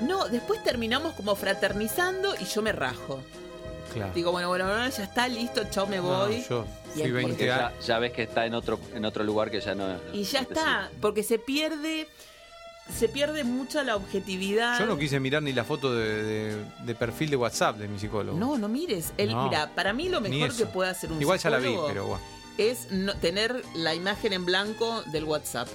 No, 0.01 0.27
después 0.27 0.63
terminamos 0.63 1.13
como 1.13 1.35
fraternizando 1.35 2.33
y 2.39 2.45
yo 2.45 2.61
me 2.61 2.71
rajo. 2.71 3.21
Claro. 3.93 4.13
Digo, 4.13 4.31
bueno, 4.31 4.47
bueno, 4.47 4.65
bueno, 4.65 4.87
ya 4.89 5.03
está, 5.03 5.27
listo, 5.27 5.63
chao, 5.69 5.85
me 5.87 5.97
No, 5.97 6.03
voy. 6.03 6.43
yo 6.49 6.65
Y 6.89 6.99
fui 6.99 7.01
el- 7.03 7.13
20 7.13 7.31
Porque 7.31 7.85
ya, 7.85 7.99
ves 7.99 8.11
que 8.13 8.23
está 8.23 8.45
en 8.45 8.53
otro, 8.53 8.79
en 8.93 9.05
otro 9.05 9.23
lugar 9.23 9.51
que 9.51 9.59
ya 9.61 9.75
no. 9.75 9.95
Y 10.13 10.23
ya 10.23 10.39
está, 10.41 10.89
porque 11.01 11.23
se 11.23 11.39
pierde, 11.39 12.07
se 12.93 13.07
pierde 13.09 13.43
mucha 13.43 13.83
la 13.83 13.95
objetividad. 13.95 14.79
Yo 14.79 14.85
no 14.85 14.97
quise 14.97 15.19
mirar 15.19 15.43
ni 15.43 15.53
la 15.53 15.63
foto 15.63 15.93
de, 15.93 16.23
de- 16.23 16.65
de 16.85 16.95
perfil 16.95 17.29
de 17.29 17.35
WhatsApp 17.37 17.77
de 17.77 17.87
mi 17.87 17.99
psicólogo. 17.99 18.37
No, 18.37 18.57
no 18.57 18.67
mires. 18.67 19.13
Él, 19.17 19.31
No. 19.31 19.43
mira, 19.45 19.69
para 19.75 19.93
mí 19.93 20.09
lo 20.09 20.21
mejor 20.21 20.55
que 20.55 20.65
puede 20.65 20.89
hacer 20.89 21.11
un 21.11 21.21
Igual 21.21 21.39
ya 21.39 21.49
la 21.49 21.57
vi, 21.57 21.65
psicólogo 21.67 21.87
pero 21.87 22.05
bueno. 22.07 22.23
es 22.57 22.91
no, 22.91 23.13
tener 23.15 23.61
la 23.75 23.93
imagen 23.95 24.33
en 24.33 24.45
blanco 24.45 25.03
del 25.11 25.23
WhatsApp. 25.25 25.67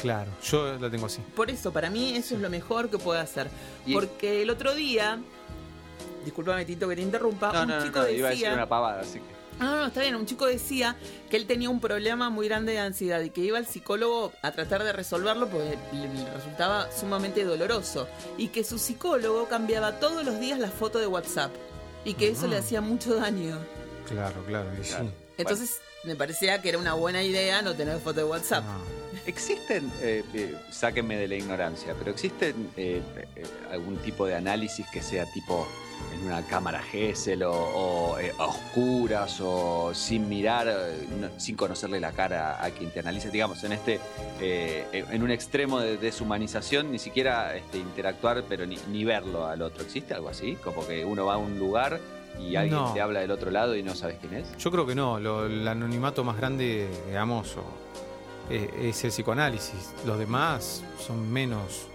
Claro, 0.00 0.30
yo 0.42 0.78
la 0.78 0.88
tengo 0.90 1.06
así. 1.06 1.20
Por 1.36 1.50
eso, 1.50 1.72
para 1.72 1.90
mí 1.90 2.16
eso 2.16 2.34
es 2.34 2.40
lo 2.40 2.48
mejor 2.48 2.88
que 2.88 2.96
puede 2.98 3.20
hacer. 3.20 3.48
Porque 3.92 4.40
el 4.42 4.48
otro 4.48 4.74
día, 4.74 5.18
discúlpame 6.24 6.64
Tito 6.64 6.88
que 6.88 6.96
te 6.96 7.02
interrumpa, 7.02 7.52
No, 7.52 7.62
un 7.62 7.68
no, 7.68 7.82
chico 7.82 7.98
no, 7.98 8.04
decía... 8.04 8.18
iba 8.18 8.28
a 8.28 8.30
decir 8.30 8.48
una 8.52 8.68
pavada, 8.68 9.00
así 9.00 9.18
que. 9.20 9.40
No, 9.58 9.76
no, 9.76 9.86
está 9.86 10.00
bien. 10.00 10.14
Un 10.14 10.24
chico 10.24 10.46
decía 10.46 10.96
que 11.28 11.36
él 11.36 11.46
tenía 11.46 11.68
un 11.68 11.80
problema 11.80 12.30
muy 12.30 12.48
grande 12.48 12.72
de 12.72 12.78
ansiedad 12.78 13.20
y 13.20 13.28
que 13.28 13.42
iba 13.42 13.58
al 13.58 13.66
psicólogo 13.66 14.32
a 14.40 14.52
tratar 14.52 14.84
de 14.84 14.92
resolverlo 14.94 15.48
porque 15.48 15.76
le, 15.92 16.08
le 16.14 16.32
resultaba 16.32 16.90
sumamente 16.90 17.44
doloroso. 17.44 18.08
Y 18.38 18.48
que 18.48 18.64
su 18.64 18.78
psicólogo 18.78 19.48
cambiaba 19.48 20.00
todos 20.00 20.24
los 20.24 20.40
días 20.40 20.58
la 20.58 20.70
foto 20.70 20.98
de 20.98 21.06
WhatsApp. 21.06 21.50
Y 22.06 22.14
que 22.14 22.30
eso 22.30 22.46
le 22.46 22.56
hacía 22.56 22.80
mucho 22.80 23.14
daño. 23.16 23.58
Claro, 24.08 24.42
claro, 24.46 24.70
y 24.80 24.84
sí. 24.84 24.94
Entonces 25.42 25.80
me 26.04 26.14
parecía 26.16 26.60
que 26.62 26.68
era 26.70 26.78
una 26.78 26.94
buena 26.94 27.22
idea 27.22 27.62
no 27.62 27.74
tener 27.74 27.98
foto 27.98 28.20
de 28.20 28.24
WhatsApp. 28.24 28.64
No. 28.64 29.00
¿Existen, 29.26 29.90
eh, 30.00 30.24
eh, 30.34 30.54
sáquenme 30.70 31.16
de 31.18 31.28
la 31.28 31.34
ignorancia, 31.34 31.94
pero 31.98 32.10
existen 32.10 32.70
eh, 32.76 33.02
eh, 33.36 33.44
algún 33.70 33.96
tipo 33.98 34.24
de 34.26 34.34
análisis 34.34 34.86
que 34.92 35.02
sea 35.02 35.26
tipo 35.32 35.66
en 36.14 36.24
una 36.26 36.42
cámara 36.46 36.80
Gesell 36.82 37.42
o, 37.42 37.52
o, 37.52 38.18
eh, 38.18 38.32
a 38.38 38.46
oscuras 38.46 39.38
o 39.40 39.92
sin 39.94 40.28
mirar, 40.28 40.66
no- 41.20 41.28
sin 41.38 41.54
conocerle 41.56 42.00
la 42.00 42.12
cara 42.12 42.64
a 42.64 42.70
quien 42.70 42.90
te 42.90 43.00
analiza? 43.00 43.28
Digamos, 43.28 43.62
en 43.64 43.72
este, 43.72 44.00
eh, 44.40 45.04
en 45.10 45.22
un 45.22 45.30
extremo 45.30 45.80
de 45.80 45.96
deshumanización, 45.98 46.90
ni 46.90 46.98
siquiera 46.98 47.54
este, 47.56 47.78
interactuar, 47.78 48.44
pero 48.48 48.64
ni, 48.66 48.78
ni 48.90 49.04
verlo 49.04 49.46
al 49.46 49.60
otro. 49.60 49.82
¿Existe 49.84 50.14
algo 50.14 50.30
así? 50.30 50.56
Como 50.56 50.86
que 50.86 51.04
uno 51.04 51.26
va 51.26 51.34
a 51.34 51.38
un 51.38 51.58
lugar 51.58 52.00
y 52.38 52.56
alguien 52.56 52.78
No. 52.78 52.92
te 52.94 53.00
habla 53.00 53.20
del 53.20 53.30
otro 53.30 53.50
lado 53.50 53.74
y 53.76 53.82
no 53.82 53.94
sabes 53.94 54.18
quién 54.20 54.34
es. 54.34 54.56
Yo 54.58 54.70
creo 54.70 54.86
que 54.86 54.94
no, 54.94 55.18
lo- 55.20 55.46
el 55.46 55.66
anonimato 55.66 56.24
más 56.24 56.36
grande, 56.36 56.88
digamos, 57.06 57.56
o- 57.56 57.64
eh, 58.50 58.88
es 58.88 59.04
el 59.04 59.10
psicoanálisis. 59.10 59.92
Los 60.06 60.18
demás 60.18 60.82
son 61.06 61.30
menos, 61.32 61.86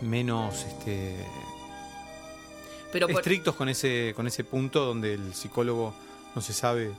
menos 0.00 0.64
este, 0.64 1.16
Pero 2.92 3.08
por- 3.08 3.16
estrictos 3.16 3.54
con 3.54 3.68
ese, 3.68 4.12
con 4.14 4.26
ese 4.26 4.44
punto 4.44 4.84
donde 4.84 5.14
el 5.14 5.34
psicólogo 5.34 5.94
no 6.34 6.42
se 6.42 6.52
sabe 6.52 6.92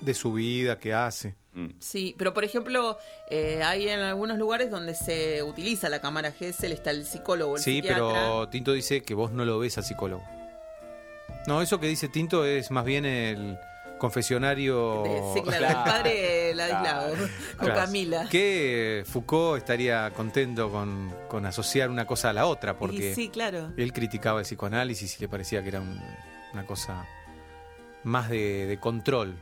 de 0.00 0.14
su 0.14 0.32
vida, 0.32 0.78
qué 0.78 0.94
hace. 0.94 1.34
Mm. 1.52 1.66
Sí, 1.80 2.14
pero 2.16 2.32
por 2.32 2.44
ejemplo, 2.44 2.96
eh, 3.28 3.62
hay 3.62 3.88
en 3.88 4.00
algunos 4.00 4.38
lugares 4.38 4.70
donde 4.70 4.94
se 4.94 5.42
utiliza 5.42 5.88
la 5.88 6.00
cámara 6.00 6.32
Gesell, 6.32 6.72
está 6.72 6.90
el 6.90 7.04
psicólogo, 7.04 7.56
el 7.56 7.62
Sí, 7.62 7.76
psiquiatra. 7.76 8.06
pero 8.06 8.48
Tinto 8.48 8.72
dice 8.72 9.02
que 9.02 9.14
vos 9.14 9.32
no 9.32 9.44
lo 9.44 9.58
ves 9.58 9.76
al 9.78 9.84
psicólogo. 9.84 10.22
No, 11.46 11.62
eso 11.62 11.80
que 11.80 11.86
dice 11.88 12.08
Tinto 12.08 12.44
es 12.44 12.70
más 12.70 12.84
bien 12.84 13.04
el 13.04 13.58
confesionario. 13.98 15.02
Sí, 15.34 15.42
claro, 15.42 15.58
Claro. 15.58 15.78
el 15.78 15.84
padre 15.92 16.54
Ladislao, 16.54 17.10
con. 17.58 17.68
Camila. 17.68 18.26
Que 18.30 19.04
Foucault 19.06 19.58
estaría 19.58 20.10
contento 20.10 20.70
con, 20.70 21.14
con 21.28 21.46
asociar 21.46 21.90
una 21.90 22.06
cosa 22.06 22.30
a 22.30 22.32
la 22.32 22.46
otra, 22.46 22.76
porque 22.78 23.14
sí, 23.14 23.28
claro. 23.28 23.72
él 23.76 23.92
criticaba 23.92 24.40
el 24.40 24.44
psicoanálisis 24.46 25.18
y 25.18 25.22
le 25.22 25.28
parecía 25.28 25.62
que 25.62 25.68
era 25.68 25.80
un- 25.80 26.00
una 26.52 26.66
cosa 26.66 27.06
más 28.04 28.28
de, 28.30 28.66
de 28.66 28.78
control, 28.80 29.36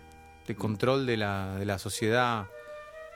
de 0.46 0.54
control 0.56 1.06
de 1.06 1.16
la, 1.16 1.56
de 1.56 1.64
la 1.64 1.78
sociedad. 1.78 2.46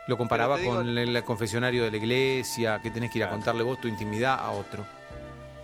Lo 0.08 0.16
comparaba 0.18 0.58
con 0.58 0.88
el, 0.98 1.14
el 1.16 1.24
confesionario 1.24 1.84
de 1.84 1.90
la 1.92 1.96
iglesia, 1.98 2.80
que 2.82 2.90
tenés 2.90 3.10
que 3.12 3.18
ir 3.18 3.24
a 3.24 3.30
contarle 3.30 3.62
vos 3.62 3.80
tu 3.80 3.86
intimidad 3.88 4.34
a 4.38 4.50
otro. 4.50 4.84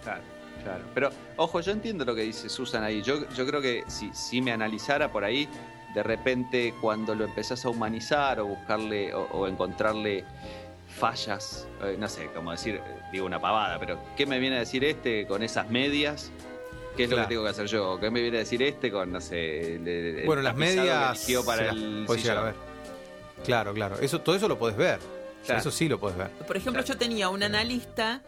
Claro, 0.02 0.22
claro. 0.62 0.84
Pero, 0.94 1.10
ojo, 1.36 1.60
yo 1.60 1.72
entiendo 1.72 2.04
lo 2.04 2.14
que 2.14 2.22
dice 2.22 2.48
Susan 2.48 2.82
ahí. 2.84 3.02
Yo, 3.02 3.28
yo 3.30 3.46
creo 3.46 3.60
que 3.60 3.84
si, 3.88 4.10
si 4.14 4.40
me 4.42 4.52
analizara 4.52 5.10
por 5.10 5.24
ahí, 5.24 5.48
de 5.94 6.02
repente 6.02 6.74
cuando 6.80 7.14
lo 7.14 7.24
empezás 7.24 7.64
a 7.64 7.68
humanizar 7.70 8.40
o 8.40 8.46
buscarle 8.46 9.14
o, 9.14 9.22
o 9.32 9.46
encontrarle 9.48 10.24
fallas, 10.88 11.66
eh, 11.84 11.96
no 11.98 12.08
sé, 12.08 12.26
como 12.34 12.50
decir, 12.50 12.80
digo 13.12 13.26
una 13.26 13.40
pavada, 13.40 13.78
pero 13.78 13.98
¿qué 14.16 14.26
me 14.26 14.38
viene 14.38 14.56
a 14.56 14.60
decir 14.60 14.84
este 14.84 15.26
con 15.26 15.42
esas 15.42 15.70
medias? 15.70 16.30
¿Qué 16.96 17.04
es 17.04 17.10
lo 17.10 17.16
que 17.16 17.26
tengo 17.26 17.44
que 17.44 17.50
hacer 17.50 17.66
yo? 17.66 17.98
¿Qué 18.00 18.10
me 18.10 18.20
viene 18.20 18.38
a 18.38 18.40
decir 18.40 18.60
este 18.62 18.90
con, 18.90 19.12
no 19.12 19.20
sé, 19.20 19.76
el- 19.76 19.86
el 19.86 20.26
Bueno, 20.26 20.42
las 20.42 20.54
que 20.54 20.58
medias 20.58 21.26
para 21.46 21.62
las 21.66 21.76
el 21.76 22.04
podés 22.06 22.22
llegar 22.24 22.38
a 22.38 22.40
sillón? 22.40 22.44
ver. 23.36 23.44
Claro, 23.44 23.72
claro. 23.72 23.96
Eso, 24.00 24.20
todo 24.20 24.34
eso 24.34 24.48
lo 24.48 24.58
podés 24.58 24.76
ver. 24.76 24.98
O 24.98 25.00
sea, 25.00 25.54
Claro. 25.54 25.60
Eso 25.60 25.70
sí 25.70 25.88
lo 25.88 26.00
podés 26.00 26.16
ver. 26.18 26.30
Por 26.46 26.56
ejemplo, 26.56 26.82
yo 26.82 26.98
tenía 26.98 27.28
un 27.28 27.42
analista 27.44 28.20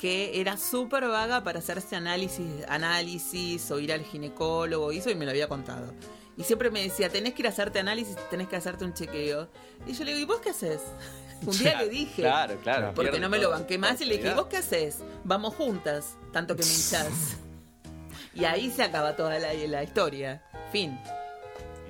que 0.00 0.40
era 0.40 0.56
súper 0.56 1.06
vaga 1.08 1.44
para 1.44 1.58
hacerse 1.58 1.94
análisis, 1.94 2.46
análisis 2.68 3.70
o 3.70 3.78
ir 3.78 3.92
al 3.92 4.02
ginecólogo 4.02 4.92
y 4.92 4.98
eso 4.98 5.10
y 5.10 5.14
me 5.14 5.26
lo 5.26 5.30
había 5.32 5.46
contado. 5.46 5.92
Y 6.38 6.44
siempre 6.44 6.70
me 6.70 6.80
decía, 6.82 7.10
tenés 7.10 7.34
que 7.34 7.42
ir 7.42 7.46
a 7.46 7.50
hacerte 7.50 7.80
análisis, 7.80 8.16
tenés 8.30 8.48
que 8.48 8.56
hacerte 8.56 8.86
un 8.86 8.94
chequeo. 8.94 9.50
Y 9.86 9.92
yo 9.92 10.04
le 10.04 10.12
digo, 10.14 10.22
¿y 10.22 10.24
vos 10.24 10.40
qué 10.40 10.50
haces? 10.50 10.80
Un 11.46 11.58
día 11.58 11.82
le 11.82 11.88
dije, 11.90 12.22
Claro, 12.22 12.56
claro. 12.62 12.92
porque 12.94 13.20
no 13.20 13.28
me 13.28 13.38
lo 13.38 13.50
banqué 13.50 13.76
más, 13.76 14.00
y 14.00 14.06
le 14.06 14.16
dije, 14.16 14.30
¿y 14.30 14.34
vos 14.34 14.46
qué 14.46 14.58
haces? 14.58 14.98
Vamos 15.24 15.54
juntas, 15.54 16.16
tanto 16.32 16.56
que 16.56 16.62
me 16.62 16.68
hinchás. 16.70 17.36
y 18.34 18.44
ahí 18.44 18.70
se 18.70 18.82
acaba 18.82 19.16
toda 19.16 19.38
la, 19.38 19.52
la 19.52 19.82
historia. 19.82 20.42
Fin. 20.72 20.98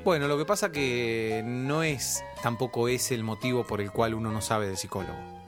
Bueno, 0.05 0.27
lo 0.27 0.37
que 0.37 0.45
pasa 0.45 0.73
que 0.73 1.43
no 1.45 1.85
es 1.85 2.25
tampoco 2.43 2.89
ese 2.89 3.15
el 3.15 3.23
motivo 3.23 3.65
por 3.65 3.81
el 3.81 3.93
cual 3.93 4.15
uno 4.15 4.33
no 4.33 4.41
sabe 4.41 4.67
del 4.67 4.77
psicólogo. 4.77 5.40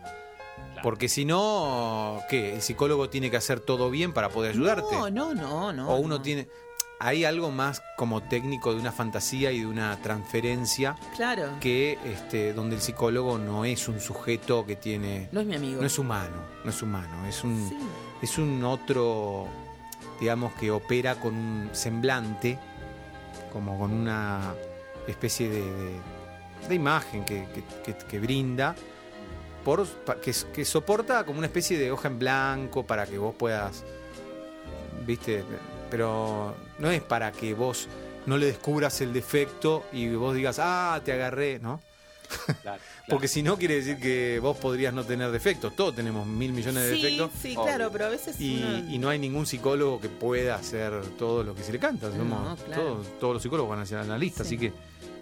Porque 0.82 1.08
si 1.08 1.24
no, 1.24 2.20
¿qué? 2.28 2.54
El 2.54 2.62
psicólogo 2.62 3.08
tiene 3.08 3.30
que 3.30 3.36
hacer 3.36 3.60
todo 3.60 3.90
bien 3.90 4.12
para 4.12 4.28
poder 4.30 4.52
ayudarte. 4.52 4.94
No, 4.94 5.08
no, 5.10 5.34
no, 5.34 5.72
no. 5.72 5.88
o 5.88 5.96
uno 5.96 6.16
no. 6.16 6.22
tiene... 6.22 6.48
Hay 7.04 7.24
algo 7.24 7.50
más 7.50 7.82
como 7.96 8.22
técnico 8.22 8.72
de 8.72 8.78
una 8.80 8.92
fantasía 8.92 9.50
y 9.50 9.60
de 9.60 9.66
una 9.66 9.96
transferencia 10.02 10.94
Claro. 11.16 11.48
que 11.60 11.98
este, 12.04 12.52
donde 12.52 12.76
el 12.76 12.80
psicólogo 12.80 13.38
no 13.38 13.64
es 13.64 13.88
un 13.88 13.98
sujeto 14.00 14.64
que 14.64 14.76
tiene... 14.76 15.28
No 15.32 15.40
es 15.40 15.46
mi 15.46 15.56
amigo. 15.56 15.80
No 15.80 15.86
es 15.86 15.98
humano, 15.98 16.36
no 16.64 16.70
es 16.70 16.80
humano, 16.80 17.26
es 17.26 17.42
un, 17.42 17.68
Sí. 17.68 17.76
es 18.22 18.38
un 18.38 18.62
otro, 18.62 19.48
digamos, 20.20 20.52
que 20.54 20.70
opera 20.70 21.16
con 21.16 21.34
un 21.34 21.70
semblante, 21.72 22.56
como 23.52 23.76
con 23.80 23.92
una 23.92 24.54
especie 25.08 25.48
de, 25.48 25.60
de- 25.60 26.00
de 26.68 26.74
imagen 26.76 27.24
que, 27.24 27.48
que- 27.52 27.64
que- 27.94 28.06
que 28.06 28.18
brinda, 28.20 28.76
por, 29.64 29.86
pa- 29.86 30.16
que, 30.20 30.34
que 30.54 30.64
soporta 30.64 31.24
como 31.24 31.38
una 31.38 31.46
especie 31.46 31.78
de 31.78 31.90
hoja 31.90 32.08
en 32.08 32.18
blanco 32.18 32.84
para 32.86 33.06
que 33.06 33.18
vos 33.18 33.34
puedas, 33.36 33.84
viste, 35.06 35.44
pero 35.90 36.54
no 36.78 36.90
es 36.90 37.02
para 37.02 37.32
que 37.32 37.54
vos 37.54 37.88
no 38.26 38.36
le 38.36 38.46
descubras 38.46 39.00
el 39.00 39.12
defecto 39.12 39.84
y 39.92 40.08
vos 40.14 40.34
digas, 40.34 40.58
ah, 40.60 41.00
te 41.04 41.12
agarré, 41.12 41.58
¿no? 41.58 41.80
Claro, 42.46 42.60
claro. 42.62 42.82
Porque 43.08 43.28
si 43.28 43.42
no 43.42 43.58
quiere 43.58 43.74
decir 43.74 43.98
que 43.98 44.38
vos 44.40 44.56
podrías 44.56 44.94
no 44.94 45.04
tener 45.04 45.30
defectos. 45.32 45.74
Todos 45.76 45.94
tenemos 45.94 46.26
mil 46.26 46.52
millones 46.52 46.84
de 46.88 46.94
Sí, 46.96 47.02
defectos. 47.02 47.30
sí, 47.42 47.48
Obvio. 47.56 47.62
claro, 47.64 47.90
pero 47.92 48.06
a 48.06 48.08
veces 48.08 48.40
Y, 48.40 48.62
uno- 48.62 48.90
y 48.90 48.98
no 48.98 49.08
hay 49.10 49.18
ningún 49.18 49.44
psicólogo 49.44 50.00
que 50.00 50.08
pueda 50.08 50.54
hacer 50.54 50.92
todo 51.18 51.42
lo 51.42 51.54
que 51.54 51.62
se 51.62 51.72
le 51.72 51.78
canta. 51.78 52.10
Somos- 52.10 52.42
No, 52.48 52.56
claro. 52.64 52.82
todos, 52.82 53.06
todos 53.20 53.34
los 53.34 53.42
psicólogos 53.42 53.70
van 53.70 53.80
a 53.80 53.86
ser 53.86 53.98
analistas, 53.98 54.46
Sí. 54.46 54.54
así 54.56 54.66
que 54.68 54.72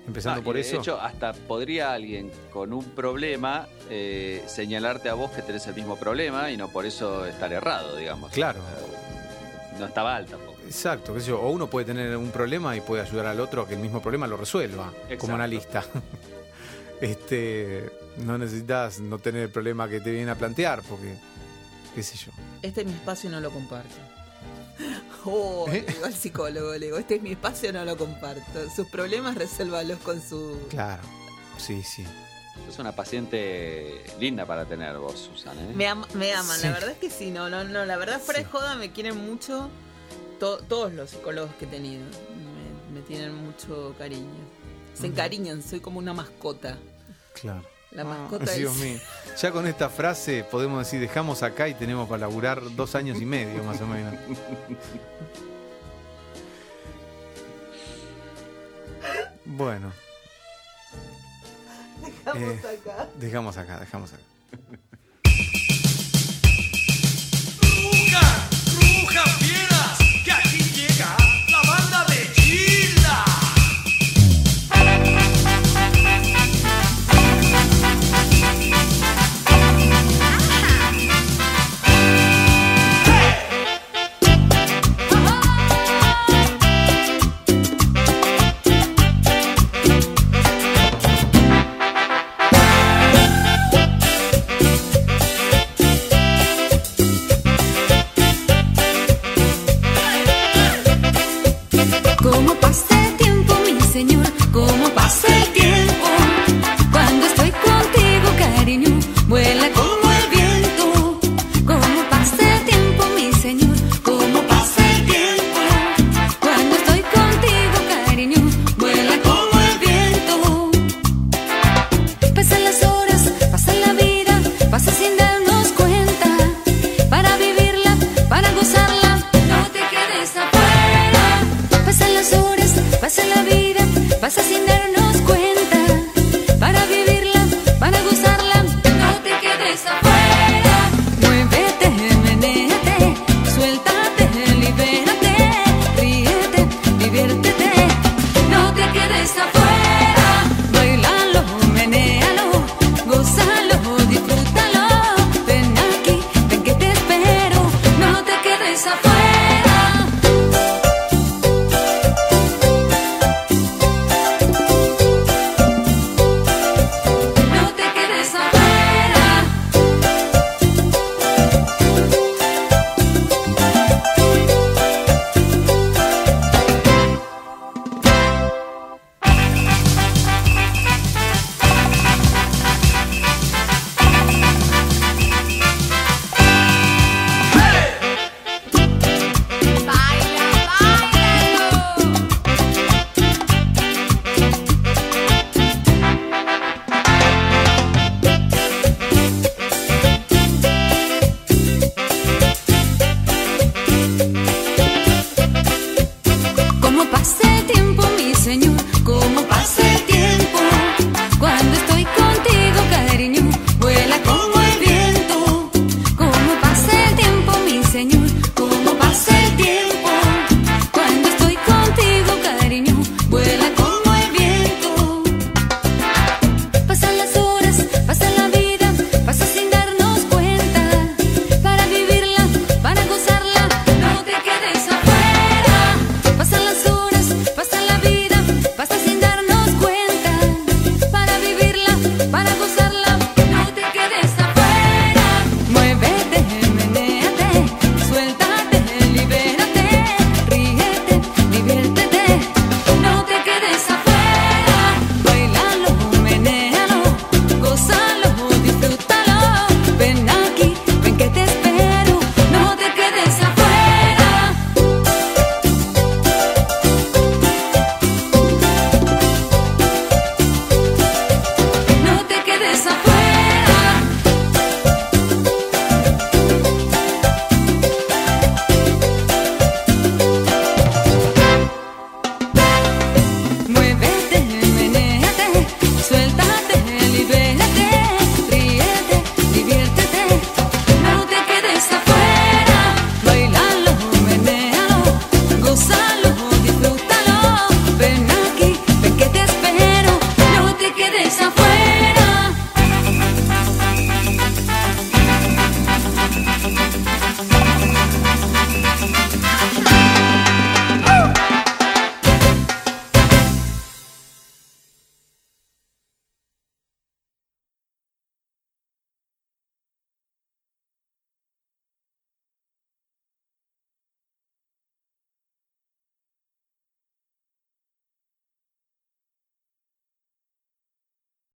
empezando 0.07 0.41
Ah, 0.41 0.45
por 0.45 0.55
de 0.57 0.63
eso. 0.63 0.77
hecho, 0.79 1.01
hasta 1.01 1.33
podría 1.33 1.93
alguien 1.93 2.31
con 2.53 2.73
un 2.73 2.85
problema 2.85 3.69
eh, 3.89 4.43
señalarte 4.47 5.09
a 5.09 5.15
vos 5.15 5.31
que 5.31 5.43
tenés 5.43 5.67
el 5.67 5.75
mismo 5.75 5.97
problema 5.97 6.51
y 6.51 6.57
no 6.57 6.69
por 6.69 6.87
eso 6.87 7.27
estar 7.27 7.53
errado, 7.53 7.97
digamos. 7.97 8.31
Claro. 8.33 8.59
Eh, 8.61 9.79
no 9.79 9.87
está 9.87 10.03
mal 10.03 10.27
tampoco. 10.27 10.51
Exacto, 10.67 11.15
qué 11.15 11.21
sé 11.21 11.29
yo, 11.29 11.41
o 11.41 11.51
uno 11.51 11.69
puede 11.69 11.87
tener 11.87 12.17
un 12.17 12.31
problema 12.31 12.77
y 12.77 12.81
puede 12.81 13.03
ayudar 13.03 13.27
al 13.27 13.41
otro 13.41 13.63
a 13.63 13.69
que 13.69 13.75
el 13.75 13.81
mismo 13.81 14.01
problema 14.01 14.27
lo 14.27 14.37
resuelva, 14.37 14.93
Exacto. 15.03 15.19
como 15.19 15.35
analista. 15.35 15.85
este, 17.01 17.91
no 18.19 18.39
necesitas 18.39 19.01
no 19.01 19.19
tener 19.19 19.43
el 19.43 19.51
problema 19.51 19.89
que 19.89 20.01
te 20.01 20.11
vienen 20.11 20.29
a 20.29 20.35
plantear, 20.37 20.83
porque, 20.89 21.15
qué 21.95 22.03
sé 22.03 22.17
yo. 22.17 22.31
Este 22.63 22.83
es 22.83 22.87
mi 22.87 22.93
espacio 22.93 23.31
y 23.31 23.33
no 23.33 23.41
lo 23.41 23.51
comparto. 23.51 23.95
Oh, 25.25 25.67
¿Eh? 25.69 25.85
le 25.87 25.93
digo 25.93 26.05
al 26.07 26.15
psicólogo, 26.15 26.73
le 26.73 26.87
digo, 26.87 26.99
este 26.99 27.17
es 27.17 27.23
mi 27.23 27.33
espacio, 27.33 27.73
no 27.73 27.85
lo 27.85 27.97
comparto. 27.97 28.71
Sus 28.75 28.87
problemas 28.89 29.35
resuélvalos 29.37 29.99
con 30.01 30.21
su... 30.23 30.59
Claro, 30.71 31.03
sí, 31.59 31.83
sí. 31.83 32.05
Es 32.69 32.79
una 32.79 32.95
paciente 32.95 34.03
linda 34.19 34.45
para 34.47 34.65
tener 34.67 34.97
vos, 34.99 35.31
Susana. 35.33 35.61
¿eh? 35.63 35.73
Me, 35.75 35.87
am- 35.87 36.05
me 36.15 36.33
aman, 36.33 36.57
Sí. 36.59 36.67
la 36.67 36.73
verdad 36.73 36.91
es 36.91 36.99
que 36.99 37.11
sí, 37.11 37.31
no, 37.31 37.49
no, 37.51 37.65
no, 37.65 37.85
la 37.85 37.97
verdad 37.97 38.21
fuera 38.21 38.41
Sí. 38.41 38.45
de 38.45 38.51
joda 38.51 38.75
me 38.77 38.93
quieren 38.93 39.17
mucho 39.27 39.69
to- 40.39 40.59
todos 40.69 40.93
los 40.93 41.11
psicólogos 41.11 41.51
que 41.59 41.65
he 41.65 41.69
tenido. 41.69 42.03
Me, 42.93 43.01
me 43.01 43.07
tienen 43.07 43.35
mucho 43.35 43.95
cariño. 43.99 44.29
Se 44.95 45.07
encariñan, 45.07 45.63
soy 45.63 45.81
como 45.81 45.99
una 45.99 46.13
mascota. 46.13 46.77
Claro. 47.41 47.63
La 47.93 48.03
ah, 48.03 48.05
mascota 48.05 48.51
ah, 48.51 48.55
Dios 48.55 48.77
mío. 48.77 48.99
Ya 49.41 49.51
con 49.51 49.67
esta 49.67 49.89
frase 49.89 50.45
podemos 50.45 50.79
decir, 50.79 51.01
dejamos 51.01 51.43
acá 51.43 51.67
y 51.69 51.75
tenemos 51.75 52.09
para 52.09 52.21
laburar 52.21 52.63
dos 52.77 52.95
años 52.95 53.21
y 53.21 53.27
medio 53.27 53.65
más 53.65 53.81
o 53.81 53.87
menos. 53.87 54.15
bueno. 59.45 59.93
Dejamos 62.01 62.65
eh, 62.65 62.79
acá. 62.81 63.09
Dejamos 63.17 63.57
acá, 63.57 63.81
dejamos 63.81 64.13
acá. 64.13 64.23
¡Ruja! 67.61 68.49
¡Ruja, 68.77 69.25
fiera! 69.39 69.70